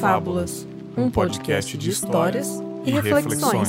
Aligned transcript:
Confábulas, 0.00 0.66
um 0.96 1.10
podcast 1.10 1.76
de 1.76 1.90
histórias 1.90 2.58
e 2.86 2.90
reflexões. 2.90 3.68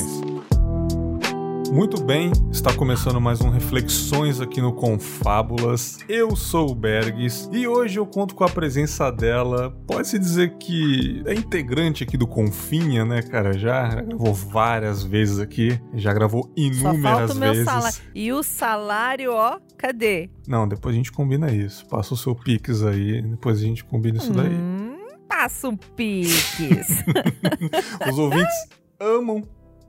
Muito 1.70 2.02
bem, 2.02 2.32
está 2.50 2.72
começando 2.72 3.20
mais 3.20 3.42
um 3.42 3.50
Reflexões 3.50 4.40
aqui 4.40 4.58
no 4.58 4.72
Confábulas. 4.72 5.98
Eu 6.08 6.34
sou 6.34 6.70
o 6.70 6.74
Bergs 6.74 7.50
e 7.52 7.68
hoje 7.68 7.98
eu 7.98 8.06
conto 8.06 8.34
com 8.34 8.44
a 8.44 8.48
presença 8.48 9.10
dela. 9.10 9.78
Pode-se 9.86 10.18
dizer 10.18 10.56
que 10.56 11.22
é 11.26 11.34
integrante 11.34 12.02
aqui 12.02 12.16
do 12.16 12.26
Confinha, 12.26 13.04
né, 13.04 13.20
cara? 13.20 13.52
Já 13.52 13.88
gravou 14.00 14.32
várias 14.32 15.04
vezes 15.04 15.38
aqui, 15.38 15.78
já 15.92 16.14
gravou 16.14 16.44
Só 16.44 16.50
inúmeras 16.56 17.02
falta 17.02 17.32
o 17.34 17.36
meu 17.36 17.52
vezes. 17.52 17.64
salário. 17.66 17.98
E 18.14 18.32
o 18.32 18.42
salário, 18.42 19.32
ó, 19.34 19.58
cadê? 19.76 20.30
Não, 20.48 20.66
depois 20.66 20.94
a 20.94 20.96
gente 20.96 21.12
combina 21.12 21.52
isso. 21.52 21.86
Passa 21.86 22.14
o 22.14 22.16
seu 22.16 22.34
Pix 22.34 22.82
aí, 22.82 23.20
depois 23.20 23.58
a 23.58 23.62
gente 23.62 23.84
combina 23.84 24.16
isso 24.18 24.32
daí. 24.32 24.48
Hum, 24.48 24.76
passa 24.76 24.81
um 25.48 25.76
piques. 25.76 27.04
Os 28.08 28.18
ouvintes 28.18 28.54
amam 28.98 29.42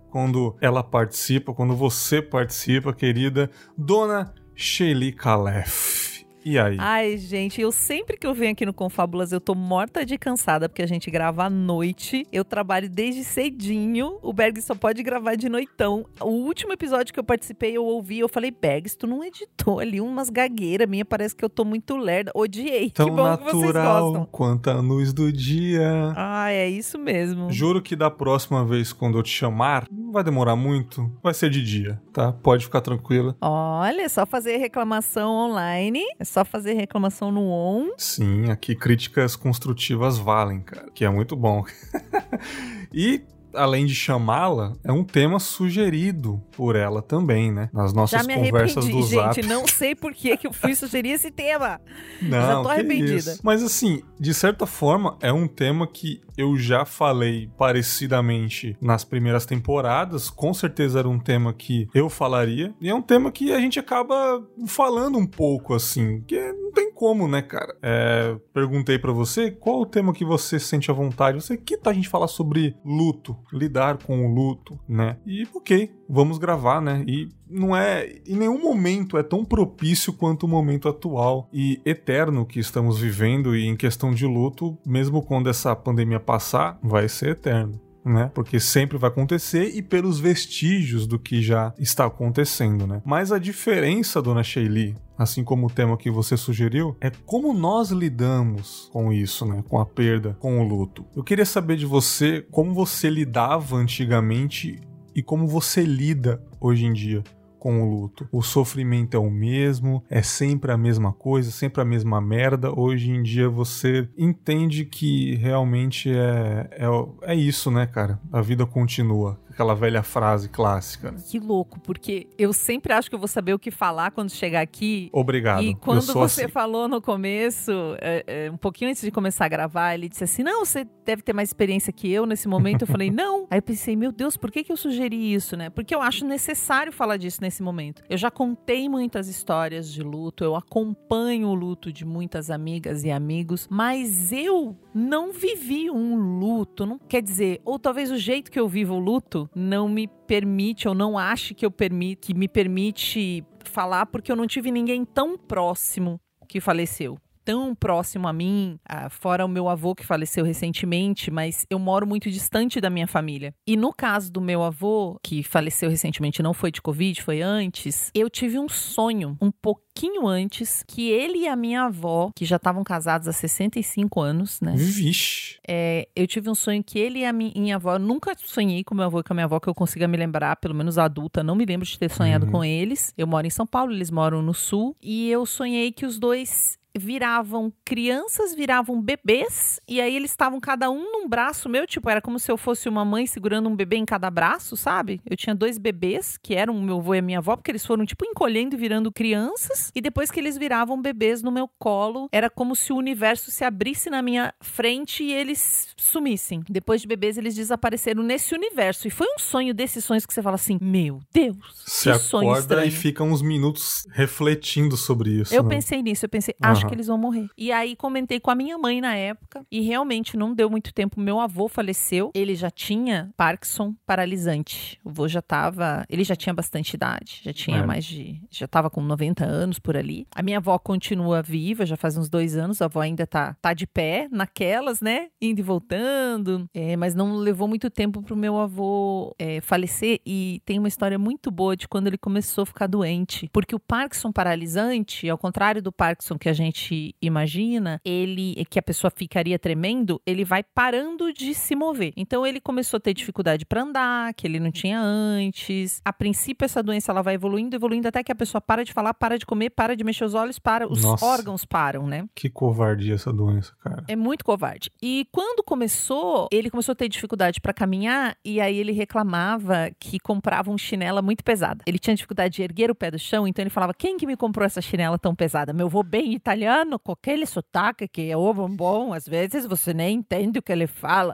quando 0.10 0.56
ela 0.62 0.84
participa, 0.84 1.54
quando 1.54 1.76
você 1.76 2.22
participa, 2.22 2.94
querida 2.94 3.50
Dona 3.78 4.34
Shelly 4.56 5.12
Calef. 5.12 6.13
E 6.46 6.60
aí? 6.60 6.78
Ai, 6.80 7.18
gente, 7.18 7.62
eu 7.62 7.72
sempre 7.72 8.18
que 8.18 8.28
eu 8.28 8.34
venho 8.34 8.52
aqui 8.52 8.66
no 8.66 8.74
Confábulas, 8.74 9.32
eu 9.32 9.40
tô 9.40 9.56
morta 9.56 10.06
de 10.06 10.18
cansada, 10.18 10.68
porque 10.68 10.82
a 10.82 10.88
gente 10.88 11.10
grava 11.10 11.46
à 11.46 11.50
noite. 11.50 12.28
Eu 12.32 12.44
trabalho 12.44 12.90
desde 12.90 13.24
cedinho. 13.24 14.18
O 14.22 14.34
Berg 14.34 14.62
só 14.62 14.76
pode 14.76 15.02
gravar 15.04 15.36
de 15.36 15.48
noitão. 15.48 16.06
O 16.22 16.30
último 16.30 16.74
episódio 16.74 17.14
que 17.14 17.20
eu 17.20 17.24
participei, 17.24 17.78
eu 17.78 17.86
ouvi, 17.86 18.20
eu 18.20 18.30
falei, 18.30 18.52
Bergs, 18.52 18.98
tu 18.98 19.08
não 19.08 19.24
editou 19.24 19.80
ali 19.80 20.02
umas 20.02 20.30
gagueiras 20.30 20.88
minha, 20.90 21.06
parece 21.06 21.36
que 21.36 21.46
eu 21.46 21.50
tô 21.50 21.64
muito 21.64 21.96
lerda. 21.96 22.32
Odiei. 22.36 22.90
Tão 22.92 23.06
que 23.10 23.12
bom 23.12 23.38
que 23.38 23.44
vocês 23.44 23.74
natural 23.74 24.04
gostam. 24.04 24.26
quanto 24.32 24.70
a 24.70 24.80
luz 24.80 25.14
do 25.14 25.32
dia. 25.32 26.14
Ah, 26.16 26.52
é 26.52 26.68
isso 26.68 27.00
mesmo. 27.00 27.52
Juro 27.52 27.82
que 27.82 27.96
da 27.96 28.10
próxima 28.12 28.66
vez, 28.66 28.92
quando 28.92 29.18
eu 29.18 29.24
te 29.24 29.30
chamar, 29.32 29.86
não 29.92 30.12
vai 30.12 30.24
demorar 30.24 30.56
muito, 30.56 31.10
vai 31.22 31.34
ser 31.34 31.50
de 31.50 31.64
dia, 31.64 32.02
tá? 32.12 32.32
Pode 32.32 32.66
ficar 32.66 32.82
tranquila. 32.82 33.36
Olha, 33.42 34.02
é 34.02 34.10
só 34.10 34.26
fazer 34.26 34.58
reclamação 34.58 35.32
online, 35.32 36.04
é 36.20 36.24
só 36.34 36.44
fazer 36.44 36.74
reclamação 36.74 37.32
no 37.32 37.48
on. 37.48 37.92
Sim, 37.96 38.50
aqui 38.50 38.76
críticas 38.76 39.36
construtivas 39.36 40.18
valem, 40.18 40.62
cara, 40.62 40.90
que 40.92 41.06
é 41.06 41.10
muito 41.10 41.36
bom. 41.36 41.64
e 42.92 43.22
além 43.54 43.86
de 43.86 43.94
chamá-la, 43.96 44.74
é 44.84 44.92
um 44.92 45.04
tema 45.04 45.40
sugerido 45.40 46.42
por 46.52 46.76
ela 46.76 47.02
também, 47.02 47.52
né? 47.52 47.70
Nas 47.74 47.94
nossas 47.94 48.22
Já 48.22 48.28
me 48.28 48.36
conversas 48.36 48.86
arrependi, 48.86 49.02
do 49.02 49.16
Zap. 49.16 49.36
gente. 49.36 49.48
Não 49.48 49.68
sei 49.68 49.96
por 49.96 50.14
que 50.14 50.38
eu 50.44 50.54
fui 50.54 50.76
sugerir 50.76 51.10
esse 51.12 51.32
tema. 51.32 51.80
Não, 52.22 52.42
Já 52.42 52.56
tô 52.56 52.64
que 52.64 52.70
arrependida. 52.72 53.16
isso. 53.16 53.40
Mas 53.44 53.64
assim, 53.64 54.02
de 54.20 54.34
certa 54.34 54.66
forma, 54.66 55.18
é 55.22 55.32
um 55.32 55.48
tema 55.48 55.88
que 55.88 56.22
eu 56.38 56.58
já 56.58 56.84
falei 56.86 57.50
parecidamente 57.58 58.76
nas 58.82 59.04
primeiras 59.04 59.46
temporadas. 59.46 60.30
Com 60.30 60.54
certeza 60.54 61.00
era 61.00 61.10
um 61.10 61.20
tema 61.20 61.54
que 61.54 61.88
eu 61.94 62.10
falaria. 62.10 62.74
E 62.82 62.90
é 62.90 62.96
um 62.96 63.02
tema 63.02 63.32
que 63.32 63.52
a 63.54 63.60
gente 63.60 63.80
acaba 63.80 64.42
falando 64.68 65.18
um 65.18 65.28
pouco, 65.28 65.74
assim. 65.74 66.22
Que 66.22 66.40
não 66.54 66.72
tem 66.72 66.92
como, 66.92 67.28
né, 67.28 67.42
cara? 67.42 67.76
É, 67.82 68.36
perguntei 68.54 68.98
pra 68.98 69.12
você 69.12 69.52
qual 69.52 69.82
o 69.82 69.86
tema 69.86 70.14
que 70.14 70.26
você 70.26 70.60
sente 70.60 70.90
à 70.90 70.94
vontade. 70.94 71.42
Você 71.42 71.58
que 71.58 71.78
tal 71.78 71.92
a 71.92 71.96
gente 71.96 72.10
falar 72.10 72.28
sobre 72.28 72.76
luto, 72.84 73.38
lidar 73.52 73.98
com 73.98 74.26
o 74.26 74.34
luto, 74.34 74.80
né? 74.88 75.18
E 75.26 75.48
ok, 75.54 75.92
vamos 76.10 76.38
gravar, 76.38 76.82
né? 76.82 77.04
E 77.08 77.30
não 77.50 77.76
é. 77.76 78.22
Em 78.28 78.36
nenhum 78.36 78.62
momento 78.62 79.18
é 79.18 79.24
tão 79.24 79.44
propício 79.46 80.14
quanto 80.14 80.44
o 80.44 80.50
momento 80.50 80.90
atual 80.90 81.50
e 81.54 81.80
eterno 81.86 82.46
que 82.46 82.60
estamos 82.60 83.00
vivendo. 83.00 83.56
E 83.56 83.66
em 83.66 83.76
questão 83.76 84.14
de 84.14 84.26
luto, 84.26 84.78
mesmo 84.86 85.22
quando 85.22 85.50
essa 85.50 85.76
pandemia 85.76 86.20
passar, 86.20 86.80
vai 86.82 87.08
ser 87.08 87.30
eterno. 87.30 87.80
Né? 88.06 88.30
Porque 88.34 88.60
sempre 88.60 88.98
vai 88.98 89.10
acontecer 89.10 89.72
e 89.76 89.82
pelos 89.82 90.20
vestígios 90.20 91.08
do 91.08 91.18
que 91.18 91.42
já 91.42 91.74
está 91.80 92.06
acontecendo, 92.06 92.86
né? 92.86 93.02
Mas 93.06 93.32
a 93.32 93.40
diferença, 93.40 94.22
dona 94.22 94.44
Sheili, 94.44 94.94
assim 95.18 95.42
como 95.42 95.68
o 95.68 95.70
tema 95.70 95.96
que 95.96 96.12
você 96.12 96.36
sugeriu, 96.36 96.98
é 97.00 97.10
como 97.26 97.54
nós 97.54 97.92
lidamos 97.92 98.90
com 98.92 99.14
isso, 99.14 99.46
né? 99.46 99.64
Com 99.70 99.80
a 99.80 99.86
perda, 99.86 100.36
com 100.40 100.60
o 100.60 100.68
luto. 100.68 101.06
Eu 101.16 101.24
queria 101.24 101.46
saber 101.46 101.78
de 101.78 101.86
você 101.86 102.46
como 102.52 102.74
você 102.74 103.10
lidava 103.10 103.78
antigamente 103.78 104.82
e 105.16 105.24
como 105.24 105.48
você 105.48 105.84
lida 105.84 106.44
hoje 106.60 106.86
em 106.86 106.92
dia 106.92 107.24
com 107.64 107.82
o 107.82 107.90
luto. 107.90 108.28
O 108.30 108.42
sofrimento 108.42 109.16
é 109.16 109.18
o 109.18 109.32
mesmo, 109.32 110.04
é 110.10 110.22
sempre 110.22 110.70
a 110.70 110.78
mesma 110.78 111.14
coisa, 111.14 111.50
sempre 111.50 111.82
a 111.82 111.86
mesma 111.86 112.20
merda. 112.20 112.78
Hoje 112.78 113.10
em 113.10 113.24
dia 113.24 113.48
você 113.48 114.06
entende 114.18 114.84
que 114.84 115.36
realmente 115.36 116.12
é, 116.12 116.68
é, 116.72 117.32
é 117.32 117.34
isso, 117.34 117.72
né, 117.72 117.86
cara? 117.86 118.20
A 118.34 118.42
vida 118.42 118.66
continua. 118.66 119.40
Aquela 119.54 119.76
velha 119.76 120.02
frase 120.02 120.50
clássica. 120.50 121.12
Né? 121.12 121.20
Que 121.30 121.40
louco, 121.40 121.80
porque 121.80 122.28
eu 122.40 122.52
sempre 122.52 122.92
acho 122.92 123.08
que 123.08 123.14
eu 123.14 123.20
vou 123.20 123.28
saber 123.28 123.54
o 123.54 123.60
que 123.60 123.70
falar 123.70 124.10
quando 124.10 124.32
chegar 124.32 124.62
aqui. 124.62 125.10
Obrigado. 125.14 125.62
E 125.62 125.76
quando 125.76 126.02
você 126.02 126.42
assim. 126.42 126.48
falou 126.48 126.88
no 126.88 127.00
começo, 127.00 127.72
é, 128.02 128.24
é, 128.26 128.52
um 128.52 128.58
pouquinho 128.58 128.90
antes 128.90 129.04
de 129.04 129.12
começar 129.12 129.46
a 129.46 129.48
gravar, 129.48 129.94
ele 129.94 130.10
disse 130.10 130.24
assim: 130.24 130.42
Não, 130.42 130.66
você 130.66 130.88
deve 131.06 131.22
ter 131.22 131.34
mais 131.34 131.50
experiência 131.50 131.94
que 131.94 132.12
eu 132.12 132.26
nesse 132.26 132.48
momento. 132.48 132.82
Eu 132.82 132.88
falei: 132.88 133.10
Não. 133.14 133.46
Aí 133.52 133.60
eu 133.60 133.62
pensei: 133.62 133.96
Meu 133.96 134.12
Deus, 134.12 134.36
por 134.36 134.50
que, 134.50 134.64
que 134.64 134.72
eu 134.72 134.78
sugeri 134.78 135.34
isso, 135.34 135.56
né? 135.56 135.70
Porque 135.70 135.94
eu 135.94 136.02
acho 136.02 136.26
necessário 136.26 136.92
falar 136.92 137.18
disso 137.18 137.40
nesse 137.40 137.62
momento. 137.62 138.02
Eu 138.10 138.18
já 138.18 138.32
contei 138.32 138.90
muitas 138.90 139.28
histórias 139.28 139.88
de 139.92 140.02
luto, 140.02 140.44
eu 140.44 140.56
acompanho 140.56 141.50
o 141.50 141.54
luto 141.54 141.94
de 141.94 142.04
muitas 142.04 142.50
amigas 142.50 143.04
e 143.04 143.12
amigos, 143.12 143.68
mas 143.70 144.32
eu 144.32 144.76
não 144.94 145.32
vivi 145.32 145.90
um 145.90 146.16
luto. 146.16 146.86
Não 146.86 147.00
quer 147.00 147.22
dizer, 147.22 147.62
ou 147.66 147.80
talvez 147.80 148.12
o 148.12 148.18
jeito 148.18 148.52
que 148.52 148.60
eu 148.60 148.68
vivo 148.68 148.96
o 148.96 149.00
luto 149.00 149.50
não 149.56 149.90
me 149.90 150.08
permite, 150.08 150.88
ou 150.88 150.94
não 150.94 151.18
ache 151.18 151.54
que 151.54 151.66
eu 151.66 151.72
permite, 151.72 152.28
que 152.28 152.34
me 152.34 152.48
permite 152.48 153.44
falar, 153.64 154.06
porque 154.06 154.32
eu 154.32 154.36
não 154.36 154.48
tive 154.48 154.72
ninguém 154.72 155.04
tão 155.04 155.38
próximo 155.38 156.20
que 156.48 156.60
faleceu. 156.60 157.18
Tão 157.46 157.76
próximo 157.76 158.28
a 158.28 158.34
mim, 158.34 158.80
ah, 158.88 159.10
fora 159.10 159.44
o 159.46 159.50
meu 159.50 159.68
avô 159.68 159.94
que 159.94 160.06
faleceu 160.06 160.46
recentemente, 160.46 161.30
mas 161.30 161.66
eu 161.70 161.78
moro 161.78 162.08
muito 162.08 162.30
distante 162.32 162.80
da 162.80 162.90
minha 162.90 163.08
família. 163.08 163.54
E 163.68 163.76
no 163.76 163.94
caso 163.94 164.32
do 164.32 164.40
meu 164.40 164.64
avô, 164.64 165.20
que 165.22 165.44
faleceu 165.44 165.90
recentemente, 165.90 166.42
não 166.42 166.54
foi 166.54 166.72
de 166.72 166.82
Covid, 166.82 167.22
foi 167.22 167.42
antes, 167.42 168.10
eu 168.16 168.30
tive 168.30 168.58
um 168.58 168.70
sonho 168.70 169.38
um 169.42 169.52
pouquinho 169.52 170.26
antes 170.28 170.84
que 170.88 171.10
ele 171.10 171.40
e 171.40 171.48
a 171.48 171.56
minha 171.56 171.84
avó, 171.84 172.32
que 172.36 172.46
já 172.46 172.56
estavam 172.56 172.84
casados 172.84 173.28
há 173.28 173.34
65 173.34 174.22
anos, 174.22 174.62
né? 174.62 174.74
Vixe. 174.76 175.58
É, 175.68 176.08
eu 176.16 176.26
tive 176.28 176.50
um 176.50 176.56
sonho 176.56 176.84
que 176.84 176.98
ele 176.98 177.20
e 177.20 177.26
a 177.26 177.34
mi- 177.34 177.54
minha 177.56 177.76
avó, 177.76 177.98
nunca 178.00 178.34
sonhei 178.38 178.84
com 178.84 178.96
meu 178.96 179.06
avô 179.06 179.20
e 179.20 179.24
com 179.24 179.34
a 179.34 179.36
minha 179.36 179.46
avó 179.46 179.60
que 179.60 179.68
eu 179.68 179.76
consiga 179.76 180.08
me 180.08 180.18
lembrar, 180.18 180.56
pelo 180.58 180.74
menos 180.76 180.98
adulta, 180.98 181.44
não 181.44 181.56
me 181.56 181.66
lembro 181.66 181.86
de 181.86 181.98
ter 182.00 182.10
sonhado 182.10 182.46
Uhum. 182.46 182.52
com 182.52 182.64
eles. 182.66 183.14
Eu 183.18 183.28
moro 183.28 183.46
em 183.46 183.50
São 183.50 183.68
Paulo, 183.68 183.92
eles 183.92 184.10
moram 184.10 184.42
no 184.42 184.54
sul, 184.54 184.96
e 185.02 185.30
eu 185.30 185.46
sonhei 185.46 185.92
que 185.92 186.06
os 186.06 186.18
dois 186.18 186.78
viravam 186.96 187.72
crianças, 187.84 188.54
viravam 188.54 189.02
bebês, 189.02 189.80
e 189.88 190.00
aí 190.00 190.16
eles 190.16 190.32
estavam 190.32 190.60
cada 190.60 190.90
um 190.90 191.12
num 191.12 191.28
braço 191.28 191.68
meu, 191.68 191.88
tipo, 191.88 192.10
era 192.10 192.22
como 192.22 192.40
se 192.40 192.52
eu 192.52 192.58
fosse 192.58 192.88
uma 192.88 193.04
mãe 193.04 193.26
segurando 193.26 193.68
um 193.68 193.76
bebê 193.76 193.98
em 193.98 194.06
cada 194.06 194.30
braço, 194.30 194.78
sabe? 194.78 195.22
Eu 195.26 195.36
tinha 195.36 195.56
dois 195.56 195.78
bebês, 195.78 196.38
que 196.38 196.54
eram 196.56 196.76
o 196.76 196.82
meu 196.82 196.98
avô 196.98 197.16
e 197.16 197.20
a 197.20 197.22
minha 197.22 197.40
avó, 197.40 197.56
porque 197.56 197.72
eles 197.72 197.86
foram, 197.86 198.06
tipo, 198.06 198.26
encolhendo 198.26 198.76
e 198.76 198.78
virando 198.78 199.12
crianças, 199.12 199.92
e 199.96 200.02
depois 200.02 200.30
que 200.30 200.40
eles 200.40 200.58
viravam 200.58 201.02
bebês 201.02 201.42
no 201.42 201.52
meu 201.52 201.70
colo, 201.80 202.28
era 202.32 202.50
como 202.50 202.76
se 202.76 202.94
o 202.94 202.98
universo 202.98 203.52
se 203.52 203.64
abrisse 203.64 204.10
na 204.10 204.22
minha 204.22 204.54
frente 204.62 205.24
e 205.24 205.34
eles 205.34 205.90
sumissem. 205.98 206.64
Depois 206.70 207.02
de 207.02 207.08
bebês, 207.08 207.38
eles 207.38 207.56
desapareceram 207.56 208.24
nesse 208.24 208.54
universo. 208.54 209.08
E 209.08 209.12
foi 209.12 209.28
um 209.28 209.40
sonho 209.40 209.74
desses 209.74 210.04
sonhos 210.06 210.26
que 210.26 210.34
você 210.34 210.42
fala 210.42 210.56
assim: 210.56 210.78
Meu 210.82 211.20
Deus, 211.34 211.58
Você 211.86 212.10
acorda 212.10 212.60
estranho. 212.60 212.88
e 212.88 212.92
fica 212.92 213.24
uns 213.24 213.42
minutos 213.42 214.06
refletindo 214.12 214.96
sobre 214.98 215.32
isso. 215.42 215.54
Eu 215.54 215.64
né? 215.64 215.70
pensei 215.76 216.02
nisso, 216.02 216.26
eu 216.26 216.30
pensei, 216.30 216.56
acho 216.62 216.83
Aham. 216.84 216.90
que 216.90 216.96
eles 216.96 217.08
vão 217.08 217.18
morrer. 217.18 217.48
E 217.58 217.72
aí 217.72 217.96
comentei 217.96 218.40
com 218.40 218.52
a 218.52 218.56
minha 218.56 218.78
mãe 218.78 219.02
na 219.02 219.16
época, 219.16 219.66
e 219.72 219.82
realmente 219.82 220.38
não 220.38 220.54
deu 220.54 220.70
muito 220.70 220.94
tempo. 220.94 221.20
Meu 221.20 221.40
avô 221.40 221.68
faleceu, 221.68 222.32
ele 222.34 222.56
já 222.56 222.70
tinha 222.72 223.32
Parkinson 223.38 223.94
paralisante. 224.06 225.00
O 225.04 225.10
avô 225.10 225.28
já 225.28 225.42
tava, 225.42 226.06
ele 226.10 226.24
já 226.24 226.36
tinha 226.36 226.54
bastante 226.54 226.94
idade, 226.96 227.42
já 227.44 227.54
tinha 227.54 227.78
É. 227.78 227.86
mais 227.86 228.06
de, 228.06 228.42
já 228.50 228.68
tava 228.68 228.90
com 228.90 229.02
90 229.02 229.46
anos 229.46 229.80
por 229.80 229.96
ali. 229.98 230.26
A 230.36 230.42
minha 230.42 230.58
avó 230.58 230.78
continua 230.80 231.42
viva, 231.42 231.86
já 231.86 231.96
faz 231.98 232.18
uns 232.18 232.30
dois 232.30 232.56
anos, 232.56 232.82
a 232.82 232.86
avó 232.86 233.02
ainda 233.02 233.26
tá, 233.28 233.56
tá 233.62 233.74
de 233.74 233.86
pé, 233.86 234.28
naquelas, 234.32 235.02
né? 235.02 235.28
Indo 235.42 235.60
e 235.60 235.64
voltando, 235.64 236.68
É, 236.74 236.96
mas 236.96 237.14
não 237.16 237.36
levou 237.36 237.68
muito 237.68 237.90
tempo 237.90 238.22
pro 238.22 238.36
meu 238.36 238.58
avô 238.58 239.36
é, 239.38 239.62
falecer. 239.62 240.20
E 240.26 240.62
tem 240.66 240.80
uma 240.80 240.88
história 240.88 241.18
muito 241.20 241.52
boa 241.52 241.76
de 241.76 241.88
quando 241.88 242.08
ele 242.08 242.18
começou 242.18 242.64
a 242.64 242.66
ficar 242.66 242.88
doente, 242.88 243.50
porque 243.54 243.76
o 243.76 243.80
Parkinson 243.80 244.32
paralisante, 244.32 245.30
ao 245.30 245.38
contrário 245.38 245.82
do 245.82 245.92
Parkinson 245.92 246.38
que 246.38 246.50
a 246.50 246.54
gente 246.54 246.73
gente 246.74 247.16
imagina, 247.22 248.02
ele 248.04 248.66
que 248.70 248.80
a 248.80 248.82
pessoa 248.82 249.12
ficaria 249.16 249.60
tremendo, 249.60 250.20
ele 250.26 250.44
vai 250.44 250.64
parando 250.64 251.32
de 251.32 251.54
se 251.54 251.76
mover. 251.76 252.12
Então 252.18 252.46
ele 252.46 252.60
começou 252.60 252.98
a 252.98 253.00
ter 253.00 253.14
dificuldade 253.14 253.66
para 253.66 253.84
andar, 253.84 254.34
que 254.34 254.48
ele 254.48 254.60
não 254.60 254.72
tinha 254.72 255.00
antes. 255.00 256.02
A 256.04 256.12
princípio 256.12 256.66
essa 256.66 256.82
doença 256.82 257.12
ela 257.12 257.22
vai 257.22 257.36
evoluindo, 257.36 257.76
evoluindo 257.76 258.08
até 258.08 258.24
que 258.24 258.32
a 258.32 258.36
pessoa 258.36 258.60
para 258.60 258.84
de 258.84 258.92
falar, 258.92 259.14
para 259.14 259.38
de 259.38 259.46
comer, 259.46 259.70
para 259.70 259.96
de 259.96 260.04
mexer 260.04 260.26
os 260.26 260.34
olhos, 260.34 260.58
para 260.58 260.92
os 260.92 261.04
Nossa, 261.04 261.24
órgãos 261.24 261.64
param, 261.64 262.08
né? 262.08 262.26
Que 262.34 262.50
covardia 262.50 263.14
essa 263.14 263.32
doença, 263.32 263.74
cara. 263.80 264.04
É 264.08 264.16
muito 264.16 264.44
covarde. 264.44 264.92
E 265.02 265.28
quando 265.32 265.64
começou, 265.64 266.48
ele 266.52 266.70
começou 266.70 266.94
a 266.94 266.96
ter 266.96 267.08
dificuldade 267.08 267.62
para 267.62 267.74
caminhar 267.74 268.36
e 268.44 268.60
aí 268.60 268.78
ele 268.78 268.92
reclamava 268.92 269.92
que 270.00 270.20
comprava 270.20 270.72
um 270.72 270.78
chinela 270.78 271.22
muito 271.22 271.44
pesada. 271.44 271.84
Ele 271.86 272.00
tinha 272.00 272.16
dificuldade 272.16 272.56
de 272.56 272.64
erguer 272.64 272.90
o 272.90 272.96
pé 272.96 273.12
do 273.12 273.20
chão, 273.20 273.48
então 273.48 273.62
ele 273.62 273.70
falava: 273.70 273.94
"Quem 273.94 274.18
que 274.18 274.26
me 274.26 274.36
comprou 274.36 274.66
essa 274.66 274.82
chinela 274.82 275.20
tão 275.20 275.36
pesada? 275.36 275.74
Meu 275.74 275.86
avô 275.88 276.02
bem 276.02 276.34
italiano, 276.34 276.63
com 277.04 277.12
aquele 277.12 277.46
sotaque 277.46 278.08
que 278.08 278.30
é 278.30 278.38
ovo 278.38 278.68
bom, 278.68 279.14
às 279.14 279.28
vezes 279.28 279.66
você 279.66 279.94
nem 279.94 280.18
entende 280.18 280.60
o 280.60 280.62
que 280.62 280.72
ele 280.72 280.88
fala". 280.88 281.34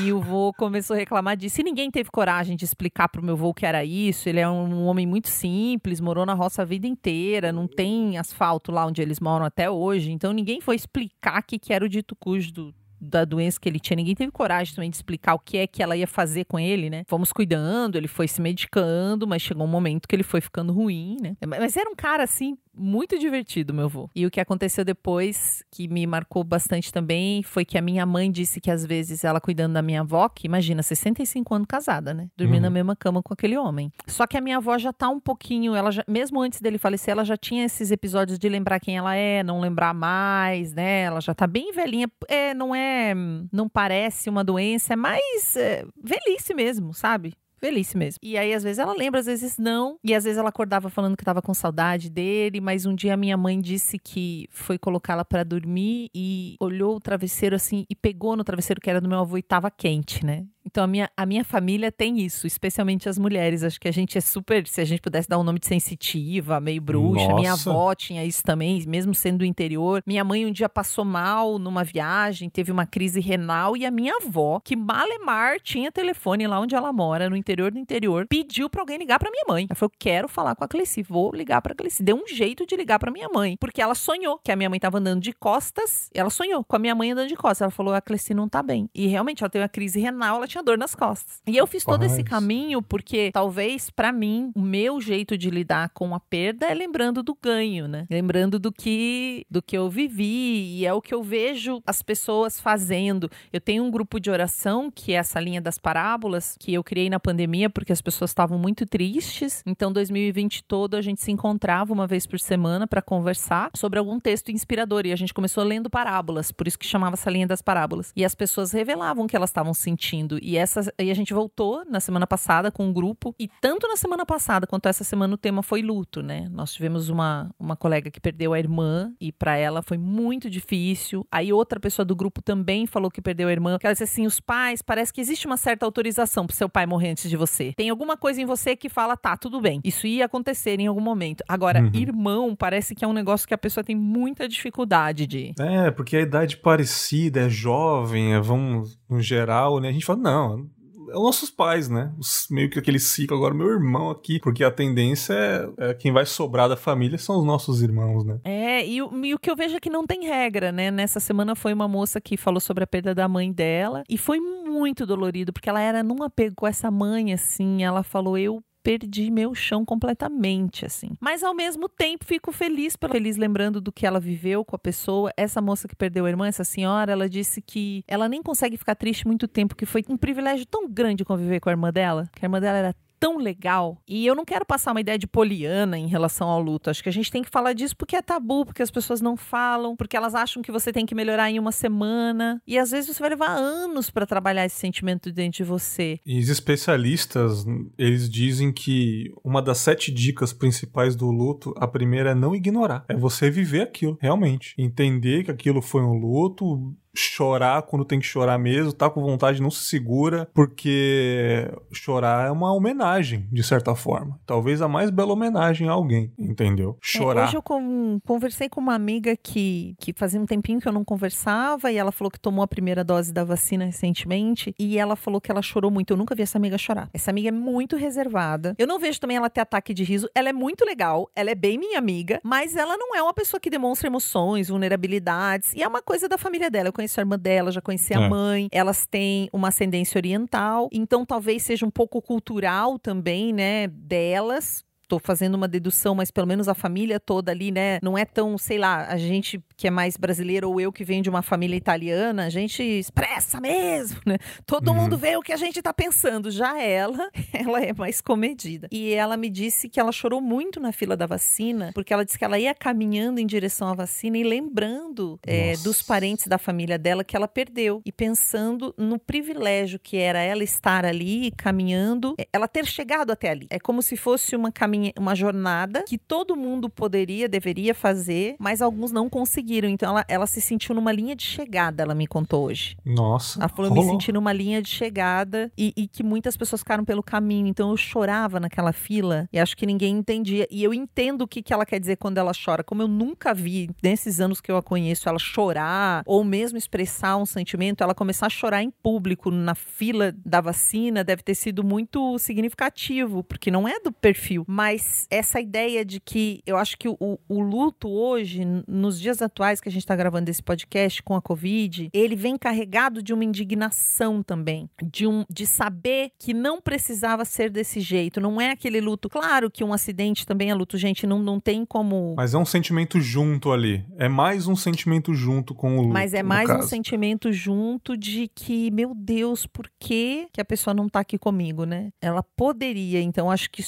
E 0.00 0.12
o 0.12 0.20
vô 0.20 0.52
começou 0.52 0.94
a 0.94 0.98
reclamar 0.98 1.36
disso. 1.36 1.60
E 1.60 1.64
ninguém 1.64 1.90
teve 1.90 2.10
coragem 2.10 2.56
de 2.56 2.64
explicar 2.64 3.08
pro 3.08 3.22
meu 3.22 3.34
avô 3.34 3.48
o 3.48 3.54
que 3.54 3.66
era 3.66 3.84
isso. 3.84 4.28
Ele 4.28 4.40
é 4.40 4.48
um 4.48 4.84
homem 4.86 5.06
muito 5.06 5.28
simples, 5.28 6.00
morou 6.00 6.26
na 6.26 6.34
roça 6.34 6.62
a 6.62 6.64
vida 6.64 6.86
inteira, 6.86 7.52
não 7.52 7.66
tem 7.66 8.18
asfalto 8.18 8.72
lá 8.72 8.86
onde 8.86 9.02
eles 9.02 9.20
moram 9.20 9.44
até 9.44 9.70
hoje. 9.70 10.10
Então 10.10 10.32
ninguém 10.32 10.60
foi 10.60 10.76
explicar 10.76 11.40
o 11.40 11.44
que, 11.44 11.58
que 11.58 11.72
era 11.72 11.84
o 11.84 11.88
dito 11.88 12.16
cujo 12.16 12.52
do, 12.52 12.74
da 13.00 13.24
doença 13.24 13.58
que 13.60 13.68
ele 13.68 13.78
tinha, 13.78 13.96
ninguém 13.96 14.14
teve 14.14 14.32
coragem 14.32 14.74
também 14.74 14.90
de 14.90 14.96
explicar 14.96 15.34
o 15.34 15.38
que 15.38 15.58
é 15.58 15.66
que 15.66 15.82
ela 15.82 15.96
ia 15.96 16.06
fazer 16.06 16.44
com 16.44 16.58
ele, 16.58 16.90
né? 16.90 17.04
Fomos 17.06 17.32
cuidando, 17.32 17.96
ele 17.96 18.08
foi 18.08 18.26
se 18.26 18.40
medicando, 18.40 19.26
mas 19.26 19.42
chegou 19.42 19.64
um 19.64 19.70
momento 19.70 20.08
que 20.08 20.14
ele 20.14 20.22
foi 20.22 20.40
ficando 20.40 20.72
ruim, 20.72 21.16
né? 21.20 21.36
Mas 21.46 21.76
era 21.76 21.88
um 21.90 21.94
cara 21.94 22.22
assim 22.22 22.56
muito 22.76 23.18
divertido, 23.18 23.72
meu 23.72 23.86
avô. 23.86 24.10
E 24.14 24.26
o 24.26 24.30
que 24.30 24.40
aconteceu 24.40 24.84
depois, 24.84 25.64
que 25.70 25.88
me 25.88 26.06
marcou 26.06 26.44
bastante 26.44 26.92
também, 26.92 27.42
foi 27.42 27.64
que 27.64 27.78
a 27.78 27.82
minha 27.82 28.04
mãe 28.04 28.30
disse 28.30 28.60
que 28.60 28.70
às 28.70 28.84
vezes 28.84 29.24
ela 29.24 29.40
cuidando 29.40 29.74
da 29.74 29.82
minha 29.82 30.02
avó, 30.02 30.28
que 30.28 30.46
imagina, 30.46 30.82
65 30.82 31.54
anos 31.54 31.66
casada, 31.68 32.12
né? 32.12 32.28
Dormindo 32.36 32.56
uhum. 32.56 32.62
na 32.62 32.70
mesma 32.70 32.96
cama 32.96 33.22
com 33.22 33.32
aquele 33.32 33.56
homem. 33.56 33.90
Só 34.06 34.26
que 34.26 34.36
a 34.36 34.40
minha 34.40 34.58
avó 34.58 34.76
já 34.78 34.92
tá 34.92 35.08
um 35.08 35.20
pouquinho, 35.20 35.74
ela 35.74 35.90
já, 35.90 36.04
mesmo 36.06 36.40
antes 36.40 36.60
dele 36.60 36.78
falecer, 36.78 37.12
ela 37.12 37.24
já 37.24 37.36
tinha 37.36 37.64
esses 37.64 37.90
episódios 37.90 38.38
de 38.38 38.48
lembrar 38.48 38.78
quem 38.80 38.96
ela 38.96 39.14
é, 39.14 39.42
não 39.42 39.60
lembrar 39.60 39.94
mais, 39.94 40.72
né? 40.72 41.02
Ela 41.02 41.20
já 41.20 41.34
tá 41.34 41.46
bem 41.46 41.72
velhinha. 41.72 42.10
É, 42.28 42.52
não 42.54 42.74
é, 42.74 43.14
não 43.52 43.68
parece 43.68 44.28
uma 44.28 44.44
doença, 44.44 44.92
é 44.92 44.96
mais 44.96 45.56
é, 45.56 45.84
velhice 46.02 46.54
mesmo, 46.54 46.92
sabe? 46.92 47.34
Velhice 47.60 47.96
mesmo. 47.96 48.18
E 48.22 48.36
aí, 48.36 48.52
às 48.52 48.62
vezes, 48.62 48.78
ela 48.78 48.92
lembra, 48.92 49.20
às 49.20 49.26
vezes 49.26 49.56
não. 49.58 49.98
E 50.04 50.14
às 50.14 50.24
vezes 50.24 50.38
ela 50.38 50.48
acordava 50.48 50.90
falando 50.90 51.16
que 51.16 51.24
tava 51.24 51.40
com 51.40 51.54
saudade 51.54 52.10
dele. 52.10 52.60
Mas 52.60 52.86
um 52.86 52.94
dia 52.94 53.16
minha 53.16 53.36
mãe 53.36 53.60
disse 53.60 53.98
que 53.98 54.46
foi 54.50 54.78
colocá-la 54.78 55.24
para 55.24 55.44
dormir 55.44 56.10
e 56.14 56.56
olhou 56.60 56.96
o 56.96 57.00
travesseiro 57.00 57.56
assim 57.56 57.84
e 57.88 57.94
pegou 57.94 58.36
no 58.36 58.44
travesseiro 58.44 58.80
que 58.80 58.90
era 58.90 59.00
do 59.00 59.08
meu 59.08 59.20
avô 59.20 59.38
e 59.38 59.42
tava 59.42 59.70
quente, 59.70 60.24
né? 60.24 60.46
Então 60.66 60.82
a 60.82 60.86
minha, 60.86 61.08
a 61.16 61.24
minha 61.24 61.44
família 61.44 61.92
tem 61.92 62.18
isso, 62.20 62.46
especialmente 62.46 63.08
as 63.08 63.16
mulheres. 63.16 63.62
Acho 63.62 63.80
que 63.80 63.86
a 63.86 63.92
gente 63.92 64.18
é 64.18 64.20
super, 64.20 64.66
se 64.66 64.80
a 64.80 64.84
gente 64.84 65.00
pudesse 65.00 65.28
dar 65.28 65.38
um 65.38 65.44
nome 65.44 65.60
de 65.60 65.66
sensitiva, 65.66 66.60
meio 66.60 66.82
bruxa. 66.82 67.22
Nossa. 67.28 67.34
Minha 67.34 67.52
avó 67.52 67.94
tinha 67.94 68.24
isso 68.24 68.42
também, 68.42 68.82
mesmo 68.86 69.14
sendo 69.14 69.38
do 69.38 69.44
interior. 69.44 70.02
Minha 70.04 70.24
mãe 70.24 70.44
um 70.44 70.50
dia 70.50 70.68
passou 70.68 71.04
mal 71.04 71.58
numa 71.58 71.84
viagem, 71.84 72.50
teve 72.50 72.72
uma 72.72 72.84
crise 72.84 73.20
renal 73.20 73.76
e 73.76 73.86
a 73.86 73.90
minha 73.90 74.14
avó, 74.16 74.58
que 74.58 74.74
malemar 74.74 75.60
tinha 75.60 75.92
telefone 75.92 76.46
lá 76.46 76.58
onde 76.58 76.74
ela 76.74 76.92
mora, 76.92 77.30
no 77.30 77.36
interior 77.36 77.70
do 77.70 77.78
interior, 77.78 78.26
pediu 78.28 78.68
para 78.68 78.82
alguém 78.82 78.98
ligar 78.98 79.18
para 79.18 79.30
minha 79.30 79.44
mãe. 79.46 79.66
Ela 79.68 79.76
falou: 79.76 79.92
"Quero 79.98 80.26
falar 80.28 80.56
com 80.56 80.64
a 80.64 80.68
Cleci, 80.68 81.02
vou 81.02 81.30
ligar 81.32 81.62
para 81.62 81.72
a 81.74 81.76
Cleci". 81.76 82.02
Deu 82.02 82.16
um 82.16 82.26
jeito 82.26 82.66
de 82.66 82.74
ligar 82.76 82.98
para 82.98 83.12
minha 83.12 83.28
mãe, 83.28 83.56
porque 83.60 83.80
ela 83.80 83.94
sonhou 83.94 84.40
que 84.42 84.50
a 84.50 84.56
minha 84.56 84.68
mãe 84.68 84.78
estava 84.78 84.98
andando 84.98 85.20
de 85.20 85.32
costas. 85.32 86.10
Ela 86.12 86.30
sonhou 86.30 86.64
com 86.64 86.74
a 86.74 86.78
minha 86.78 86.94
mãe 86.94 87.12
andando 87.12 87.28
de 87.28 87.36
costas. 87.36 87.62
Ela 87.62 87.70
falou: 87.70 87.94
"A 87.94 88.00
Cleci 88.00 88.34
não 88.34 88.48
tá 88.48 88.62
bem". 88.62 88.88
E 88.94 89.06
realmente 89.06 89.42
ela 89.42 89.50
teve 89.50 89.62
uma 89.62 89.68
crise 89.68 90.00
renal, 90.00 90.36
ela 90.36 90.46
tinha 90.48 90.55
dor 90.62 90.78
nas 90.78 90.94
costas. 90.94 91.40
E 91.46 91.56
eu 91.56 91.66
fiz 91.66 91.84
todo 91.84 92.04
esse 92.04 92.22
caminho 92.22 92.82
porque 92.82 93.30
talvez 93.32 93.90
para 93.90 94.12
mim 94.12 94.50
o 94.54 94.60
meu 94.60 95.00
jeito 95.00 95.36
de 95.36 95.50
lidar 95.50 95.90
com 95.90 96.14
a 96.14 96.20
perda 96.20 96.66
é 96.66 96.74
lembrando 96.74 97.22
do 97.22 97.36
ganho, 97.40 97.86
né? 97.88 98.06
Lembrando 98.10 98.58
do 98.58 98.72
que 98.72 99.46
do 99.50 99.62
que 99.62 99.76
eu 99.76 99.88
vivi 99.88 100.78
e 100.78 100.86
é 100.86 100.92
o 100.92 101.00
que 101.00 101.14
eu 101.14 101.22
vejo 101.22 101.82
as 101.86 102.02
pessoas 102.02 102.60
fazendo. 102.60 103.30
Eu 103.52 103.60
tenho 103.60 103.84
um 103.84 103.90
grupo 103.90 104.20
de 104.20 104.30
oração 104.30 104.90
que 104.90 105.12
é 105.12 105.16
essa 105.16 105.40
linha 105.40 105.60
das 105.60 105.78
parábolas 105.78 106.56
que 106.58 106.72
eu 106.74 106.84
criei 106.84 107.10
na 107.10 107.20
pandemia 107.20 107.70
porque 107.70 107.92
as 107.92 108.00
pessoas 108.00 108.30
estavam 108.30 108.58
muito 108.58 108.86
tristes. 108.86 109.62
Então 109.66 109.92
2020 109.92 110.64
todo 110.64 110.94
a 110.94 111.02
gente 111.02 111.22
se 111.22 111.30
encontrava 111.30 111.92
uma 111.92 112.06
vez 112.06 112.26
por 112.26 112.38
semana 112.38 112.86
para 112.86 113.02
conversar 113.02 113.70
sobre 113.74 113.98
algum 113.98 114.18
texto 114.18 114.50
inspirador 114.50 115.06
e 115.06 115.12
a 115.12 115.16
gente 115.16 115.32
começou 115.34 115.64
lendo 115.64 115.90
parábolas, 115.90 116.50
por 116.52 116.66
isso 116.66 116.78
que 116.78 116.86
chamava 116.86 117.14
essa 117.14 117.30
linha 117.30 117.46
das 117.46 117.62
parábolas. 117.62 118.12
E 118.16 118.24
as 118.24 118.34
pessoas 118.34 118.72
revelavam 118.72 119.24
o 119.24 119.28
que 119.28 119.36
elas 119.36 119.50
estavam 119.50 119.74
sentindo 119.74 120.38
e 120.46 120.56
essa 120.56 120.92
e 120.96 121.10
a 121.10 121.14
gente 121.14 121.34
voltou 121.34 121.84
na 121.90 121.98
semana 121.98 122.24
passada 122.24 122.70
com 122.70 122.86
um 122.86 122.92
grupo. 122.92 123.34
E 123.36 123.50
tanto 123.60 123.88
na 123.88 123.96
semana 123.96 124.24
passada 124.24 124.64
quanto 124.64 124.88
essa 124.88 125.02
semana 125.02 125.34
o 125.34 125.36
tema 125.36 125.60
foi 125.60 125.82
luto, 125.82 126.22
né? 126.22 126.48
Nós 126.52 126.72
tivemos 126.72 127.08
uma, 127.08 127.50
uma 127.58 127.74
colega 127.74 128.12
que 128.12 128.20
perdeu 128.20 128.52
a 128.52 128.58
irmã 128.58 129.12
e 129.20 129.32
para 129.32 129.56
ela 129.56 129.82
foi 129.82 129.98
muito 129.98 130.48
difícil. 130.48 131.26
Aí 131.32 131.52
outra 131.52 131.80
pessoa 131.80 132.06
do 132.06 132.14
grupo 132.14 132.40
também 132.40 132.86
falou 132.86 133.10
que 133.10 133.20
perdeu 133.20 133.48
a 133.48 133.52
irmã. 133.52 133.76
Que 133.76 133.86
ela 133.86 133.94
disse 133.94 134.04
assim: 134.04 134.24
os 134.24 134.38
pais, 134.38 134.82
parece 134.82 135.12
que 135.12 135.20
existe 135.20 135.46
uma 135.46 135.56
certa 135.56 135.84
autorização 135.84 136.46
pro 136.46 136.54
seu 136.54 136.68
pai 136.68 136.86
morrer 136.86 137.10
antes 137.10 137.28
de 137.28 137.36
você. 137.36 137.72
Tem 137.76 137.90
alguma 137.90 138.16
coisa 138.16 138.40
em 138.40 138.44
você 138.44 138.76
que 138.76 138.88
fala, 138.88 139.16
tá, 139.16 139.36
tudo 139.36 139.60
bem. 139.60 139.80
Isso 139.82 140.06
ia 140.06 140.26
acontecer 140.26 140.78
em 140.78 140.86
algum 140.86 141.00
momento. 141.00 141.42
Agora, 141.48 141.80
uhum. 141.80 141.90
irmão, 141.92 142.54
parece 142.54 142.94
que 142.94 143.04
é 143.04 143.08
um 143.08 143.12
negócio 143.12 143.48
que 143.48 143.54
a 143.54 143.58
pessoa 143.58 143.82
tem 143.82 143.96
muita 143.96 144.48
dificuldade 144.48 145.26
de. 145.26 145.52
É, 145.58 145.90
porque 145.90 146.16
a 146.16 146.20
idade 146.20 146.56
parecida, 146.56 147.46
é 147.46 147.48
jovem, 147.48 148.34
é, 148.34 148.40
vamos, 148.40 148.96
no 149.08 149.20
geral, 149.20 149.80
né? 149.80 149.88
A 149.88 149.92
gente 149.92 150.06
fala, 150.06 150.20
não, 150.20 150.35
é 150.36 150.76
os 151.16 151.22
nossos 151.22 151.50
pais, 151.50 151.88
né? 151.88 152.12
Os, 152.18 152.46
meio 152.50 152.68
que 152.68 152.78
aquele 152.78 152.98
ciclo, 152.98 153.36
agora 153.36 153.54
meu 153.54 153.68
irmão 153.68 154.10
aqui, 154.10 154.40
porque 154.40 154.64
a 154.64 154.70
tendência 154.70 155.32
é, 155.32 155.90
é, 155.90 155.94
quem 155.94 156.12
vai 156.12 156.26
sobrar 156.26 156.68
da 156.68 156.76
família 156.76 157.18
são 157.18 157.38
os 157.38 157.44
nossos 157.44 157.82
irmãos, 157.82 158.24
né? 158.24 158.40
É, 158.44 158.84
e, 158.86 158.96
e, 158.96 159.34
o 159.34 159.38
que 159.38 159.50
eu 159.50 159.56
vejo 159.56 159.76
é 159.76 159.80
que 159.80 159.90
não 159.90 160.06
tem 160.06 160.26
regra, 160.26 160.72
né? 160.72 160.90
Nessa 160.90 161.20
semana 161.20 161.54
foi 161.54 161.72
uma 161.72 161.88
moça 161.88 162.20
que 162.20 162.36
falou 162.36 162.60
sobre 162.60 162.84
a 162.84 162.86
perda 162.86 163.14
da 163.14 163.28
mãe 163.28 163.52
dela 163.52 164.02
e 164.08 164.18
foi 164.18 164.40
muito 164.40 165.06
dolorido, 165.06 165.52
porque 165.52 165.68
ela 165.68 165.80
era 165.80 166.02
num 166.02 166.22
apego 166.22 166.56
com 166.56 166.66
essa 166.66 166.90
mãe, 166.90 167.32
assim, 167.32 167.82
ela 167.82 168.02
falou, 168.02 168.36
eu 168.36 168.62
perdi 168.86 169.32
meu 169.32 169.52
chão 169.52 169.84
completamente, 169.84 170.86
assim. 170.86 171.16
Mas 171.20 171.42
ao 171.42 171.52
mesmo 171.52 171.88
tempo 171.88 172.24
fico 172.24 172.52
feliz, 172.52 172.96
feliz 173.10 173.36
lembrando 173.36 173.80
do 173.80 173.90
que 173.90 174.06
ela 174.06 174.20
viveu 174.20 174.64
com 174.64 174.76
a 174.76 174.78
pessoa. 174.78 175.32
Essa 175.36 175.60
moça 175.60 175.88
que 175.88 175.96
perdeu 175.96 176.24
a 176.24 176.28
irmã, 176.28 176.46
essa 176.46 176.62
senhora, 176.62 177.10
ela 177.10 177.28
disse 177.28 177.60
que 177.60 178.04
ela 178.06 178.28
nem 178.28 178.40
consegue 178.40 178.76
ficar 178.76 178.94
triste 178.94 179.26
muito 179.26 179.48
tempo, 179.48 179.74
que 179.74 179.84
foi 179.84 180.04
um 180.08 180.16
privilégio 180.16 180.64
tão 180.66 180.88
grande 180.88 181.24
conviver 181.24 181.58
com 181.58 181.68
a 181.68 181.72
irmã 181.72 181.92
dela, 181.92 182.30
que 182.32 182.44
a 182.44 182.46
irmã 182.46 182.60
dela 182.60 182.78
era 182.78 182.94
tão 183.18 183.38
legal. 183.38 184.00
E 184.06 184.26
eu 184.26 184.34
não 184.34 184.44
quero 184.44 184.64
passar 184.64 184.92
uma 184.92 185.00
ideia 185.00 185.18
de 185.18 185.26
poliana 185.26 185.98
em 185.98 186.06
relação 186.06 186.48
ao 186.48 186.60
luto. 186.60 186.90
Acho 186.90 187.02
que 187.02 187.08
a 187.08 187.12
gente 187.12 187.30
tem 187.30 187.42
que 187.42 187.50
falar 187.50 187.72
disso 187.72 187.96
porque 187.96 188.16
é 188.16 188.22
tabu, 188.22 188.64
porque 188.64 188.82
as 188.82 188.90
pessoas 188.90 189.20
não 189.20 189.36
falam, 189.36 189.96
porque 189.96 190.16
elas 190.16 190.34
acham 190.34 190.62
que 190.62 190.72
você 190.72 190.92
tem 190.92 191.06
que 191.06 191.14
melhorar 191.14 191.50
em 191.50 191.58
uma 191.58 191.72
semana. 191.72 192.60
E 192.66 192.78
às 192.78 192.90
vezes 192.90 193.14
você 193.14 193.20
vai 193.20 193.30
levar 193.30 193.50
anos 193.50 194.10
para 194.10 194.26
trabalhar 194.26 194.64
esse 194.64 194.76
sentimento 194.76 195.32
dentro 195.32 195.58
de 195.58 195.64
você. 195.64 196.20
E 196.24 196.38
os 196.38 196.48
especialistas, 196.48 197.64
eles 197.98 198.28
dizem 198.28 198.72
que 198.72 199.32
uma 199.44 199.62
das 199.62 199.78
sete 199.78 200.12
dicas 200.12 200.52
principais 200.52 201.16
do 201.16 201.30
luto, 201.30 201.74
a 201.76 201.86
primeira 201.86 202.30
é 202.30 202.34
não 202.34 202.54
ignorar. 202.54 203.04
É 203.08 203.16
você 203.16 203.50
viver 203.50 203.82
aquilo, 203.82 204.18
realmente. 204.20 204.74
Entender 204.78 205.44
que 205.44 205.50
aquilo 205.50 205.80
foi 205.80 206.02
um 206.02 206.14
luto, 206.14 206.94
chorar 207.20 207.82
quando 207.82 208.04
tem 208.04 208.20
que 208.20 208.26
chorar 208.26 208.58
mesmo, 208.58 208.92
tá 208.92 209.08
com 209.08 209.22
vontade, 209.22 209.62
não 209.62 209.70
se 209.70 209.84
segura, 209.84 210.48
porque 210.54 211.70
chorar 211.92 212.48
é 212.48 212.50
uma 212.50 212.72
homenagem, 212.72 213.48
de 213.50 213.62
certa 213.62 213.94
forma. 213.94 214.38
Talvez 214.46 214.82
a 214.82 214.88
mais 214.88 215.10
bela 215.10 215.32
homenagem 215.32 215.88
a 215.88 215.92
alguém, 215.92 216.32
entendeu? 216.38 216.96
Chorar. 217.00 217.42
É, 217.42 217.44
hoje 217.44 217.56
eu 217.56 217.62
com, 217.62 218.20
conversei 218.24 218.68
com 218.68 218.80
uma 218.80 218.94
amiga 218.94 219.36
que, 219.36 219.94
que 219.98 220.12
fazia 220.12 220.40
um 220.40 220.46
tempinho 220.46 220.80
que 220.80 220.88
eu 220.88 220.92
não 220.92 221.04
conversava 221.04 221.90
e 221.90 221.96
ela 221.96 222.12
falou 222.12 222.30
que 222.30 222.40
tomou 222.40 222.62
a 222.62 222.68
primeira 222.68 223.02
dose 223.02 223.32
da 223.32 223.44
vacina 223.44 223.84
recentemente 223.84 224.74
e 224.78 224.98
ela 224.98 225.16
falou 225.16 225.40
que 225.40 225.50
ela 225.50 225.62
chorou 225.62 225.90
muito. 225.90 226.12
Eu 226.12 226.16
nunca 226.16 226.34
vi 226.34 226.42
essa 226.42 226.58
amiga 226.58 226.78
chorar. 226.78 227.08
Essa 227.12 227.30
amiga 227.30 227.48
é 227.48 227.52
muito 227.52 227.96
reservada. 227.96 228.74
Eu 228.78 228.86
não 228.86 228.98
vejo 228.98 229.20
também 229.20 229.36
ela 229.36 229.50
ter 229.50 229.60
ataque 229.60 229.94
de 229.94 230.04
riso. 230.04 230.28
Ela 230.34 230.50
é 230.50 230.52
muito 230.52 230.84
legal, 230.84 231.30
ela 231.34 231.50
é 231.50 231.54
bem 231.54 231.78
minha 231.78 231.98
amiga, 231.98 232.40
mas 232.42 232.76
ela 232.76 232.96
não 232.96 233.14
é 233.14 233.22
uma 233.22 233.34
pessoa 233.34 233.60
que 233.60 233.70
demonstra 233.70 234.06
emoções, 234.06 234.68
vulnerabilidades 234.68 235.72
e 235.74 235.82
é 235.82 235.88
uma 235.88 236.02
coisa 236.02 236.28
da 236.28 236.38
família 236.38 236.70
dela. 236.70 236.88
Eu 236.88 236.92
conheço 236.92 237.05
a 237.14 237.22
irmã 237.22 237.38
dela, 237.38 237.70
já 237.70 237.80
conheci 237.80 238.12
é. 238.12 238.16
a 238.16 238.28
mãe, 238.28 238.68
elas 238.70 239.06
têm 239.06 239.48
uma 239.52 239.68
ascendência 239.68 240.18
oriental, 240.18 240.88
então 240.92 241.24
talvez 241.24 241.62
seja 241.62 241.86
um 241.86 241.90
pouco 241.90 242.20
cultural 242.20 242.98
também, 242.98 243.52
né, 243.52 243.88
delas 243.88 244.84
tô 245.08 245.18
fazendo 245.18 245.54
uma 245.54 245.68
dedução, 245.68 246.14
mas 246.14 246.30
pelo 246.30 246.46
menos 246.46 246.68
a 246.68 246.74
família 246.74 247.20
toda 247.20 247.52
ali, 247.52 247.70
né? 247.70 247.98
Não 248.02 248.16
é 248.16 248.24
tão, 248.24 248.58
sei 248.58 248.78
lá, 248.78 249.06
a 249.06 249.16
gente 249.16 249.60
que 249.76 249.86
é 249.86 249.90
mais 249.90 250.16
brasileiro 250.16 250.68
ou 250.70 250.80
eu 250.80 250.92
que 250.92 251.04
venho 251.04 251.22
de 251.22 251.30
uma 251.30 251.42
família 251.42 251.76
italiana, 251.76 252.46
a 252.46 252.50
gente 252.50 252.82
expressa 252.82 253.60
mesmo, 253.60 254.20
né? 254.26 254.38
Todo 254.64 254.88
uhum. 254.88 254.94
mundo 254.94 255.16
vê 255.16 255.36
o 255.36 255.42
que 255.42 255.52
a 255.52 255.56
gente 255.56 255.80
tá 255.80 255.92
pensando. 255.92 256.50
Já 256.50 256.80
ela, 256.80 257.30
ela 257.52 257.82
é 257.82 257.92
mais 257.92 258.20
comedida. 258.20 258.88
E 258.90 259.12
ela 259.12 259.36
me 259.36 259.48
disse 259.48 259.88
que 259.88 260.00
ela 260.00 260.12
chorou 260.12 260.40
muito 260.40 260.80
na 260.80 260.92
fila 260.92 261.16
da 261.16 261.26
vacina, 261.26 261.90
porque 261.94 262.12
ela 262.12 262.24
disse 262.24 262.38
que 262.38 262.44
ela 262.44 262.58
ia 262.58 262.74
caminhando 262.74 263.40
em 263.40 263.46
direção 263.46 263.88
à 263.88 263.94
vacina 263.94 264.38
e 264.38 264.42
lembrando 264.42 265.38
é, 265.46 265.76
dos 265.78 266.02
parentes 266.02 266.46
da 266.46 266.58
família 266.58 266.98
dela 266.98 267.24
que 267.24 267.36
ela 267.36 267.48
perdeu 267.48 268.00
e 268.04 268.12
pensando 268.12 268.94
no 268.96 269.18
privilégio 269.18 269.98
que 269.98 270.16
era 270.16 270.40
ela 270.40 270.64
estar 270.64 271.04
ali 271.04 271.50
caminhando, 271.52 272.34
é, 272.38 272.48
ela 272.52 272.66
ter 272.66 272.86
chegado 272.86 273.30
até 273.30 273.50
ali. 273.50 273.66
É 273.70 273.78
como 273.78 274.02
se 274.02 274.16
fosse 274.16 274.56
uma 274.56 274.72
uma 275.18 275.34
jornada 275.34 276.04
que 276.06 276.18
todo 276.18 276.56
mundo 276.56 276.88
poderia, 276.88 277.48
deveria 277.48 277.94
fazer, 277.94 278.56
mas 278.58 278.82
alguns 278.82 279.12
não 279.12 279.28
conseguiram. 279.28 279.88
Então 279.88 280.10
ela, 280.10 280.24
ela 280.28 280.46
se 280.46 280.60
sentiu 280.60 280.94
numa 280.94 281.12
linha 281.12 281.34
de 281.34 281.44
chegada, 281.44 282.02
ela 282.02 282.14
me 282.14 282.26
contou 282.26 282.66
hoje. 282.66 282.96
Nossa. 283.04 283.58
Ela 283.58 283.68
falou, 283.68 283.90
rolou. 283.90 284.04
me 284.04 284.10
senti 284.10 284.32
numa 284.32 284.52
linha 284.52 284.82
de 284.82 284.88
chegada 284.88 285.70
e, 285.76 285.92
e 285.96 286.08
que 286.08 286.22
muitas 286.22 286.56
pessoas 286.56 286.80
ficaram 286.80 287.04
pelo 287.04 287.22
caminho. 287.22 287.66
Então 287.66 287.90
eu 287.90 287.96
chorava 287.96 288.60
naquela 288.60 288.92
fila 288.92 289.48
e 289.52 289.58
acho 289.58 289.76
que 289.76 289.86
ninguém 289.86 290.16
entendia. 290.16 290.66
E 290.70 290.82
eu 290.82 290.92
entendo 290.92 291.42
o 291.42 291.48
que, 291.48 291.62
que 291.62 291.72
ela 291.72 291.86
quer 291.86 292.00
dizer 292.00 292.16
quando 292.16 292.38
ela 292.38 292.52
chora. 292.52 292.82
Como 292.84 293.02
eu 293.02 293.08
nunca 293.08 293.54
vi, 293.54 293.90
nesses 294.02 294.40
anos 294.40 294.60
que 294.60 294.70
eu 294.70 294.76
a 294.76 294.82
conheço, 294.82 295.28
ela 295.28 295.38
chorar 295.38 296.22
ou 296.26 296.44
mesmo 296.44 296.78
expressar 296.78 297.36
um 297.36 297.46
sentimento, 297.46 298.02
ela 298.02 298.14
começar 298.14 298.46
a 298.46 298.50
chorar 298.50 298.82
em 298.82 298.90
público 298.90 299.50
na 299.50 299.74
fila 299.74 300.34
da 300.44 300.60
vacina 300.60 301.24
deve 301.24 301.42
ter 301.42 301.54
sido 301.54 301.82
muito 301.84 302.38
significativo, 302.38 303.42
porque 303.42 303.70
não 303.70 303.86
é 303.86 303.98
do 304.00 304.12
perfil. 304.12 304.64
Mas 304.66 304.85
essa 305.30 305.60
ideia 305.60 306.04
de 306.04 306.20
que 306.20 306.60
eu 306.66 306.76
acho 306.76 306.96
que 306.96 307.08
o, 307.08 307.16
o 307.48 307.60
luto 307.60 308.08
hoje, 308.08 308.62
nos 308.86 309.20
dias 309.20 309.40
atuais 309.42 309.80
que 309.80 309.88
a 309.88 309.92
gente 309.92 310.02
está 310.02 310.16
gravando 310.16 310.50
esse 310.50 310.62
podcast 310.62 311.22
com 311.22 311.34
a 311.34 311.42
Covid, 311.42 312.10
ele 312.12 312.36
vem 312.36 312.56
carregado 312.56 313.22
de 313.22 313.32
uma 313.32 313.44
indignação 313.44 314.42
também, 314.42 314.88
de, 315.02 315.26
um, 315.26 315.44
de 315.50 315.66
saber 315.66 316.30
que 316.38 316.52
não 316.52 316.80
precisava 316.80 317.44
ser 317.44 317.70
desse 317.70 318.00
jeito. 318.00 318.40
Não 318.40 318.60
é 318.60 318.70
aquele 318.70 319.00
luto. 319.00 319.28
Claro 319.28 319.70
que 319.70 319.84
um 319.84 319.92
acidente 319.92 320.46
também 320.46 320.70
é 320.70 320.74
luto, 320.74 320.96
gente, 320.96 321.26
não, 321.26 321.38
não 321.38 321.60
tem 321.60 321.84
como. 321.84 322.34
Mas 322.36 322.54
é 322.54 322.58
um 322.58 322.64
sentimento 322.64 323.20
junto 323.20 323.72
ali. 323.72 324.04
É 324.18 324.28
mais 324.28 324.66
um 324.66 324.76
sentimento 324.76 325.34
junto 325.34 325.74
com 325.74 325.98
o 325.98 326.02
luto. 326.02 326.12
Mas 326.12 326.34
é 326.34 326.42
mais 326.42 326.70
um 326.70 326.82
sentimento 326.82 327.52
junto 327.52 328.16
de 328.16 328.48
que, 328.54 328.90
meu 328.90 329.14
Deus, 329.14 329.66
por 329.66 329.90
que, 329.98 330.48
que 330.52 330.60
a 330.60 330.64
pessoa 330.64 330.94
não 330.94 331.08
tá 331.08 331.20
aqui 331.20 331.38
comigo, 331.38 331.84
né? 331.84 332.10
Ela 332.20 332.42
poderia. 332.42 333.20
Então, 333.20 333.50
acho 333.50 333.70
que 333.70 333.82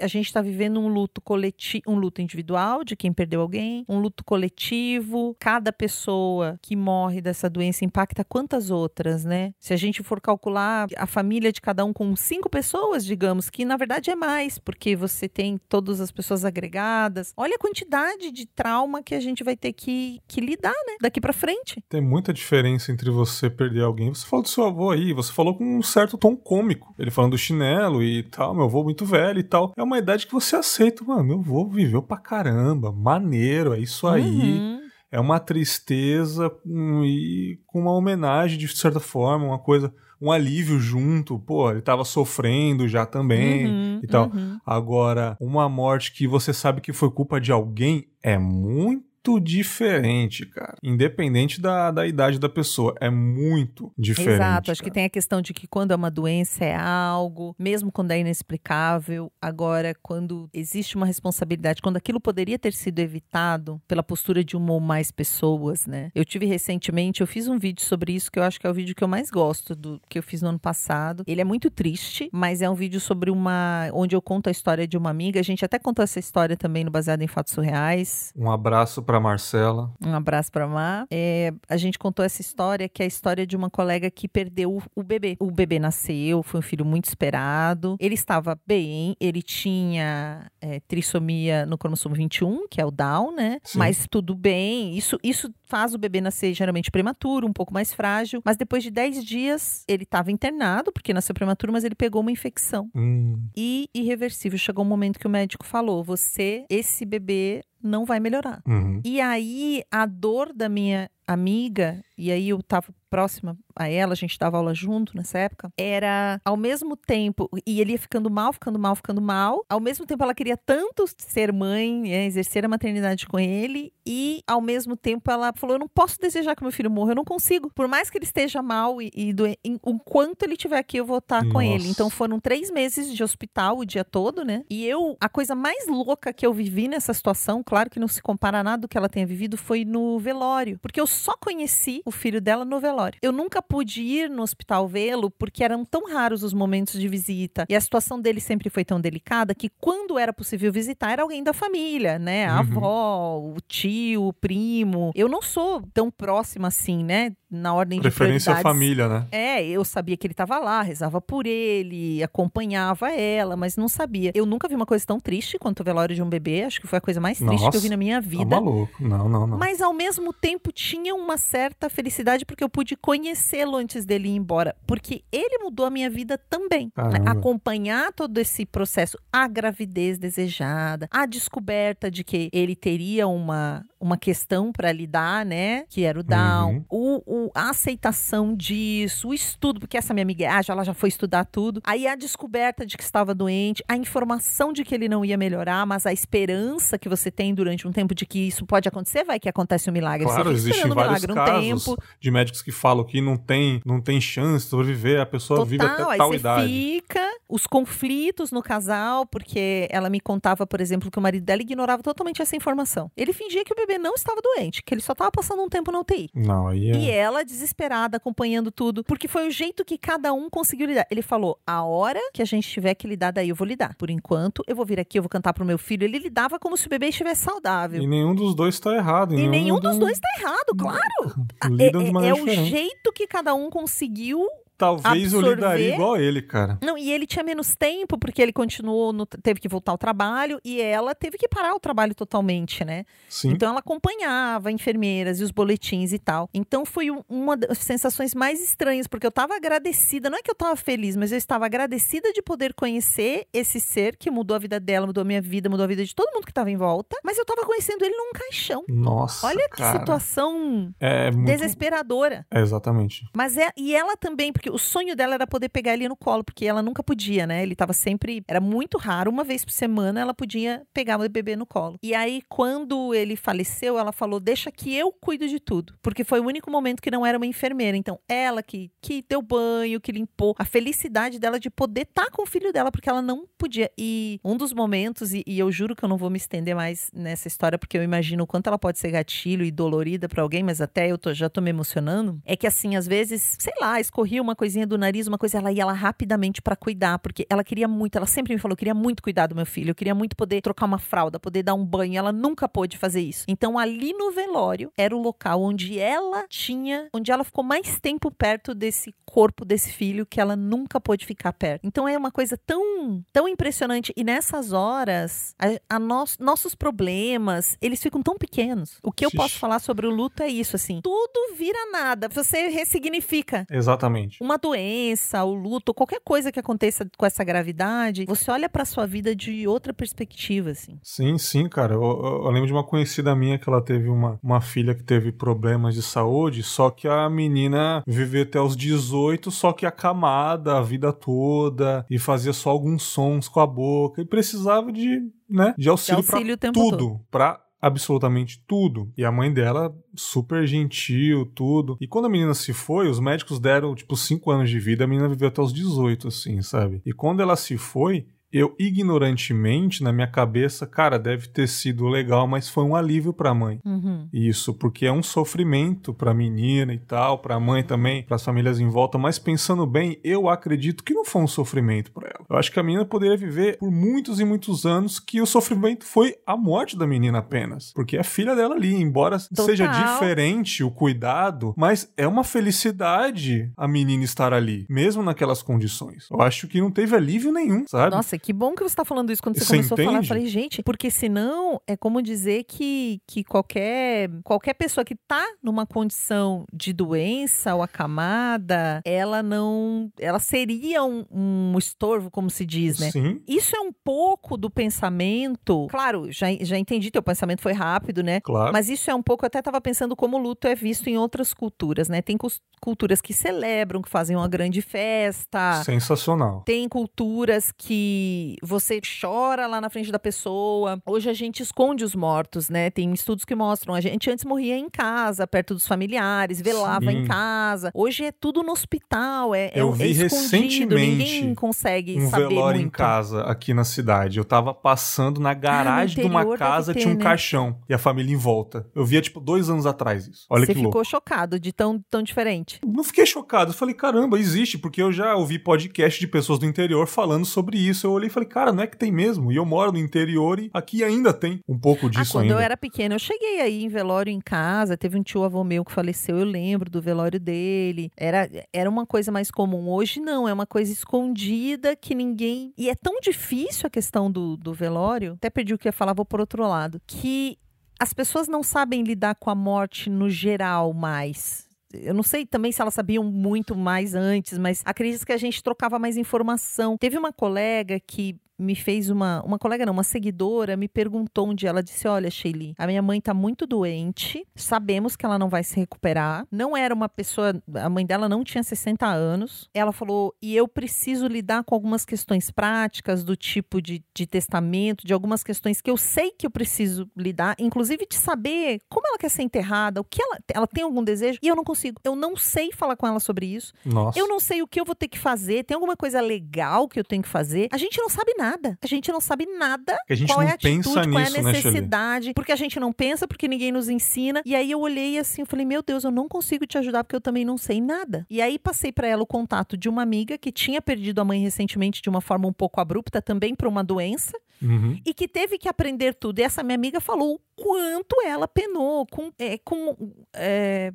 a 0.00 0.06
gente 0.06 0.26
está 0.26 0.40
vivendo 0.40 0.80
um 0.80 0.88
luto 0.88 1.20
coletivo, 1.20 1.82
um 1.86 1.96
luto 1.96 2.20
individual 2.20 2.84
de 2.84 2.96
quem 2.96 3.12
perdeu 3.12 3.40
alguém, 3.40 3.84
um 3.88 3.98
luto 4.00 4.24
coletivo. 4.24 5.36
Cada 5.38 5.72
pessoa 5.72 6.58
que 6.62 6.76
morre 6.76 7.20
dessa 7.20 7.48
doença 7.48 7.84
impacta 7.84 8.24
quantas 8.24 8.70
outras, 8.70 9.24
né? 9.24 9.52
Se 9.58 9.72
a 9.72 9.76
gente 9.76 10.02
for 10.02 10.20
calcular 10.20 10.88
a 10.96 11.06
família 11.06 11.52
de 11.52 11.60
cada 11.60 11.84
um 11.84 11.92
com 11.92 12.14
cinco 12.16 12.48
pessoas, 12.48 13.04
digamos, 13.04 13.50
que 13.50 13.64
na 13.64 13.76
verdade 13.76 14.10
é 14.10 14.16
mais, 14.16 14.58
porque 14.58 14.96
você 14.96 15.28
tem 15.28 15.58
todas 15.68 16.00
as 16.00 16.10
pessoas 16.10 16.44
agregadas. 16.44 17.32
Olha 17.36 17.54
a 17.54 17.58
quantidade 17.58 18.30
de 18.30 18.46
trauma 18.46 19.02
que 19.02 19.14
a 19.14 19.20
gente 19.20 19.44
vai 19.44 19.56
ter 19.56 19.72
que, 19.72 20.20
que 20.26 20.40
lidar, 20.40 20.70
né? 20.86 20.96
Daqui 21.00 21.20
para 21.20 21.32
frente. 21.32 21.82
Tem 21.88 22.00
muita 22.00 22.32
diferença 22.32 22.92
entre 22.92 23.10
você 23.10 23.48
perder 23.48 23.82
alguém. 23.82 24.12
Você 24.12 24.26
falou 24.26 24.42
do 24.42 24.48
seu 24.48 24.64
avô 24.64 24.90
aí, 24.90 25.12
você 25.12 25.32
falou 25.32 25.56
com 25.56 25.78
um 25.78 25.82
certo 25.82 26.18
tom 26.18 26.36
cômico. 26.36 26.94
Ele 26.98 27.10
falando 27.10 27.32
do 27.32 27.38
chinelo 27.38 28.02
e 28.02 28.22
tal, 28.22 28.54
meu 28.54 28.64
avô 28.64 28.82
muito 28.82 29.04
velho 29.04 29.38
e 29.38 29.44
tal. 29.44 29.72
É 29.76 29.82
uma 29.82 29.89
idade 29.98 30.26
que 30.26 30.32
você 30.32 30.56
aceita, 30.56 31.04
mano, 31.04 31.24
meu 31.24 31.38
avô 31.38 31.68
viveu 31.68 32.02
pra 32.02 32.16
caramba, 32.16 32.92
maneiro, 32.92 33.74
é 33.74 33.78
isso 33.78 34.06
aí. 34.06 34.58
Uhum. 34.58 34.80
É 35.12 35.18
uma 35.18 35.40
tristeza 35.40 36.50
um, 36.64 37.04
e 37.04 37.58
com 37.66 37.80
uma 37.80 37.92
homenagem 37.92 38.56
de 38.56 38.68
certa 38.68 39.00
forma, 39.00 39.46
uma 39.46 39.58
coisa, 39.58 39.92
um 40.20 40.30
alívio 40.30 40.78
junto. 40.78 41.38
Pô, 41.38 41.70
ele 41.70 41.80
tava 41.80 42.04
sofrendo 42.04 42.86
já 42.86 43.04
também 43.04 43.66
uhum, 43.66 44.00
e 44.02 44.06
tal. 44.06 44.26
Uhum. 44.26 44.58
Agora, 44.64 45.36
uma 45.40 45.68
morte 45.68 46.12
que 46.12 46.28
você 46.28 46.52
sabe 46.52 46.80
que 46.80 46.92
foi 46.92 47.10
culpa 47.10 47.40
de 47.40 47.50
alguém 47.50 48.06
é 48.22 48.38
muito 48.38 49.09
muito 49.20 49.38
diferente, 49.40 50.46
cara. 50.46 50.76
Independente 50.82 51.60
da, 51.60 51.90
da 51.90 52.06
idade 52.06 52.38
da 52.38 52.48
pessoa. 52.48 52.94
É 53.00 53.10
muito 53.10 53.92
diferente. 53.96 54.36
Exato. 54.36 54.70
Acho 54.70 54.80
cara. 54.80 54.90
que 54.90 54.94
tem 54.94 55.04
a 55.04 55.10
questão 55.10 55.42
de 55.42 55.52
que 55.52 55.66
quando 55.66 55.92
é 55.92 55.96
uma 55.96 56.10
doença 56.10 56.64
é 56.64 56.74
algo, 56.74 57.54
mesmo 57.58 57.92
quando 57.92 58.12
é 58.12 58.18
inexplicável. 58.18 59.30
Agora, 59.40 59.94
quando 60.02 60.48
existe 60.54 60.96
uma 60.96 61.04
responsabilidade, 61.04 61.82
quando 61.82 61.98
aquilo 61.98 62.20
poderia 62.20 62.58
ter 62.58 62.72
sido 62.72 62.98
evitado 62.98 63.80
pela 63.86 64.02
postura 64.02 64.42
de 64.42 64.56
uma 64.56 64.72
ou 64.72 64.80
mais 64.80 65.10
pessoas, 65.10 65.86
né? 65.86 66.10
Eu 66.14 66.24
tive 66.24 66.46
recentemente, 66.46 67.20
eu 67.20 67.26
fiz 67.26 67.46
um 67.46 67.58
vídeo 67.58 67.84
sobre 67.84 68.14
isso 68.14 68.32
que 68.32 68.38
eu 68.38 68.42
acho 68.42 68.58
que 68.58 68.66
é 68.66 68.70
o 68.70 68.74
vídeo 68.74 68.94
que 68.94 69.04
eu 69.04 69.08
mais 69.08 69.30
gosto 69.30 69.74
do 69.76 70.00
que 70.08 70.18
eu 70.18 70.22
fiz 70.22 70.40
no 70.40 70.48
ano 70.48 70.58
passado. 70.58 71.24
Ele 71.26 71.40
é 71.40 71.44
muito 71.44 71.70
triste, 71.70 72.30
mas 72.32 72.62
é 72.62 72.70
um 72.70 72.74
vídeo 72.74 73.00
sobre 73.00 73.30
uma. 73.30 73.90
onde 73.92 74.16
eu 74.16 74.22
conto 74.22 74.48
a 74.48 74.50
história 74.50 74.86
de 74.86 74.96
uma 74.96 75.10
amiga. 75.10 75.38
A 75.38 75.44
gente 75.44 75.64
até 75.64 75.78
contou 75.78 76.02
essa 76.02 76.18
história 76.18 76.56
também 76.56 76.84
no 76.84 76.90
Baseado 76.90 77.20
em 77.20 77.26
Fatos 77.26 77.52
Surreais. 77.52 78.32
Um 78.34 78.50
abraço 78.50 79.02
para 79.10 79.18
Marcela. 79.18 79.92
Um 80.00 80.14
abraço 80.14 80.52
para 80.52 80.68
Mar. 80.68 81.04
É, 81.10 81.52
a 81.68 81.76
gente 81.76 81.98
contou 81.98 82.24
essa 82.24 82.40
história, 82.40 82.88
que 82.88 83.02
é 83.02 83.04
a 83.04 83.08
história 83.08 83.44
de 83.44 83.56
uma 83.56 83.68
colega 83.68 84.08
que 84.08 84.28
perdeu 84.28 84.80
o 84.94 85.02
bebê. 85.02 85.36
O 85.40 85.50
bebê 85.50 85.80
nasceu, 85.80 86.44
foi 86.44 86.60
um 86.60 86.62
filho 86.62 86.84
muito 86.84 87.06
esperado. 87.06 87.96
Ele 87.98 88.14
estava 88.14 88.56
bem, 88.64 89.16
ele 89.18 89.42
tinha 89.42 90.48
é, 90.60 90.78
trissomia 90.86 91.66
no 91.66 91.76
cromossomo 91.76 92.14
21, 92.14 92.68
que 92.68 92.80
é 92.80 92.86
o 92.86 92.90
Down, 92.92 93.34
né? 93.34 93.58
Sim. 93.64 93.78
Mas 93.78 94.06
tudo 94.08 94.32
bem. 94.32 94.96
Isso, 94.96 95.18
isso 95.24 95.52
faz 95.64 95.92
o 95.92 95.98
bebê 95.98 96.20
nascer 96.20 96.54
geralmente 96.54 96.88
prematuro, 96.88 97.48
um 97.48 97.52
pouco 97.52 97.74
mais 97.74 97.92
frágil. 97.92 98.40
Mas 98.44 98.56
depois 98.56 98.84
de 98.84 98.92
10 98.92 99.24
dias, 99.24 99.84
ele 99.88 100.04
estava 100.04 100.30
internado, 100.30 100.92
porque 100.92 101.12
nasceu 101.12 101.34
prematuro, 101.34 101.72
mas 101.72 101.82
ele 101.82 101.96
pegou 101.96 102.20
uma 102.20 102.30
infecção. 102.30 102.88
Hum. 102.94 103.42
E 103.56 103.88
irreversível. 103.92 104.56
Chegou 104.56 104.84
um 104.84 104.88
momento 104.88 105.18
que 105.18 105.26
o 105.26 105.30
médico 105.30 105.66
falou: 105.66 106.04
você, 106.04 106.64
esse 106.70 107.04
bebê 107.04 107.64
não 107.82 108.04
vai 108.04 108.20
melhorar. 108.20 108.62
Uhum. 108.66 109.00
E 109.04 109.20
aí 109.20 109.82
a 109.90 110.06
dor 110.06 110.52
da 110.54 110.68
minha 110.68 111.10
amiga, 111.32 112.02
e 112.18 112.30
aí 112.30 112.48
eu 112.48 112.62
tava 112.62 112.92
próxima 113.08 113.58
a 113.74 113.88
ela, 113.88 114.12
a 114.12 114.16
gente 114.16 114.38
dava 114.38 114.56
aula 114.56 114.72
junto 114.72 115.16
nessa 115.16 115.38
época, 115.38 115.72
era 115.76 116.40
ao 116.44 116.56
mesmo 116.56 116.96
tempo, 116.96 117.48
e 117.66 117.80
ele 117.80 117.92
ia 117.92 117.98
ficando 117.98 118.30
mal, 118.30 118.52
ficando 118.52 118.78
mal, 118.78 118.94
ficando 118.94 119.20
mal, 119.20 119.64
ao 119.68 119.80
mesmo 119.80 120.06
tempo 120.06 120.22
ela 120.22 120.34
queria 120.34 120.56
tanto 120.56 121.04
ser 121.18 121.52
mãe, 121.52 122.12
é, 122.12 122.24
exercer 122.24 122.64
a 122.64 122.68
maternidade 122.68 123.26
com 123.26 123.38
ele, 123.38 123.92
e 124.06 124.42
ao 124.46 124.60
mesmo 124.60 124.96
tempo 124.96 125.30
ela 125.30 125.52
falou: 125.54 125.76
Eu 125.76 125.80
não 125.80 125.88
posso 125.88 126.18
desejar 126.20 126.56
que 126.56 126.62
meu 126.62 126.72
filho 126.72 126.90
morra, 126.90 127.12
eu 127.12 127.16
não 127.16 127.24
consigo. 127.24 127.70
Por 127.74 127.86
mais 127.86 128.10
que 128.10 128.18
ele 128.18 128.24
esteja 128.24 128.60
mal 128.60 129.00
e, 129.00 129.10
e 129.14 129.32
doente, 129.32 129.58
enquanto 129.64 130.42
ele 130.42 130.54
estiver 130.54 130.78
aqui, 130.78 130.96
eu 130.96 131.04
vou 131.04 131.18
estar 131.18 131.42
Nossa. 131.42 131.52
com 131.52 131.62
ele. 131.62 131.88
Então 131.88 132.10
foram 132.10 132.40
três 132.40 132.70
meses 132.70 133.14
de 133.14 133.22
hospital 133.22 133.78
o 133.78 133.84
dia 133.84 134.04
todo, 134.04 134.44
né? 134.44 134.64
E 134.68 134.84
eu, 134.84 135.16
a 135.20 135.28
coisa 135.28 135.54
mais 135.54 135.86
louca 135.86 136.32
que 136.32 136.44
eu 136.44 136.52
vivi 136.52 136.88
nessa 136.88 137.14
situação, 137.14 137.62
claro 137.64 137.88
que 137.88 138.00
não 138.00 138.08
se 138.08 138.20
compara 138.20 138.60
a 138.60 138.64
nada 138.64 138.82
do 138.82 138.88
que 138.88 138.98
ela 138.98 139.08
tenha 139.08 139.26
vivido, 139.26 139.56
foi 139.56 139.84
no 139.84 140.18
velório. 140.18 140.78
Porque 140.80 141.00
eu 141.00 141.06
só 141.20 141.36
conheci 141.36 142.00
o 142.04 142.10
filho 142.10 142.40
dela 142.40 142.64
no 142.64 142.80
velório. 142.80 143.18
Eu 143.22 143.30
nunca 143.30 143.60
pude 143.60 144.00
ir 144.02 144.30
no 144.30 144.42
hospital 144.42 144.88
vê-lo 144.88 145.30
porque 145.30 145.62
eram 145.62 145.84
tão 145.84 146.10
raros 146.10 146.42
os 146.42 146.54
momentos 146.54 146.98
de 146.98 147.06
visita. 147.06 147.66
E 147.68 147.76
a 147.76 147.80
situação 147.80 148.18
dele 148.18 148.40
sempre 148.40 148.70
foi 148.70 148.84
tão 148.84 148.98
delicada 149.00 149.54
que 149.54 149.68
quando 149.68 150.18
era 150.18 150.32
possível 150.32 150.72
visitar 150.72 151.12
era 151.12 151.22
alguém 151.22 151.44
da 151.44 151.52
família, 151.52 152.18
né? 152.18 152.46
A 152.46 152.54
uhum. 152.54 152.58
avó, 152.58 153.38
o 153.54 153.60
tio, 153.68 154.28
o 154.28 154.32
primo. 154.32 155.12
Eu 155.14 155.28
não 155.28 155.42
sou 155.42 155.82
tão 155.92 156.10
próxima 156.10 156.68
assim, 156.68 157.04
né? 157.04 157.32
Na 157.50 157.74
ordem 157.74 158.00
Preferência 158.00 158.54
de 158.54 158.62
prioridades. 158.62 158.62
família, 158.62 159.08
né? 159.08 159.26
É, 159.30 159.66
eu 159.66 159.84
sabia 159.84 160.16
que 160.16 160.26
ele 160.26 160.32
estava 160.32 160.58
lá, 160.58 160.82
rezava 160.82 161.20
por 161.20 161.46
ele, 161.46 162.22
acompanhava 162.22 163.10
ela, 163.10 163.56
mas 163.56 163.76
não 163.76 163.88
sabia. 163.88 164.30
Eu 164.34 164.46
nunca 164.46 164.68
vi 164.68 164.74
uma 164.74 164.86
coisa 164.86 165.04
tão 165.04 165.18
triste 165.18 165.58
quanto 165.58 165.80
o 165.80 165.84
velório 165.84 166.14
de 166.14 166.22
um 166.22 166.28
bebê. 166.28 166.62
Acho 166.62 166.80
que 166.80 166.86
foi 166.86 166.98
a 166.98 167.00
coisa 167.00 167.20
mais 167.20 167.38
triste 167.38 167.52
Nossa, 167.52 167.70
que 167.72 167.76
eu 167.76 167.80
vi 167.80 167.88
na 167.88 167.96
minha 167.96 168.22
tá 168.22 168.28
vida. 168.28 168.44
Tá 168.44 168.60
maluco. 168.60 169.02
Não, 169.02 169.28
não, 169.28 169.46
não. 169.46 169.58
Mas 169.58 169.82
ao 169.82 169.92
mesmo 169.92 170.32
tempo 170.32 170.70
tinha 170.72 170.99
uma 171.12 171.38
certa 171.38 171.88
felicidade 171.88 172.44
porque 172.44 172.62
eu 172.62 172.68
pude 172.68 172.96
conhecê-lo 172.96 173.76
antes 173.76 174.04
dele 174.04 174.28
ir 174.28 174.36
embora, 174.36 174.76
porque 174.86 175.22
ele 175.32 175.58
mudou 175.58 175.86
a 175.86 175.90
minha 175.90 176.10
vida 176.10 176.36
também. 176.36 176.92
Né? 176.96 177.24
Acompanhar 177.26 178.12
todo 178.12 178.38
esse 178.38 178.66
processo, 178.66 179.18
a 179.32 179.48
gravidez 179.48 180.18
desejada, 180.18 181.08
a 181.10 181.26
descoberta 181.26 182.10
de 182.10 182.22
que 182.22 182.50
ele 182.52 182.76
teria 182.76 183.26
uma, 183.26 183.84
uma 184.00 184.16
questão 184.16 184.72
para 184.72 184.90
lidar, 184.92 185.44
né? 185.44 185.84
Que 185.88 186.04
era 186.04 186.18
o 186.18 186.22
Down, 186.22 186.84
uhum. 186.90 187.22
o, 187.26 187.44
o, 187.46 187.50
a 187.54 187.70
aceitação 187.70 188.54
disso, 188.54 189.28
o 189.28 189.34
estudo, 189.34 189.80
porque 189.80 189.96
essa 189.96 190.12
minha 190.14 190.22
amiga, 190.22 190.48
ah, 190.50 190.60
ela 190.68 190.84
já 190.84 190.94
foi 190.94 191.08
estudar 191.08 191.44
tudo. 191.44 191.80
Aí 191.84 192.06
a 192.06 192.14
descoberta 192.14 192.84
de 192.86 192.96
que 192.96 193.02
estava 193.02 193.34
doente, 193.34 193.82
a 193.88 193.96
informação 193.96 194.72
de 194.72 194.84
que 194.84 194.94
ele 194.94 195.08
não 195.08 195.24
ia 195.24 195.36
melhorar, 195.36 195.84
mas 195.86 196.06
a 196.06 196.12
esperança 196.12 196.98
que 196.98 197.08
você 197.08 197.30
tem 197.30 197.54
durante 197.54 197.86
um 197.86 197.92
tempo 197.92 198.14
de 198.14 198.26
que 198.26 198.38
isso 198.48 198.64
pode 198.66 198.88
acontecer, 198.88 199.24
vai 199.24 199.38
que 199.38 199.48
acontece 199.48 199.90
um 199.90 199.92
milagre. 199.92 200.26
Claro, 200.26 200.52
existe 200.52 200.86
do 200.94 201.00
milagre, 201.00 201.32
um 201.32 201.34
casos 201.34 201.84
tempo. 201.84 202.02
de 202.20 202.30
médicos 202.30 202.62
que 202.62 202.72
falam 202.72 203.04
que 203.04 203.20
não 203.20 203.36
tem, 203.36 203.80
não 203.84 204.00
tem 204.00 204.20
chance 204.20 204.64
de 204.64 204.70
sobreviver, 204.70 205.20
a 205.20 205.26
pessoa 205.26 205.58
Total, 205.60 205.66
vive 205.70 205.84
até 205.84 206.02
aí 206.04 206.18
tal 206.18 206.28
você 206.28 206.36
idade. 206.36 206.66
fica, 206.66 207.30
os 207.48 207.66
conflitos 207.66 208.52
no 208.52 208.62
casal, 208.62 209.26
porque 209.26 209.88
ela 209.90 210.08
me 210.10 210.20
contava, 210.20 210.66
por 210.66 210.80
exemplo, 210.80 211.10
que 211.10 211.18
o 211.18 211.22
marido 211.22 211.44
dela 211.44 211.62
ignorava 211.62 212.02
totalmente 212.02 212.42
essa 212.42 212.56
informação. 212.56 213.10
Ele 213.16 213.32
fingia 213.32 213.64
que 213.64 213.72
o 213.72 213.76
bebê 213.76 213.98
não 213.98 214.14
estava 214.14 214.40
doente, 214.40 214.82
que 214.82 214.94
ele 214.94 215.00
só 215.00 215.12
estava 215.12 215.30
passando 215.30 215.62
um 215.62 215.68
tempo 215.68 215.90
na 215.90 216.00
UTI. 216.00 216.30
Não, 216.34 216.68
aí 216.68 216.90
é. 216.90 216.96
E 216.96 217.10
ela 217.10 217.44
desesperada, 217.44 218.16
acompanhando 218.16 218.70
tudo, 218.70 219.02
porque 219.04 219.28
foi 219.28 219.48
o 219.48 219.50
jeito 219.50 219.84
que 219.84 219.98
cada 219.98 220.32
um 220.32 220.48
conseguiu 220.48 220.86
lidar. 220.86 221.06
Ele 221.10 221.22
falou: 221.22 221.58
a 221.66 221.82
hora 221.82 222.20
que 222.32 222.42
a 222.42 222.44
gente 222.44 222.68
tiver 222.68 222.94
que 222.94 223.06
lidar, 223.06 223.30
daí 223.32 223.48
eu 223.48 223.54
vou 223.54 223.66
lidar. 223.66 223.94
Por 223.96 224.10
enquanto, 224.10 224.62
eu 224.66 224.76
vou 224.76 224.84
vir 224.84 225.00
aqui, 225.00 225.18
eu 225.18 225.22
vou 225.22 225.28
cantar 225.28 225.52
pro 225.52 225.64
meu 225.64 225.78
filho. 225.78 226.04
Ele 226.04 226.18
lidava 226.18 226.58
como 226.58 226.76
se 226.76 226.86
o 226.86 226.90
bebê 226.90 227.08
estivesse 227.08 227.44
saudável. 227.44 228.02
E 228.02 228.06
nenhum 228.06 228.34
dos 228.34 228.54
dois 228.54 228.78
tá 228.78 228.94
errado. 228.94 229.38
E 229.38 229.48
nenhum 229.48 229.80
dos 229.80 229.98
dois 229.98 230.18
tá 230.18 230.28
errado, 230.38 230.74
claro. 230.82 231.46
é, 231.80 231.86
é- 231.86 232.28
é 232.28 232.32
o 232.34 232.44
jeito 232.66 233.12
que 233.12 233.26
cada 233.26 233.54
um 233.54 233.70
conseguiu 233.70 234.46
Talvez 234.80 235.32
eu 235.32 235.38
absorver- 235.40 235.54
lidaria 235.56 235.94
igual 235.94 236.16
ele, 236.16 236.40
cara. 236.42 236.78
Não, 236.82 236.96
e 236.96 237.12
ele 237.12 237.26
tinha 237.26 237.44
menos 237.44 237.76
tempo, 237.76 238.16
porque 238.18 238.40
ele 238.40 238.52
continuou, 238.52 239.12
no- 239.12 239.26
teve 239.26 239.60
que 239.60 239.68
voltar 239.68 239.92
ao 239.92 239.98
trabalho, 239.98 240.58
e 240.64 240.80
ela 240.80 241.14
teve 241.14 241.36
que 241.36 241.46
parar 241.46 241.74
o 241.74 241.78
trabalho 241.80 242.14
totalmente, 242.14 242.84
né? 242.84 243.04
Sim. 243.28 243.50
Então 243.50 243.68
ela 243.70 243.80
acompanhava 243.80 244.72
enfermeiras 244.72 245.40
e 245.40 245.44
os 245.44 245.50
boletins 245.50 246.12
e 246.12 246.18
tal. 246.18 246.48
Então 246.54 246.84
foi 246.86 247.10
um- 247.10 247.22
uma 247.28 247.56
das 247.56 247.78
sensações 247.78 248.34
mais 248.34 248.60
estranhas, 248.62 249.06
porque 249.06 249.26
eu 249.26 249.30
tava 249.32 249.54
agradecida, 249.54 250.30
não 250.30 250.38
é 250.38 250.42
que 250.42 250.50
eu 250.50 250.54
tava 250.54 250.74
feliz, 250.76 251.14
mas 251.16 251.30
eu 251.30 251.38
estava 251.38 251.66
agradecida 251.66 252.32
de 252.32 252.40
poder 252.40 252.72
conhecer 252.74 253.46
esse 253.52 253.78
ser 253.78 254.16
que 254.16 254.30
mudou 254.30 254.54
a 254.54 254.58
vida 254.58 254.80
dela, 254.80 255.06
mudou 255.06 255.20
a 255.20 255.24
minha 255.24 255.42
vida, 255.42 255.68
mudou 255.68 255.84
a 255.84 255.86
vida 255.86 256.04
de 256.04 256.14
todo 256.14 256.32
mundo 256.32 256.46
que 256.46 256.52
tava 256.52 256.70
em 256.70 256.76
volta, 256.76 257.16
mas 257.22 257.36
eu 257.36 257.44
tava 257.44 257.62
conhecendo 257.66 258.02
ele 258.04 258.14
num 258.16 258.32
caixão. 258.32 258.84
Nossa. 258.88 259.46
Olha 259.46 259.68
que 259.68 259.76
cara. 259.76 259.98
situação 259.98 260.94
É 260.98 261.30
muito. 261.30 261.46
desesperadora. 261.46 262.46
É, 262.50 262.60
exatamente. 262.60 263.24
Mas 263.36 263.56
é, 263.56 263.68
e 263.76 263.94
ela 263.94 264.16
também, 264.16 264.52
porque 264.52 264.69
o 264.70 264.78
sonho 264.78 265.14
dela 265.16 265.34
era 265.34 265.46
poder 265.46 265.68
pegar 265.68 265.94
ele 265.94 266.08
no 266.08 266.16
colo, 266.16 266.44
porque 266.44 266.66
ela 266.66 266.82
nunca 266.82 267.02
podia, 267.02 267.46
né? 267.46 267.62
Ele 267.62 267.74
tava 267.74 267.92
sempre, 267.92 268.42
era 268.48 268.60
muito 268.60 268.98
raro, 268.98 269.30
uma 269.30 269.44
vez 269.44 269.64
por 269.64 269.72
semana 269.72 270.20
ela 270.20 270.34
podia 270.34 270.82
pegar 270.92 271.20
o 271.20 271.28
bebê 271.28 271.56
no 271.56 271.66
colo. 271.66 271.98
E 272.02 272.14
aí 272.14 272.42
quando 272.48 273.14
ele 273.14 273.36
faleceu, 273.36 273.98
ela 273.98 274.12
falou: 274.12 274.40
"Deixa 274.40 274.70
que 274.70 274.94
eu 274.94 275.12
cuido 275.12 275.48
de 275.48 275.60
tudo", 275.60 275.94
porque 276.02 276.24
foi 276.24 276.40
o 276.40 276.46
único 276.46 276.70
momento 276.70 277.02
que 277.02 277.10
não 277.10 277.24
era 277.24 277.36
uma 277.36 277.46
enfermeira. 277.46 277.96
Então, 277.96 278.18
ela 278.28 278.62
que 278.62 278.90
que 279.00 279.24
deu 279.28 279.42
banho, 279.42 280.00
que 280.00 280.12
limpou, 280.12 280.54
a 280.58 280.64
felicidade 280.64 281.38
dela 281.38 281.58
de 281.58 281.70
poder 281.70 282.02
estar 282.02 282.30
com 282.30 282.42
o 282.42 282.46
filho 282.46 282.72
dela, 282.72 282.90
porque 282.90 283.08
ela 283.08 283.22
não 283.22 283.46
podia. 283.58 283.90
E 283.98 284.40
um 284.44 284.56
dos 284.56 284.72
momentos 284.72 285.32
e, 285.32 285.42
e 285.46 285.58
eu 285.58 285.70
juro 285.70 285.96
que 285.96 286.04
eu 286.04 286.08
não 286.08 286.16
vou 286.16 286.30
me 286.30 286.36
estender 286.36 286.74
mais 286.74 287.10
nessa 287.12 287.48
história, 287.48 287.78
porque 287.78 287.96
eu 287.96 288.02
imagino 288.02 288.44
o 288.44 288.46
quanto 288.46 288.68
ela 288.68 288.78
pode 288.78 288.98
ser 288.98 289.10
gatilho 289.10 289.64
e 289.64 289.70
dolorida 289.70 290.28
pra 290.28 290.42
alguém, 290.42 290.62
mas 290.62 290.80
até 290.80 291.10
eu 291.10 291.18
tô, 291.18 291.32
já 291.32 291.48
tô 291.48 291.60
me 291.60 291.70
emocionando. 291.70 292.40
É 292.44 292.56
que 292.56 292.66
assim, 292.66 292.96
às 292.96 293.06
vezes, 293.06 293.56
sei 293.58 293.72
lá, 293.80 294.00
escorria 294.00 294.42
uma 294.42 294.56
coisinha 294.60 294.86
do 294.86 294.98
nariz, 294.98 295.26
uma 295.26 295.38
coisa, 295.38 295.56
ela 295.56 295.72
ia 295.72 295.86
lá 295.86 295.94
rapidamente 295.94 296.60
pra 296.60 296.76
cuidar, 296.76 297.18
porque 297.18 297.46
ela 297.48 297.64
queria 297.64 297.88
muito, 297.88 298.16
ela 298.16 298.26
sempre 298.26 298.52
me 298.52 298.60
falou, 298.60 298.76
queria 298.76 298.92
muito 298.92 299.22
cuidar 299.22 299.46
do 299.46 299.54
meu 299.54 299.64
filho, 299.64 299.92
eu 299.92 299.94
queria 299.94 300.14
muito 300.14 300.36
poder 300.36 300.60
trocar 300.60 300.84
uma 300.84 300.98
fralda, 300.98 301.40
poder 301.40 301.62
dar 301.62 301.72
um 301.72 301.82
banho, 301.82 302.18
ela 302.18 302.30
nunca 302.30 302.68
pôde 302.68 302.98
fazer 302.98 303.22
isso. 303.22 303.46
Então 303.48 303.78
ali 303.78 304.12
no 304.12 304.30
velório 304.30 304.92
era 304.98 305.16
o 305.16 305.22
local 305.22 305.62
onde 305.62 305.98
ela 305.98 306.44
tinha, 306.46 307.08
onde 307.14 307.32
ela 307.32 307.42
ficou 307.42 307.64
mais 307.64 307.98
tempo 307.98 308.30
perto 308.30 308.74
desse 308.74 309.14
corpo 309.30 309.64
desse 309.64 309.92
filho 309.92 310.26
que 310.26 310.40
ela 310.40 310.56
nunca 310.56 311.00
pôde 311.00 311.24
ficar 311.24 311.52
perto. 311.52 311.86
Então 311.86 312.08
é 312.08 312.18
uma 312.18 312.30
coisa 312.30 312.56
tão, 312.66 313.22
tão 313.32 313.48
impressionante 313.48 314.12
e 314.16 314.24
nessas 314.24 314.72
horas 314.72 315.54
a, 315.58 315.96
a 315.96 315.98
nós- 315.98 316.36
nossos 316.38 316.74
problemas, 316.74 317.76
eles 317.80 318.02
ficam 318.02 318.22
tão 318.22 318.36
pequenos. 318.36 318.98
O 319.02 319.12
que 319.12 319.24
eu 319.24 319.30
posso 319.30 319.58
falar 319.58 319.78
sobre 319.78 320.06
o 320.06 320.10
luto 320.10 320.42
é 320.42 320.48
isso 320.48 320.76
assim, 320.76 321.00
tudo 321.02 321.54
vira 321.56 321.90
nada, 321.92 322.28
você 322.28 322.68
ressignifica 322.68 323.66
Exatamente. 323.70 324.42
uma 324.42 324.58
doença, 324.58 325.42
o 325.44 325.54
luto, 325.54 325.94
qualquer 325.94 326.20
coisa 326.24 326.50
que 326.52 326.58
aconteça 326.60 327.08
com 327.16 327.24
essa 327.26 327.44
gravidade, 327.44 328.24
você 328.26 328.50
olha 328.50 328.68
pra 328.68 328.84
sua 328.84 329.06
vida 329.06 329.34
de 329.34 329.66
outra 329.66 329.94
perspectiva, 329.94 330.70
assim. 330.70 330.98
Sim, 331.02 331.38
sim, 331.38 331.68
cara. 331.68 331.94
Eu, 331.94 332.02
eu- 332.02 332.42
eu 332.44 332.50
lembro 332.50 332.66
de 332.66 332.72
uma 332.72 332.84
conhecida 332.84 333.34
minha 333.34 333.58
que 333.58 333.68
ela 333.68 333.80
teve 333.82 334.08
uma, 334.08 334.38
uma 334.42 334.60
filha 334.60 334.94
que 334.94 335.02
teve 335.02 335.32
problemas 335.32 335.94
de 335.94 336.02
saúde, 336.02 336.62
só 336.62 336.90
que 336.90 337.06
a 337.08 337.28
menina 337.30 338.02
viveu 338.06 338.42
até 338.42 338.60
os 338.60 338.76
18, 338.76 339.19
só 339.50 339.72
que 339.72 339.86
acamada 339.86 340.78
a 340.78 340.82
vida 340.82 341.12
toda 341.12 342.06
e 342.10 342.18
fazia 342.18 342.52
só 342.52 342.70
alguns 342.70 343.02
sons 343.02 343.48
com 343.48 343.60
a 343.60 343.66
boca 343.66 344.22
e 344.22 344.24
precisava 344.24 344.92
de, 344.92 345.20
né, 345.48 345.74
de 345.76 345.88
auxílio, 345.88 346.22
pra 346.22 346.36
auxílio 346.36 346.56
tempo 346.56 346.78
tudo, 346.78 347.20
pra 347.30 347.60
absolutamente 347.80 348.62
tudo. 348.66 349.10
E 349.16 349.24
a 349.24 349.32
mãe 349.32 349.52
dela 349.52 349.94
super 350.14 350.66
gentil, 350.66 351.46
tudo. 351.54 351.96
E 352.00 352.06
quando 352.06 352.26
a 352.26 352.28
menina 352.28 352.52
se 352.54 352.72
foi, 352.72 353.08
os 353.08 353.18
médicos 353.18 353.58
deram 353.58 353.94
tipo 353.94 354.16
5 354.16 354.50
anos 354.50 354.70
de 354.70 354.78
vida, 354.78 355.04
a 355.04 355.06
menina 355.06 355.28
viveu 355.28 355.48
até 355.48 355.62
os 355.62 355.72
18 355.72 356.28
assim, 356.28 356.60
sabe? 356.62 357.00
E 357.04 357.12
quando 357.12 357.40
ela 357.40 357.56
se 357.56 357.76
foi, 357.78 358.26
eu 358.52 358.74
ignorantemente 358.78 360.02
na 360.02 360.12
minha 360.12 360.26
cabeça, 360.26 360.86
cara, 360.86 361.18
deve 361.18 361.48
ter 361.48 361.68
sido 361.68 362.08
legal, 362.08 362.46
mas 362.46 362.68
foi 362.68 362.84
um 362.84 362.96
alívio 362.96 363.32
pra 363.32 363.54
mãe. 363.54 363.80
Uhum. 363.84 364.28
Isso, 364.32 364.74
porque 364.74 365.06
é 365.06 365.12
um 365.12 365.22
sofrimento 365.22 366.12
pra 366.12 366.34
menina 366.34 366.92
e 366.92 366.98
tal, 366.98 367.38
pra 367.38 367.60
mãe 367.60 367.82
também, 367.82 368.22
pras 368.22 368.44
famílias 368.44 368.80
em 368.80 368.88
volta, 368.88 369.18
mas 369.18 369.38
pensando 369.38 369.86
bem, 369.86 370.18
eu 370.24 370.48
acredito 370.48 371.04
que 371.04 371.14
não 371.14 371.24
foi 371.24 371.42
um 371.42 371.46
sofrimento 371.46 372.12
pra 372.12 372.28
ela. 372.28 372.44
Eu 372.48 372.56
acho 372.56 372.72
que 372.72 372.80
a 372.80 372.82
menina 372.82 373.04
poderia 373.04 373.36
viver 373.36 373.78
por 373.78 373.90
muitos 373.90 374.40
e 374.40 374.44
muitos 374.44 374.84
anos 374.84 375.20
que 375.20 375.40
o 375.40 375.46
sofrimento 375.46 376.04
foi 376.04 376.36
a 376.46 376.56
morte 376.56 376.96
da 376.96 377.06
menina 377.06 377.38
apenas, 377.38 377.92
porque 377.94 378.16
é 378.16 378.20
a 378.20 378.24
filha 378.24 378.54
dela 378.54 378.74
ali, 378.74 378.94
embora 378.94 379.38
seja 379.38 379.86
Total. 379.86 380.14
diferente 380.14 380.82
o 380.82 380.90
cuidado, 380.90 381.74
mas 381.76 382.12
é 382.16 382.26
uma 382.26 382.44
felicidade 382.44 383.70
a 383.76 383.86
menina 383.86 384.24
estar 384.24 384.52
ali, 384.52 384.86
mesmo 384.88 385.22
naquelas 385.22 385.62
condições. 385.62 386.26
Eu 386.30 386.40
acho 386.42 386.66
que 386.66 386.80
não 386.80 386.90
teve 386.90 387.14
alívio 387.14 387.52
nenhum, 387.52 387.84
sabe? 387.86 388.14
Nossa, 388.14 388.36
que 388.40 388.52
bom 388.52 388.74
que 388.74 388.82
você 388.82 388.94
tá 388.96 389.04
falando 389.04 389.30
isso 389.30 389.42
quando 389.42 389.56
você, 389.58 389.64
Você 389.64 389.76
começou 389.76 389.94
a 389.94 389.96
falar. 389.96 390.08
Eu 390.08 390.12
entende? 390.16 390.28
falei, 390.28 390.46
gente, 390.46 390.82
porque 390.82 391.10
senão 391.10 391.80
é 391.86 391.96
como 391.96 392.22
dizer 392.22 392.64
que, 392.64 393.20
que 393.26 393.44
qualquer, 393.44 394.30
qualquer 394.44 394.74
pessoa 394.74 395.04
que 395.04 395.14
tá 395.14 395.44
numa 395.62 395.86
condição 395.86 396.64
de 396.72 396.92
doença 396.92 397.74
ou 397.74 397.82
acamada, 397.82 399.00
ela 399.04 399.42
não. 399.42 400.10
Ela 400.18 400.38
seria 400.38 401.02
um, 401.04 401.24
um 401.30 401.78
estorvo, 401.78 402.30
como 402.30 402.50
se 402.50 402.64
diz, 402.64 402.98
né? 402.98 403.10
Sim, 403.10 403.40
Isso 403.46 403.76
é 403.76 403.80
um 403.80 403.92
pouco 403.92 404.56
do 404.56 404.70
pensamento. 404.70 405.86
Claro, 405.90 406.30
já, 406.30 406.46
já 406.60 406.78
entendi, 406.78 407.10
teu 407.10 407.22
pensamento 407.22 407.62
foi 407.62 407.72
rápido, 407.72 408.22
né? 408.22 408.40
claro. 408.40 408.72
Mas 408.72 408.88
isso 408.88 409.10
é 409.10 409.14
um 409.14 409.22
pouco, 409.22 409.44
eu 409.44 409.48
até 409.48 409.58
estava 409.58 409.80
pensando 409.80 410.14
como 410.16 410.36
o 410.36 410.40
luto 410.40 410.66
é 410.66 410.74
visto 410.74 411.08
em 411.08 411.16
outras 411.16 411.52
culturas, 411.52 412.08
né? 412.08 412.22
Tem 412.22 412.36
culturas 412.80 413.20
que 413.20 413.32
celebram, 413.32 414.02
que 414.02 414.08
fazem 414.08 414.36
uma 414.36 414.48
grande 414.48 414.80
festa. 414.80 415.82
Sensacional. 415.84 416.62
Tem 416.64 416.88
culturas 416.88 417.72
que 417.76 418.29
você 418.62 419.00
chora 419.20 419.66
lá 419.66 419.80
na 419.80 419.90
frente 419.90 420.10
da 420.10 420.18
pessoa. 420.18 421.00
Hoje 421.06 421.28
a 421.28 421.32
gente 421.32 421.62
esconde 421.62 422.04
os 422.04 422.14
mortos, 422.14 422.68
né? 422.68 422.90
Tem 422.90 423.12
estudos 423.12 423.44
que 423.44 423.54
mostram. 423.54 423.94
A 423.94 424.00
gente 424.00 424.30
antes 424.30 424.44
morria 424.44 424.76
em 424.76 424.88
casa, 424.88 425.46
perto 425.46 425.74
dos 425.74 425.86
familiares, 425.86 426.60
velava 426.60 427.10
Sim. 427.10 427.18
em 427.18 427.26
casa. 427.26 427.90
Hoje 427.94 428.24
é 428.24 428.32
tudo 428.32 428.62
no 428.62 428.72
hospital, 428.72 429.54
é, 429.54 429.66
é, 429.66 429.72
Eu 429.74 429.90
é 429.90 429.96
vi 429.96 430.10
escondido. 430.24 430.96
Ninguém 430.96 431.54
consegue 431.54 432.18
um 432.18 432.30
saber 432.30 432.48
velório 432.48 432.80
muito. 432.80 432.88
em 432.88 432.90
casa 432.90 433.42
aqui 433.42 433.74
na 433.74 433.84
cidade. 433.84 434.38
Eu 434.38 434.44
tava 434.44 434.72
passando 434.72 435.40
na 435.40 435.54
garagem 435.54 436.22
de 436.22 436.28
uma 436.28 436.56
casa, 436.56 436.92
ter, 436.92 437.00
tinha 437.00 437.14
um 437.14 437.18
né? 437.18 437.22
caixão 437.22 437.76
e 437.88 437.94
a 437.94 437.98
família 437.98 438.32
em 438.32 438.36
volta. 438.36 438.86
Eu 438.94 439.04
via, 439.04 439.20
tipo, 439.20 439.40
dois 439.40 439.68
anos 439.68 439.86
atrás 439.86 440.26
isso. 440.26 440.46
Olha 440.48 440.66
Você 440.66 440.72
que 440.72 440.78
ficou 440.78 440.94
louco. 440.94 441.04
chocado 441.04 441.58
de 441.58 441.72
tão, 441.72 442.02
tão 442.10 442.22
diferente. 442.22 442.80
Não 442.86 443.04
fiquei 443.04 443.26
chocado. 443.26 443.70
Eu 443.70 443.74
falei, 443.74 443.94
caramba, 443.94 444.38
existe, 444.38 444.78
porque 444.78 445.02
eu 445.02 445.12
já 445.12 445.34
ouvi 445.34 445.58
podcast 445.58 446.18
de 446.18 446.26
pessoas 446.26 446.58
do 446.58 446.66
interior 446.66 447.06
falando 447.06 447.44
sobre 447.44 447.78
isso. 447.78 448.06
Eu 448.06 448.12
olhei 448.20 448.28
e 448.28 448.32
falei, 448.32 448.48
cara, 448.48 448.72
não 448.72 448.82
é 448.82 448.86
que 448.86 448.96
tem 448.96 449.10
mesmo. 449.10 449.50
E 449.50 449.56
eu 449.56 449.64
moro 449.66 449.92
no 449.92 449.98
interior 449.98 450.58
e 450.60 450.70
aqui 450.72 451.02
ainda 451.02 451.32
tem 451.32 451.60
um 451.68 451.78
pouco 451.78 452.06
Ah, 452.06 452.10
disso 452.10 452.32
quando 452.32 452.42
ainda. 452.44 452.54
eu 452.54 452.58
era 452.58 452.76
pequena, 452.76 453.14
eu 453.14 453.18
cheguei 453.18 453.60
aí 453.60 453.82
em 453.84 453.88
velório 453.88 454.30
em 454.32 454.40
casa, 454.40 454.96
teve 454.96 455.18
um 455.18 455.22
tio 455.22 455.42
avô 455.44 455.64
meu 455.64 455.84
que 455.84 455.92
faleceu, 455.92 456.38
eu 456.38 456.44
lembro 456.44 456.90
do 456.90 457.00
velório 457.02 457.40
dele. 457.40 458.10
Era, 458.16 458.48
era 458.72 458.88
uma 458.88 459.04
coisa 459.06 459.32
mais 459.32 459.50
comum. 459.50 459.88
Hoje 459.90 460.20
não, 460.20 460.48
é 460.48 460.52
uma 460.52 460.66
coisa 460.66 460.92
escondida 460.92 461.96
que 461.96 462.14
ninguém. 462.14 462.72
E 462.78 462.88
é 462.88 462.94
tão 462.94 463.18
difícil 463.20 463.86
a 463.86 463.90
questão 463.90 464.30
do, 464.30 464.56
do 464.56 464.72
velório, 464.72 465.32
até 465.34 465.50
perdi 465.50 465.74
o 465.74 465.78
que 465.78 465.88
ia 465.88 465.92
falar, 465.92 466.12
vou 466.12 466.24
por 466.24 466.40
outro 466.40 466.62
lado, 466.66 467.00
que 467.06 467.58
as 467.98 468.12
pessoas 468.14 468.48
não 468.48 468.62
sabem 468.62 469.02
lidar 469.02 469.34
com 469.34 469.50
a 469.50 469.54
morte 469.54 470.08
no 470.08 470.30
geral 470.30 470.92
mais. 470.94 471.66
Eu 471.92 472.14
não 472.14 472.22
sei 472.22 472.46
também 472.46 472.70
se 472.70 472.80
elas 472.80 472.94
sabiam 472.94 473.24
muito 473.24 473.74
mais 473.76 474.14
antes, 474.14 474.58
mas 474.58 474.82
acredito 474.84 475.26
que 475.26 475.32
a 475.32 475.36
gente 475.36 475.62
trocava 475.62 475.98
mais 475.98 476.16
informação. 476.16 476.96
Teve 476.96 477.18
uma 477.18 477.32
colega 477.32 477.98
que 478.00 478.36
me 478.60 478.74
fez 478.74 479.10
uma, 479.10 479.42
uma 479.42 479.58
colega, 479.58 479.86
não, 479.86 479.92
uma 479.92 480.04
seguidora, 480.04 480.76
me 480.76 480.88
perguntou 480.88 481.48
um 481.48 481.54
dia, 481.54 481.70
ela 481.70 481.82
disse, 481.82 482.06
olha, 482.06 482.30
Shelly, 482.30 482.74
a 482.78 482.86
minha 482.86 483.02
mãe 483.02 483.20
tá 483.20 483.32
muito 483.32 483.66
doente, 483.66 484.46
sabemos 484.54 485.16
que 485.16 485.24
ela 485.24 485.38
não 485.38 485.48
vai 485.48 485.64
se 485.64 485.76
recuperar, 485.76 486.46
não 486.50 486.76
era 486.76 486.94
uma 486.94 487.08
pessoa, 487.08 487.60
a 487.74 487.88
mãe 487.88 488.04
dela 488.04 488.28
não 488.28 488.44
tinha 488.44 488.62
60 488.62 489.06
anos, 489.06 489.68
ela 489.72 489.92
falou, 489.92 490.34
e 490.42 490.54
eu 490.54 490.68
preciso 490.68 491.26
lidar 491.26 491.64
com 491.64 491.74
algumas 491.74 492.04
questões 492.04 492.50
práticas, 492.50 493.24
do 493.24 493.36
tipo 493.36 493.80
de, 493.80 494.04
de 494.14 494.26
testamento, 494.26 495.06
de 495.06 495.12
algumas 495.12 495.42
questões 495.42 495.80
que 495.80 495.90
eu 495.90 495.96
sei 495.96 496.30
que 496.30 496.46
eu 496.46 496.50
preciso 496.50 497.10
lidar, 497.16 497.56
inclusive 497.58 498.06
de 498.06 498.16
saber 498.16 498.80
como 498.88 499.06
ela 499.06 499.18
quer 499.18 499.30
ser 499.30 499.42
enterrada, 499.42 500.00
o 500.00 500.04
que 500.04 500.22
ela, 500.22 500.38
ela 500.52 500.66
tem 500.66 500.84
algum 500.84 501.02
desejo, 501.02 501.38
e 501.42 501.48
eu 501.48 501.56
não 501.56 501.64
consigo, 501.64 502.00
eu 502.04 502.14
não 502.14 502.36
sei 502.36 502.72
falar 502.72 502.96
com 502.96 503.06
ela 503.06 503.20
sobre 503.20 503.46
isso, 503.46 503.72
Nossa. 503.84 504.18
eu 504.18 504.28
não 504.28 504.38
sei 504.38 504.62
o 504.62 504.66
que 504.66 504.80
eu 504.80 504.84
vou 504.84 504.94
ter 504.94 505.08
que 505.08 505.18
fazer, 505.18 505.64
tem 505.64 505.74
alguma 505.74 505.96
coisa 505.96 506.20
legal 506.20 506.88
que 506.88 506.98
eu 506.98 507.04
tenho 507.04 507.22
que 507.22 507.28
fazer, 507.28 507.68
a 507.72 507.78
gente 507.78 507.98
não 507.98 508.08
sabe 508.08 508.34
nada, 508.36 508.49
a 508.80 508.86
gente 508.86 509.10
não 509.12 509.20
sabe 509.20 509.46
nada, 509.46 509.96
a 510.08 510.14
gente 510.14 510.28
qual 510.28 510.40
é 510.40 510.44
não 510.44 510.50
a 510.50 510.54
atitude, 510.54 510.76
pensa 510.76 510.90
qual 510.90 510.98
é 510.98 511.02
a 511.02 511.06
nisso, 511.06 511.20
né, 511.20 511.30
Shelley? 511.30 511.52
necessidade, 511.52 512.32
porque 512.34 512.52
a 512.52 512.56
gente 512.56 512.80
não 512.80 512.92
pensa, 512.92 513.26
porque 513.28 513.48
ninguém 513.48 513.72
nos 513.72 513.88
ensina. 513.88 514.42
E 514.44 514.54
aí 514.54 514.70
eu 514.70 514.80
olhei 514.80 515.18
assim, 515.18 515.42
eu 515.42 515.46
falei, 515.46 515.66
meu 515.66 515.82
Deus, 515.82 516.04
eu 516.04 516.10
não 516.10 516.28
consigo 516.28 516.66
te 516.66 516.78
ajudar 516.78 517.04
porque 517.04 517.16
eu 517.16 517.20
também 517.20 517.44
não 517.44 517.58
sei 517.58 517.80
nada. 517.80 518.26
E 518.30 518.40
aí 518.40 518.58
passei 518.58 518.92
para 518.92 519.06
ela 519.06 519.22
o 519.22 519.26
contato 519.26 519.76
de 519.76 519.88
uma 519.88 520.02
amiga 520.02 520.38
que 520.38 520.52
tinha 520.52 520.80
perdido 520.80 521.20
a 521.20 521.24
mãe 521.24 521.40
recentemente 521.40 522.02
de 522.02 522.08
uma 522.08 522.20
forma 522.20 522.46
um 522.46 522.52
pouco 522.52 522.80
abrupta, 522.80 523.20
também 523.20 523.54
por 523.54 523.66
uma 523.66 523.82
doença, 523.84 524.32
Uhum. 524.62 525.00
e 525.04 525.14
que 525.14 525.26
teve 525.26 525.58
que 525.58 525.68
aprender 525.68 526.14
tudo. 526.14 526.38
E 526.38 526.42
essa 526.42 526.62
minha 526.62 526.74
amiga 526.74 527.00
falou 527.00 527.34
o 527.34 527.40
quanto 527.56 528.16
ela 528.24 528.48
penou 528.48 529.06
com, 529.06 529.30
é, 529.38 529.58
com 529.58 529.96
é, 530.34 530.92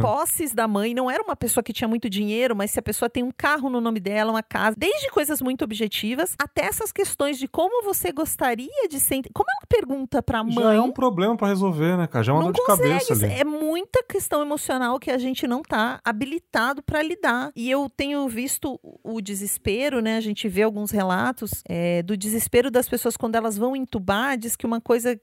posses 0.00 0.54
da 0.54 0.68
mãe. 0.68 0.94
Não 0.94 1.10
era 1.10 1.22
uma 1.22 1.34
pessoa 1.34 1.62
que 1.62 1.72
tinha 1.72 1.88
muito 1.88 2.08
dinheiro, 2.08 2.54
mas 2.54 2.70
se 2.70 2.78
a 2.78 2.82
pessoa 2.82 3.10
tem 3.10 3.22
um 3.22 3.32
carro 3.36 3.68
no 3.68 3.80
nome 3.80 4.00
dela, 4.00 4.30
uma 4.30 4.42
casa, 4.42 4.76
desde 4.78 5.10
coisas 5.10 5.40
muito 5.40 5.64
objetivas 5.64 6.34
até 6.38 6.64
essas 6.64 6.92
questões 6.92 7.38
de 7.38 7.48
como 7.48 7.84
você 7.84 8.12
gostaria 8.12 8.88
de 8.88 9.00
ser. 9.00 9.22
Como 9.32 9.48
ela 9.50 9.66
pergunta 9.68 10.22
pra 10.22 10.42
mãe. 10.42 10.54
Já 10.54 10.74
é 10.74 10.80
um 10.80 10.92
problema 10.92 11.36
pra 11.36 11.48
resolver, 11.48 11.96
né, 11.96 12.06
cara? 12.06 12.24
Já 12.24 12.32
é 12.32 12.34
uma 12.34 12.44
dor 12.44 12.52
de 12.52 12.64
cabeça 12.64 13.12
ali. 13.12 13.32
É 13.32 13.44
muita 13.44 14.02
questão 14.04 14.42
emocional 14.42 14.98
que 14.98 15.10
a 15.10 15.18
gente 15.18 15.46
não 15.46 15.62
tá 15.62 16.00
habilitado 16.04 16.82
pra 16.82 17.02
lidar. 17.02 17.50
E 17.56 17.70
eu 17.70 17.90
tenho 17.90 18.28
visto 18.28 18.78
o 19.02 19.20
desespero, 19.20 20.00
né? 20.00 20.16
A 20.16 20.20
gente 20.20 20.48
vê 20.48 20.62
alguns 20.62 20.90
relatos 20.90 21.62
é, 21.68 22.02
do 22.02 22.16
desespero 22.16 22.70
das 22.70 22.88
pessoas 22.88 23.03
quando 23.16 23.34
elas 23.36 23.56
vão 23.58 23.76
entubar. 23.76 24.36
Diz 24.38 24.56
que 24.56 24.66
uma 24.66 24.80
coisa 24.80 25.18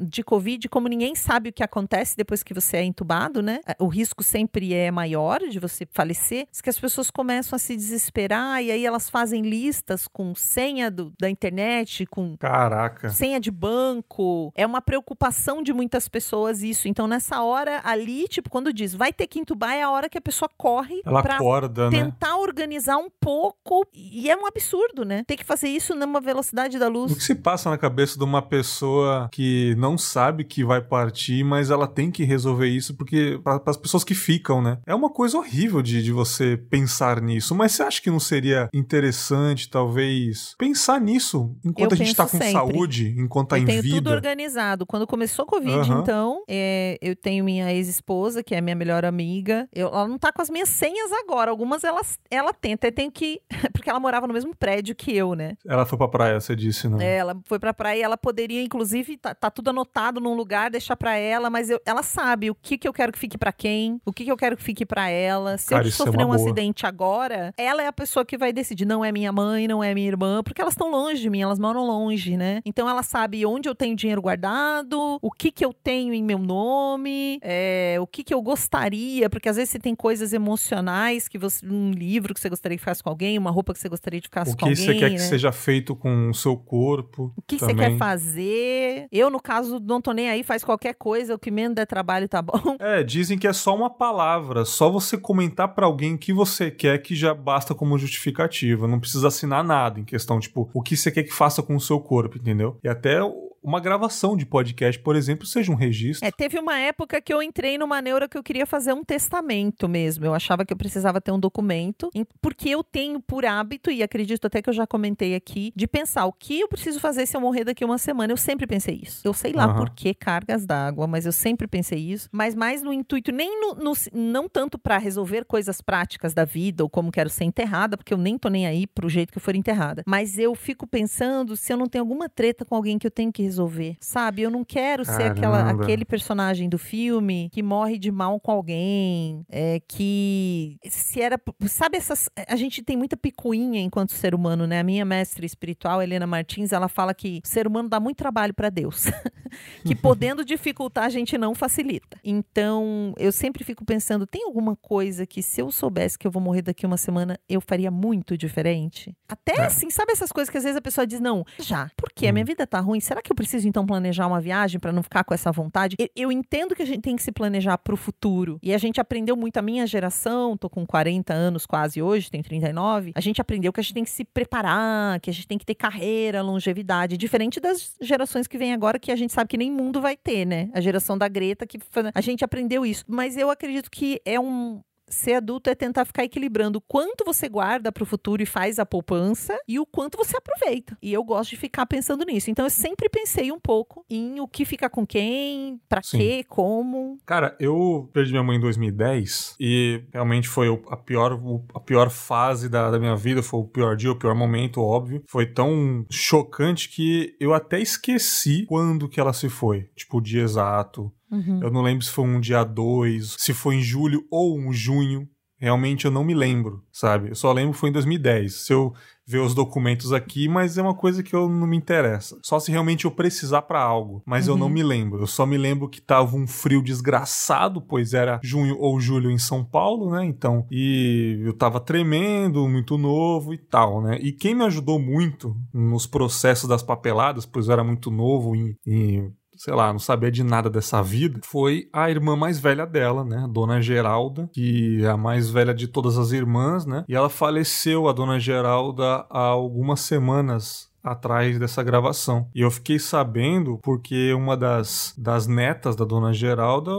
de 0.00 0.22
Covid, 0.22 0.68
como 0.68 0.88
ninguém 0.88 1.14
sabe 1.14 1.50
o 1.50 1.52
que 1.52 1.62
acontece 1.62 2.16
depois 2.16 2.42
que 2.42 2.54
você 2.54 2.76
é 2.78 2.84
entubado, 2.84 3.42
né? 3.42 3.60
O 3.78 3.88
risco 3.88 4.22
sempre 4.22 4.72
é 4.74 4.90
maior 4.90 5.40
de 5.40 5.58
você 5.58 5.86
falecer. 5.90 6.46
Diz 6.50 6.60
que 6.60 6.70
as 6.70 6.78
pessoas 6.78 7.10
começam 7.10 7.56
a 7.56 7.58
se 7.58 7.74
desesperar 7.76 8.62
e 8.62 8.70
aí 8.70 8.84
elas 8.86 9.08
fazem 9.10 9.42
listas 9.42 10.06
com 10.06 10.34
senha 10.34 10.90
do- 10.90 11.12
da 11.20 11.28
internet, 11.28 12.06
com 12.06 12.36
Caraca. 12.36 13.08
senha 13.10 13.40
de 13.40 13.50
banco. 13.50 14.52
É 14.54 14.64
uma 14.66 14.80
preocupação 14.80 15.62
de 15.62 15.72
muitas 15.72 16.08
pessoas 16.08 16.62
isso. 16.62 16.88
Então, 16.88 17.06
nessa 17.06 17.42
hora 17.42 17.80
ali, 17.84 18.28
tipo, 18.28 18.48
quando 18.50 18.72
diz 18.72 18.94
vai 18.94 19.12
ter 19.12 19.26
que 19.26 19.38
entubar, 19.38 19.72
é 19.72 19.82
a 19.82 19.90
hora 19.90 20.08
que 20.08 20.18
a 20.18 20.20
pessoa 20.20 20.48
corre 20.56 21.00
Ela 21.04 21.22
pra 21.22 21.34
acorda, 21.36 21.90
né? 21.90 22.04
tentar 22.04 22.36
organizar 22.36 22.96
um 22.98 23.08
pouco. 23.10 23.86
E 23.92 24.30
é 24.30 24.36
um 24.36 24.46
absurdo, 24.46 25.04
né? 25.04 25.24
Ter 25.26 25.36
que 25.36 25.44
fazer 25.44 25.68
isso 25.68 25.94
numa 25.94 26.20
velocidade 26.20 26.78
da 26.78 26.88
luz. 26.88 27.12
Que 27.26 27.34
se 27.34 27.34
passa 27.34 27.70
na 27.70 27.78
cabeça 27.78 28.18
de 28.18 28.24
uma 28.24 28.42
pessoa 28.42 29.28
que 29.32 29.74
não 29.78 29.96
sabe 29.96 30.44
que 30.44 30.64
vai 30.64 30.80
partir, 30.80 31.42
mas 31.44 31.70
ela 31.70 31.86
tem 31.86 32.10
que 32.10 32.24
resolver 32.24 32.68
isso 32.68 32.94
porque 32.94 33.40
para 33.42 33.60
as 33.66 33.76
pessoas 33.76 34.04
que 34.04 34.14
ficam, 34.14 34.60
né? 34.62 34.78
É 34.86 34.94
uma 34.94 35.08
coisa 35.10 35.38
horrível 35.38 35.80
de, 35.82 36.02
de 36.02 36.12
você 36.12 36.56
pensar 36.56 37.20
nisso. 37.20 37.54
Mas 37.54 37.72
você 37.72 37.82
acha 37.82 38.02
que 38.02 38.10
não 38.10 38.20
seria 38.20 38.68
interessante, 38.74 39.68
talvez, 39.68 40.54
pensar 40.58 41.00
nisso 41.00 41.54
enquanto 41.64 41.92
Eu 41.92 41.94
a 41.94 41.96
gente 41.96 42.14
tá 42.14 42.24
penso 42.24 42.36
com 42.38 42.42
sempre. 42.44 42.52
saúde, 42.52 43.14
enquanto 43.18 43.48
tá 43.50 43.58
eu 43.58 43.62
em 43.62 43.66
tenho 43.66 43.82
vida? 43.82 43.96
tudo 43.96 44.10
organizado. 44.10 44.86
Quando 44.86 45.06
começou 45.06 45.44
a 45.44 45.46
Covid, 45.46 45.72
Aham. 45.90 46.00
então, 46.00 46.42
é, 46.48 46.98
eu 47.00 47.14
tenho 47.16 47.44
minha 47.44 47.72
ex-esposa, 47.72 48.42
que 48.42 48.54
é 48.54 48.60
minha 48.60 48.76
melhor 48.76 49.04
amiga. 49.04 49.68
Eu- 49.72 49.88
ela 49.88 50.08
não 50.08 50.18
tá 50.18 50.32
com 50.32 50.42
as 50.42 50.50
minhas 50.50 50.68
senhas 50.68 51.10
agora. 51.12 51.50
Algumas 51.50 51.84
ela, 51.84 52.00
ela 52.30 52.52
tenta. 52.52 52.86
Eu 52.88 52.92
tenho 52.92 53.10
que. 53.10 53.40
Porque 53.72 53.88
ela 53.90 54.00
morava 54.00 54.26
no 54.26 54.32
mesmo 54.34 54.54
prédio 54.56 54.94
que 54.94 55.14
eu, 55.16 55.34
né? 55.34 55.56
Ela 55.66 55.84
foi 55.86 55.96
pra 55.98 56.08
praia, 56.08 56.40
você 56.40 56.54
disse, 56.56 56.88
né? 56.88 57.03
É, 57.04 57.16
ela 57.16 57.36
foi 57.44 57.58
pra 57.58 57.72
praia 57.74 57.98
e 57.98 58.02
ela 58.02 58.16
poderia, 58.16 58.62
inclusive, 58.62 59.16
tá, 59.16 59.34
tá 59.34 59.50
tudo 59.50 59.70
anotado 59.70 60.20
num 60.20 60.34
lugar, 60.34 60.70
deixar 60.70 60.96
pra 60.96 61.16
ela, 61.16 61.50
mas 61.50 61.70
eu- 61.70 61.80
ela 61.84 62.02
sabe 62.02 62.50
o 62.50 62.54
que 62.54 62.76
que 62.78 62.88
eu 62.88 62.92
quero 62.92 63.12
que 63.12 63.18
fique 63.18 63.36
pra 63.38 63.52
quem, 63.52 64.00
o 64.04 64.12
que 64.12 64.24
que 64.24 64.30
eu 64.32 64.36
quero 64.36 64.56
que 64.56 64.62
fique 64.62 64.84
pra 64.86 65.08
ela. 65.08 65.56
Se 65.58 65.68
Cara, 65.70 65.84
eu 65.84 65.88
é 65.88 65.90
sofrer 65.92 66.16
uma 66.24 66.24
um 66.24 66.36
boa. 66.36 66.36
acidente 66.36 66.86
agora, 66.86 67.52
ela 67.56 67.82
é 67.82 67.86
a 67.86 67.92
pessoa 67.92 68.24
que 68.24 68.36
vai 68.38 68.52
decidir. 68.52 68.84
Não 68.84 69.04
é 69.04 69.12
minha 69.12 69.32
mãe, 69.32 69.66
não 69.68 69.82
é 69.82 69.94
minha 69.94 70.06
irmã, 70.08 70.42
porque 70.42 70.60
elas 70.60 70.74
estão 70.74 70.90
longe 70.90 71.20
de 71.20 71.30
mim, 71.30 71.42
elas 71.42 71.58
moram 71.58 71.84
longe, 71.86 72.36
né? 72.36 72.60
Então 72.64 72.88
ela 72.88 73.02
sabe 73.02 73.44
onde 73.46 73.68
eu 73.68 73.74
tenho 73.74 73.94
dinheiro 73.96 74.22
guardado, 74.22 75.18
o 75.20 75.30
que 75.30 75.50
que 75.50 75.64
eu 75.64 75.72
tenho 75.72 76.12
em 76.14 76.22
meu 76.22 76.38
nome, 76.38 77.38
é, 77.42 77.96
o 78.00 78.06
que 78.06 78.22
que 78.24 78.32
eu 78.32 78.40
gostaria, 78.42 79.28
porque 79.30 79.48
às 79.48 79.56
vezes 79.56 79.70
você 79.70 79.78
tem 79.78 79.94
coisas 79.94 80.32
emocionais 80.32 81.28
que 81.28 81.38
você, 81.38 81.64
um 81.66 81.90
livro 81.90 82.32
que 82.34 82.40
você 82.40 82.48
gostaria 82.48 82.76
que 82.76 82.80
ficasse 82.80 83.02
com 83.02 83.10
alguém, 83.10 83.36
uma 83.38 83.50
roupa 83.50 83.72
que 83.72 83.78
você 83.78 83.88
gostaria 83.88 84.20
de 84.20 84.26
ficar 84.28 84.42
O 84.46 84.50
com 84.50 84.56
que 84.56 84.64
alguém, 84.64 84.76
você 84.76 84.94
quer 84.94 85.10
né? 85.10 85.16
que 85.16 85.22
seja 85.22 85.52
feito 85.52 85.94
com 85.94 86.30
o 86.30 86.34
seu 86.34 86.56
corpo. 86.56 86.93
O 87.16 87.42
que 87.46 87.58
você 87.58 87.74
quer 87.74 87.96
fazer? 87.96 89.06
Eu, 89.10 89.30
no 89.30 89.40
caso, 89.40 89.80
não 89.80 90.00
tô 90.00 90.12
nem 90.12 90.28
aí, 90.28 90.42
faz 90.42 90.62
qualquer 90.62 90.94
coisa, 90.94 91.34
o 91.34 91.38
que 91.38 91.50
menos 91.50 91.74
der 91.74 91.86
trabalho 91.86 92.28
tá 92.28 92.40
bom. 92.42 92.54
É, 92.84 93.02
dizem 93.02 93.38
que 93.38 93.46
é 93.46 93.52
só 93.52 93.74
uma 93.74 93.88
palavra, 93.88 94.64
só 94.64 94.90
você 94.90 95.16
comentar 95.16 95.74
pra 95.74 95.86
alguém 95.86 96.16
que 96.16 96.32
você 96.32 96.70
quer 96.70 96.98
que 96.98 97.14
já 97.14 97.32
basta 97.32 97.74
como 97.74 97.98
justificativa. 97.98 98.86
Não 98.86 99.00
precisa 99.00 99.28
assinar 99.28 99.64
nada 99.64 99.98
em 99.98 100.04
questão, 100.04 100.38
tipo, 100.38 100.68
o 100.74 100.82
que 100.82 100.96
você 100.96 101.10
quer 101.10 101.22
que 101.22 101.32
faça 101.32 101.62
com 101.62 101.74
o 101.76 101.80
seu 101.80 101.98
corpo, 101.98 102.36
entendeu? 102.36 102.78
E 102.84 102.88
até 102.88 103.20
uma 103.64 103.80
gravação 103.80 104.36
de 104.36 104.44
podcast, 104.46 105.00
por 105.02 105.16
exemplo, 105.16 105.46
seja 105.46 105.72
um 105.72 105.74
registro. 105.74 106.26
É, 106.26 106.30
teve 106.30 106.58
uma 106.58 106.78
época 106.78 107.20
que 107.20 107.32
eu 107.32 107.42
entrei 107.42 107.78
numa 107.78 108.00
neura 108.02 108.28
que 108.28 108.36
eu 108.36 108.42
queria 108.42 108.66
fazer 108.66 108.92
um 108.92 109.02
testamento 109.02 109.88
mesmo. 109.88 110.24
Eu 110.26 110.34
achava 110.34 110.64
que 110.64 110.72
eu 110.72 110.76
precisava 110.76 111.20
ter 111.20 111.32
um 111.32 111.38
documento, 111.40 112.10
porque 112.42 112.68
eu 112.68 112.84
tenho 112.84 113.20
por 113.20 113.44
hábito, 113.46 113.90
e 113.90 114.02
acredito 114.02 114.46
até 114.46 114.60
que 114.60 114.68
eu 114.68 114.74
já 114.74 114.86
comentei 114.86 115.34
aqui, 115.34 115.72
de 115.74 115.86
pensar 115.86 116.26
o 116.26 116.32
que 116.32 116.60
eu 116.60 116.68
preciso 116.68 117.00
fazer 117.00 117.26
se 117.26 117.36
eu 117.36 117.40
morrer 117.40 117.64
daqui 117.64 117.84
uma 117.84 117.98
semana. 117.98 118.32
Eu 118.32 118.36
sempre 118.36 118.66
pensei 118.66 119.00
isso. 119.02 119.26
Eu 119.26 119.32
sei 119.32 119.52
lá 119.52 119.64
Aham. 119.64 119.76
por 119.76 119.90
que 119.90 120.12
cargas 120.12 120.66
d'água, 120.66 121.06
mas 121.06 121.24
eu 121.24 121.32
sempre 121.32 121.66
pensei 121.66 121.98
isso. 121.98 122.28
Mas 122.30 122.54
mais 122.54 122.82
no 122.82 122.92
intuito, 122.92 123.32
nem 123.32 123.58
no, 123.60 123.74
no- 123.74 123.92
não 124.12 124.48
tanto 124.48 124.78
para 124.78 124.98
resolver 124.98 125.44
coisas 125.46 125.80
práticas 125.80 126.34
da 126.34 126.44
vida 126.44 126.82
ou 126.82 126.90
como 126.90 127.10
quero 127.10 127.30
ser 127.30 127.44
enterrada, 127.44 127.96
porque 127.96 128.12
eu 128.12 128.18
nem 128.18 128.36
tô 128.36 128.48
nem 128.48 128.66
aí 128.66 128.86
pro 128.86 129.08
jeito 129.08 129.32
que 129.32 129.38
eu 129.38 129.42
for 129.42 129.54
enterrada. 129.56 130.02
Mas 130.06 130.38
eu 130.38 130.54
fico 130.54 130.86
pensando 130.86 131.56
se 131.56 131.72
eu 131.72 131.76
não 131.78 131.86
tenho 131.86 132.02
alguma 132.02 132.28
treta 132.28 132.64
com 132.64 132.74
alguém 132.76 132.98
que 132.98 133.06
eu 133.06 133.10
tenho 133.10 133.32
que 133.32 133.42
resolver. 133.42 133.53
Sabe? 134.00 134.42
Eu 134.42 134.50
não 134.50 134.64
quero 134.64 135.04
ser 135.04 135.24
aquela, 135.24 135.70
aquele 135.70 136.04
personagem 136.04 136.68
do 136.68 136.78
filme 136.78 137.48
que 137.52 137.62
morre 137.62 137.98
de 137.98 138.10
mal 138.10 138.38
com 138.40 138.50
alguém, 138.50 139.44
é, 139.48 139.80
que 139.86 140.78
se 140.88 141.20
era, 141.20 141.40
sabe 141.66 141.96
essas, 141.96 142.28
a 142.48 142.56
gente 142.56 142.82
tem 142.82 142.96
muita 142.96 143.16
picuinha 143.16 143.80
enquanto 143.80 144.12
ser 144.12 144.34
humano, 144.34 144.66
né? 144.66 144.80
A 144.80 144.84
minha 144.84 145.04
mestre 145.04 145.46
espiritual, 145.46 146.02
Helena 146.02 146.26
Martins, 146.26 146.72
ela 146.72 146.88
fala 146.88 147.14
que 147.14 147.40
o 147.44 147.48
ser 147.48 147.66
humano 147.66 147.88
dá 147.88 147.98
muito 148.00 148.16
trabalho 148.18 148.54
para 148.54 148.70
Deus, 148.70 149.04
que 149.84 149.94
podendo 149.94 150.44
dificultar 150.44 151.04
a 151.04 151.08
gente 151.08 151.36
não 151.38 151.54
facilita. 151.54 152.18
Então, 152.24 153.12
eu 153.16 153.32
sempre 153.32 153.64
fico 153.64 153.84
pensando, 153.84 154.26
tem 154.26 154.44
alguma 154.44 154.76
coisa 154.76 155.26
que 155.26 155.42
se 155.42 155.60
eu 155.60 155.70
soubesse 155.70 156.18
que 156.18 156.26
eu 156.26 156.30
vou 156.30 156.42
morrer 156.42 156.62
daqui 156.62 156.84
uma 156.86 156.96
semana, 156.96 157.38
eu 157.48 157.60
faria 157.60 157.90
muito 157.90 158.36
diferente? 158.36 159.16
Até 159.28 159.56
É. 159.56 159.66
assim, 159.66 159.90
sabe 159.90 160.12
essas 160.12 160.30
coisas 160.32 160.50
que 160.50 160.58
às 160.58 160.64
vezes 160.64 160.76
a 160.76 160.82
pessoa 160.82 161.06
diz, 161.06 161.20
não, 161.20 161.44
já, 161.58 161.90
porque 161.96 162.26
a 162.26 162.32
minha 162.32 162.44
vida 162.44 162.66
tá 162.66 162.80
ruim, 162.80 163.00
será 163.00 163.22
que 163.22 163.30
eu 163.32 163.36
preciso 163.44 163.68
então 163.68 163.86
planejar 163.86 164.26
uma 164.26 164.40
viagem 164.40 164.80
para 164.80 164.92
não 164.92 165.02
ficar 165.02 165.22
com 165.24 165.34
essa 165.34 165.52
vontade? 165.52 165.96
Eu, 166.16 166.32
entendo 166.32 166.74
que 166.74 166.82
a 166.82 166.86
gente 166.86 167.00
tem 167.00 167.14
que 167.14 167.22
se 167.22 167.30
planejar 167.30 167.78
pro 167.78 167.96
futuro. 167.96 168.58
E 168.62 168.74
a 168.74 168.78
gente 168.78 169.00
aprendeu 169.00 169.36
muito, 169.36 169.56
a 169.58 169.62
minha 169.62 169.86
geração, 169.86 170.56
tô 170.56 170.68
com 170.68 170.86
40 170.86 171.32
anos 171.32 171.66
quase 171.66 172.02
hoje, 172.02 172.30
tenho 172.30 172.42
39, 172.42 173.12
a 173.14 173.20
gente 173.20 173.40
aprendeu 173.40 173.72
que 173.72 173.80
a 173.80 173.82
gente 173.82 173.94
tem 173.94 174.04
que 174.04 174.10
se 174.10 174.24
preparar, 174.24 175.20
que 175.20 175.30
a 175.30 175.32
gente 175.32 175.46
tem 175.46 175.58
que 175.58 175.66
ter 175.66 175.74
carreira, 175.74 176.42
longevidade, 176.42 177.16
diferente 177.16 177.60
das 177.60 177.94
gerações 178.00 178.46
que 178.46 178.58
vêm 178.58 178.72
agora, 178.72 178.98
que 178.98 179.12
a 179.12 179.16
gente 179.16 179.32
sabe 179.32 179.48
que 179.48 179.56
nem 179.56 179.70
mundo 179.70 180.00
vai 180.00 180.16
ter, 180.16 180.44
né? 180.44 180.70
A 180.72 180.80
geração 180.80 181.16
da 181.16 181.28
Greta, 181.28 181.66
que 181.66 181.78
a 182.14 182.20
gente 182.20 182.44
aprendeu 182.44 182.84
isso. 182.84 183.04
Mas 183.06 183.36
eu 183.36 183.50
acredito 183.50 183.90
que 183.90 184.20
é 184.24 184.38
um. 184.40 184.80
Ser 185.08 185.34
adulto 185.34 185.68
é 185.70 185.74
tentar 185.74 186.04
ficar 186.04 186.24
equilibrando 186.24 186.78
o 186.78 186.80
quanto 186.80 187.24
você 187.24 187.48
guarda 187.48 187.92
pro 187.92 188.06
futuro 188.06 188.42
e 188.42 188.46
faz 188.46 188.78
a 188.78 188.86
poupança 188.86 189.56
e 189.68 189.78
o 189.78 189.86
quanto 189.86 190.16
você 190.16 190.36
aproveita. 190.36 190.96
E 191.02 191.12
eu 191.12 191.22
gosto 191.22 191.50
de 191.50 191.56
ficar 191.56 191.86
pensando 191.86 192.24
nisso. 192.24 192.50
Então 192.50 192.64
eu 192.64 192.70
sempre 192.70 193.08
pensei 193.08 193.52
um 193.52 193.60
pouco 193.60 194.04
em 194.08 194.40
o 194.40 194.48
que 194.48 194.64
fica 194.64 194.88
com 194.88 195.06
quem, 195.06 195.80
pra 195.88 196.02
Sim. 196.02 196.18
quê, 196.18 196.44
como. 196.48 197.18
Cara, 197.26 197.54
eu 197.60 198.08
perdi 198.12 198.32
minha 198.32 198.42
mãe 198.42 198.56
em 198.56 198.60
2010 198.60 199.56
e 199.60 200.02
realmente 200.12 200.48
foi 200.48 200.68
o- 200.68 200.82
a 200.88 200.96
pior, 200.96 201.32
o- 201.34 201.64
a 201.74 201.80
pior 201.80 202.10
fase 202.10 202.68
da, 202.68 202.90
da 202.90 202.98
minha 202.98 203.16
vida, 203.16 203.42
foi 203.42 203.60
o 203.60 203.64
pior 203.68 203.96
dia, 203.96 204.10
o 204.10 204.18
pior 204.18 204.34
momento, 204.34 204.80
óbvio. 204.80 205.22
Foi 205.28 205.46
tão 205.46 206.04
chocante 206.10 206.88
que 206.88 207.36
eu 207.38 207.52
até 207.52 207.78
esqueci 207.80 208.64
quando 208.66 209.08
que 209.08 209.20
ela 209.20 209.32
se 209.32 209.48
foi. 209.48 209.88
Tipo, 209.94 210.18
o 210.18 210.20
dia 210.22 210.42
exato. 210.42 211.12
Uhum. 211.30 211.60
Eu 211.62 211.70
não 211.70 211.82
lembro 211.82 212.04
se 212.04 212.10
foi 212.10 212.24
um 212.24 212.40
dia 212.40 212.64
2, 212.64 213.36
se 213.38 213.52
foi 213.52 213.76
em 213.76 213.82
julho 213.82 214.26
ou 214.30 214.58
um 214.58 214.72
junho. 214.72 215.28
Realmente 215.56 216.04
eu 216.04 216.10
não 216.10 216.24
me 216.24 216.34
lembro, 216.34 216.84
sabe? 216.92 217.30
Eu 217.30 217.34
só 217.34 217.52
lembro 217.52 217.72
que 217.72 217.78
foi 217.78 217.88
em 217.88 217.92
2010. 217.92 218.66
Se 218.66 218.72
eu 218.72 218.92
ver 219.26 219.38
os 219.38 219.54
documentos 219.54 220.12
aqui, 220.12 220.48
mas 220.48 220.76
é 220.76 220.82
uma 220.82 220.94
coisa 220.94 221.22
que 221.22 221.34
eu 221.34 221.48
não 221.48 221.66
me 221.66 221.76
interessa. 221.76 222.38
Só 222.42 222.60
se 222.60 222.70
realmente 222.70 223.06
eu 223.06 223.10
precisar 223.10 223.62
para 223.62 223.80
algo, 223.80 224.22
mas 224.26 224.46
uhum. 224.46 224.54
eu 224.54 224.58
não 224.58 224.66
uhum. 224.66 224.72
me 224.72 224.82
lembro. 224.82 225.22
Eu 225.22 225.26
só 225.26 225.46
me 225.46 225.56
lembro 225.56 225.88
que 225.88 226.00
tava 226.00 226.36
um 226.36 226.46
frio 226.46 226.82
desgraçado, 226.82 227.80
pois 227.80 228.12
era 228.12 228.38
junho 228.42 228.76
ou 228.78 229.00
julho 229.00 229.30
em 229.30 229.38
São 229.38 229.64
Paulo, 229.64 230.10
né? 230.10 230.24
Então, 230.24 230.66
e 230.70 231.40
eu 231.42 231.54
tava 231.54 231.80
tremendo, 231.80 232.68
muito 232.68 232.98
novo 232.98 233.54
e 233.54 233.58
tal, 233.58 234.02
né? 234.02 234.18
E 234.20 234.32
quem 234.32 234.54
me 234.54 234.64
ajudou 234.64 234.98
muito 234.98 235.56
nos 235.72 236.06
processos 236.06 236.68
das 236.68 236.82
papeladas, 236.82 237.46
pois 237.46 237.66
eu 237.66 237.72
era 237.72 237.84
muito 237.84 238.10
novo 238.10 238.54
em, 238.54 238.76
em 238.86 239.32
sei 239.56 239.74
lá, 239.74 239.92
não 239.92 239.98
sabia 239.98 240.30
de 240.30 240.42
nada 240.42 240.68
dessa 240.68 241.02
vida, 241.02 241.40
foi 241.44 241.88
a 241.92 242.10
irmã 242.10 242.36
mais 242.36 242.58
velha 242.58 242.86
dela, 242.86 243.24
né? 243.24 243.46
Dona 243.50 243.80
Geralda, 243.80 244.48
que 244.52 245.04
é 245.04 245.08
a 245.08 245.16
mais 245.16 245.50
velha 245.50 245.74
de 245.74 245.88
todas 245.88 246.18
as 246.18 246.32
irmãs, 246.32 246.86
né? 246.86 247.04
E 247.08 247.14
ela 247.14 247.28
faleceu, 247.28 248.08
a 248.08 248.12
dona 248.12 248.38
Geralda, 248.38 249.26
há 249.30 249.40
algumas 249.40 250.00
semanas 250.00 250.92
atrás 251.02 251.58
dessa 251.58 251.82
gravação. 251.82 252.48
E 252.54 252.62
eu 252.62 252.70
fiquei 252.70 252.98
sabendo 252.98 253.78
porque 253.82 254.32
uma 254.32 254.56
das, 254.56 255.14
das 255.18 255.46
netas 255.46 255.94
da 255.94 256.04
dona 256.04 256.32
Geralda 256.32 256.90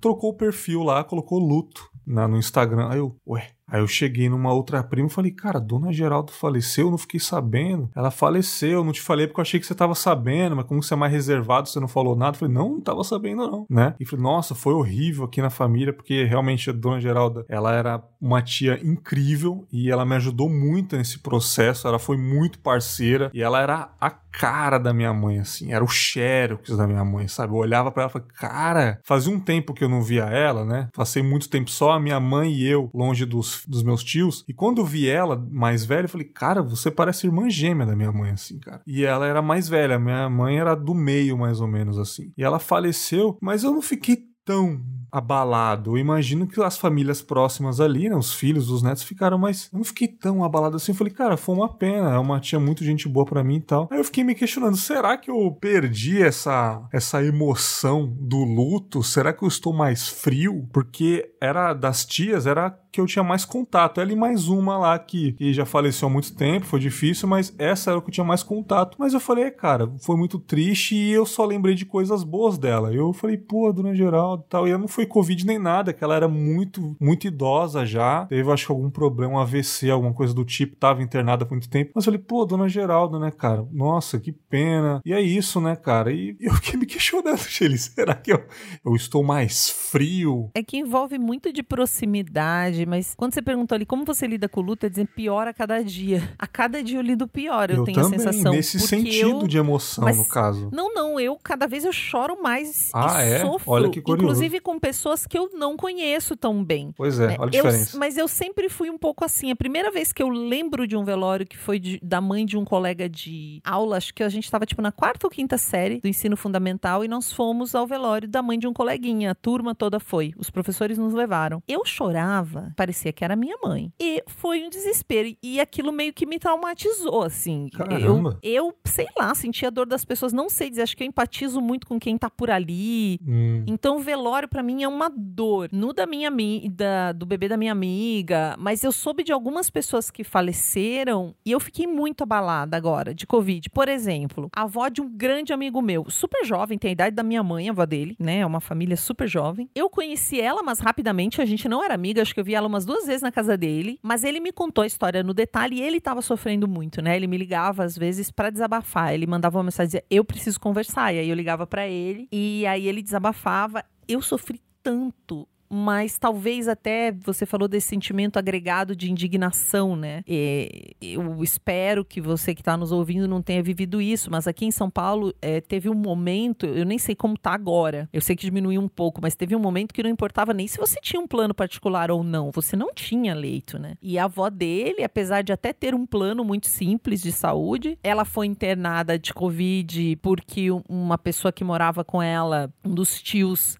trocou 0.00 0.30
o 0.30 0.36
perfil 0.36 0.82
lá, 0.82 1.02
colocou 1.02 1.38
luto 1.38 1.88
na, 2.06 2.28
no 2.28 2.36
Instagram. 2.36 2.88
Aí 2.90 2.98
eu, 2.98 3.16
ué, 3.26 3.48
Aí 3.66 3.80
eu 3.80 3.86
cheguei 3.86 4.28
numa 4.28 4.52
outra 4.52 4.82
prima 4.82 5.08
e 5.08 5.12
falei, 5.12 5.30
cara, 5.30 5.58
Dona 5.58 5.92
Geraldo 5.92 6.32
faleceu, 6.32 6.86
eu 6.86 6.90
não 6.90 6.98
fiquei 6.98 7.18
sabendo. 7.18 7.90
Ela 7.94 8.10
faleceu, 8.10 8.84
não 8.84 8.92
te 8.92 9.00
falei 9.00 9.26
porque 9.26 9.40
eu 9.40 9.42
achei 9.42 9.58
que 9.58 9.66
você 9.66 9.74
tava 9.74 9.94
sabendo, 9.94 10.56
mas 10.56 10.66
como 10.66 10.82
você 10.82 10.94
é 10.94 10.96
mais 10.96 11.12
reservado, 11.12 11.68
você 11.68 11.80
não 11.80 11.88
falou 11.88 12.14
nada. 12.14 12.36
Eu 12.36 12.40
falei, 12.40 12.54
não, 12.54 12.70
não 12.70 12.80
tava 12.80 13.02
sabendo 13.02 13.48
não, 13.48 13.66
né? 13.68 13.94
E 13.98 14.04
falei, 14.04 14.22
nossa, 14.22 14.54
foi 14.54 14.74
horrível 14.74 15.24
aqui 15.24 15.40
na 15.40 15.50
família, 15.50 15.92
porque 15.92 16.24
realmente 16.24 16.68
a 16.70 16.72
Dona 16.72 17.00
Geralda, 17.00 17.44
ela 17.48 17.72
era 17.72 18.02
uma 18.20 18.42
tia 18.42 18.78
incrível 18.82 19.66
e 19.72 19.90
ela 19.90 20.04
me 20.04 20.14
ajudou 20.16 20.48
muito 20.48 20.96
nesse 20.96 21.18
processo, 21.18 21.88
ela 21.88 21.98
foi 21.98 22.16
muito 22.16 22.58
parceira 22.58 23.30
e 23.32 23.42
ela 23.42 23.60
era 23.60 23.90
a 24.00 24.10
cara 24.10 24.78
da 24.78 24.92
minha 24.92 25.12
mãe, 25.12 25.38
assim, 25.38 25.72
era 25.72 25.84
o 25.84 25.88
xerox 25.88 26.76
da 26.76 26.86
minha 26.86 27.04
mãe, 27.04 27.28
sabe? 27.28 27.52
Eu 27.52 27.58
olhava 27.58 27.90
para 27.90 28.02
ela 28.02 28.10
e 28.10 28.12
falei, 28.12 28.28
cara, 28.36 29.00
fazia 29.04 29.32
um 29.32 29.38
tempo 29.38 29.72
que 29.72 29.84
eu 29.84 29.88
não 29.88 30.02
via 30.02 30.24
ela, 30.24 30.64
né? 30.64 30.88
Passei 30.92 31.22
muito 31.22 31.48
tempo 31.48 31.70
só 31.70 31.92
a 31.92 32.00
minha 32.00 32.18
mãe 32.18 32.52
e 32.52 32.66
eu, 32.66 32.90
longe 32.92 33.24
dos 33.24 33.53
dos 33.66 33.82
meus 33.82 34.02
tios. 34.02 34.44
E 34.48 34.52
quando 34.52 34.80
eu 34.80 34.84
vi 34.84 35.08
ela 35.08 35.36
mais 35.50 35.84
velha, 35.84 36.04
eu 36.04 36.08
falei, 36.08 36.26
cara, 36.26 36.62
você 36.62 36.90
parece 36.90 37.26
irmã 37.26 37.48
gêmea 37.48 37.86
da 37.86 37.96
minha 37.96 38.12
mãe, 38.12 38.30
assim, 38.30 38.58
cara. 38.58 38.82
E 38.86 39.04
ela 39.04 39.26
era 39.26 39.42
mais 39.42 39.68
velha, 39.68 39.98
minha 39.98 40.28
mãe 40.28 40.58
era 40.58 40.74
do 40.74 40.94
meio, 40.94 41.38
mais 41.38 41.60
ou 41.60 41.68
menos, 41.68 41.98
assim. 41.98 42.32
E 42.36 42.42
ela 42.42 42.58
faleceu, 42.58 43.38
mas 43.40 43.64
eu 43.64 43.72
não 43.72 43.82
fiquei 43.82 44.34
tão 44.44 44.80
abalado. 45.10 45.92
Eu 45.92 45.98
imagino 45.98 46.46
que 46.46 46.60
as 46.60 46.76
famílias 46.76 47.22
próximas 47.22 47.80
ali, 47.80 48.08
né, 48.08 48.16
os 48.16 48.34
filhos, 48.34 48.68
os 48.68 48.82
netos, 48.82 49.04
ficaram 49.04 49.38
mais. 49.38 49.70
Eu 49.72 49.78
não 49.78 49.84
fiquei 49.84 50.08
tão 50.08 50.42
abalado 50.42 50.76
assim. 50.76 50.92
Eu 50.92 50.96
falei, 50.96 51.12
cara, 51.12 51.36
foi 51.36 51.54
uma 51.54 51.68
pena. 51.68 52.14
É 52.14 52.18
uma 52.18 52.40
tia 52.40 52.58
muito 52.58 52.84
gente 52.84 53.08
boa 53.08 53.24
para 53.24 53.44
mim 53.44 53.56
e 53.56 53.60
tal. 53.60 53.88
Aí 53.90 53.98
eu 53.98 54.04
fiquei 54.04 54.24
me 54.24 54.34
questionando: 54.34 54.76
será 54.76 55.16
que 55.16 55.30
eu 55.30 55.50
perdi 55.52 56.20
essa, 56.20 56.82
essa 56.92 57.24
emoção 57.24 58.12
do 58.20 58.44
luto? 58.44 59.02
Será 59.02 59.32
que 59.32 59.44
eu 59.44 59.48
estou 59.48 59.72
mais 59.72 60.08
frio? 60.08 60.68
Porque 60.72 61.32
era 61.40 61.72
das 61.72 62.04
tias, 62.04 62.46
era 62.46 62.76
que 62.94 63.00
eu 63.00 63.06
tinha 63.06 63.24
mais 63.24 63.44
contato. 63.44 64.00
Ela 64.00 64.12
e 64.12 64.16
mais 64.16 64.46
uma 64.46 64.78
lá 64.78 64.96
que, 64.96 65.32
que 65.32 65.52
já 65.52 65.66
faleceu 65.66 66.06
há 66.06 66.10
muito 66.10 66.32
tempo, 66.36 66.64
foi 66.64 66.78
difícil, 66.78 67.28
mas 67.28 67.52
essa 67.58 67.90
era 67.90 67.98
o 67.98 68.02
que 68.02 68.08
eu 68.08 68.14
tinha 68.14 68.24
mais 68.24 68.44
contato. 68.44 68.96
Mas 69.00 69.12
eu 69.12 69.18
falei, 69.18 69.50
cara, 69.50 69.92
foi 69.98 70.16
muito 70.16 70.38
triste 70.38 70.94
e 70.94 71.10
eu 71.10 71.26
só 71.26 71.44
lembrei 71.44 71.74
de 71.74 71.84
coisas 71.84 72.22
boas 72.22 72.56
dela. 72.56 72.94
Eu 72.94 73.12
falei, 73.12 73.36
pô, 73.36 73.72
dona 73.72 73.96
Geraldo 73.96 74.44
e 74.46 74.48
tal. 74.48 74.68
E 74.68 74.70
ela 74.70 74.78
não 74.78 74.86
foi 74.86 75.06
Covid 75.06 75.44
nem 75.44 75.58
nada, 75.58 75.92
que 75.92 76.04
ela 76.04 76.14
era 76.14 76.28
muito, 76.28 76.96
muito 77.00 77.26
idosa 77.26 77.84
já. 77.84 78.26
Teve, 78.26 78.48
acho 78.52 78.66
que, 78.66 78.72
algum 78.72 78.90
problema, 78.90 79.34
um 79.34 79.38
AVC, 79.38 79.90
alguma 79.90 80.14
coisa 80.14 80.32
do 80.32 80.44
tipo, 80.44 80.76
tava 80.76 81.02
internada 81.02 81.44
por 81.44 81.54
muito 81.54 81.68
tempo. 81.68 81.90
Mas 81.96 82.06
eu 82.06 82.12
falei, 82.12 82.24
pô, 82.24 82.44
dona 82.44 82.68
Geraldo, 82.68 83.18
né, 83.18 83.32
cara? 83.32 83.66
Nossa, 83.72 84.20
que 84.20 84.30
pena. 84.30 85.00
E 85.04 85.12
é 85.12 85.20
isso, 85.20 85.60
né, 85.60 85.74
cara? 85.74 86.12
E 86.12 86.36
eu 86.38 86.54
fiquei 86.54 86.78
me 86.78 86.86
questionando, 86.86 87.38
Shelly, 87.38 87.76
será 87.76 88.14
que 88.14 88.32
eu, 88.32 88.40
eu 88.86 88.94
estou 88.94 89.24
mais 89.24 89.68
frio? 89.68 90.52
É 90.54 90.62
que 90.62 90.76
envolve 90.76 91.18
muito 91.18 91.52
de 91.52 91.64
proximidade 91.64 92.83
mas 92.86 93.14
quando 93.16 93.34
você 93.34 93.42
perguntou 93.42 93.74
ali 93.74 93.86
como 93.86 94.04
você 94.04 94.26
lida 94.26 94.48
com 94.48 94.60
o 94.60 94.62
luto, 94.62 94.86
é 94.86 94.88
dizendo 94.88 95.08
pior 95.08 95.46
a 95.46 95.54
cada 95.54 95.82
dia. 95.82 96.22
A 96.38 96.46
cada 96.46 96.82
dia 96.82 96.98
eu 96.98 97.02
lido 97.02 97.26
pior, 97.26 97.70
eu, 97.70 97.78
eu 97.78 97.84
tenho 97.84 98.00
também, 98.00 98.18
a 98.18 98.22
sensação. 98.22 98.52
Nesse 98.52 98.78
sentido 98.80 99.42
eu... 99.42 99.46
de 99.46 99.58
emoção, 99.58 100.04
mas, 100.04 100.16
no 100.16 100.28
caso. 100.28 100.68
Não, 100.72 100.92
não, 100.92 101.18
eu 101.18 101.38
cada 101.42 101.66
vez 101.66 101.84
eu 101.84 101.92
choro 101.92 102.40
mais 102.42 102.90
ah, 102.92 103.24
e 103.24 103.32
é? 103.32 103.40
sofro. 103.40 103.70
Olha 103.70 103.90
que 103.90 104.00
curioso. 104.00 104.24
Inclusive 104.24 104.60
com 104.60 104.78
pessoas 104.78 105.26
que 105.26 105.38
eu 105.38 105.50
não 105.54 105.76
conheço 105.76 106.36
tão 106.36 106.64
bem. 106.64 106.92
Pois 106.96 107.18
é, 107.18 107.36
olha 107.38 107.44
a 107.44 107.50
diferença. 107.50 107.96
Eu, 107.96 108.00
mas 108.00 108.16
eu 108.16 108.28
sempre 108.28 108.68
fui 108.68 108.90
um 108.90 108.98
pouco 108.98 109.24
assim. 109.24 109.50
A 109.50 109.56
primeira 109.56 109.90
vez 109.90 110.12
que 110.12 110.22
eu 110.22 110.28
lembro 110.28 110.86
de 110.86 110.96
um 110.96 111.04
velório 111.04 111.46
que 111.46 111.56
foi 111.56 111.78
de, 111.78 111.98
da 112.02 112.20
mãe 112.20 112.44
de 112.44 112.56
um 112.56 112.64
colega 112.64 113.08
de 113.08 113.60
aula, 113.64 113.96
acho 113.96 114.12
que 114.14 114.22
a 114.22 114.28
gente 114.28 114.44
estava 114.44 114.66
tipo 114.66 114.82
na 114.82 114.92
quarta 114.92 115.26
ou 115.26 115.30
quinta 115.30 115.58
série 115.58 116.00
do 116.00 116.08
ensino 116.08 116.36
fundamental 116.36 117.04
e 117.04 117.08
nós 117.08 117.32
fomos 117.32 117.74
ao 117.74 117.86
velório 117.86 118.28
da 118.28 118.42
mãe 118.42 118.58
de 118.58 118.66
um 118.66 118.72
coleguinha. 118.72 119.30
A 119.30 119.34
turma 119.34 119.74
toda 119.74 119.98
foi. 119.98 120.32
Os 120.36 120.50
professores 120.50 120.98
nos 120.98 121.14
levaram. 121.14 121.62
Eu 121.66 121.84
chorava, 121.84 122.72
parecia 122.74 123.12
que 123.12 123.24
era 123.24 123.36
minha 123.36 123.56
mãe. 123.62 123.92
E 124.00 124.22
foi 124.26 124.62
um 124.62 124.68
desespero. 124.68 125.34
E 125.42 125.60
aquilo 125.60 125.92
meio 125.92 126.12
que 126.12 126.26
me 126.26 126.38
traumatizou, 126.38 127.22
assim. 127.22 127.68
Caramba. 127.72 128.38
Eu, 128.42 128.66
eu 128.66 128.74
sei 128.84 129.06
lá, 129.16 129.34
senti 129.34 129.64
a 129.64 129.70
dor 129.70 129.86
das 129.86 130.04
pessoas. 130.04 130.32
Não 130.32 130.48
sei 130.48 130.68
dizer, 130.68 130.82
acho 130.82 130.96
que 130.96 131.02
eu 131.02 131.08
empatizo 131.08 131.60
muito 131.60 131.86
com 131.86 131.98
quem 131.98 132.18
tá 132.18 132.28
por 132.28 132.50
ali. 132.50 133.18
Hum. 133.26 133.64
Então, 133.66 133.96
o 133.96 134.00
velório 134.00 134.48
para 134.48 134.62
mim 134.62 134.82
é 134.82 134.88
uma 134.88 135.10
dor. 135.10 135.68
No 135.72 135.92
da 135.92 136.06
minha 136.06 136.30
da, 136.70 137.12
do 137.12 137.24
bebê 137.24 137.48
da 137.48 137.56
minha 137.56 137.72
amiga. 137.72 138.56
Mas 138.58 138.82
eu 138.82 138.92
soube 138.92 139.22
de 139.22 139.32
algumas 139.32 139.70
pessoas 139.70 140.10
que 140.10 140.24
faleceram 140.24 141.34
e 141.44 141.52
eu 141.52 141.60
fiquei 141.60 141.86
muito 141.86 142.22
abalada 142.22 142.76
agora 142.76 143.14
de 143.14 143.26
Covid. 143.26 143.70
Por 143.70 143.88
exemplo, 143.88 144.50
a 144.54 144.62
avó 144.62 144.88
de 144.88 145.00
um 145.00 145.08
grande 145.08 145.52
amigo 145.52 145.80
meu, 145.80 146.08
super 146.10 146.44
jovem, 146.44 146.78
tem 146.78 146.90
a 146.90 146.92
idade 146.92 147.14
da 147.14 147.22
minha 147.22 147.42
mãe, 147.42 147.68
a 147.68 147.72
avó 147.72 147.86
dele, 147.86 148.16
né? 148.18 148.38
É 148.38 148.46
uma 148.46 148.60
família 148.60 148.96
super 148.96 149.28
jovem. 149.28 149.68
Eu 149.74 149.88
conheci 149.88 150.40
ela, 150.40 150.62
mas 150.62 150.78
rapidamente 150.78 151.40
a 151.40 151.44
gente 151.44 151.68
não 151.68 151.82
era 151.82 151.94
amiga. 151.94 152.22
Acho 152.22 152.34
que 152.34 152.40
eu 152.40 152.44
vi 152.44 152.54
ela 152.54 152.63
umas 152.66 152.84
duas 152.84 153.06
vezes 153.06 153.22
na 153.22 153.32
casa 153.32 153.56
dele, 153.56 153.98
mas 154.02 154.24
ele 154.24 154.40
me 154.40 154.52
contou 154.52 154.82
a 154.82 154.86
história 154.86 155.22
no 155.22 155.34
detalhe 155.34 155.76
e 155.76 155.82
ele 155.82 155.98
estava 155.98 156.22
sofrendo 156.22 156.66
muito, 156.68 157.00
né? 157.02 157.16
Ele 157.16 157.26
me 157.26 157.36
ligava 157.36 157.84
às 157.84 157.96
vezes 157.96 158.30
para 158.30 158.50
desabafar. 158.50 159.12
Ele 159.12 159.26
mandava 159.26 159.58
uma 159.58 159.64
mensagem 159.64 159.88
dizia, 159.88 160.04
eu 160.10 160.24
preciso 160.24 160.58
conversar. 160.58 161.14
E 161.14 161.18
aí 161.18 161.28
eu 161.28 161.34
ligava 161.34 161.66
para 161.66 161.86
ele 161.86 162.28
e 162.32 162.66
aí 162.66 162.86
ele 162.86 163.02
desabafava. 163.02 163.84
Eu 164.06 164.20
sofri 164.20 164.60
tanto 164.82 165.48
mas 165.68 166.18
talvez 166.18 166.68
até 166.68 167.12
você 167.12 167.44
falou 167.46 167.68
desse 167.68 167.88
sentimento 167.88 168.38
agregado 168.38 168.94
de 168.94 169.10
indignação, 169.10 169.96
né? 169.96 170.22
E 170.26 170.94
eu 171.00 171.42
espero 171.42 172.04
que 172.04 172.20
você 172.20 172.54
que 172.54 172.60
está 172.60 172.76
nos 172.76 172.92
ouvindo 172.92 173.28
não 173.28 173.42
tenha 173.42 173.62
vivido 173.62 174.00
isso, 174.00 174.30
mas 174.30 174.46
aqui 174.46 174.64
em 174.64 174.70
São 174.70 174.90
Paulo 174.90 175.34
é, 175.40 175.60
teve 175.60 175.88
um 175.88 175.94
momento, 175.94 176.66
eu 176.66 176.84
nem 176.84 176.98
sei 176.98 177.14
como 177.14 177.36
tá 177.36 177.52
agora, 177.52 178.08
eu 178.12 178.20
sei 178.20 178.36
que 178.36 178.44
diminuiu 178.44 178.80
um 178.80 178.88
pouco, 178.88 179.20
mas 179.20 179.34
teve 179.34 179.56
um 179.56 179.58
momento 179.58 179.92
que 179.92 180.02
não 180.02 180.10
importava 180.10 180.52
nem 180.54 180.66
se 180.66 180.78
você 180.78 181.00
tinha 181.00 181.20
um 181.20 181.26
plano 181.26 181.54
particular 181.54 182.10
ou 182.10 182.22
não, 182.22 182.50
você 182.50 182.76
não 182.76 182.92
tinha 182.94 183.34
leito, 183.34 183.78
né? 183.78 183.94
E 184.00 184.18
a 184.18 184.24
avó 184.24 184.48
dele, 184.48 185.02
apesar 185.02 185.42
de 185.42 185.52
até 185.52 185.72
ter 185.72 185.94
um 185.94 186.06
plano 186.06 186.44
muito 186.44 186.66
simples 186.68 187.20
de 187.20 187.32
saúde, 187.32 187.98
ela 188.02 188.24
foi 188.24 188.46
internada 188.46 189.18
de 189.18 189.32
Covid 189.32 190.16
porque 190.16 190.68
uma 190.88 191.18
pessoa 191.18 191.52
que 191.52 191.64
morava 191.64 192.04
com 192.04 192.22
ela, 192.22 192.72
um 192.84 192.94
dos 192.94 193.20
tios, 193.20 193.76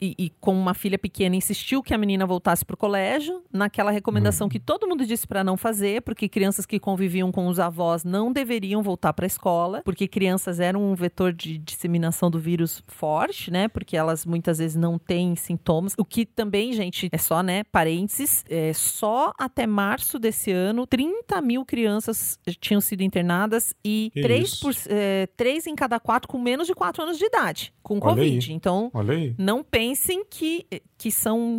e, 0.00 0.14
e 0.18 0.30
com 0.40 0.54
uma 0.54 0.74
filha 0.74 0.98
pequena, 0.98 1.35
insistiu 1.36 1.82
que 1.82 1.94
a 1.94 1.98
menina 1.98 2.26
voltasse 2.26 2.64
para 2.64 2.74
o 2.74 2.76
colégio, 2.76 3.42
naquela 3.52 3.90
recomendação 3.90 4.46
hum. 4.46 4.50
que 4.50 4.58
todo 4.58 4.86
mundo 4.88 5.06
disse 5.06 5.26
para 5.26 5.44
não 5.44 5.56
fazer, 5.56 6.02
porque 6.02 6.28
crianças 6.28 6.66
que 6.66 6.78
conviviam 6.78 7.30
com 7.30 7.46
os 7.46 7.58
avós 7.58 8.04
não 8.04 8.32
deveriam 8.32 8.82
voltar 8.82 9.12
para 9.12 9.24
a 9.24 9.28
escola, 9.28 9.82
porque 9.84 10.08
crianças 10.08 10.60
eram 10.60 10.82
um 10.82 10.94
vetor 10.94 11.32
de 11.32 11.58
disseminação 11.58 12.30
do 12.30 12.38
vírus 12.38 12.82
forte, 12.86 13.50
né? 13.50 13.68
Porque 13.68 13.96
elas 13.96 14.24
muitas 14.24 14.58
vezes 14.58 14.76
não 14.76 14.98
têm 14.98 15.36
sintomas. 15.36 15.94
O 15.98 16.04
que 16.04 16.24
também, 16.24 16.72
gente, 16.72 17.08
é 17.12 17.18
só, 17.18 17.42
né? 17.42 17.64
Parênteses, 17.64 18.44
é, 18.48 18.72
só 18.72 19.32
até 19.38 19.66
março 19.66 20.18
desse 20.18 20.50
ano, 20.50 20.86
30 20.86 21.40
mil 21.40 21.64
crianças 21.64 22.38
tinham 22.60 22.80
sido 22.80 23.02
internadas 23.02 23.74
e 23.84 24.10
3, 24.14 24.60
por, 24.60 24.74
é, 24.88 25.26
3 25.36 25.66
em 25.66 25.74
cada 25.74 25.98
4 26.00 26.28
com 26.28 26.38
menos 26.38 26.66
de 26.66 26.74
4 26.74 27.02
anos 27.02 27.18
de 27.18 27.24
idade, 27.24 27.72
com 27.82 27.94
Olha 27.94 28.02
Covid. 28.02 28.50
Aí. 28.50 28.56
Então, 28.56 28.90
aí. 28.94 29.34
não 29.38 29.62
pensem 29.62 30.24
que, 30.24 30.66
que 30.96 31.10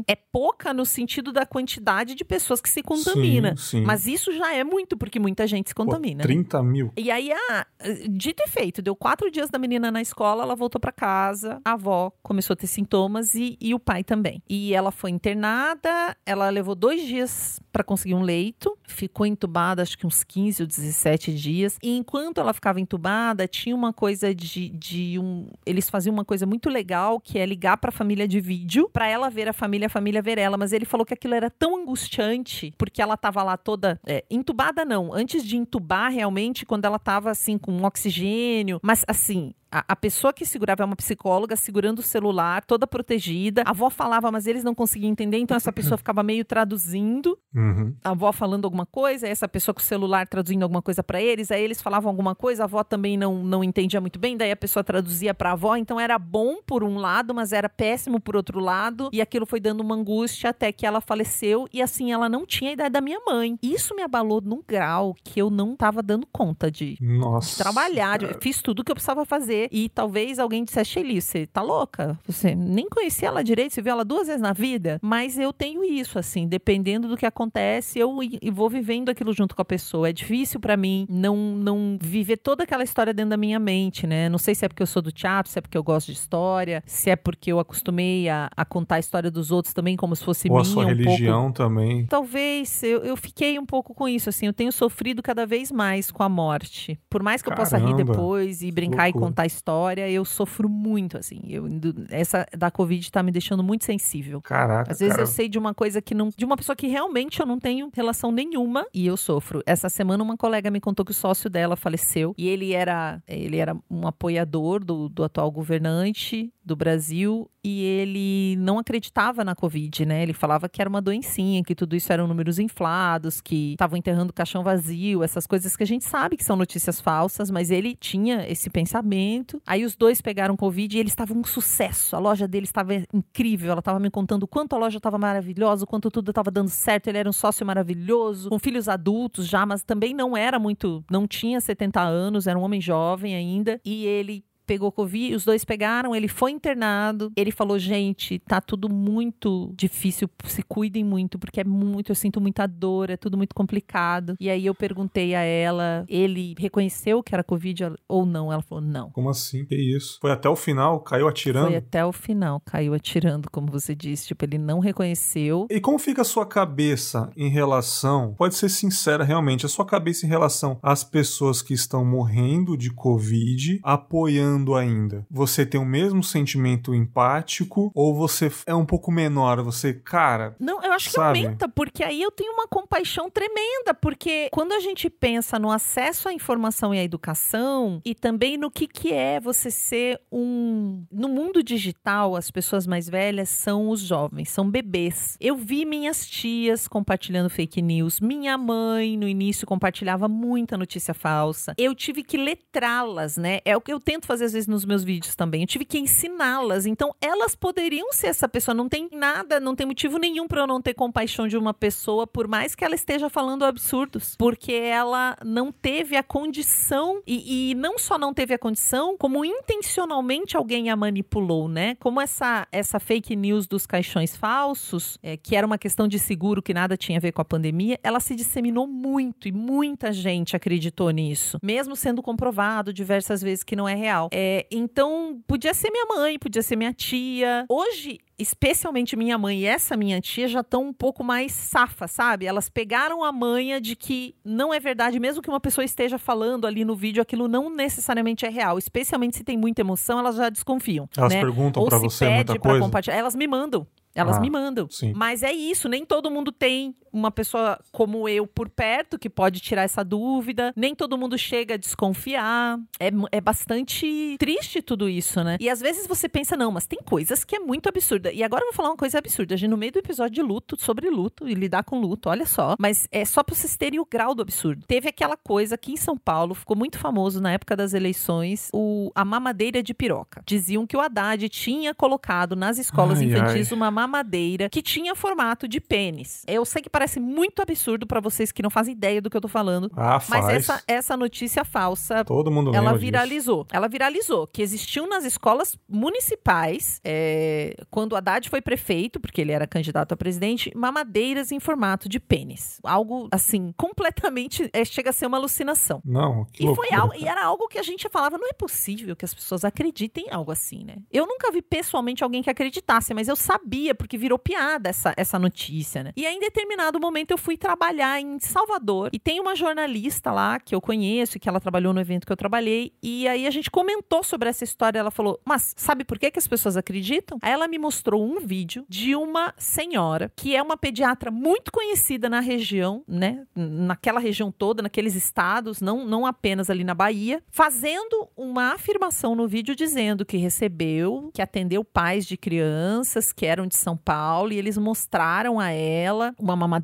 é 0.07 0.15
pouca 0.15 0.73
no 0.73 0.85
sentido 0.85 1.31
da 1.31 1.45
quantidade 1.45 2.15
de 2.15 2.23
pessoas 2.23 2.61
que 2.61 2.69
se 2.69 2.83
contamina. 2.83 3.55
Sim, 3.57 3.79
sim. 3.79 3.81
Mas 3.81 4.05
isso 4.05 4.31
já 4.31 4.53
é 4.53 4.63
muito, 4.63 4.97
porque 4.97 5.19
muita 5.19 5.47
gente 5.47 5.69
se 5.69 5.75
contamina. 5.75 6.21
Pô, 6.21 6.27
30 6.27 6.63
mil. 6.63 6.91
E 6.97 7.09
aí, 7.09 7.31
ah, 7.31 7.65
dito 8.09 8.43
e 8.45 8.49
feito, 8.49 8.81
deu 8.81 8.95
quatro 8.95 9.31
dias 9.31 9.49
da 9.49 9.57
menina 9.57 9.89
na 9.91 10.01
escola, 10.01 10.43
ela 10.43 10.55
voltou 10.55 10.79
para 10.79 10.91
casa, 10.91 11.59
a 11.63 11.73
avó 11.73 12.11
começou 12.21 12.53
a 12.53 12.57
ter 12.57 12.67
sintomas 12.67 13.33
e, 13.35 13.57
e 13.59 13.73
o 13.73 13.79
pai 13.79 14.03
também. 14.03 14.41
E 14.49 14.73
ela 14.73 14.91
foi 14.91 15.11
internada, 15.11 16.15
ela 16.25 16.49
levou 16.49 16.75
dois 16.75 17.01
dias 17.01 17.59
para 17.71 17.83
conseguir 17.83 18.15
um 18.15 18.21
leito, 18.21 18.77
ficou 18.87 19.25
entubada 19.25 19.81
acho 19.81 19.97
que 19.97 20.05
uns 20.05 20.23
15 20.23 20.63
ou 20.63 20.67
17 20.67 21.33
dias. 21.33 21.77
E 21.81 21.95
enquanto 21.95 22.39
ela 22.39 22.53
ficava 22.53 22.79
entubada, 22.79 23.47
tinha 23.47 23.75
uma 23.75 23.93
coisa 23.93 24.33
de, 24.33 24.69
de 24.69 25.19
um. 25.19 25.47
Eles 25.65 25.89
faziam 25.89 26.13
uma 26.13 26.25
coisa 26.25 26.45
muito 26.45 26.69
legal 26.69 27.19
que 27.19 27.39
é 27.39 27.45
ligar 27.45 27.77
para 27.77 27.89
a 27.89 27.93
família 27.93 28.27
de 28.27 28.39
vídeo 28.39 28.89
para 28.91 29.07
ela 29.07 29.29
ver 29.29 29.46
a 29.49 29.53
família, 29.53 29.87
a 29.87 29.89
família 29.89 30.21
ver 30.21 30.37
ela. 30.37 30.57
Mas 30.57 30.73
ele 30.73 30.85
falou 30.85 31.05
que 31.05 31.13
aquilo 31.13 31.33
era 31.33 31.49
tão 31.49 31.77
angustiante 31.77 32.73
porque 32.77 33.01
ela 33.01 33.17
tava 33.17 33.43
lá 33.43 33.57
toda 33.57 33.99
é, 34.05 34.23
entubada, 34.29 34.85
não. 34.85 35.13
Antes 35.13 35.43
de 35.45 35.57
entubar 35.57 36.11
realmente, 36.11 36.65
quando 36.65 36.85
ela 36.85 36.99
tava 36.99 37.31
assim 37.31 37.57
com 37.57 37.83
oxigênio, 37.83 38.79
mas 38.83 39.03
assim, 39.07 39.53
a, 39.71 39.83
a, 39.89 39.95
pessoa 39.95 40.33
que 40.33 40.45
segurava 40.45 40.83
é 40.83 40.85
uma 40.85 40.95
psicóloga 40.95 41.55
segurando 41.55 41.99
o 41.99 42.03
celular, 42.03 42.63
toda 42.63 42.87
protegida. 42.87 43.63
A 43.65 43.71
avó 43.71 43.89
falava, 43.89 44.31
mas 44.31 44.47
eles 44.47 44.63
não 44.63 44.73
conseguiam 44.73 45.11
entender, 45.11 45.37
então 45.37 45.55
essa 45.57 45.71
pessoa 45.71 45.97
ficava 45.97 46.23
meio 46.23 46.45
traduzindo. 46.45 47.37
Uhum. 47.53 47.93
A 48.03 48.11
avó 48.11 48.31
falando 48.31 48.65
alguma 48.65 48.85
coisa, 48.85 49.27
essa 49.27 49.47
pessoa 49.47 49.75
com 49.75 49.81
o 49.81 49.83
celular 49.83 50.27
traduzindo 50.27 50.63
alguma 50.63 50.81
coisa 50.81 51.03
para 51.03 51.21
eles, 51.21 51.51
aí 51.51 51.61
eles 51.61 51.81
falavam 51.81 52.09
alguma 52.09 52.33
coisa, 52.33 52.63
a 52.63 52.65
avó 52.65 52.83
também 52.83 53.17
não, 53.17 53.43
não 53.43 53.63
entendia 53.63 53.99
muito 53.99 54.17
bem, 54.17 54.37
daí 54.37 54.51
a 54.51 54.55
pessoa 54.55 54.83
traduzia 54.83 55.33
para 55.33 55.49
a 55.49 55.53
avó. 55.53 55.75
Então 55.75 55.99
era 55.99 56.17
bom 56.17 56.61
por 56.65 56.83
um 56.83 56.97
lado, 56.97 57.33
mas 57.33 57.51
era 57.51 57.67
péssimo 57.67 58.19
por 58.19 58.35
outro 58.35 58.59
lado. 58.59 59.09
E 59.11 59.21
aquilo 59.21 59.36
foi 59.45 59.59
dando 59.59 59.81
uma 59.81 59.95
angústia 59.95 60.49
até 60.49 60.71
que 60.71 60.85
ela 60.85 61.01
faleceu 61.01 61.67
e 61.73 61.81
assim 61.81 62.11
ela 62.11 62.29
não 62.29 62.45
tinha 62.45 62.71
a 62.71 62.73
idade 62.73 62.89
da 62.91 63.01
minha 63.01 63.19
mãe. 63.25 63.57
Isso 63.61 63.95
me 63.95 64.01
abalou 64.01 64.41
num 64.41 64.61
grau 64.65 65.15
que 65.23 65.39
eu 65.39 65.49
não 65.49 65.73
estava 65.73 66.01
dando 66.01 66.27
conta 66.31 66.71
de, 66.71 66.97
Nossa, 67.01 67.51
de 67.51 67.57
trabalhar. 67.57 68.19
Fiz 68.41 68.61
tudo 68.61 68.83
que 68.83 68.91
eu 68.91 68.95
precisava 68.95 69.25
fazer 69.25 69.69
e 69.71 69.89
talvez 69.89 70.39
alguém 70.39 70.63
dissesse, 70.63 70.91
Shelly, 70.91 71.21
você 71.21 71.45
tá 71.45 71.61
louca? 71.61 72.17
Você 72.25 72.55
nem 72.55 72.87
conhecia 72.89 73.27
ela 73.27 73.43
direito, 73.43 73.73
você 73.73 73.81
viu 73.81 73.91
ela 73.91 74.05
duas 74.05 74.27
vezes 74.27 74.41
na 74.41 74.53
vida? 74.53 74.99
Mas 75.01 75.37
eu 75.37 75.51
tenho 75.51 75.83
isso, 75.83 76.17
assim, 76.17 76.47
dependendo 76.47 77.07
do 77.07 77.17
que 77.17 77.25
acontece, 77.25 77.99
eu 77.99 78.11
vou 78.51 78.69
vivendo 78.69 79.09
aquilo 79.09 79.33
junto 79.33 79.55
com 79.55 79.61
a 79.61 79.65
pessoa. 79.65 80.09
É 80.09 80.13
difícil 80.13 80.59
para 80.59 80.77
mim 80.77 81.05
não, 81.09 81.35
não 81.35 81.97
viver 82.01 82.37
toda 82.37 82.63
aquela 82.63 82.83
história 82.83 83.13
dentro 83.13 83.31
da 83.31 83.37
minha 83.37 83.59
mente, 83.59 84.07
né? 84.07 84.29
Não 84.29 84.37
sei 84.37 84.55
se 84.55 84.65
é 84.65 84.67
porque 84.67 84.83
eu 84.83 84.87
sou 84.87 85.01
do 85.01 85.11
teatro, 85.11 85.51
se 85.51 85.59
é 85.59 85.61
porque 85.61 85.77
eu 85.77 85.83
gosto 85.83 86.07
de 86.07 86.13
história, 86.13 86.83
se 86.85 87.09
é 87.09 87.15
porque 87.15 87.51
eu 87.51 87.59
acostumei 87.59 88.29
a, 88.29 88.49
a 88.55 88.65
contar 88.65 88.95
a 88.95 88.99
história 88.99 89.26
dos 89.31 89.51
outros 89.51 89.73
também 89.73 89.95
como 89.95 90.15
se 90.15 90.23
fosse 90.23 90.47
Ou 90.49 90.55
minha. 90.55 90.61
a 90.61 90.65
sua 90.65 90.83
um 90.83 90.87
religião 90.87 91.41
pouco. 91.43 91.57
também. 91.57 92.05
Talvez, 92.05 92.83
eu, 92.83 92.99
eu 93.03 93.15
fiquei 93.17 93.57
um 93.59 93.65
pouco 93.65 93.93
com 93.93 94.07
isso, 94.07 94.29
assim, 94.29 94.45
eu 94.47 94.53
tenho 94.53 94.71
sofrido 94.71 95.21
cada 95.21 95.45
vez 95.45 95.71
mais 95.71 96.11
com 96.11 96.23
a 96.23 96.29
morte. 96.29 96.99
Por 97.09 97.21
mais 97.23 97.41
que 97.41 97.49
Caramba, 97.49 97.63
eu 97.63 97.65
possa 97.69 97.85
rir 97.85 97.95
depois 97.95 98.61
e 98.61 98.71
brincar 98.71 99.09
e 99.09 99.13
contar 99.13 99.45
história, 99.45 100.09
eu 100.09 100.23
sofro 100.25 100.69
muito, 100.69 101.17
assim. 101.17 101.41
Eu, 101.47 101.65
essa 102.09 102.45
da 102.57 102.69
Covid 102.71 103.11
tá 103.11 103.21
me 103.23 103.31
deixando 103.31 103.63
muito 103.63 103.85
sensível. 103.85 104.41
Caraca, 104.41 104.91
Às 104.91 104.99
vezes 104.99 105.13
cara. 105.13 105.23
eu 105.23 105.27
sei 105.27 105.47
de 105.49 105.57
uma 105.57 105.73
coisa 105.73 106.01
que 106.01 106.13
não. 106.13 106.29
De 106.35 106.45
uma 106.45 106.57
pessoa 106.57 106.75
que 106.75 106.87
realmente 106.87 107.39
eu 107.39 107.45
não 107.45 107.59
tenho 107.59 107.89
relação 107.93 108.31
nenhuma 108.31 108.85
e 108.93 109.05
eu 109.05 109.17
sofro. 109.17 109.61
Essa 109.65 109.89
semana, 109.89 110.23
uma 110.23 110.37
colega 110.37 110.69
me 110.71 110.79
contou 110.79 111.05
que 111.05 111.11
o 111.11 111.15
sócio 111.15 111.49
dela 111.49 111.75
faleceu 111.75 112.33
e 112.37 112.47
ele 112.47 112.73
era, 112.73 113.21
ele 113.27 113.57
era 113.57 113.75
um 113.89 114.07
apoiador 114.07 114.83
do, 114.83 115.09
do 115.09 115.23
atual 115.23 115.51
governante 115.51 116.51
do 116.67 116.75
Brasil 116.75 117.49
e 117.63 117.81
ele 117.81 118.55
não 118.57 118.77
acreditava 118.77 119.43
na 119.43 119.55
Covid, 119.55 120.05
né? 120.05 120.21
Ele 120.21 120.33
falava 120.33 120.69
que 120.69 120.81
era 120.81 120.89
uma 120.89 121.01
doencinha, 121.01 121.63
que 121.63 121.73
tudo 121.73 121.95
isso 121.95 122.11
eram 122.13 122.27
números 122.27 122.59
inflados, 122.59 123.41
que 123.41 123.71
estavam 123.71 123.97
enterrando 123.97 124.31
o 124.31 124.33
caixão 124.33 124.63
vazio, 124.63 125.23
essas 125.23 125.47
coisas 125.47 125.75
que 125.75 125.83
a 125.83 125.87
gente 125.87 126.05
sabe 126.05 126.37
que 126.37 126.43
são 126.43 126.55
notícias 126.55 127.01
falsas, 127.01 127.49
mas 127.49 127.71
ele 127.71 127.95
tinha 127.95 128.47
esse 128.47 128.69
pensamento. 128.69 129.61
Aí 129.65 129.83
os 129.83 129.95
dois 129.95 130.21
pegaram 130.21 130.55
Covid 130.55 130.95
e 130.95 130.99
eles 130.99 131.13
estavam 131.13 131.37
um 131.37 131.43
sucesso. 131.43 132.15
A 132.15 132.19
loja 132.19 132.47
dele 132.47 132.65
estava 132.65 132.93
incrível, 133.13 133.71
ela 133.71 133.79
estava 133.79 133.99
me 133.99 134.09
contando 134.09 134.47
quanto 134.47 134.75
a 134.75 134.79
loja 134.79 134.97
estava 134.97 135.17
maravilhosa, 135.17 135.85
quanto 135.85 136.11
tudo 136.11 136.31
estava 136.31 136.51
dando 136.51 136.69
certo. 136.69 137.07
Ele 137.07 137.17
era 137.17 137.29
um 137.29 137.33
sócio 137.33 137.65
maravilhoso, 137.65 138.49
com 138.49 138.59
filhos 138.59 138.87
adultos 138.87 139.47
já, 139.47 139.65
mas 139.65 139.83
também 139.83 140.13
não 140.13 140.35
era 140.35 140.59
muito, 140.59 141.03
não 141.09 141.27
tinha 141.27 141.59
70 141.59 142.01
anos, 142.01 142.47
era 142.47 142.59
um 142.59 142.63
homem 142.63 142.81
jovem 142.81 143.35
ainda, 143.35 143.79
e 143.85 144.05
ele 144.05 144.43
pegou 144.67 144.91
Covid, 144.91 145.33
os 145.33 145.45
dois 145.45 145.63
pegaram, 145.63 146.13
ele 146.13 146.27
foi 146.27 146.51
internado. 146.51 147.31
Ele 147.35 147.51
falou: 147.51 147.79
gente, 147.79 148.37
tá 148.39 148.59
tudo 148.59 148.89
muito 148.89 149.73
difícil, 149.75 150.29
se 150.45 150.61
cuidem 150.61 151.03
muito, 151.03 151.39
porque 151.39 151.61
é 151.61 151.63
muito, 151.63 152.11
eu 152.11 152.15
sinto 152.15 152.41
muita 152.41 152.67
dor, 152.67 153.09
é 153.09 153.17
tudo 153.17 153.37
muito 153.37 153.55
complicado. 153.55 154.35
E 154.39 154.49
aí 154.49 154.65
eu 154.65 154.75
perguntei 154.75 155.33
a 155.33 155.41
ela, 155.41 156.05
ele 156.09 156.53
reconheceu 156.59 157.23
que 157.23 157.33
era 157.33 157.43
Covid 157.43 157.93
ou 158.07 158.25
não? 158.25 158.51
Ela 158.51 158.61
falou: 158.61 158.83
não. 158.83 159.09
Como 159.11 159.29
assim? 159.29 159.65
Que 159.65 159.75
isso? 159.75 160.19
Foi 160.21 160.31
até 160.31 160.49
o 160.49 160.55
final? 160.55 160.99
Caiu 160.99 161.27
atirando? 161.27 161.67
Foi 161.67 161.77
até 161.77 162.05
o 162.05 162.11
final, 162.11 162.59
caiu 162.59 162.93
atirando, 162.93 163.49
como 163.49 163.71
você 163.71 163.95
disse. 163.95 164.27
Tipo, 164.27 164.43
ele 164.43 164.57
não 164.57 164.79
reconheceu. 164.79 165.67
E 165.69 165.79
como 165.79 165.97
fica 165.97 166.21
a 166.21 166.25
sua 166.25 166.45
cabeça 166.45 167.31
em 167.37 167.49
relação, 167.49 168.35
pode 168.37 168.55
ser 168.55 168.69
sincera 168.69 169.23
realmente, 169.23 169.65
a 169.65 169.69
sua 169.69 169.85
cabeça 169.85 170.25
em 170.25 170.29
relação 170.29 170.77
às 170.83 171.03
pessoas 171.03 171.61
que 171.61 171.73
estão 171.73 172.03
morrendo 172.03 172.75
de 172.75 172.91
Covid, 172.91 173.79
apoiando 173.83 174.56
ainda? 174.75 175.25
Você 175.29 175.65
tem 175.65 175.79
o 175.79 175.85
mesmo 175.85 176.23
sentimento 176.23 176.93
empático 176.93 177.91
ou 177.93 178.15
você 178.15 178.51
é 178.65 178.73
um 178.73 178.85
pouco 178.85 179.11
menor? 179.11 179.61
Você, 179.61 179.93
cara. 179.93 180.55
Não, 180.59 180.81
eu 180.83 180.91
acho 180.91 181.09
que 181.09 181.15
sabe? 181.15 181.39
aumenta, 181.39 181.69
porque 181.69 182.03
aí 182.03 182.21
eu 182.21 182.31
tenho 182.31 182.53
uma 182.53 182.67
compaixão 182.67 183.29
tremenda, 183.29 183.93
porque 183.93 184.49
quando 184.51 184.73
a 184.73 184.79
gente 184.79 185.09
pensa 185.09 185.59
no 185.59 185.71
acesso 185.71 186.27
à 186.27 186.33
informação 186.33 186.93
e 186.93 186.99
à 186.99 187.03
educação 187.03 188.01
e 188.03 188.15
também 188.15 188.57
no 188.57 188.71
que, 188.71 188.87
que 188.87 189.13
é 189.13 189.39
você 189.39 189.69
ser 189.69 190.19
um. 190.31 191.05
No 191.11 191.29
mundo 191.29 191.61
digital, 191.61 192.35
as 192.35 192.49
pessoas 192.49 192.87
mais 192.87 193.07
velhas 193.07 193.49
são 193.49 193.89
os 193.89 194.01
jovens, 194.01 194.49
são 194.49 194.69
bebês. 194.69 195.37
Eu 195.39 195.55
vi 195.55 195.85
minhas 195.85 196.27
tias 196.27 196.87
compartilhando 196.87 197.49
fake 197.49 197.81
news, 197.81 198.19
minha 198.19 198.57
mãe 198.57 199.17
no 199.17 199.27
início 199.27 199.67
compartilhava 199.67 200.27
muita 200.27 200.77
notícia 200.77 201.13
falsa. 201.13 201.73
Eu 201.77 201.93
tive 201.93 202.23
que 202.23 202.37
letrá-las, 202.37 203.37
né? 203.37 203.59
É 203.63 203.75
o 203.75 203.81
que 203.81 203.93
eu 203.93 203.99
tento 203.99 204.25
fazer 204.25 204.45
às 204.47 204.53
vezes 204.53 204.67
nos 204.67 204.85
meus 204.85 205.03
vídeos 205.03 205.35
também. 205.35 205.61
Eu 205.61 205.67
tive 205.67 205.85
que 205.85 205.97
ensiná-las. 205.97 206.85
Então, 206.85 207.13
elas 207.21 207.55
poderiam 207.55 208.11
ser 208.11 208.27
essa 208.27 208.47
pessoa. 208.47 208.73
Não 208.73 208.89
tem 208.89 209.09
nada, 209.11 209.59
não 209.59 209.75
tem 209.75 209.85
motivo 209.85 210.17
nenhum 210.17 210.47
para 210.47 210.61
eu 210.61 210.67
não 210.67 210.81
ter 210.81 210.93
compaixão 210.93 211.47
de 211.47 211.57
uma 211.57 211.73
pessoa, 211.73 212.25
por 212.25 212.47
mais 212.47 212.75
que 212.75 212.83
ela 212.83 212.95
esteja 212.95 213.29
falando 213.29 213.63
absurdos. 213.63 214.35
Porque 214.37 214.73
ela 214.73 215.37
não 215.43 215.71
teve 215.71 216.15
a 216.15 216.23
condição, 216.23 217.21
e, 217.25 217.71
e 217.71 217.75
não 217.75 217.97
só 217.97 218.17
não 218.17 218.33
teve 218.33 218.53
a 218.53 218.59
condição, 218.59 219.15
como 219.17 219.45
intencionalmente 219.45 220.57
alguém 220.57 220.89
a 220.89 220.95
manipulou, 220.95 221.67
né? 221.67 221.95
Como 221.99 222.19
essa, 222.19 222.67
essa 222.71 222.99
fake 222.99 223.35
news 223.35 223.67
dos 223.67 223.85
caixões 223.85 224.35
falsos, 224.35 225.17
é, 225.21 225.37
que 225.37 225.55
era 225.55 225.65
uma 225.65 225.77
questão 225.77 226.07
de 226.07 226.17
seguro 226.19 226.61
que 226.61 226.73
nada 226.73 226.97
tinha 226.97 227.17
a 227.17 227.21
ver 227.21 227.31
com 227.31 227.41
a 227.41 227.45
pandemia, 227.45 227.99
ela 228.03 228.19
se 228.19 228.35
disseminou 228.35 228.87
muito 228.87 229.47
e 229.47 229.51
muita 229.51 230.11
gente 230.11 230.55
acreditou 230.55 231.09
nisso, 231.11 231.59
mesmo 231.61 231.95
sendo 231.95 232.21
comprovado 232.21 232.93
diversas 232.93 233.41
vezes 233.41 233.63
que 233.63 233.75
não 233.75 233.87
é 233.87 233.95
real. 233.95 234.29
É, 234.39 234.67
então, 234.69 235.41
podia 235.47 235.73
ser 235.73 235.89
minha 235.89 236.05
mãe, 236.05 236.37
podia 236.37 236.61
ser 236.61 236.75
minha 236.75 236.93
tia. 236.93 237.65
Hoje, 237.67 238.19
especialmente 238.37 239.15
minha 239.15 239.35
mãe 239.35 239.61
e 239.61 239.65
essa 239.65 239.97
minha 239.97 240.21
tia 240.21 240.47
já 240.47 240.59
estão 240.59 240.83
um 240.83 240.93
pouco 240.93 241.23
mais 241.23 241.51
safa, 241.51 242.07
sabe? 242.07 242.45
Elas 242.45 242.69
pegaram 242.69 243.23
a 243.23 243.31
manha 243.31 243.81
de 243.81 243.95
que 243.95 244.35
não 244.45 244.71
é 244.71 244.79
verdade, 244.79 245.19
mesmo 245.19 245.41
que 245.41 245.49
uma 245.49 245.59
pessoa 245.59 245.83
esteja 245.83 246.19
falando 246.19 246.67
ali 246.67 246.85
no 246.85 246.95
vídeo, 246.95 247.19
aquilo 247.19 247.47
não 247.47 247.67
necessariamente 247.67 248.45
é 248.45 248.49
real. 248.49 248.77
Especialmente 248.77 249.37
se 249.37 249.43
tem 249.43 249.57
muita 249.57 249.81
emoção, 249.81 250.19
elas 250.19 250.35
já 250.35 250.49
desconfiam. 250.49 251.09
Elas 251.17 251.33
né? 251.33 251.41
perguntam 251.41 251.83
se 251.89 251.97
você 251.97 252.25
pede 252.25 252.35
muita 252.35 252.59
coisa? 252.59 252.79
compartilhar. 252.79 253.15
Elas 253.17 253.33
me 253.33 253.47
mandam. 253.47 253.87
Elas 254.13 254.37
Ah, 254.37 254.39
me 254.39 254.49
mandam. 254.49 254.87
sim. 254.89 255.13
Mas 255.15 255.43
é 255.43 255.51
isso, 255.51 255.87
nem 255.87 256.03
todo 256.03 256.31
mundo 256.31 256.51
tem 256.51 256.95
uma 257.17 257.31
pessoa 257.31 257.79
como 257.91 258.27
eu 258.29 258.45
por 258.45 258.69
perto 258.69 259.17
que 259.17 259.29
pode 259.29 259.59
tirar 259.59 259.83
essa 259.83 260.03
dúvida. 260.03 260.73
Nem 260.75 260.93
todo 260.95 261.17
mundo 261.17 261.37
chega 261.37 261.75
a 261.75 261.77
desconfiar. 261.77 262.79
É, 262.99 263.09
é 263.31 263.41
bastante 263.41 264.35
triste 264.39 264.81
tudo 264.81 265.09
isso, 265.09 265.43
né? 265.43 265.57
E 265.59 265.69
às 265.69 265.79
vezes 265.79 266.07
você 266.07 266.29
pensa, 266.29 266.55
não, 266.55 266.71
mas 266.71 266.85
tem 266.85 266.99
coisas 267.03 267.43
que 267.43 267.55
é 267.55 267.59
muito 267.59 267.87
absurda. 267.89 268.31
E 268.31 268.43
agora 268.43 268.63
eu 268.63 268.67
vou 268.67 268.73
falar 268.73 268.89
uma 268.89 268.97
coisa 268.97 269.17
absurda. 269.17 269.55
A 269.55 269.57
gente, 269.57 269.69
no 269.69 269.77
meio 269.77 269.91
do 269.91 269.99
episódio 269.99 270.35
de 270.35 270.41
luto, 270.41 270.77
sobre 270.79 271.09
luto 271.09 271.47
e 271.47 271.53
lidar 271.53 271.83
com 271.83 271.99
luto, 271.99 272.29
olha 272.29 272.45
só. 272.45 272.75
Mas 272.79 273.07
é 273.11 273.25
só 273.25 273.43
pra 273.43 273.55
vocês 273.55 273.75
terem 273.75 273.99
o 273.99 274.05
grau 274.05 274.35
do 274.35 274.41
absurdo. 274.41 274.85
Teve 274.87 275.09
aquela 275.09 275.37
coisa 275.37 275.75
aqui 275.75 275.93
em 275.93 275.97
São 275.97 276.17
Paulo, 276.17 276.53
ficou 276.53 276.75
muito 276.75 276.97
famoso 276.99 277.41
na 277.41 277.51
época 277.51 277.75
das 277.75 277.93
eleições, 277.93 278.69
o, 278.73 279.11
a 279.15 279.23
mamadeira 279.23 279.81
de 279.81 279.93
piroca. 279.93 280.41
Diziam 280.45 280.85
que 280.85 280.95
o 280.95 281.01
Haddad 281.01 281.47
tinha 281.49 281.93
colocado 281.93 282.55
nas 282.55 282.77
escolas 282.77 283.19
Ai, 283.19 283.25
infantis 283.25 283.71
ai. 283.71 283.77
uma 283.77 283.89
mamadeira 283.89 284.69
que 284.69 284.81
tinha 284.81 285.15
formato 285.15 285.67
de 285.67 285.79
pênis. 285.79 286.43
Eu 286.47 286.65
sei 286.65 286.81
que 286.81 286.89
parece 286.89 287.06
muito 287.15 287.61
absurdo 287.61 288.05
pra 288.05 288.19
vocês 288.19 288.51
que 288.51 288.61
não 288.61 288.69
fazem 288.69 288.93
ideia 288.93 289.21
do 289.21 289.29
que 289.29 289.37
eu 289.37 289.41
tô 289.41 289.47
falando, 289.47 289.89
Ah, 289.95 290.19
mas 290.29 290.45
faz. 290.45 290.49
essa, 290.57 290.83
essa 290.87 291.17
notícia 291.17 291.63
falsa 291.63 292.25
Todo 292.25 292.51
mundo 292.51 292.69
ela 292.69 292.79
lembra 292.79 292.93
disso. 292.93 293.05
viralizou. 293.05 293.67
Ela 293.71 293.87
viralizou 293.87 294.47
que 294.47 294.61
existiam 294.61 295.07
nas 295.07 295.23
escolas 295.23 295.77
municipais, 295.87 296.99
é, 297.03 297.75
quando 297.89 298.13
o 298.13 298.15
Haddad 298.15 298.49
foi 298.49 298.61
prefeito, 298.61 299.19
porque 299.19 299.39
ele 299.41 299.51
era 299.51 299.65
candidato 299.67 300.11
a 300.13 300.17
presidente, 300.17 300.71
mamadeiras 300.75 301.51
em 301.51 301.59
formato 301.59 302.09
de 302.09 302.19
pênis. 302.19 302.79
Algo, 302.83 303.27
assim, 303.31 303.73
completamente. 303.77 304.69
é, 304.73 304.83
chega 304.83 305.09
a 305.11 305.13
ser 305.13 305.25
uma 305.27 305.37
alucinação. 305.37 306.01
Não, 306.03 306.45
que 306.51 306.65
E, 306.67 306.75
foi 306.75 306.91
algo, 306.93 307.13
e 307.15 307.27
era 307.27 307.43
algo 307.45 307.67
que 307.67 307.77
a 307.79 307.83
gente 307.83 308.07
falava, 308.09 308.37
não 308.37 308.47
é 308.47 308.53
possível 308.53 309.15
que 309.15 309.25
as 309.25 309.33
pessoas 309.33 309.63
acreditem 309.63 310.25
em 310.27 310.31
algo 310.33 310.51
assim, 310.51 310.83
né? 310.83 310.95
Eu 311.11 311.25
nunca 311.27 311.51
vi 311.51 311.61
pessoalmente 311.61 312.23
alguém 312.23 312.41
que 312.41 312.49
acreditasse, 312.49 313.13
mas 313.13 313.27
eu 313.27 313.35
sabia, 313.35 313.93
porque 313.95 314.17
virou 314.17 314.39
piada 314.39 314.89
essa, 314.89 315.13
essa 315.15 315.37
notícia, 315.39 316.03
né? 316.03 316.11
E 316.15 316.25
aí, 316.25 316.35
em 316.35 316.39
determinado 316.39 316.96
determinado 316.97 317.01
momento 317.01 317.31
eu 317.31 317.37
fui 317.37 317.57
trabalhar 317.57 318.19
em 318.19 318.39
Salvador 318.39 319.09
e 319.13 319.19
tem 319.19 319.39
uma 319.39 319.55
jornalista 319.55 320.31
lá 320.31 320.59
que 320.59 320.75
eu 320.75 320.81
conheço, 320.81 321.39
que 321.39 321.47
ela 321.47 321.59
trabalhou 321.59 321.93
no 321.93 322.01
evento 322.01 322.25
que 322.25 322.31
eu 322.31 322.37
trabalhei, 322.37 322.93
e 323.01 323.27
aí 323.27 323.47
a 323.47 323.51
gente 323.51 323.71
comentou 323.71 324.23
sobre 324.23 324.49
essa 324.49 324.63
história. 324.63 324.99
Ela 324.99 325.11
falou: 325.11 325.39
Mas 325.45 325.73
sabe 325.77 326.03
por 326.03 326.19
que, 326.19 326.31
que 326.31 326.39
as 326.39 326.47
pessoas 326.47 326.75
acreditam? 326.75 327.37
Aí 327.41 327.51
ela 327.51 327.67
me 327.67 327.77
mostrou 327.77 328.23
um 328.23 328.39
vídeo 328.39 328.85
de 328.89 329.15
uma 329.15 329.53
senhora 329.57 330.31
que 330.35 330.55
é 330.55 330.61
uma 330.61 330.77
pediatra 330.77 331.31
muito 331.31 331.71
conhecida 331.71 332.29
na 332.29 332.39
região, 332.39 333.03
né? 333.07 333.45
Naquela 333.55 334.19
região 334.19 334.51
toda, 334.51 334.81
naqueles 334.81 335.15
estados, 335.15 335.81
não, 335.81 336.05
não 336.05 336.25
apenas 336.25 336.69
ali 336.69 336.83
na 336.83 336.93
Bahia, 336.93 337.41
fazendo 337.49 338.27
uma 338.35 338.73
afirmação 338.73 339.35
no 339.35 339.47
vídeo 339.47 339.75
dizendo 339.75 340.25
que 340.25 340.37
recebeu, 340.37 341.29
que 341.33 341.41
atendeu 341.41 341.83
pais 341.83 342.25
de 342.25 342.37
crianças 342.37 343.31
que 343.31 343.45
eram 343.45 343.67
de 343.67 343.75
São 343.75 343.95
Paulo 343.95 344.51
e 344.51 344.57
eles 344.57 344.77
mostraram 344.77 345.59
a 345.59 345.71
ela 345.71 346.33
uma 346.39 346.55
mamadeira 346.55 346.76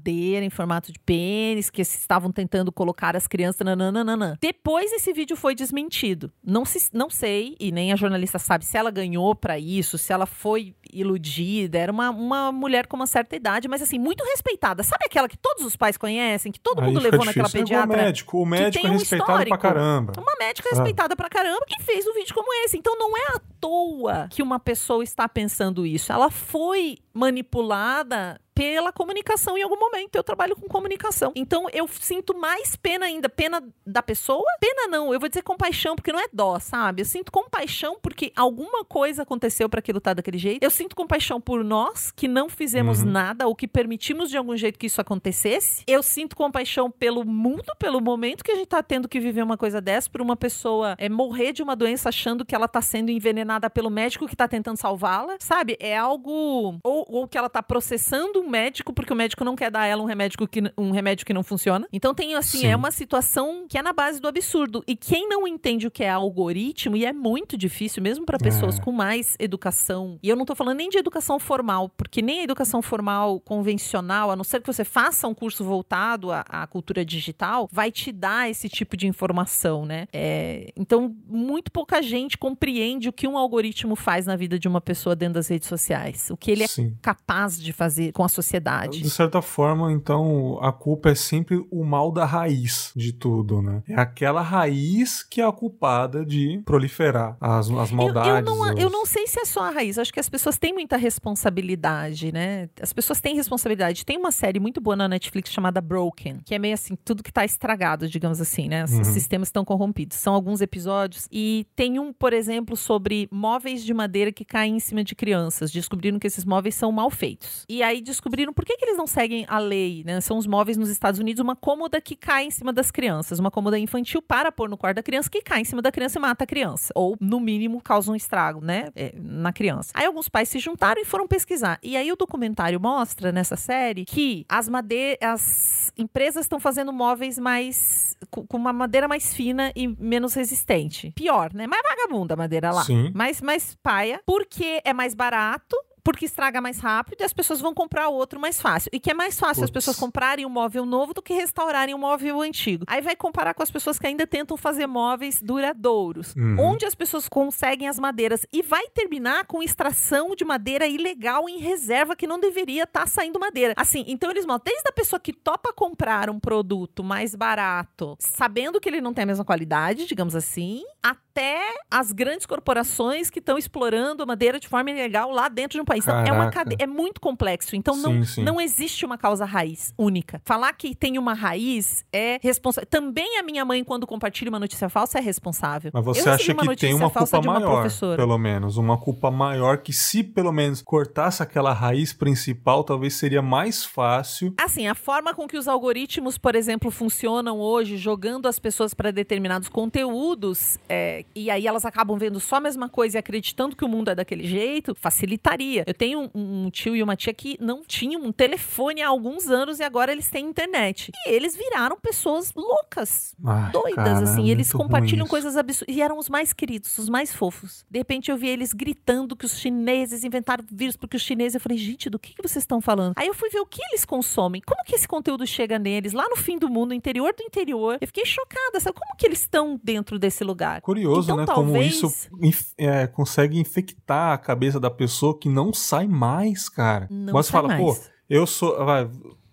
em 0.44 0.50
formato 0.50 0.92
de 0.92 1.00
pênis, 1.00 1.70
que 1.70 1.82
estavam 1.82 2.32
tentando 2.32 2.72
colocar 2.72 3.16
as 3.16 3.28
crianças. 3.28 3.64
Nananana. 3.64 4.38
Depois 4.42 4.92
esse 4.92 5.14
vídeo 5.14 5.36
foi 5.36 5.56
desmentido. 5.56 6.32
Não, 6.44 6.66
se, 6.66 6.90
não 6.94 7.10
sei, 7.10 7.56
e 7.60 7.72
nem 7.72 7.94
a 7.94 7.96
jornalista 7.96 8.40
sabe 8.40 8.66
se 8.66 8.78
ela 8.78 8.92
ganhou 8.92 9.36
para 9.36 9.58
isso, 9.58 9.98
se 9.98 10.12
ela 10.12 10.26
foi 10.26 10.76
iludida. 10.92 11.78
Era 11.78 11.92
uma, 11.92 12.10
uma 12.10 12.52
mulher 12.52 12.88
com 12.88 12.96
uma 12.96 13.08
certa 13.08 13.36
idade, 13.36 13.68
mas 13.68 13.82
assim, 13.82 14.00
muito 14.00 14.24
respeitada. 14.24 14.84
Sabe 14.84 15.06
aquela 15.06 15.28
que 15.28 15.38
todos 15.38 15.66
os 15.66 15.76
pais 15.76 15.98
conhecem, 15.98 16.52
que 16.52 16.60
todo 16.60 16.82
Aí 16.82 16.88
mundo 16.88 17.00
levou 17.00 17.20
difícil. 17.20 17.42
naquela 17.44 17.50
pediatra? 17.50 17.98
médico. 17.98 18.42
O 18.42 18.46
médico 18.46 18.88
é 18.88 18.90
um 18.90 18.94
respeitado 18.94 19.46
pra 19.46 19.58
caramba. 19.58 20.14
Uma 20.18 20.34
médica 20.40 20.70
Sabe? 20.70 20.82
respeitada 20.82 21.16
pra 21.16 21.30
caramba 21.30 21.66
que 21.68 21.82
fez 21.84 22.06
um 22.08 22.14
vídeo 22.14 22.34
como 22.34 22.52
esse. 22.66 22.78
Então 22.78 22.98
não 22.98 23.16
é 23.18 23.36
à 23.36 23.42
toa 23.60 24.28
que 24.30 24.42
uma 24.42 24.60
pessoa 24.60 25.04
está 25.04 25.28
pensando 25.28 25.86
isso. 25.86 26.12
Ela 26.12 26.30
foi 26.30 26.98
manipulada 27.14 28.40
pela 28.54 28.92
comunicação 28.92 29.58
em 29.58 29.64
algum 29.64 29.80
momento. 29.80 30.16
Eu 30.16 30.24
trabalho 30.24 30.56
com 30.56 30.68
comunicação. 30.68 31.32
Então 31.36 31.68
eu 31.74 31.88
sinto 31.88 32.38
mais 32.38 32.76
pena 32.76 33.06
ainda. 33.06 33.30
Pena 33.30 33.64
da 33.86 34.02
pessoa? 34.04 34.46
Pena 34.60 34.88
não, 34.88 35.14
eu 35.14 35.20
vou 35.20 35.30
dizer 35.30 35.42
compaixão, 35.42 35.96
porque 35.96 36.12
não 36.12 36.20
é 36.20 36.28
dó, 36.32 36.60
sabe? 36.60 37.02
Eu 37.02 37.06
sinto 37.06 37.32
compaixão 37.32 37.98
porque 38.02 38.32
alguma 38.36 38.84
coisa 38.86 39.24
aconteceu 39.24 39.68
para 39.70 39.80
aquilo 39.80 39.98
estar 39.98 40.14
daquele 40.14 40.38
jeito. 40.38 40.64
Eu 40.64 40.70
sinto 40.72 40.96
compaixão 40.96 41.40
por 41.42 41.64
nós 41.64 42.12
que 42.12 42.28
não 42.28 42.50
fizemos 42.50 43.02
Uhum. 43.02 43.12
nada 43.12 43.48
ou 43.48 43.56
que 43.56 43.68
permitimos 43.68 44.30
de 44.30 44.38
algum 44.38 44.56
jeito 44.56 44.78
que 44.78 44.86
isso 44.88 45.02
acontecesse. 45.02 45.84
Eu 45.88 46.04
sinto 46.04 46.36
compaixão 46.36 46.92
pelo 46.92 47.26
mundo, 47.26 47.66
pelo 47.80 48.00
momento 48.02 48.44
que 48.44 48.52
a 48.52 48.56
gente 48.56 48.68
tá 48.68 48.84
tendo 48.84 49.08
que 49.08 49.20
viver 49.20 49.42
uma 49.42 49.58
coisa 49.58 49.80
dessa, 49.82 50.10
por 50.10 50.22
uma 50.22 50.36
pessoa 50.36 50.96
é, 50.98 51.10
morrer 51.10 51.54
de 51.54 51.64
uma 51.64 51.76
doença 51.76 52.10
achando 52.10 52.46
que 52.46 52.54
ela 52.54 52.68
tá 52.68 52.82
sendo 52.82 53.10
envenenada 53.10 53.70
pelo 53.70 53.90
médico 53.90 54.28
que 54.28 54.36
tá 54.36 54.48
tentando 54.48 54.78
salvá-la, 54.78 55.38
sabe? 55.40 55.78
É 55.80 55.98
algo. 55.98 56.80
Ou, 56.84 57.06
ou 57.10 57.28
que 57.28 57.38
ela 57.38 57.50
tá 57.50 57.64
processando 57.64 58.43
um 58.44 58.50
médico 58.50 58.94
porque 58.94 59.12
o 59.14 59.16
médico 59.16 59.44
não 59.44 59.56
quer 59.56 59.72
dar 59.72 59.82
a 59.82 59.86
ela 59.88 60.02
um 60.02 60.06
remédio 60.06 60.38
que, 60.48 60.62
um 60.78 60.92
remédio 60.92 61.26
que 61.26 61.34
não 61.34 61.44
funciona. 61.44 61.88
Então 61.92 62.14
tem 62.14 62.36
assim, 62.36 62.60
Sim. 62.60 62.68
é 62.68 62.76
uma 62.76 62.92
situação 62.92 63.66
que 63.68 63.78
é 63.78 63.82
na 63.82 63.94
base 63.94 64.20
do 64.20 64.28
absurdo. 64.28 64.84
E 64.88 64.96
quem 64.96 65.28
não 65.28 65.48
entende 65.48 65.88
o 65.88 65.92
que 65.92 66.04
é 66.04 66.10
algoritmo, 66.10 66.96
e 66.96 67.06
é 67.06 67.14
muito 67.14 67.58
difícil, 67.58 68.02
mesmo 68.04 68.26
para 68.26 68.38
pessoas 68.38 68.78
É. 68.78 68.82
com 68.82 68.92
mais 68.92 69.36
educação, 69.40 70.20
e 70.22 70.30
eu 70.30 70.36
não 70.36 70.46
tô 70.46 70.56
falando 70.56 70.78
nem 70.78 70.90
de 70.90 70.98
educação 70.98 71.40
formal, 71.40 71.90
porque 71.90 72.22
nem 72.22 72.42
a 72.42 72.44
educação 72.44 72.82
formal 72.82 73.40
convencional, 73.40 74.30
a 74.32 74.36
não 74.36 74.44
ser 74.44 74.62
que 74.62 74.68
você 74.68 74.84
faça 74.84 75.28
um 75.28 75.34
curso 75.34 75.64
voltado 75.64 76.32
à, 76.32 76.42
à 76.48 76.68
cultura 76.68 77.04
digital, 77.06 77.68
vai 77.72 77.92
te 77.92 78.12
dar 78.12 78.50
esse 78.50 78.68
tipo 78.70 78.98
de 78.98 79.08
informação, 79.08 79.86
né? 79.86 80.08
É, 80.12 80.72
então, 80.76 81.16
muito 81.28 81.72
pouca 81.72 82.02
gente 82.02 82.38
compreende 82.38 83.10
o 83.10 83.14
que 83.14 83.28
um 83.28 83.38
algoritmo 83.38 83.96
faz 83.96 84.26
na 84.26 84.36
vida 84.36 84.60
de 84.60 84.68
uma 84.68 84.82
pessoa 84.82 85.16
dentro 85.16 85.36
das 85.36 85.48
redes 85.48 85.68
sociais, 85.68 86.30
o 86.30 86.38
que 86.38 86.52
ele 86.52 86.64
é 86.64 86.68
Sim. 86.68 86.96
capaz 87.02 87.60
de 87.62 87.72
fazer 87.74 88.12
com 88.12 88.24
a 88.24 88.30
sociedade. 88.34 89.02
De 89.02 89.10
certa 89.10 89.42
forma, 89.42 89.92
então, 89.92 90.58
a 90.62 90.72
culpa 90.72 91.10
é 91.10 91.16
sempre 91.16 91.66
o 91.72 91.84
mal 91.84 92.12
da 92.12 92.26
raiz 92.26 92.92
de 92.96 93.14
tudo, 93.14 93.62
né? 93.62 93.84
É 93.88 93.96
aquela 93.96 94.42
raiz 94.42 95.24
que 95.24 95.40
é 95.42 95.46
a 95.46 95.52
culpada 95.52 96.26
de 96.26 96.62
proliferar 96.66 97.38
as, 97.40 97.70
as 97.70 97.92
Eu, 97.92 97.96
maldades. 97.98 98.30
eu, 98.50 98.56
não, 98.56 98.68
eu 98.78 98.88
os- 98.88 98.94
não 98.94 99.06
sei 99.06 99.28
se 99.28 99.40
é 99.40 99.46
só 99.46 99.66
a 99.66 99.70
raiz. 99.70 99.98
Acho 99.98 100.12
que 100.14 100.20
as 100.20 100.30
pessoas 100.30 100.58
têm 100.58 100.74
muita 100.74 100.98
responsabilidade, 100.98 102.32
né? 102.32 102.70
As 102.82 102.94
pessoas 102.94 103.20
têm 103.22 103.36
responsabilidade. 103.36 104.06
Tem 104.06 104.18
uma 104.18 104.32
série 104.32 104.60
muito 104.60 104.80
boa 104.82 104.96
na 104.96 105.08
Netflix 105.08 105.52
chamada 105.52 105.82
Broken, 105.82 106.40
que 106.46 106.56
é 106.56 106.60
meio 106.60 106.74
assim, 106.74 106.96
tudo 107.04 107.22
que 107.24 107.32
tá 107.32 107.44
estragado, 107.46 108.08
digamos 108.10 108.40
assim, 108.42 108.68
né? 108.68 108.84
Os 108.86 108.92
Uhum. 108.94 109.04
sistemas 109.04 109.48
estão 109.50 109.64
corrompidos. 109.66 110.18
São 110.18 110.34
alguns 110.34 110.62
episódios. 110.62 111.28
E 111.32 111.66
tem 111.76 112.00
um, 112.00 112.12
por 112.14 112.34
exemplo, 112.34 112.76
sobre 112.76 113.28
móveis 113.32 113.84
de 113.84 113.94
madeira 113.94 114.32
que 114.32 114.46
caem 114.46 114.76
em 114.78 114.80
cima 114.80 115.04
de 115.04 115.16
crianças. 115.16 115.72
Descobriram 115.72 116.18
que 116.20 116.28
esses 116.28 116.46
móveis 116.46 116.76
são 116.76 116.92
mal 116.92 117.10
feitos. 117.10 117.66
E 117.70 117.84
aí 117.84 118.02
descobriram 118.02 118.23
por 118.54 118.66
que, 118.66 118.78
que 118.78 118.86
eles 118.86 118.98
não 118.98 119.08
seguem 119.08 119.46
a 119.48 119.60
lei, 119.60 120.04
né? 120.06 120.22
São 120.22 120.38
os 120.38 120.48
móveis 120.48 120.78
nos 120.78 120.90
Estados 120.90 121.20
Unidos, 121.20 121.42
uma 121.42 121.56
cômoda 121.56 122.00
que 122.02 122.16
cai 122.16 122.46
em 122.46 122.52
cima 122.52 122.72
das 122.72 122.92
crianças, 122.92 123.40
uma 123.40 123.52
cômoda 123.52 123.78
infantil 123.78 124.22
para 124.22 124.52
pôr 124.52 124.70
no 124.70 124.78
quarto 124.78 124.96
da 124.96 125.04
criança 125.04 125.30
que 125.30 125.42
cai 125.42 125.62
em 125.62 125.66
cima 125.66 125.82
da 125.82 125.92
criança 125.92 126.18
e 126.18 126.22
mata 126.22 126.44
a 126.44 126.48
criança. 126.48 126.92
Ou, 126.96 127.18
no 127.20 127.40
mínimo, 127.40 127.82
causa 127.82 128.12
um 128.12 128.16
estrago, 128.16 128.62
né? 128.62 128.92
é, 128.96 129.14
na 129.16 129.52
criança. 129.52 129.92
Aí 129.94 130.06
alguns 130.06 130.30
pais 130.30 130.50
se 130.50 130.60
juntaram 130.60 131.02
e 131.02 131.06
foram 131.06 131.28
pesquisar. 131.28 131.80
E 131.82 131.98
aí 131.98 132.12
o 132.12 132.16
documentário 132.16 132.80
mostra 132.80 133.32
nessa 133.32 133.56
série 133.56 134.06
que 134.06 134.46
as 134.48 134.68
madeiras. 134.70 135.18
As 135.22 135.92
empresas 135.98 136.46
estão 136.46 136.60
fazendo 136.60 136.92
móveis 136.92 137.38
mais. 137.38 138.16
com 138.30 138.46
com 138.46 138.58
uma 138.58 138.74
madeira 138.74 139.08
mais 139.08 139.34
fina 139.34 139.72
e 139.76 139.88
menos 139.88 140.34
resistente. 140.34 141.12
Pior, 141.16 141.54
né? 141.54 141.66
Mais 141.68 141.82
vagabunda 141.84 142.34
a 142.34 142.38
madeira 142.38 142.72
lá. 142.72 142.84
Sim. 142.84 143.12
Mais, 143.14 143.42
mais 143.42 143.76
paia, 143.82 144.22
porque 144.26 144.82
é 144.84 144.94
mais 144.94 145.14
barato. 145.14 145.76
Porque 146.04 146.26
estraga 146.26 146.60
mais 146.60 146.80
rápido 146.80 147.22
e 147.22 147.24
as 147.24 147.34
pessoas 147.34 147.62
vão 147.62 147.74
comprar 147.74 148.10
outro 148.10 148.40
mais 148.40 148.62
fácil. 148.62 148.90
E 148.94 149.00
que 149.00 149.12
é 149.12 149.14
mais 149.14 149.40
fácil 149.40 149.64
as 149.64 149.70
Putz. 149.70 149.86
pessoas 149.86 149.98
comprarem 149.98 150.46
um 150.46 150.50
móvel 150.50 150.86
novo 150.86 151.14
do 151.14 151.22
que 151.22 151.34
restaurarem 151.34 151.96
um 151.96 152.00
móvel 152.00 152.42
antigo. 152.42 152.84
Aí 152.88 153.02
vai 153.02 153.16
comparar 153.16 153.54
com 153.54 153.64
as 153.64 153.72
pessoas 153.72 153.98
que 153.98 154.08
ainda 154.08 154.28
tentam 154.28 154.58
fazer 154.58 154.88
móveis 154.88 155.42
duradouros. 155.42 156.36
Uhum. 156.36 156.58
Onde 156.60 156.86
as 156.86 156.96
pessoas 156.96 157.30
conseguem 157.30 157.88
as 157.88 157.98
madeiras. 158.00 158.46
E 158.52 158.62
vai 158.62 158.88
terminar 158.90 159.46
com 159.46 159.64
extração 159.64 160.36
de 160.36 160.44
madeira 160.44 160.88
ilegal 160.88 161.48
em 161.48 161.58
reserva 161.58 162.16
que 162.16 162.28
não 162.28 162.40
deveria 162.40 162.84
estar 162.84 163.08
saindo 163.08 163.40
madeira. 163.40 163.74
Assim, 163.78 164.04
então 164.08 164.30
eles 164.30 164.46
mostram 164.46 164.64
desde 164.66 164.90
a 164.90 164.92
pessoa 164.92 165.20
que 165.20 165.34
topa 165.34 165.74
comprar 165.74 166.30
um 166.30 166.40
produto 166.40 167.04
mais 167.04 167.36
barato, 167.36 168.16
sabendo 168.20 168.80
que 168.80 168.88
ele 168.88 169.02
não 169.02 169.14
tem 169.14 169.24
a 169.24 169.26
mesma 169.26 169.46
qualidade, 169.46 170.06
digamos 170.06 170.36
assim, 170.36 170.84
até 171.04 171.60
as 171.92 172.12
grandes 172.12 172.46
corporações 172.46 173.30
que 173.30 173.40
estão 173.40 173.58
explorando 173.58 174.24
a 174.24 174.26
madeira 174.26 174.60
de 174.60 174.68
forma 174.68 174.90
ilegal 174.92 175.32
lá 175.32 175.50
dentro 175.50 175.78
de 175.78 175.82
um 175.82 175.86
país. 175.86 176.06
Então, 176.06 176.24
é 176.24 176.32
uma 176.32 176.50
cade... 176.50 176.76
é 176.80 176.88
muito 176.88 177.20
complexo. 177.20 177.76
Então 177.76 177.98
não, 177.98 178.14
Sim, 178.14 178.24
sim. 178.24 178.44
não 178.44 178.62
existe 178.62 179.06
uma 179.06 179.18
causa 179.18 179.44
raiz 179.44 179.94
única. 179.98 180.42
Falar 180.46 180.72
que 180.74 180.96
tem 180.96 181.18
uma 181.18 181.34
raiz 181.34 182.06
é 182.14 182.40
responsável. 182.42 182.88
Também 182.90 183.38
a 183.38 183.44
minha 183.44 183.66
mãe, 183.66 183.84
quando 183.84 184.08
compartilha 184.08 184.50
uma 184.50 184.60
notícia 184.60 184.88
falsa, 184.88 185.18
é 185.18 185.22
responsável. 185.22 185.92
Mas 185.94 186.06
você 186.06 186.30
acha 186.30 186.54
que 186.54 186.76
tem 186.76 186.94
uma 186.94 187.10
culpa 187.10 187.40
uma 187.40 187.54
maior, 187.60 187.82
professora. 187.82 188.18
pelo 188.18 188.38
menos. 188.38 188.78
Uma 188.78 188.98
culpa 188.98 189.30
maior 189.30 189.80
que 189.80 189.92
se 189.92 190.24
pelo 190.24 190.52
menos 190.52 190.82
cortasse 190.82 191.44
aquela 191.44 191.74
raiz 191.74 192.14
principal, 192.14 192.84
talvez 192.84 193.16
seria 193.16 193.42
mais 193.42 193.84
fácil. 193.84 194.54
Assim, 194.58 194.88
a 194.88 194.96
forma 194.96 195.34
com 195.34 195.48
que 195.48 195.58
os 195.58 195.68
algoritmos, 195.68 196.38
por 196.38 196.56
exemplo, 196.56 196.90
funcionam 196.90 197.60
hoje, 197.60 197.98
jogando 197.98 198.48
as 198.48 198.60
pessoas 198.60 198.94
para 198.94 199.12
determinados 199.12 199.68
conteúdos, 199.68 200.78
é, 200.94 201.26
e 201.36 201.50
aí 201.50 201.66
elas 201.66 201.86
acabam 201.86 202.18
vendo 202.18 202.40
só 202.40 202.58
a 202.58 202.60
mesma 202.60 202.88
coisa 202.88 203.18
e 203.18 203.20
acreditando 203.20 203.76
que 203.76 203.84
o 203.84 203.88
mundo 203.88 204.12
é 204.12 204.16
daquele 204.16 204.46
jeito, 204.46 204.94
facilitaria. 204.94 205.84
Eu 205.88 205.94
tenho 205.94 206.30
um, 206.36 206.66
um 206.66 206.70
tio 206.70 206.96
e 206.96 207.02
uma 207.02 207.16
tia 207.16 207.34
que 207.34 207.58
não 207.60 207.82
tinham 207.84 208.22
um 208.22 208.32
telefone 208.32 209.02
há 209.02 209.08
alguns 209.08 209.50
anos 209.50 209.80
e 209.80 209.84
agora 209.84 210.12
eles 210.12 210.30
têm 210.30 210.46
internet. 210.46 211.12
E 211.26 211.32
eles 211.32 211.56
viraram 211.56 211.98
pessoas 212.00 212.54
loucas. 212.56 213.36
Ai, 213.44 213.72
Doidas, 213.72 213.96
cara, 213.96 214.20
assim, 214.20 214.50
é 214.50 214.52
eles 214.52 214.72
compartilham 214.72 215.26
coisas 215.26 215.58
absurdas. 215.58 215.96
E 215.96 216.02
eram 216.02 216.18
os 216.18 216.30
mais 216.30 216.54
queridos, 216.54 216.96
os 217.00 217.10
mais 217.10 217.34
fofos. 217.34 217.84
De 217.90 217.98
repente 217.98 218.30
eu 218.30 218.38
vi 218.38 218.50
eles 218.50 218.72
gritando 218.72 219.36
que 219.36 219.46
os 219.46 219.58
chineses 219.58 220.24
inventaram 220.24 220.64
vírus 220.72 220.96
porque 220.96 221.18
os 221.18 221.24
chineses. 221.24 221.56
Eu 221.56 221.62
falei, 221.62 221.78
gente, 221.78 222.10
do 222.10 222.20
que, 222.20 222.36
que 222.36 222.42
vocês 222.42 222.64
estão 222.64 222.80
falando? 222.80 223.14
Aí 223.16 223.28
eu 223.28 223.34
fui 223.34 223.50
ver 223.50 223.60
o 223.60 223.66
que 223.66 223.82
eles 223.90 224.06
consomem. 224.06 224.62
Como 224.66 224.84
que 224.84 224.96
esse 224.96 225.08
conteúdo 225.08 225.46
chega 225.48 225.80
neles, 225.80 226.14
lá 226.14 226.28
no 226.30 226.36
fim 226.36 226.60
do 226.60 226.70
mundo, 226.70 226.90
no 226.90 226.94
interior 226.94 227.34
do 227.36 227.44
interior. 227.44 227.98
Eu 228.00 228.08
fiquei 228.08 228.26
chocada, 228.26 228.80
sabe? 228.80 228.98
Como 228.98 229.16
que 229.18 229.26
eles 229.26 229.40
estão 229.40 229.80
dentro 229.84 230.20
desse 230.20 230.44
lugar? 230.44 230.82
Curioso, 230.84 231.32
Então, 231.32 231.38
né? 231.38 231.46
Como 231.46 231.72
talvez- 231.72 231.96
isso 231.96 232.12
inf- 232.42 232.74
é, 232.78 233.08
consegue 233.08 233.58
infectar 233.58 234.34
a 234.34 234.38
cabeça 234.38 234.80
da 234.82 234.92
pessoa 234.92 235.36
que 235.40 235.48
não 235.48 235.72
sai 235.74 236.06
mais, 236.08 236.68
cara. 236.68 237.08
Não 237.10 237.34
Mas 237.34 237.50
fala, 237.50 237.70
mais. 237.70 237.82
pô, 237.82 237.98
eu 238.30 238.46
sou. 238.46 238.78
vai, 238.86 239.10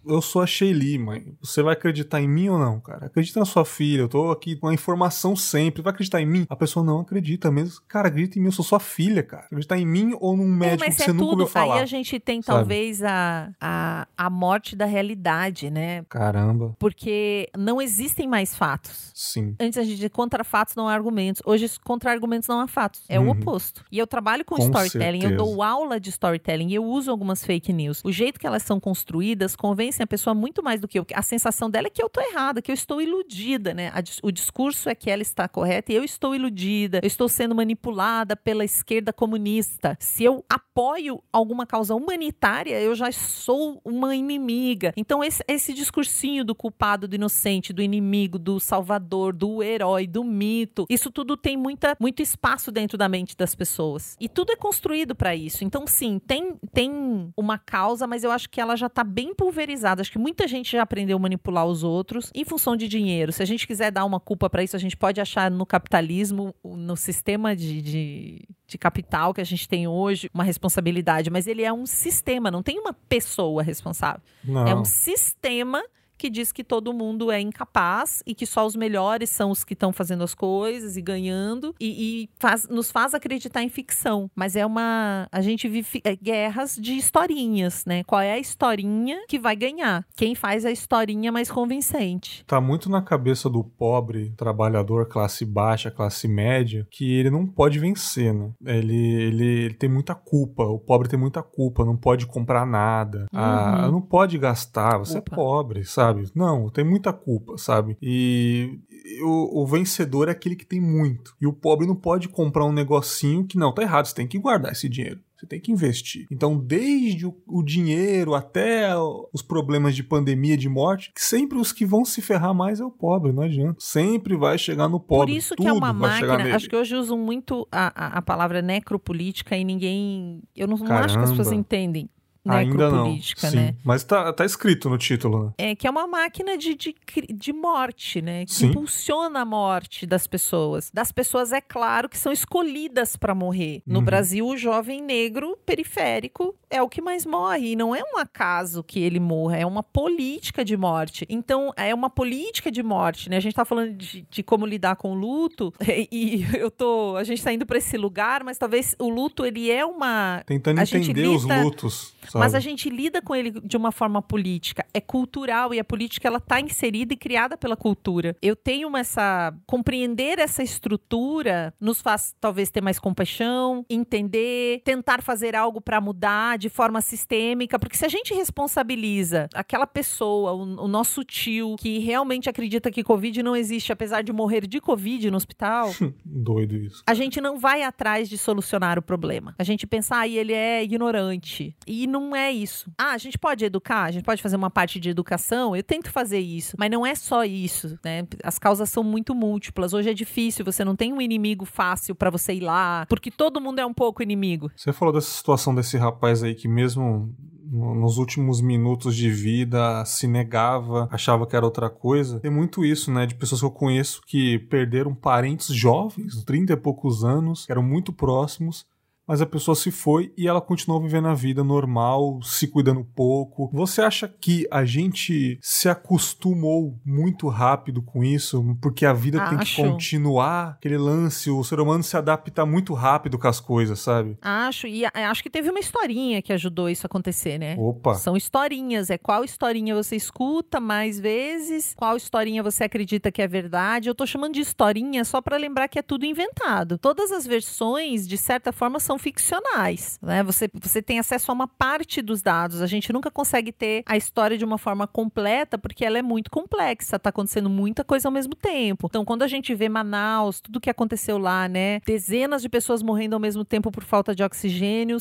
eu 0.06 0.20
sou 0.22 0.42
a 0.42 0.46
Shelly, 0.46 0.98
mãe. 0.98 1.34
Você 1.42 1.62
vai 1.62 1.74
acreditar 1.74 2.20
em 2.20 2.28
mim 2.28 2.48
ou 2.48 2.58
não, 2.58 2.80
cara? 2.80 3.06
Acredita 3.06 3.40
na 3.40 3.46
sua 3.46 3.64
filha. 3.64 4.02
Eu 4.02 4.08
tô 4.08 4.30
aqui 4.30 4.56
com 4.56 4.68
a 4.68 4.74
informação 4.74 5.34
sempre. 5.36 5.82
Vai 5.82 5.92
acreditar 5.92 6.20
em 6.20 6.26
mim? 6.26 6.46
A 6.48 6.56
pessoa 6.56 6.84
não 6.84 7.00
acredita 7.00 7.50
mesmo. 7.50 7.80
Cara, 7.88 8.08
acredita 8.08 8.38
em 8.38 8.42
mim, 8.42 8.48
eu 8.48 8.52
sou 8.52 8.64
sua 8.64 8.80
filha, 8.80 9.22
cara. 9.22 9.44
Acreditar 9.46 9.78
em 9.78 9.86
mim 9.86 10.16
ou 10.20 10.36
num 10.36 10.44
É, 10.54 10.56
médico 10.56 10.84
mas 10.86 10.96
que 10.96 11.02
é 11.02 11.04
você 11.06 11.12
nunca 11.12 11.24
tudo. 11.24 11.40
ouviu 11.40 11.46
falar. 11.46 11.74
Aí 11.76 11.80
a 11.82 11.86
gente 11.86 12.18
tem 12.20 12.42
sabe? 12.42 12.58
talvez 12.58 13.02
a, 13.02 13.50
a, 13.60 14.06
a 14.16 14.30
morte 14.30 14.74
da 14.76 14.84
realidade, 14.86 15.70
né? 15.70 16.04
Caramba, 16.08 16.74
Porque 16.78 17.48
não 17.56 17.80
existem 17.80 18.28
mais 18.28 18.54
fatos. 18.54 19.10
sim. 19.14 19.54
Antes 19.60 19.78
a 19.78 19.82
gente 19.84 20.08
contra 20.08 20.44
fatos 20.44 20.74
não 20.74 20.88
há 20.88 20.94
argumentos. 20.94 21.42
Hoje 21.44 21.66
contra 21.84 22.10
argumentos 22.10 22.48
não 22.48 22.60
há 22.60 22.66
fatos. 22.66 23.02
É 23.08 23.18
o 23.18 23.22
Uhum. 23.24 23.30
oposto. 23.30 23.84
E 23.90 23.98
eu 23.98 24.06
trabalho 24.06 24.44
com, 24.44 24.56
Com 24.56 24.62
storytelling, 24.62 25.18
eu 25.22 25.30
certeza. 25.30 25.36
dou 25.44 25.62
aula 25.62 25.98
de 26.00 26.10
storytelling 26.10 26.68
e 26.68 26.74
eu 26.74 26.84
uso 26.84 27.10
algumas 27.10 27.44
fake 27.44 27.72
news. 27.72 28.00
O 28.04 28.12
jeito 28.12 28.38
que 28.38 28.46
elas 28.46 28.62
são 28.62 28.78
construídas 28.80 29.54
convence 29.56 29.89
convencem 29.90 30.04
a 30.04 30.06
pessoa 30.06 30.34
muito 30.34 30.62
mais 30.62 30.80
do 30.80 30.86
que 30.86 30.98
eu. 30.98 31.06
A 31.14 31.22
sensação 31.22 31.68
dela 31.68 31.88
é 31.88 31.90
que 31.90 32.02
eu 32.02 32.08
tô 32.08 32.20
errada, 32.20 32.62
que 32.62 32.70
eu 32.70 32.74
estou 32.74 33.00
iludida, 33.00 33.74
né? 33.74 33.92
o 34.22 34.30
discurso 34.30 34.88
é 34.88 34.94
que 34.94 35.10
ela 35.10 35.22
está 35.22 35.48
correta 35.48 35.92
e 35.92 35.96
eu 35.96 36.04
estou 36.04 36.34
iludida, 36.34 37.00
eu 37.02 37.06
estou 37.06 37.28
sendo 37.28 37.54
manipulada 37.54 38.36
pela 38.36 38.64
esquerda 38.64 39.12
comunista. 39.12 39.96
Se 39.98 40.22
eu 40.24 40.44
apoio 40.48 41.22
alguma 41.32 41.66
causa 41.66 41.94
humanitária, 41.94 42.80
eu 42.80 42.94
já 42.94 43.10
sou 43.10 43.80
uma 43.84 44.14
inimiga. 44.14 44.92
Então, 44.96 45.24
esse, 45.24 45.42
esse 45.48 45.72
discursinho 45.72 46.44
do 46.44 46.54
culpado, 46.54 47.08
do 47.08 47.14
inocente, 47.14 47.72
do 47.72 47.82
inimigo, 47.82 48.38
do 48.38 48.60
salvador, 48.60 49.32
do 49.32 49.62
herói, 49.62 50.06
do 50.06 50.22
mito, 50.22 50.86
isso 50.88 51.10
tudo 51.10 51.36
tem 51.36 51.56
muita, 51.56 51.96
muito 52.00 52.22
espaço 52.22 52.70
dentro 52.70 52.96
da 52.96 53.08
mente 53.08 53.36
das 53.36 53.54
pessoas. 53.54 54.16
E 54.20 54.28
tudo 54.28 54.52
é 54.52 54.56
construído 54.56 55.14
para 55.14 55.34
isso. 55.34 55.64
Então, 55.64 55.86
sim, 55.86 56.18
tem, 56.18 56.54
tem 56.72 57.32
uma 57.36 57.58
causa, 57.58 58.06
mas 58.06 58.22
eu 58.22 58.30
acho 58.30 58.48
que 58.48 58.60
ela 58.60 58.76
já 58.76 58.86
está 58.86 59.02
bem 59.02 59.34
pulverizada. 59.34 59.79
Acho 59.84 60.12
que 60.12 60.18
muita 60.18 60.46
gente 60.46 60.72
já 60.72 60.82
aprendeu 60.82 61.16
a 61.16 61.20
manipular 61.20 61.66
os 61.66 61.82
outros 61.82 62.30
em 62.34 62.44
função 62.44 62.76
de 62.76 62.88
dinheiro. 62.88 63.32
Se 63.32 63.42
a 63.42 63.46
gente 63.46 63.66
quiser 63.66 63.90
dar 63.90 64.04
uma 64.04 64.20
culpa 64.20 64.48
para 64.48 64.62
isso, 64.62 64.76
a 64.76 64.78
gente 64.78 64.96
pode 64.96 65.20
achar 65.20 65.50
no 65.50 65.64
capitalismo, 65.64 66.54
no 66.64 66.96
sistema 66.96 67.54
de, 67.54 67.82
de, 67.82 68.48
de 68.66 68.78
capital 68.78 69.34
que 69.34 69.40
a 69.40 69.44
gente 69.44 69.68
tem 69.68 69.86
hoje, 69.86 70.30
uma 70.32 70.44
responsabilidade. 70.44 71.30
Mas 71.30 71.46
ele 71.46 71.62
é 71.62 71.72
um 71.72 71.86
sistema, 71.86 72.50
não 72.50 72.62
tem 72.62 72.78
uma 72.78 72.92
pessoa 72.92 73.62
responsável. 73.62 74.22
Não. 74.44 74.66
É 74.66 74.74
um 74.74 74.84
sistema 74.84 75.82
que 76.20 76.28
diz 76.28 76.52
que 76.52 76.62
todo 76.62 76.92
mundo 76.92 77.32
é 77.32 77.40
incapaz 77.40 78.22
e 78.26 78.34
que 78.34 78.44
só 78.44 78.66
os 78.66 78.76
melhores 78.76 79.30
são 79.30 79.50
os 79.50 79.64
que 79.64 79.72
estão 79.72 79.90
fazendo 79.90 80.22
as 80.22 80.34
coisas 80.34 80.98
e 80.98 81.00
ganhando 81.00 81.74
e, 81.80 81.86
e 82.24 82.30
faz, 82.38 82.68
nos 82.68 82.90
faz 82.90 83.14
acreditar 83.14 83.62
em 83.62 83.70
ficção. 83.70 84.30
Mas 84.36 84.54
é 84.54 84.66
uma. 84.66 85.26
A 85.32 85.40
gente 85.40 85.66
vive 85.66 86.02
é, 86.04 86.14
guerras 86.14 86.76
de 86.76 86.92
historinhas, 86.92 87.86
né? 87.86 88.04
Qual 88.04 88.20
é 88.20 88.32
a 88.32 88.38
historinha 88.38 89.24
que 89.26 89.38
vai 89.38 89.56
ganhar? 89.56 90.04
Quem 90.14 90.34
faz 90.34 90.66
a 90.66 90.70
historinha 90.70 91.32
mais 91.32 91.50
convincente? 91.50 92.44
Tá 92.46 92.60
muito 92.60 92.90
na 92.90 93.00
cabeça 93.00 93.48
do 93.48 93.64
pobre, 93.64 94.34
trabalhador, 94.36 95.08
classe 95.08 95.46
baixa, 95.46 95.90
classe 95.90 96.28
média, 96.28 96.86
que 96.90 97.14
ele 97.14 97.30
não 97.30 97.46
pode 97.46 97.78
vencer, 97.78 98.34
né? 98.34 98.50
Ele, 98.66 98.94
ele, 98.94 99.44
ele 99.64 99.74
tem 99.74 99.88
muita 99.88 100.14
culpa. 100.14 100.64
O 100.64 100.78
pobre 100.78 101.08
tem 101.08 101.18
muita 101.18 101.42
culpa, 101.42 101.82
não 101.82 101.96
pode 101.96 102.26
comprar 102.26 102.66
nada. 102.66 103.26
Ah, 103.32 103.38
uhum. 103.38 103.84
Ah, 103.84 103.90
não 103.90 104.02
pode 104.02 104.36
gastar, 104.36 104.98
você 104.98 105.16
Opa. 105.16 105.32
é 105.32 105.34
pobre, 105.34 105.84
sabe? 105.86 106.09
Sabe? 106.12 106.30
Não, 106.34 106.68
tem 106.68 106.84
muita 106.84 107.12
culpa, 107.12 107.56
sabe? 107.56 107.96
E 108.02 108.78
o, 109.22 109.62
o, 109.62 109.66
vencedor 109.66 110.28
é 110.28 110.32
aquele 110.32 110.56
que 110.56 110.66
tem 110.66 110.80
muito. 110.80 111.34
E 111.40 111.46
o 111.46 111.52
pobre 111.52 111.86
não 111.86 111.96
pode 111.96 112.28
comprar 112.28 112.64
um 112.64 112.72
negocinho 112.72 113.46
que 113.46 113.58
não, 113.58 113.72
tá 113.72 113.82
errado, 113.82 114.06
você 114.06 114.14
tem 114.14 114.26
que 114.26 114.38
guardar 114.38 114.72
esse 114.72 114.88
dinheiro. 114.88 115.20
Você 115.36 115.46
tem 115.46 115.58
que 115.58 115.72
investir. 115.72 116.26
Então, 116.30 116.58
desde 116.58 117.26
o, 117.26 117.34
o, 117.46 117.62
dinheiro 117.62 118.34
até 118.34 118.90
os 119.32 119.40
problemas 119.40 119.96
de 119.96 120.02
pandemia, 120.02 120.54
de 120.54 120.68
morte, 120.68 121.10
sempre 121.16 121.56
os 121.56 121.72
que 121.72 121.86
vão 121.86 122.04
se 122.04 122.20
ferrar 122.20 122.54
mais 122.54 122.78
é 122.78 122.84
o 122.84 122.90
pobre, 122.90 123.32
não 123.32 123.44
adianta. 123.44 123.76
Sempre 123.78 124.36
vai 124.36 124.58
chegar 124.58 124.86
no 124.86 125.00
pobre. 125.00 125.32
Por 125.32 125.38
isso 125.38 125.56
que 125.56 125.66
é 125.66 125.72
uma 125.72 125.94
máquina. 125.94 126.54
Acho 126.54 126.68
que 126.68 126.76
hoje 126.76 126.94
usam 126.94 127.16
muito 127.16 127.66
a, 127.72 127.86
a, 127.86 128.18
a 128.18 128.22
palavra 128.22 128.60
necropolítica 128.60 129.56
e 129.56 129.64
ninguém. 129.64 130.42
Eu 130.54 130.68
não, 130.68 130.76
não 130.76 130.96
acho 130.96 131.16
que 131.16 131.24
as 131.24 131.30
pessoas 131.30 131.52
entendem 131.52 132.10
Ainda 132.48 132.90
não. 132.90 133.20
Sim, 133.20 133.56
né? 133.56 133.74
Mas 133.84 134.02
tá, 134.02 134.32
tá 134.32 134.44
escrito 134.44 134.88
no 134.88 134.96
título, 134.96 135.46
né? 135.46 135.52
É 135.58 135.74
que 135.74 135.86
é 135.86 135.90
uma 135.90 136.06
máquina 136.06 136.56
de, 136.56 136.74
de, 136.74 136.94
de 137.28 137.52
morte, 137.52 138.22
né? 138.22 138.46
Que 138.46 138.54
Sim. 138.54 138.66
impulsiona 138.68 139.40
a 139.40 139.44
morte 139.44 140.06
das 140.06 140.26
pessoas. 140.26 140.90
Das 140.92 141.12
pessoas, 141.12 141.52
é 141.52 141.60
claro, 141.60 142.08
que 142.08 142.16
são 142.16 142.32
escolhidas 142.32 143.16
para 143.16 143.34
morrer. 143.34 143.82
No 143.86 143.98
uhum. 143.98 144.04
Brasil, 144.04 144.46
o 144.46 144.56
jovem 144.56 145.02
negro 145.02 145.58
periférico 145.66 146.54
é 146.70 146.80
o 146.80 146.88
que 146.88 147.02
mais 147.02 147.26
morre. 147.26 147.72
E 147.72 147.76
não 147.76 147.94
é 147.94 148.00
um 148.02 148.18
acaso 148.18 148.82
que 148.82 149.00
ele 149.00 149.20
morra, 149.20 149.58
é 149.58 149.66
uma 149.66 149.82
política 149.82 150.64
de 150.64 150.76
morte. 150.76 151.26
Então, 151.28 151.72
é 151.76 151.94
uma 151.94 152.08
política 152.08 152.70
de 152.70 152.82
morte, 152.82 153.28
né? 153.28 153.36
A 153.36 153.40
gente 153.40 153.54
tá 153.54 153.64
falando 153.64 153.94
de, 153.94 154.26
de 154.30 154.42
como 154.42 154.64
lidar 154.64 154.96
com 154.96 155.12
o 155.12 155.14
luto, 155.14 155.74
e 156.10 156.46
eu 156.56 156.70
tô. 156.70 157.16
A 157.16 157.24
gente 157.24 157.42
tá 157.42 157.52
indo 157.52 157.66
para 157.66 157.76
esse 157.76 157.98
lugar, 157.98 158.42
mas 158.44 158.56
talvez 158.56 158.94
o 158.98 159.10
luto, 159.10 159.44
ele 159.44 159.70
é 159.70 159.84
uma. 159.84 160.42
Tentando 160.46 160.80
entender 160.80 161.12
lida, 161.12 161.30
os 161.30 161.44
lutos. 161.44 162.14
Sabe? 162.30 162.44
Mas 162.44 162.54
a 162.54 162.60
gente 162.60 162.88
lida 162.88 163.20
com 163.20 163.34
ele 163.34 163.50
de 163.50 163.76
uma 163.76 163.90
forma 163.90 164.22
política. 164.22 164.86
É 164.94 165.00
cultural 165.00 165.74
e 165.74 165.80
a 165.80 165.84
política 165.84 166.28
ela 166.28 166.40
tá 166.40 166.60
inserida 166.60 167.12
e 167.14 167.16
criada 167.16 167.56
pela 167.56 167.76
cultura. 167.76 168.36
Eu 168.40 168.54
tenho 168.54 168.96
essa 168.96 169.52
compreender 169.66 170.38
essa 170.38 170.62
estrutura 170.62 171.74
nos 171.80 172.00
faz 172.00 172.34
talvez 172.40 172.70
ter 172.70 172.80
mais 172.80 172.98
compaixão, 172.98 173.84
entender, 173.88 174.82
tentar 174.84 175.22
fazer 175.22 175.56
algo 175.56 175.80
para 175.80 176.00
mudar 176.00 176.58
de 176.58 176.68
forma 176.68 177.00
sistêmica, 177.00 177.78
porque 177.78 177.96
se 177.96 178.04
a 178.04 178.08
gente 178.08 178.32
responsabiliza 178.34 179.48
aquela 179.54 179.86
pessoa, 179.86 180.52
o, 180.52 180.84
o 180.84 180.88
nosso 180.88 181.24
tio 181.24 181.76
que 181.76 181.98
realmente 181.98 182.48
acredita 182.48 182.90
que 182.90 183.02
covid 183.02 183.42
não 183.42 183.56
existe 183.56 183.92
apesar 183.92 184.22
de 184.22 184.32
morrer 184.32 184.66
de 184.66 184.80
covid 184.80 185.30
no 185.30 185.36
hospital, 185.36 185.90
doido 186.24 186.76
isso. 186.76 187.02
A 187.06 187.14
gente 187.14 187.40
não 187.40 187.58
vai 187.58 187.82
atrás 187.82 188.28
de 188.28 188.38
solucionar 188.38 188.98
o 188.98 189.02
problema. 189.02 189.54
A 189.58 189.64
gente 189.64 189.86
pensa, 189.86 190.18
ah, 190.18 190.28
ele 190.28 190.52
é 190.52 190.82
ignorante. 190.82 191.74
E 191.86 192.06
não 192.06 192.19
não 192.20 192.36
é 192.36 192.50
isso. 192.50 192.90
Ah, 192.98 193.12
a 193.12 193.18
gente 193.18 193.38
pode 193.38 193.64
educar, 193.64 194.04
a 194.04 194.10
gente 194.10 194.24
pode 194.24 194.42
fazer 194.42 194.56
uma 194.56 194.70
parte 194.70 195.00
de 195.00 195.08
educação, 195.08 195.74
eu 195.74 195.82
tento 195.82 196.10
fazer 196.10 196.38
isso, 196.38 196.76
mas 196.78 196.90
não 196.90 197.06
é 197.06 197.14
só 197.14 197.44
isso, 197.44 197.98
né? 198.04 198.26
As 198.44 198.58
causas 198.58 198.90
são 198.90 199.02
muito 199.02 199.34
múltiplas. 199.34 199.92
Hoje 199.92 200.10
é 200.10 200.14
difícil, 200.14 200.64
você 200.64 200.84
não 200.84 200.94
tem 200.94 201.12
um 201.12 201.20
inimigo 201.20 201.64
fácil 201.64 202.14
para 202.14 202.30
você 202.30 202.54
ir 202.54 202.60
lá, 202.60 203.06
porque 203.08 203.30
todo 203.30 203.60
mundo 203.60 203.80
é 203.80 203.86
um 203.86 203.94
pouco 203.94 204.22
inimigo. 204.22 204.70
Você 204.76 204.92
falou 204.92 205.12
dessa 205.14 205.30
situação 205.30 205.74
desse 205.74 205.96
rapaz 205.96 206.42
aí 206.42 206.54
que 206.54 206.68
mesmo 206.68 207.34
nos 207.70 208.18
últimos 208.18 208.60
minutos 208.60 209.14
de 209.14 209.30
vida 209.30 210.04
se 210.04 210.26
negava, 210.26 211.08
achava 211.10 211.46
que 211.46 211.54
era 211.54 211.64
outra 211.64 211.88
coisa. 211.88 212.40
Tem 212.40 212.50
muito 212.50 212.84
isso, 212.84 213.12
né? 213.12 213.26
De 213.26 213.36
pessoas 213.36 213.60
que 213.60 213.66
eu 213.66 213.70
conheço 213.70 214.20
que 214.26 214.58
perderam 214.58 215.14
parentes 215.14 215.68
jovens, 215.68 216.42
30 216.44 216.72
e 216.72 216.76
poucos 216.76 217.22
anos, 217.22 217.66
que 217.66 217.72
eram 217.72 217.82
muito 217.82 218.12
próximos, 218.12 218.84
mas 219.30 219.40
a 219.40 219.46
pessoa 219.46 219.76
se 219.76 219.92
foi 219.92 220.32
e 220.36 220.48
ela 220.48 220.60
continuou 220.60 221.00
vivendo 221.00 221.28
a 221.28 221.34
vida 221.34 221.62
normal, 221.62 222.40
se 222.42 222.66
cuidando 222.66 223.04
pouco. 223.14 223.70
Você 223.72 224.02
acha 224.02 224.26
que 224.26 224.66
a 224.72 224.84
gente 224.84 225.56
se 225.62 225.88
acostumou 225.88 226.98
muito 227.06 227.46
rápido 227.46 228.02
com 228.02 228.24
isso? 228.24 228.76
Porque 228.82 229.06
a 229.06 229.12
vida 229.12 229.40
Acho. 229.40 229.50
tem 229.50 229.58
que 229.64 229.76
continuar 229.76 230.70
aquele 230.70 230.98
lance, 230.98 231.48
o 231.48 231.62
ser 231.62 231.78
humano 231.78 232.02
se 232.02 232.16
adapta 232.16 232.66
muito 232.66 232.92
rápido 232.92 233.38
com 233.38 233.46
as 233.46 233.60
coisas, 233.60 234.00
sabe? 234.00 234.36
Acho, 234.42 234.88
e 234.88 235.04
acho 235.04 235.44
que 235.44 235.48
teve 235.48 235.70
uma 235.70 235.78
historinha 235.78 236.42
que 236.42 236.52
ajudou 236.52 236.90
isso 236.90 237.06
a 237.06 237.08
acontecer, 237.08 237.56
né? 237.56 237.76
Opa! 237.78 238.14
São 238.14 238.36
historinhas, 238.36 239.10
é 239.10 239.16
qual 239.16 239.44
historinha 239.44 239.94
você 239.94 240.16
escuta 240.16 240.80
mais 240.80 241.20
vezes, 241.20 241.94
qual 241.96 242.16
historinha 242.16 242.64
você 242.64 242.82
acredita 242.82 243.30
que 243.30 243.40
é 243.40 243.46
verdade. 243.46 244.08
Eu 244.08 244.14
tô 244.16 244.26
chamando 244.26 244.54
de 244.54 244.60
historinha 244.60 245.24
só 245.24 245.40
para 245.40 245.56
lembrar 245.56 245.86
que 245.86 246.00
é 246.00 246.02
tudo 246.02 246.26
inventado. 246.26 246.98
Todas 246.98 247.30
as 247.30 247.46
versões, 247.46 248.26
de 248.26 248.36
certa 248.36 248.72
forma, 248.72 248.98
são 248.98 249.19
ficcionais, 249.20 250.18
né? 250.22 250.42
Você, 250.42 250.68
você 250.80 251.02
tem 251.02 251.18
acesso 251.18 251.50
a 251.50 251.54
uma 251.54 251.68
parte 251.68 252.22
dos 252.22 252.42
dados. 252.42 252.80
A 252.80 252.86
gente 252.86 253.12
nunca 253.12 253.30
consegue 253.30 253.70
ter 253.70 254.02
a 254.06 254.16
história 254.16 254.56
de 254.56 254.64
uma 254.64 254.78
forma 254.78 255.06
completa 255.06 255.78
porque 255.78 256.04
ela 256.04 256.18
é 256.18 256.22
muito 256.22 256.50
complexa, 256.50 257.18
tá 257.18 257.30
acontecendo 257.30 257.68
muita 257.70 258.02
coisa 258.02 258.28
ao 258.28 258.32
mesmo 258.32 258.54
tempo. 258.54 259.06
Então, 259.08 259.24
quando 259.24 259.42
a 259.42 259.48
gente 259.48 259.74
vê 259.74 259.88
Manaus, 259.88 260.60
tudo 260.60 260.80
que 260.80 260.90
aconteceu 260.90 261.38
lá, 261.38 261.68
né? 261.68 262.00
Dezenas 262.00 262.62
de 262.62 262.68
pessoas 262.68 263.02
morrendo 263.02 263.34
ao 263.34 263.40
mesmo 263.40 263.64
tempo 263.64 263.90
por 263.90 264.04
falta 264.04 264.34
de 264.34 264.42
oxigênio, 264.42 265.18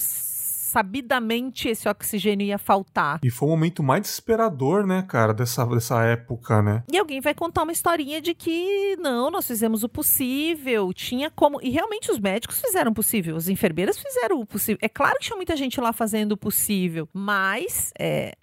sabidamente 0.70 1.68
esse 1.68 1.90
oxigênio 1.90 2.46
ia 2.46 2.58
faltar. 2.58 3.20
E 3.24 3.30
foi 3.30 3.48
o 3.48 3.52
momento 3.52 3.84
mais 3.84 4.02
desesperador, 4.02 4.86
né, 4.86 5.04
cara, 5.08 5.34
dessa, 5.34 5.66
dessa 5.66 6.04
época, 6.04 6.62
né? 6.62 6.84
E 6.92 6.98
alguém 6.98 7.20
vai 7.20 7.34
contar 7.34 7.64
uma 7.64 7.72
historinha 7.72 8.22
de 8.22 8.34
que 8.34 8.96
não, 8.98 9.32
nós 9.32 9.48
fizemos 9.48 9.84
o 9.84 9.90
possível, 9.90 10.94
tinha 10.94 11.30
como. 11.32 11.60
E 11.62 11.70
realmente 11.70 12.12
os 12.12 12.20
médicos 12.20 12.62
fizeram 12.62 12.92
o 12.92 12.94
possível, 12.94 13.36
as 13.36 13.50
enfermeiras 13.50 13.98
fizeram 13.98 14.40
o 14.40 14.46
possível. 14.46 14.80
É 14.82 14.90
claro 14.90 15.18
que 15.18 15.26
tinha 15.26 15.36
muita 15.36 15.56
gente 15.56 15.82
lá 15.82 15.92
fazendo 15.92 16.34
o 16.34 16.38
possível, 16.38 17.10
mas 17.14 17.92
é, 17.98 18.36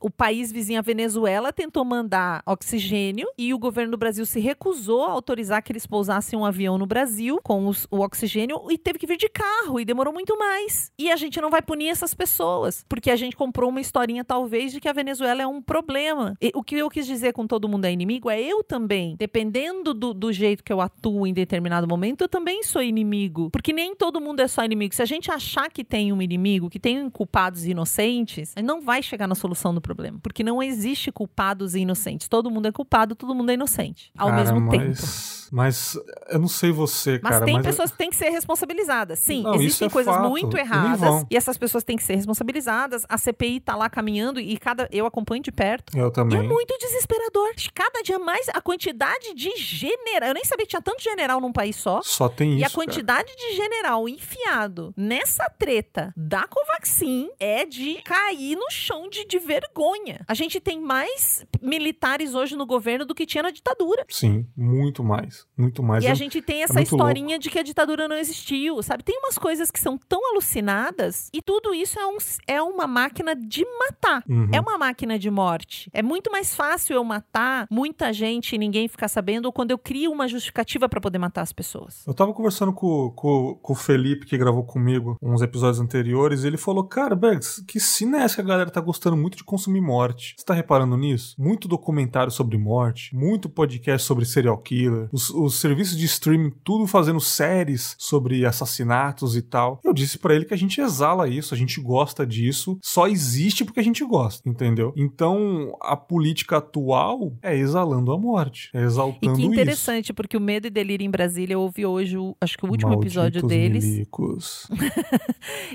o 0.00 0.10
país 0.10 0.52
vizinho, 0.52 0.78
a 0.78 0.82
Venezuela, 0.82 1.52
tentou 1.52 1.84
mandar 1.84 2.42
oxigênio 2.46 3.28
e 3.36 3.52
o 3.52 3.58
governo 3.58 3.90
do 3.90 3.96
Brasil 3.96 4.24
se 4.24 4.40
recusou 4.40 5.04
a 5.04 5.10
autorizar 5.10 5.62
que 5.62 5.72
eles 5.72 5.86
pousassem 5.86 6.38
um 6.38 6.44
avião 6.44 6.78
no 6.78 6.86
Brasil 6.86 7.40
com 7.42 7.66
os, 7.66 7.86
o 7.90 8.00
oxigênio 8.00 8.60
e 8.70 8.78
teve 8.78 8.98
que 8.98 9.06
vir 9.06 9.16
de 9.16 9.28
carro 9.28 9.80
e 9.80 9.84
demorou 9.84 10.12
muito 10.12 10.38
mais. 10.38 10.92
E 10.98 11.10
a 11.10 11.16
gente 11.16 11.40
não 11.40 11.50
vai 11.50 11.60
punir 11.60 11.88
essas 11.88 12.14
pessoas, 12.14 12.84
porque 12.88 13.10
a 13.10 13.16
gente 13.16 13.36
comprou 13.36 13.70
uma 13.70 13.80
historinha, 13.80 14.24
talvez, 14.24 14.72
de 14.72 14.80
que 14.80 14.88
a 14.88 14.92
Venezuela 14.92 15.42
é 15.42 15.46
um 15.46 15.60
problema. 15.60 16.34
E, 16.40 16.52
o 16.54 16.62
que 16.62 16.76
eu 16.76 16.88
quis 16.88 17.06
dizer 17.06 17.32
com 17.32 17.46
todo 17.46 17.68
mundo 17.68 17.84
é 17.84 17.92
inimigo 17.92 18.30
é 18.30 18.40
eu 18.40 18.62
também. 18.62 19.16
Dependendo 19.18 19.92
do, 19.92 20.14
do 20.14 20.32
jeito 20.32 20.62
que 20.62 20.72
eu 20.72 20.80
atuo 20.80 21.26
em 21.26 21.32
determinado 21.32 21.88
momento, 21.88 22.22
eu 22.22 22.28
também 22.28 22.62
sou 22.62 22.82
inimigo. 22.82 23.50
Porque 23.50 23.72
nem 23.72 23.94
todo 23.94 24.20
mundo 24.20 24.40
é 24.40 24.48
só 24.48 24.64
inimigo. 24.64 24.94
Se 24.94 25.02
a 25.02 25.06
gente 25.06 25.30
achar 25.30 25.68
que 25.70 25.84
tem 25.84 26.12
um 26.12 26.22
inimigo, 26.22 26.70
que 26.70 26.78
tem 26.78 27.10
culpados 27.10 27.66
inocentes, 27.66 28.54
não 28.62 28.80
vai 28.80 29.02
chegar 29.02 29.26
na 29.26 29.34
solução 29.34 29.47
solução 29.48 29.74
do 29.74 29.80
problema. 29.80 30.18
Porque 30.22 30.42
não 30.42 30.62
existe 30.62 31.10
culpados 31.10 31.74
e 31.74 31.80
inocentes. 31.80 32.28
Todo 32.28 32.50
mundo 32.50 32.66
é 32.66 32.72
culpado, 32.72 33.14
todo 33.14 33.34
mundo 33.34 33.50
é 33.50 33.54
inocente. 33.54 34.12
Ao 34.16 34.28
Cara, 34.28 34.40
mesmo 34.40 34.60
mas... 34.60 34.70
tempo 34.70 35.47
Mas 35.50 35.98
eu 36.28 36.38
não 36.38 36.48
sei 36.48 36.70
você, 36.72 37.20
mas 37.22 37.32
cara. 37.34 37.44
Tem 37.44 37.54
mas 37.54 37.66
pessoas 37.66 37.90
que 37.90 37.98
têm 37.98 38.10
que 38.10 38.16
ser 38.16 38.30
responsabilizadas. 38.30 39.18
Sim, 39.18 39.42
Não, 39.42 39.54
existem 39.54 39.86
é 39.86 39.90
coisas 39.90 40.14
fato. 40.14 40.28
muito 40.28 40.56
erradas 40.56 41.24
e 41.30 41.36
essas 41.36 41.56
pessoas 41.56 41.84
têm 41.84 41.96
que 41.96 42.02
ser 42.02 42.16
responsabilizadas. 42.16 43.04
A 43.08 43.16
CPI 43.18 43.60
tá 43.60 43.74
lá 43.76 43.88
caminhando 43.88 44.40
e 44.40 44.56
cada 44.58 44.88
eu 44.92 45.06
acompanho 45.06 45.42
de 45.42 45.50
perto. 45.52 45.96
Eu 45.96 46.06
E 46.06 46.08
é 46.08 46.10
também. 46.10 46.42
muito 46.48 46.76
desesperador. 46.78 47.50
Cada 47.74 48.02
dia 48.02 48.18
mais 48.18 48.48
a 48.50 48.60
quantidade 48.60 49.34
de 49.34 49.50
general. 49.56 50.28
Eu 50.28 50.34
nem 50.34 50.44
sabia 50.44 50.64
que 50.66 50.70
tinha 50.70 50.82
tanto 50.82 51.02
general 51.02 51.40
num 51.40 51.52
país 51.52 51.76
só. 51.76 52.00
Só 52.02 52.28
tem 52.28 52.50
isso. 52.52 52.60
E 52.60 52.64
a 52.64 52.68
cara. 52.70 52.74
quantidade 52.74 53.34
de 53.36 53.56
general 53.56 54.08
enfiado 54.08 54.92
nessa 54.96 55.48
treta 55.50 56.12
da 56.16 56.46
Covaxin 56.46 57.30
é 57.38 57.64
de 57.64 57.96
cair 58.02 58.56
no 58.56 58.70
chão 58.70 59.08
de, 59.08 59.24
de 59.26 59.38
vergonha. 59.38 60.20
A 60.26 60.34
gente 60.34 60.60
tem 60.60 60.80
mais 60.80 61.44
militares 61.62 62.34
hoje 62.34 62.56
no 62.56 62.66
governo 62.66 63.04
do 63.04 63.14
que 63.14 63.26
tinha 63.26 63.42
na 63.42 63.50
ditadura. 63.50 64.04
Sim, 64.08 64.46
muito 64.56 65.02
mais. 65.04 65.37
Muito 65.56 65.82
mais. 65.82 66.04
e 66.04 66.06
a 66.06 66.10
Eu- 66.10 66.14
gente 66.14 66.40
tem 66.40 66.62
essa 66.62 66.74
muito 66.74 66.86
historinha 66.86 67.38
de 67.38 67.50
que 67.50 67.58
a 67.58 67.62
ditadura 67.62 68.06
não 68.06 68.16
existiu, 68.16 68.80
sabe? 68.82 69.02
Tem 69.02 69.18
umas 69.18 69.36
coisas 69.36 69.70
que 69.70 69.80
são 69.80 69.98
tão 69.98 70.20
alucinadas 70.62 71.28
e 71.32 71.40
tudo 71.42 71.72
isso 71.74 71.98
é, 71.98 72.06
um, 72.06 72.16
é 72.46 72.62
uma 72.62 72.86
máquina 72.86 73.34
de 73.34 73.64
matar. 73.78 74.22
Uhum. 74.28 74.48
É 74.52 74.60
uma 74.60 74.76
máquina 74.78 75.18
de 75.18 75.30
morte. 75.30 75.90
É 75.92 76.02
muito 76.02 76.30
mais 76.30 76.54
fácil 76.54 76.94
eu 76.94 77.04
matar 77.04 77.66
muita 77.70 78.12
gente 78.12 78.54
e 78.54 78.58
ninguém 78.58 78.88
ficar 78.88 79.08
sabendo 79.08 79.52
quando 79.52 79.70
eu 79.70 79.78
crio 79.78 80.10
uma 80.12 80.28
justificativa 80.28 80.88
pra 80.88 81.00
poder 81.00 81.18
matar 81.18 81.42
as 81.42 81.52
pessoas. 81.52 82.04
Eu 82.06 82.14
tava 82.14 82.32
conversando 82.32 82.72
com, 82.72 83.10
com, 83.16 83.54
com 83.62 83.72
o 83.72 83.76
Felipe, 83.76 84.26
que 84.26 84.36
gravou 84.38 84.64
comigo 84.64 85.16
uns 85.22 85.42
episódios 85.42 85.80
anteriores, 85.80 86.44
e 86.44 86.46
ele 86.46 86.56
falou: 86.56 86.84
Cara, 86.84 87.14
Bergs, 87.14 87.64
que 87.66 87.80
cena 87.80 88.18
é 88.18 88.22
essa 88.22 88.36
que 88.36 88.40
a 88.40 88.44
galera 88.44 88.70
tá 88.70 88.80
gostando 88.80 89.16
muito 89.16 89.36
de 89.36 89.44
consumir 89.44 89.80
morte? 89.80 90.34
Você 90.36 90.44
tá 90.44 90.54
reparando 90.54 90.96
nisso? 90.96 91.34
Muito 91.38 91.68
documentário 91.68 92.30
sobre 92.32 92.56
morte, 92.58 93.14
muito 93.14 93.48
podcast 93.48 94.06
sobre 94.06 94.24
serial 94.24 94.58
killer, 94.58 95.08
os, 95.12 95.27
os 95.30 95.56
serviços 95.60 95.96
de 95.96 96.04
streaming, 96.06 96.52
tudo 96.64 96.86
fazendo 96.86 97.20
séries 97.20 97.94
sobre 97.98 98.44
assassinatos 98.44 99.36
e 99.36 99.42
tal. 99.42 99.80
Eu 99.84 99.92
disse 99.92 100.18
pra 100.18 100.34
ele 100.34 100.44
que 100.44 100.54
a 100.54 100.58
gente 100.58 100.80
exala 100.80 101.28
isso, 101.28 101.54
a 101.54 101.56
gente 101.56 101.80
gosta 101.80 102.26
disso, 102.26 102.78
só 102.82 103.06
existe 103.08 103.64
porque 103.64 103.80
a 103.80 103.84
gente 103.84 104.04
gosta, 104.04 104.48
entendeu? 104.48 104.92
Então, 104.96 105.76
a 105.80 105.96
política 105.96 106.58
atual 106.58 107.32
é 107.42 107.56
exalando 107.56 108.12
a 108.12 108.18
morte, 108.18 108.70
é 108.74 108.80
E 108.80 108.84
exaltando 108.84 109.36
que 109.36 109.42
isso. 109.42 109.52
interessante, 109.52 110.12
porque 110.12 110.36
o 110.36 110.40
Medo 110.40 110.66
e 110.66 110.70
Delírio 110.70 111.04
em 111.04 111.10
Brasília, 111.10 111.54
eu 111.54 111.60
ouvi 111.60 111.84
hoje, 111.86 112.16
o- 112.16 112.36
acho 112.40 112.56
que 112.56 112.64
o 112.66 112.70
último 112.70 112.92
episódio 112.94 113.42
Malditos 113.42 113.48
deles. 113.48 113.84
milicos. 113.84 114.68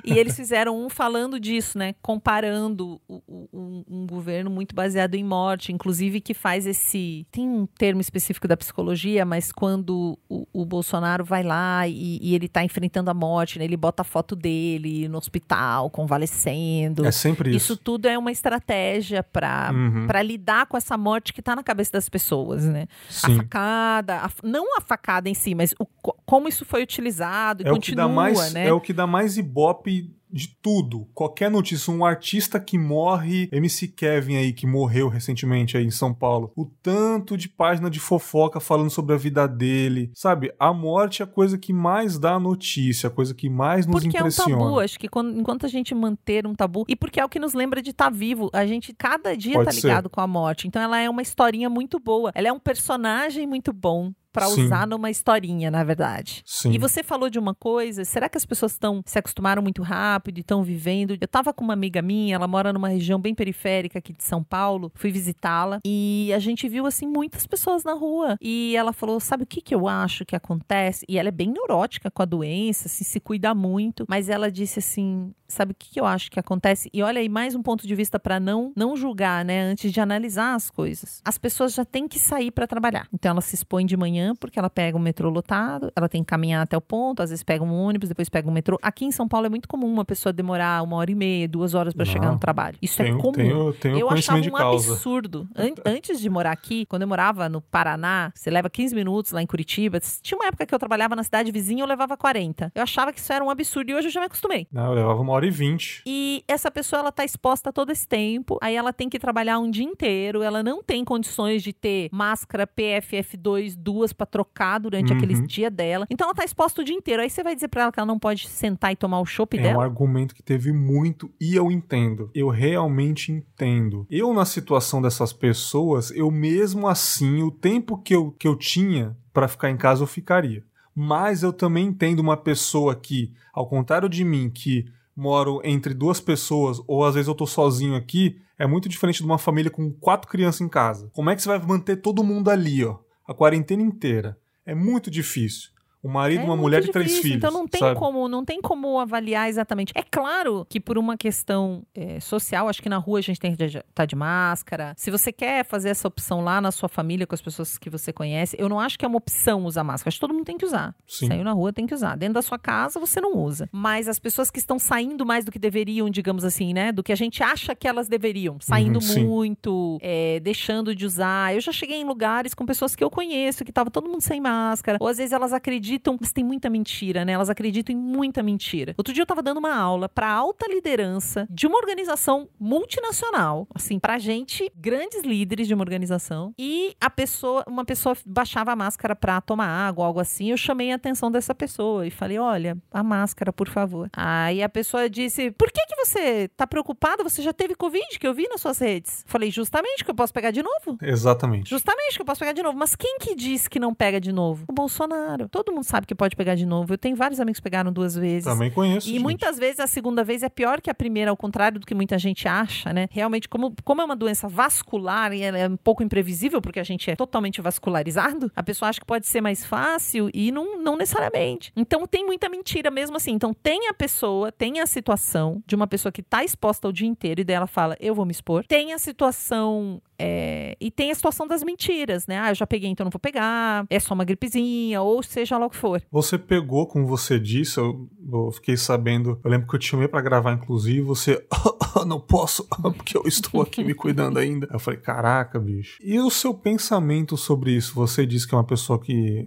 E 0.04 0.14
eles 0.18 0.36
fizeram 0.36 0.78
um 0.86 0.90
falando 0.90 1.40
disso, 1.40 1.78
né? 1.78 1.96
Comparando 2.02 3.00
o- 3.08 3.22
o- 3.28 3.50
um, 3.54 3.84
um 3.90 4.08
governo 4.08 4.50
muito 4.50 4.76
baseado 4.76 5.16
em 5.16 5.24
morte, 5.24 5.72
inclusive 5.72 6.20
que 6.22 6.34
faz 6.34 6.66
esse. 6.68 7.26
Tem 7.32 7.48
um 7.48 7.66
termo 7.66 8.02
específico 8.02 8.48
da 8.48 8.58
psicologia, 8.58 9.26
mas 9.26 9.43
quando 9.52 10.18
o, 10.30 10.48
o 10.54 10.66
Bolsonaro 10.66 11.24
vai 11.26 11.44
lá 11.44 11.88
e, 11.88 12.20
e 12.22 12.34
ele 12.36 12.48
tá 12.48 12.64
enfrentando 12.64 13.10
a 13.10 13.14
morte, 13.14 13.60
né? 13.60 13.66
Ele 13.66 13.78
bota 13.78 14.02
a 14.02 14.06
foto 14.06 14.36
dele 14.36 15.08
no 15.08 15.18
hospital, 15.18 15.90
convalescendo. 15.90 17.06
É 17.06 17.12
sempre 17.12 17.50
Isso 17.50 17.74
isso. 17.74 17.78
tudo 17.78 18.08
é 18.08 18.18
uma 18.18 18.32
estratégia 18.32 19.24
para 19.24 19.72
Uhum. 19.74 20.08
para 20.08 20.22
lidar 20.22 20.66
com 20.68 20.78
essa 20.78 20.98
morte 20.98 21.34
que 21.34 21.42
tá 21.42 21.56
na 21.56 21.64
cabeça 21.64 21.92
das 21.94 22.08
pessoas, 22.10 22.66
né? 22.66 22.86
A 23.24 23.28
Sim. 23.28 23.38
facada, 23.38 24.18
a- 24.18 24.30
não 24.44 24.78
a 24.78 24.82
facada 24.82 25.30
em 25.30 25.34
si, 25.34 25.56
mas 25.56 25.74
o 25.80 25.86
co- 25.86 26.16
como 26.26 26.48
isso 26.48 26.66
foi 26.66 26.84
utilizado 26.84 27.64
e 27.64 27.68
É 27.68 27.72
o, 27.72 27.74
que 27.76 27.80
continua, 27.92 28.08
dá 28.08 28.14
mais, 28.14 28.54
né? 28.54 28.68
é 28.68 28.74
o 28.74 28.80
que 28.82 28.94
dá 28.94 29.08
mais 29.08 29.38
ibope 29.38 30.14
de 30.34 30.48
tudo. 30.62 31.08
Qualquer 31.14 31.52
notícia, 31.52 31.94
um 31.94 32.04
artista 32.04 32.60
que 32.60 32.78
morre, 32.78 33.48
MC 33.52 33.88
Kevin 33.88 34.38
aí, 34.38 34.52
que 34.52 34.66
morreu 34.66 35.08
recentemente 35.08 35.78
aí 35.78 35.86
em 35.86 35.92
São 35.92 36.14
Paulo. 36.14 36.52
O 36.56 36.66
tanto 36.66 37.38
de 37.38 37.48
página 37.48 37.90
de 37.90 38.00
fofoca 38.00 38.60
falando 38.60 38.90
sobre 38.90 39.14
a 39.14 39.18
vida 39.18 39.48
dele. 39.48 40.12
Sabe, 40.16 40.52
a 40.60 40.74
morte 40.74 41.22
é 41.22 41.26
a 41.26 41.28
coisa 41.28 41.58
que 41.58 41.72
mais 41.72 42.18
dá 42.18 42.40
notícia, 42.40 43.08
a 43.08 43.12
coisa 43.12 43.34
que 43.36 43.48
mais 43.50 43.86
nos 43.86 43.94
Porque 44.02 44.18
é 44.18 44.22
um 44.22 44.28
impressiona. 44.28 44.58
tabu, 44.58 44.80
acho 44.80 45.00
que 45.00 45.08
quando- 45.08 45.40
enquanto 45.40 45.66
a 45.66 45.70
gente 45.70 45.94
manter 45.94 46.48
um 46.48 46.56
tabu, 46.56 46.84
e 46.88 46.96
porque 46.96 47.20
é 47.20 47.26
o 47.26 47.30
que 47.30 47.40
nos 47.40 47.54
lembra 47.54 47.82
de 47.82 47.92
estar 47.92 48.10
vivo, 48.10 48.50
a 48.54 48.66
gente 48.66 48.94
cada 48.94 49.38
dia 49.38 49.54
Pode 49.54 49.66
tá 49.66 49.72
ser. 49.72 49.88
ligado 49.88 50.10
com 50.10 50.20
a 50.20 50.28
morte. 50.28 50.68
Então 50.68 50.82
ela 50.82 51.00
é 51.00 51.10
uma 51.10 51.22
historinha 51.22 51.70
muito 51.70 52.00
boa. 52.00 52.32
Ela 52.34 52.48
é 52.48 52.52
um 52.52 52.60
personagem 52.60 53.46
muito 53.46 53.72
bom 53.72 54.12
pra 54.34 54.48
Sim. 54.48 54.66
usar 54.66 54.88
numa 54.88 55.12
historinha, 55.12 55.70
na 55.70 55.84
verdade. 55.84 56.42
Sim. 56.46 56.72
E 56.72 56.78
você 56.80 57.04
falou 57.04 57.30
de 57.30 57.38
uma 57.38 57.54
coisa, 57.54 58.04
será 58.04 58.28
que 58.28 58.38
as 58.38 58.46
pessoas 58.46 58.74
estão 58.74 59.02
se 59.06 59.20
acostumaram 59.20 59.62
muito 59.62 59.84
rápido 59.84 60.40
e 60.40 60.42
estão 60.42 60.64
vivendo? 60.64 61.16
Eu 61.22 61.28
tava 61.28 61.54
com 61.54 61.64
uma 61.64 61.74
amiga 61.74 62.02
minha, 62.02 62.36
ela 62.36 62.48
mora 62.48 62.74
numa 62.74 62.90
região 62.90 63.20
bem 63.20 63.36
periférica 63.36 64.00
aqui 64.00 64.12
de 64.12 64.24
São 64.24 64.44
Paulo, 64.44 64.92
fui 64.96 65.12
visitá-la 65.12 65.80
e 65.86 66.32
a 66.36 66.40
gente 66.40 66.68
viu 66.68 66.88
assim 66.88 67.06
muitas 67.08 67.46
pessoas 67.46 67.84
na 67.84 67.94
rua. 67.94 68.36
E 68.42 68.76
ela 68.76 68.92
falou: 68.92 69.20
"Sabe 69.20 69.44
o 69.44 69.48
que 69.48 69.62
que 69.62 69.76
eu 69.76 69.88
acho 69.88 70.26
que 70.26 70.36
acontece?" 70.36 71.06
E 71.08 71.20
ela 71.20 71.30
é 71.30 71.32
bem 71.32 71.52
neurótica 71.52 72.10
com 72.10 72.24
a 72.24 72.26
doença, 72.26 72.88
assim, 72.88 73.04
se 73.04 73.20
cuida 73.20 73.54
muito, 73.54 74.06
mas 74.10 74.30
ela 74.30 74.52
disse 74.52 74.80
assim: 74.80 75.32
"Sabe 75.54 75.72
o 75.72 75.76
que 75.78 76.00
eu 76.00 76.06
acho 76.06 76.30
que 76.32 76.40
acontece?" 76.40 76.90
E 76.94 77.02
olha 77.02 77.20
aí 77.20 77.30
mais 77.30 77.56
um 77.56 77.62
ponto 77.62 77.86
de 77.88 77.96
vista 77.96 78.20
para 78.20 78.40
não 78.40 78.72
não 78.76 78.96
julgar, 78.96 79.44
né, 79.46 79.62
antes 79.64 79.92
de 79.92 80.00
analisar 80.02 80.56
as 80.56 80.70
coisas. 80.70 81.22
As 81.24 81.38
pessoas 81.38 81.74
já 81.74 81.86
têm 81.86 82.08
que 82.08 82.20
sair 82.20 82.52
para 82.52 82.68
trabalhar. 82.68 83.08
Então 83.14 83.32
ela 83.32 83.42
se 83.42 83.56
expõe 83.56 83.86
de 83.86 83.96
manhã 83.96 84.34
porque 84.36 84.58
ela 84.60 84.70
pega 84.70 84.98
o 84.98 85.00
metrô 85.00 85.30
lotado, 85.30 85.92
ela 85.96 86.10
tem 86.10 86.22
que 86.24 86.28
caminhar 86.28 86.62
até 86.64 86.76
o 86.78 86.82
ponto, 86.82 87.22
às 87.22 87.30
vezes 87.30 87.44
pega 87.44 87.64
um 87.64 87.74
ônibus, 87.74 88.10
depois 88.10 88.30
pega 88.30 88.50
um 88.50 88.52
metrô. 88.54 88.78
Aqui 88.82 89.06
em 89.06 89.12
São 89.12 89.28
Paulo 89.28 89.46
é 89.48 89.50
muito 89.50 89.68
comum 89.68 89.88
uma 89.88 90.06
pessoa 90.06 90.34
demorar 90.34 90.82
uma 90.84 90.98
hora 90.98 91.12
e 91.12 91.16
meia, 91.16 91.48
duas 91.48 91.74
horas 91.74 91.94
para 91.94 92.06
chegar 92.06 92.32
no 92.32 92.40
trabalho. 92.40 92.78
Isso 92.82 93.02
é 93.02 93.06
Tenho, 93.06 93.18
comum. 93.20 93.32
tenho, 93.34 93.74
tenho 93.74 94.00
eu 94.00 94.10
achava 94.10 94.40
um 94.40 94.56
absurdo. 94.58 95.48
An- 95.56 95.74
antes 95.86 96.20
de 96.20 96.30
morar 96.30 96.52
aqui, 96.52 96.86
quando 96.86 97.04
eu 97.04 97.08
morava 97.08 97.48
no 97.50 97.62
Paraná, 97.62 98.32
você 98.34 98.50
leva 98.50 98.70
15 98.70 98.96
minutos 98.96 99.32
lá 99.32 99.42
em 99.42 99.46
Curitiba. 99.48 100.00
Tinha 100.22 100.38
uma 100.38 100.48
época 100.48 100.66
que 100.66 100.74
eu 100.74 100.80
trabalhava 100.80 101.16
na 101.16 101.24
cidade 101.24 101.52
vizinha, 101.52 101.84
eu 101.84 101.88
levava 101.88 102.16
40. 102.18 102.72
Eu 102.74 102.84
achava 102.84 103.12
que 103.14 103.20
isso 103.20 103.32
era 103.32 103.44
um 103.44 103.50
absurdo 103.50 103.90
e 103.92 103.96
hoje 103.96 104.08
eu 104.08 104.12
já 104.12 104.20
me 104.20 104.26
acostumei. 104.26 104.68
Não, 104.72 104.86
eu 104.88 104.94
levava 104.94 105.22
uma 105.22 105.34
hora 105.34 105.43
e 105.46 105.52
vinte. 105.52 106.02
E 106.06 106.44
essa 106.48 106.70
pessoa, 106.72 107.00
ela 107.00 107.12
tá 107.12 107.24
exposta 107.26 107.72
todo 107.72 107.92
esse 107.92 108.08
tempo, 108.08 108.58
aí 108.62 108.76
ela 108.76 108.92
tem 108.94 109.10
que 109.10 109.20
trabalhar 109.20 109.60
um 109.60 109.70
dia 109.70 109.84
inteiro, 109.86 110.42
ela 110.42 110.62
não 110.64 110.82
tem 110.84 111.04
condições 111.06 111.62
de 111.64 111.74
ter 111.74 112.10
máscara 112.12 112.66
PFF2 112.68 113.76
duas 113.78 114.14
pra 114.14 114.26
trocar 114.26 114.80
durante 114.80 115.12
Uhum. 115.12 115.18
aquele 115.18 115.42
dia 115.48 115.70
dela. 115.70 116.06
Então 116.10 116.26
ela 116.28 116.36
tá 116.36 116.44
exposta 116.44 116.82
o 116.82 116.86
dia 116.86 116.96
inteiro. 116.96 117.22
Aí 117.22 117.30
você 117.30 117.44
vai 117.44 117.56
dizer 117.56 117.68
pra 117.68 117.84
ela 117.84 117.92
que 117.92 118.00
ela 118.00 118.08
não 118.08 118.20
pode 118.20 118.48
sentar 118.48 118.92
e 118.92 118.96
tomar 118.96 119.20
o 119.20 119.26
chopp 119.26 119.58
É 119.58 119.60
um 119.60 119.64
dela? 119.64 119.84
argumento 119.84 120.34
que 120.36 120.44
teve 120.44 120.72
muito 120.72 121.32
e 121.40 121.56
eu 121.56 121.72
entendo. 121.72 122.30
Eu 122.34 122.50
realmente 122.50 123.32
entendo. 123.32 124.06
Eu, 124.10 124.34
na 124.34 124.46
situação 124.46 125.02
dessas 125.02 125.34
pessoas, 125.34 126.12
eu 126.12 126.30
mesmo 126.32 126.88
assim, 126.88 127.42
o 127.44 127.52
tempo 127.52 127.98
que 127.98 128.16
eu, 128.16 128.32
que 128.32 128.48
eu 128.48 128.56
tinha 128.56 129.16
pra 129.34 129.48
ficar 129.48 129.70
em 129.70 129.78
casa, 129.78 130.04
eu 130.04 130.08
ficaria. 130.08 130.64
Mas 130.96 131.42
eu 131.42 131.52
também 131.52 131.88
entendo 131.88 132.20
uma 132.20 132.38
pessoa 132.38 132.96
que, 132.96 133.34
ao 133.52 133.68
contrário 133.68 134.08
de 134.08 134.24
mim, 134.24 134.50
que 134.50 134.86
moro 135.16 135.62
entre 135.64 135.94
duas 135.94 136.20
pessoas, 136.20 136.82
ou 136.88 137.06
às 137.06 137.16
vezes 137.16 137.28
eu 137.28 137.36
tô 137.36 137.46
sozinho 137.46 137.96
aqui, 137.96 138.42
é 138.58 138.66
muito 138.66 138.88
diferente 138.88 139.18
de 139.18 139.26
uma 139.26 139.38
família 139.38 139.72
com 139.72 139.92
quatro 139.92 140.30
crianças 140.30 140.62
em 140.62 140.70
casa. 140.70 141.10
Como 141.14 141.30
é 141.30 141.36
que 141.36 141.42
você 141.42 141.50
vai 141.50 141.60
manter 141.60 141.98
todo 141.98 142.24
mundo 142.24 142.50
ali, 142.50 142.84
ó? 142.84 143.00
A 143.28 143.34
quarentena 143.34 143.82
inteira. 143.82 144.38
É 144.66 144.74
muito 144.74 145.12
difícil. 145.12 145.73
Um 146.04 146.10
marido, 146.10 146.42
É 146.42 146.44
uma 146.44 146.58
mulher 146.58 146.84
e 146.84 146.92
três 146.92 147.08
difícil, 147.08 147.24
filhos. 147.24 147.38
Então 147.38 147.52
não 147.52 147.68
tem 147.68 147.80
sabe? 147.80 148.00
como, 148.00 148.28
não 148.28 148.44
tem 148.44 148.62
como 148.62 149.00
avaliar 149.00 149.50
exatamente. 149.50 149.94
É 149.96 150.04
claro 150.04 150.66
que 150.70 150.80
por 150.80 150.98
uma 150.98 151.16
questão 151.16 151.84
é, 151.96 152.20
social, 152.20 152.68
acho 152.68 152.82
que 152.82 152.90
na 152.90 152.98
rua 152.98 153.20
a 153.20 153.22
gente 153.22 153.40
tem 153.40 153.56
que 153.56 153.64
estar 153.64 153.84
tá 153.94 154.06
de 154.06 154.16
máscara. 154.16 154.94
Se 154.98 155.10
você 155.12 155.32
quer 155.32 155.64
fazer 155.66 155.90
essa 155.90 156.08
opção 156.08 156.42
lá 156.42 156.60
na 156.60 156.72
sua 156.72 156.90
família 156.90 157.26
com 157.26 157.36
as 157.36 157.42
pessoas 157.42 157.78
que 157.78 157.90
você 157.90 158.12
conhece, 158.12 158.56
eu 158.60 158.68
não 158.68 158.80
acho 158.80 158.98
que 158.98 159.06
é 159.06 159.08
uma 159.08 159.18
opção 159.18 159.66
usar 159.66 159.84
máscara. 159.84 160.10
Acho 160.10 160.18
que 160.18 160.22
todo 160.22 160.34
mundo 160.34 160.46
tem 160.46 160.58
que 160.58 160.66
usar. 160.66 160.96
Sim. 161.08 161.28
Saiu 161.28 161.44
na 161.44 161.52
rua 161.54 161.72
tem 161.72 161.86
que 161.86 161.94
usar. 161.94 162.18
Dentro 162.18 162.36
da 162.36 162.42
sua 162.42 162.60
casa 162.60 163.00
você 163.00 163.22
não 163.22 163.38
usa. 163.38 163.70
Mas 163.72 164.08
as 164.08 164.20
pessoas 164.20 164.50
que 164.50 164.60
estão 164.60 164.78
saindo 164.80 165.26
mais 165.26 165.46
do 165.46 165.52
que 165.52 165.60
deveriam, 165.60 166.10
digamos 166.10 166.44
assim, 166.44 166.74
né, 166.74 166.92
do 166.92 167.04
que 167.04 167.12
a 167.12 167.16
gente 167.16 167.42
acha 167.42 167.74
que 167.76 167.88
elas 167.88 168.08
deveriam, 168.08 168.58
saindo 168.60 169.00
Uhum, 169.00 169.26
muito, 169.28 169.98
é, 170.02 170.40
deixando 170.40 170.96
de 170.96 171.06
usar. 171.06 171.54
Eu 171.54 171.62
já 171.62 171.72
cheguei 171.72 171.98
em 171.98 172.04
lugares 172.06 172.54
com 172.54 172.66
pessoas 172.66 172.96
que 172.96 173.04
eu 173.04 173.10
conheço 173.10 173.64
que 173.66 173.72
tava 173.72 173.90
todo 173.90 174.10
mundo 174.10 174.22
sem 174.22 174.40
máscara. 174.40 174.98
Ou 175.00 175.08
às 175.08 175.18
vezes 175.18 175.32
elas 175.32 175.54
acreditam, 175.54 175.93
mas 176.20 176.32
tem 176.32 176.44
muita 176.44 176.70
mentira, 176.70 177.26
né? 177.26 177.34
Elas 177.34 177.50
acreditam 177.50 177.94
em 177.96 177.98
muita 177.98 178.44
mentira. 178.44 178.94
Outro 178.98 179.14
dia 179.14 179.22
eu 179.24 179.28
tava 179.28 179.42
dando 179.42 179.58
uma 179.58 179.76
aula 179.76 180.08
pra 180.08 180.30
alta 180.30 180.68
liderança 180.68 181.48
de 181.50 181.68
uma 181.68 181.78
organização 181.78 182.48
multinacional, 182.60 183.68
assim, 183.74 184.00
pra 184.00 184.18
gente, 184.18 184.72
grandes 184.76 185.24
líderes 185.24 185.68
de 185.68 185.74
uma 185.74 185.84
organização, 185.84 186.54
e 186.58 186.96
a 187.00 187.10
pessoa, 187.10 187.64
uma 187.68 187.86
pessoa 187.86 188.16
baixava 188.26 188.72
a 188.72 188.76
máscara 188.76 189.16
pra 189.16 189.42
tomar 189.42 189.68
água, 189.68 190.06
algo 190.06 190.20
assim. 190.20 190.52
Eu 190.52 190.58
chamei 190.58 190.92
a 190.92 190.96
atenção 190.96 191.32
dessa 191.32 191.56
pessoa 191.56 192.06
e 192.06 192.12
falei: 192.12 192.38
"Olha, 192.38 192.78
a 192.92 193.04
máscara, 193.04 193.52
por 193.52 193.68
favor". 193.70 194.10
Aí 194.16 194.62
a 194.62 194.70
pessoa 194.70 195.10
disse: 195.10 195.52
"Por 195.52 195.72
que 195.72 195.86
que 195.86 195.96
você 195.96 196.48
tá 196.56 196.68
preocupada? 196.68 197.24
Você 197.24 197.42
já 197.42 197.54
teve 197.54 197.76
Covid, 197.76 198.20
que 198.20 198.28
eu 198.28 198.34
vi 198.34 198.48
nas 198.48 198.62
suas 198.62 198.80
redes. 198.80 199.24
Falei, 199.28 199.50
justamente 199.52 200.04
que 200.04 200.12
eu 200.12 200.16
posso 200.16 200.34
pegar 200.34 200.52
de 200.52 200.62
novo. 200.62 200.98
Exatamente. 201.02 201.70
Justamente 201.70 202.16
que 202.16 202.22
eu 202.22 202.26
posso 202.26 202.40
pegar 202.40 202.54
de 202.54 202.64
novo. 202.64 202.78
Mas 202.78 202.96
quem 202.96 203.18
que 203.20 203.36
disse 203.36 203.70
que 203.70 203.80
não 203.80 203.94
pega 203.94 204.20
de 204.20 204.32
novo? 204.32 204.66
O 204.68 204.74
Bolsonaro. 204.74 205.48
Todo 205.50 205.72
mundo 205.72 205.83
sabe 205.84 206.08
que 206.08 206.16
pode 206.16 206.36
pegar 206.36 206.56
de 206.56 206.66
novo. 206.66 206.94
Eu 206.94 206.98
tenho 206.98 207.16
vários 207.16 207.40
amigos 207.40 207.60
que 207.60 207.64
pegaram 207.64 207.92
duas 207.92 208.16
vezes. 208.16 208.46
Também 208.46 208.72
conheço. 208.72 209.08
E 209.08 209.14
gente. 209.14 209.22
muitas 209.22 209.58
vezes 209.58 209.80
a 209.80 209.88
segunda 209.88 210.24
vez 210.24 210.44
é 210.44 210.50
pior 210.50 210.82
que 210.82 210.90
a 210.90 210.94
primeira, 210.94 211.32
ao 211.32 211.38
contrário 211.38 211.80
do 211.80 211.86
que 211.86 211.94
muita 211.94 212.18
gente 212.18 212.48
acha, 212.48 212.94
né? 212.94 213.08
Realmente, 213.12 213.48
como, 213.48 213.74
como 213.84 214.02
é 214.02 214.06
uma 214.06 214.16
doença 214.16 214.48
vascular 214.48 215.34
e 215.34 215.42
ela 215.42 215.58
é 215.58 215.68
um 215.68 215.78
pouco 215.78 216.04
imprevisível, 216.04 216.62
porque 216.62 216.80
a 216.80 216.84
gente 216.84 217.10
é 217.10 217.16
totalmente 217.16 217.62
vascularizado, 217.62 218.52
a 218.56 218.64
pessoa 218.64 218.90
acha 218.90 219.00
que 219.00 219.06
pode 219.06 219.28
ser 219.28 219.42
mais 219.42 219.66
fácil 219.66 220.30
e 220.34 220.52
não, 220.52 220.82
não 220.82 220.96
necessariamente. 220.96 221.72
Então 221.76 222.06
tem 222.08 222.26
muita 222.26 222.50
mentira 222.50 222.90
mesmo 222.90 223.18
assim. 223.18 223.32
Então 223.32 223.54
tem 223.54 223.88
a 223.88 223.94
pessoa, 223.94 224.52
tem 224.52 224.80
a 224.80 224.86
situação 224.86 225.62
de 225.66 225.76
uma 225.76 225.88
pessoa 225.88 226.12
que 226.12 226.22
está 226.22 226.44
exposta 226.44 226.88
o 226.88 226.94
dia 226.94 227.08
inteiro 227.08 227.42
e 227.42 227.44
dela 227.44 227.68
fala, 227.68 227.98
eu 228.00 228.16
vou 228.16 228.26
me 228.26 228.32
expor. 228.32 228.66
Tem 228.66 228.94
a 228.94 228.98
situação 228.98 230.02
é, 230.26 230.78
e 230.80 230.90
tem 230.90 231.12
a 231.12 231.16
situação 231.16 231.46
das 231.46 231.62
mentiras, 231.64 232.26
né? 232.28 232.40
Ah, 232.40 232.52
eu 232.52 232.56
já 232.56 232.66
peguei, 232.66 232.90
então 232.90 233.04
não 233.04 233.12
vou 233.12 233.20
pegar, 233.20 233.86
é 233.90 234.00
só 234.00 234.14
uma 234.14 234.24
gripezinha, 234.24 235.02
ou 235.02 235.22
seja 235.22 235.58
lá 235.58 235.66
o 235.66 235.70
que 235.70 235.76
for. 235.76 236.02
Você 236.10 236.38
pegou, 236.38 236.88
como 236.88 237.06
você 237.06 237.38
disse, 237.38 237.78
eu, 237.78 238.10
eu 238.32 238.50
fiquei 238.54 238.78
sabendo, 238.78 239.38
eu 239.44 239.52
lembro 239.52 239.68
que 239.68 239.76
eu 239.76 239.80
te 239.80 239.90
chamei 239.90 240.08
pra 240.08 240.22
gravar, 240.22 240.54
inclusive, 240.54 241.02
você, 241.02 241.46
não 242.08 242.22
posso, 242.22 242.66
porque 242.96 243.18
eu 243.18 243.24
estou 243.26 243.62
aqui 243.62 243.84
me 243.84 243.94
cuidando 243.94 244.40
ainda. 244.40 244.66
Eu 244.72 244.80
falei, 244.80 244.98
caraca, 244.98 245.60
bicho. 245.60 245.98
E 246.02 246.18
o 246.18 246.30
seu 246.30 246.54
pensamento 246.54 247.36
sobre 247.36 247.72
isso? 247.72 247.94
Você 247.96 248.26
disse 248.26 248.48
que 248.48 248.56
é 248.56 248.58
uma 248.58 248.64
pessoa 248.64 248.98
que 248.98 249.44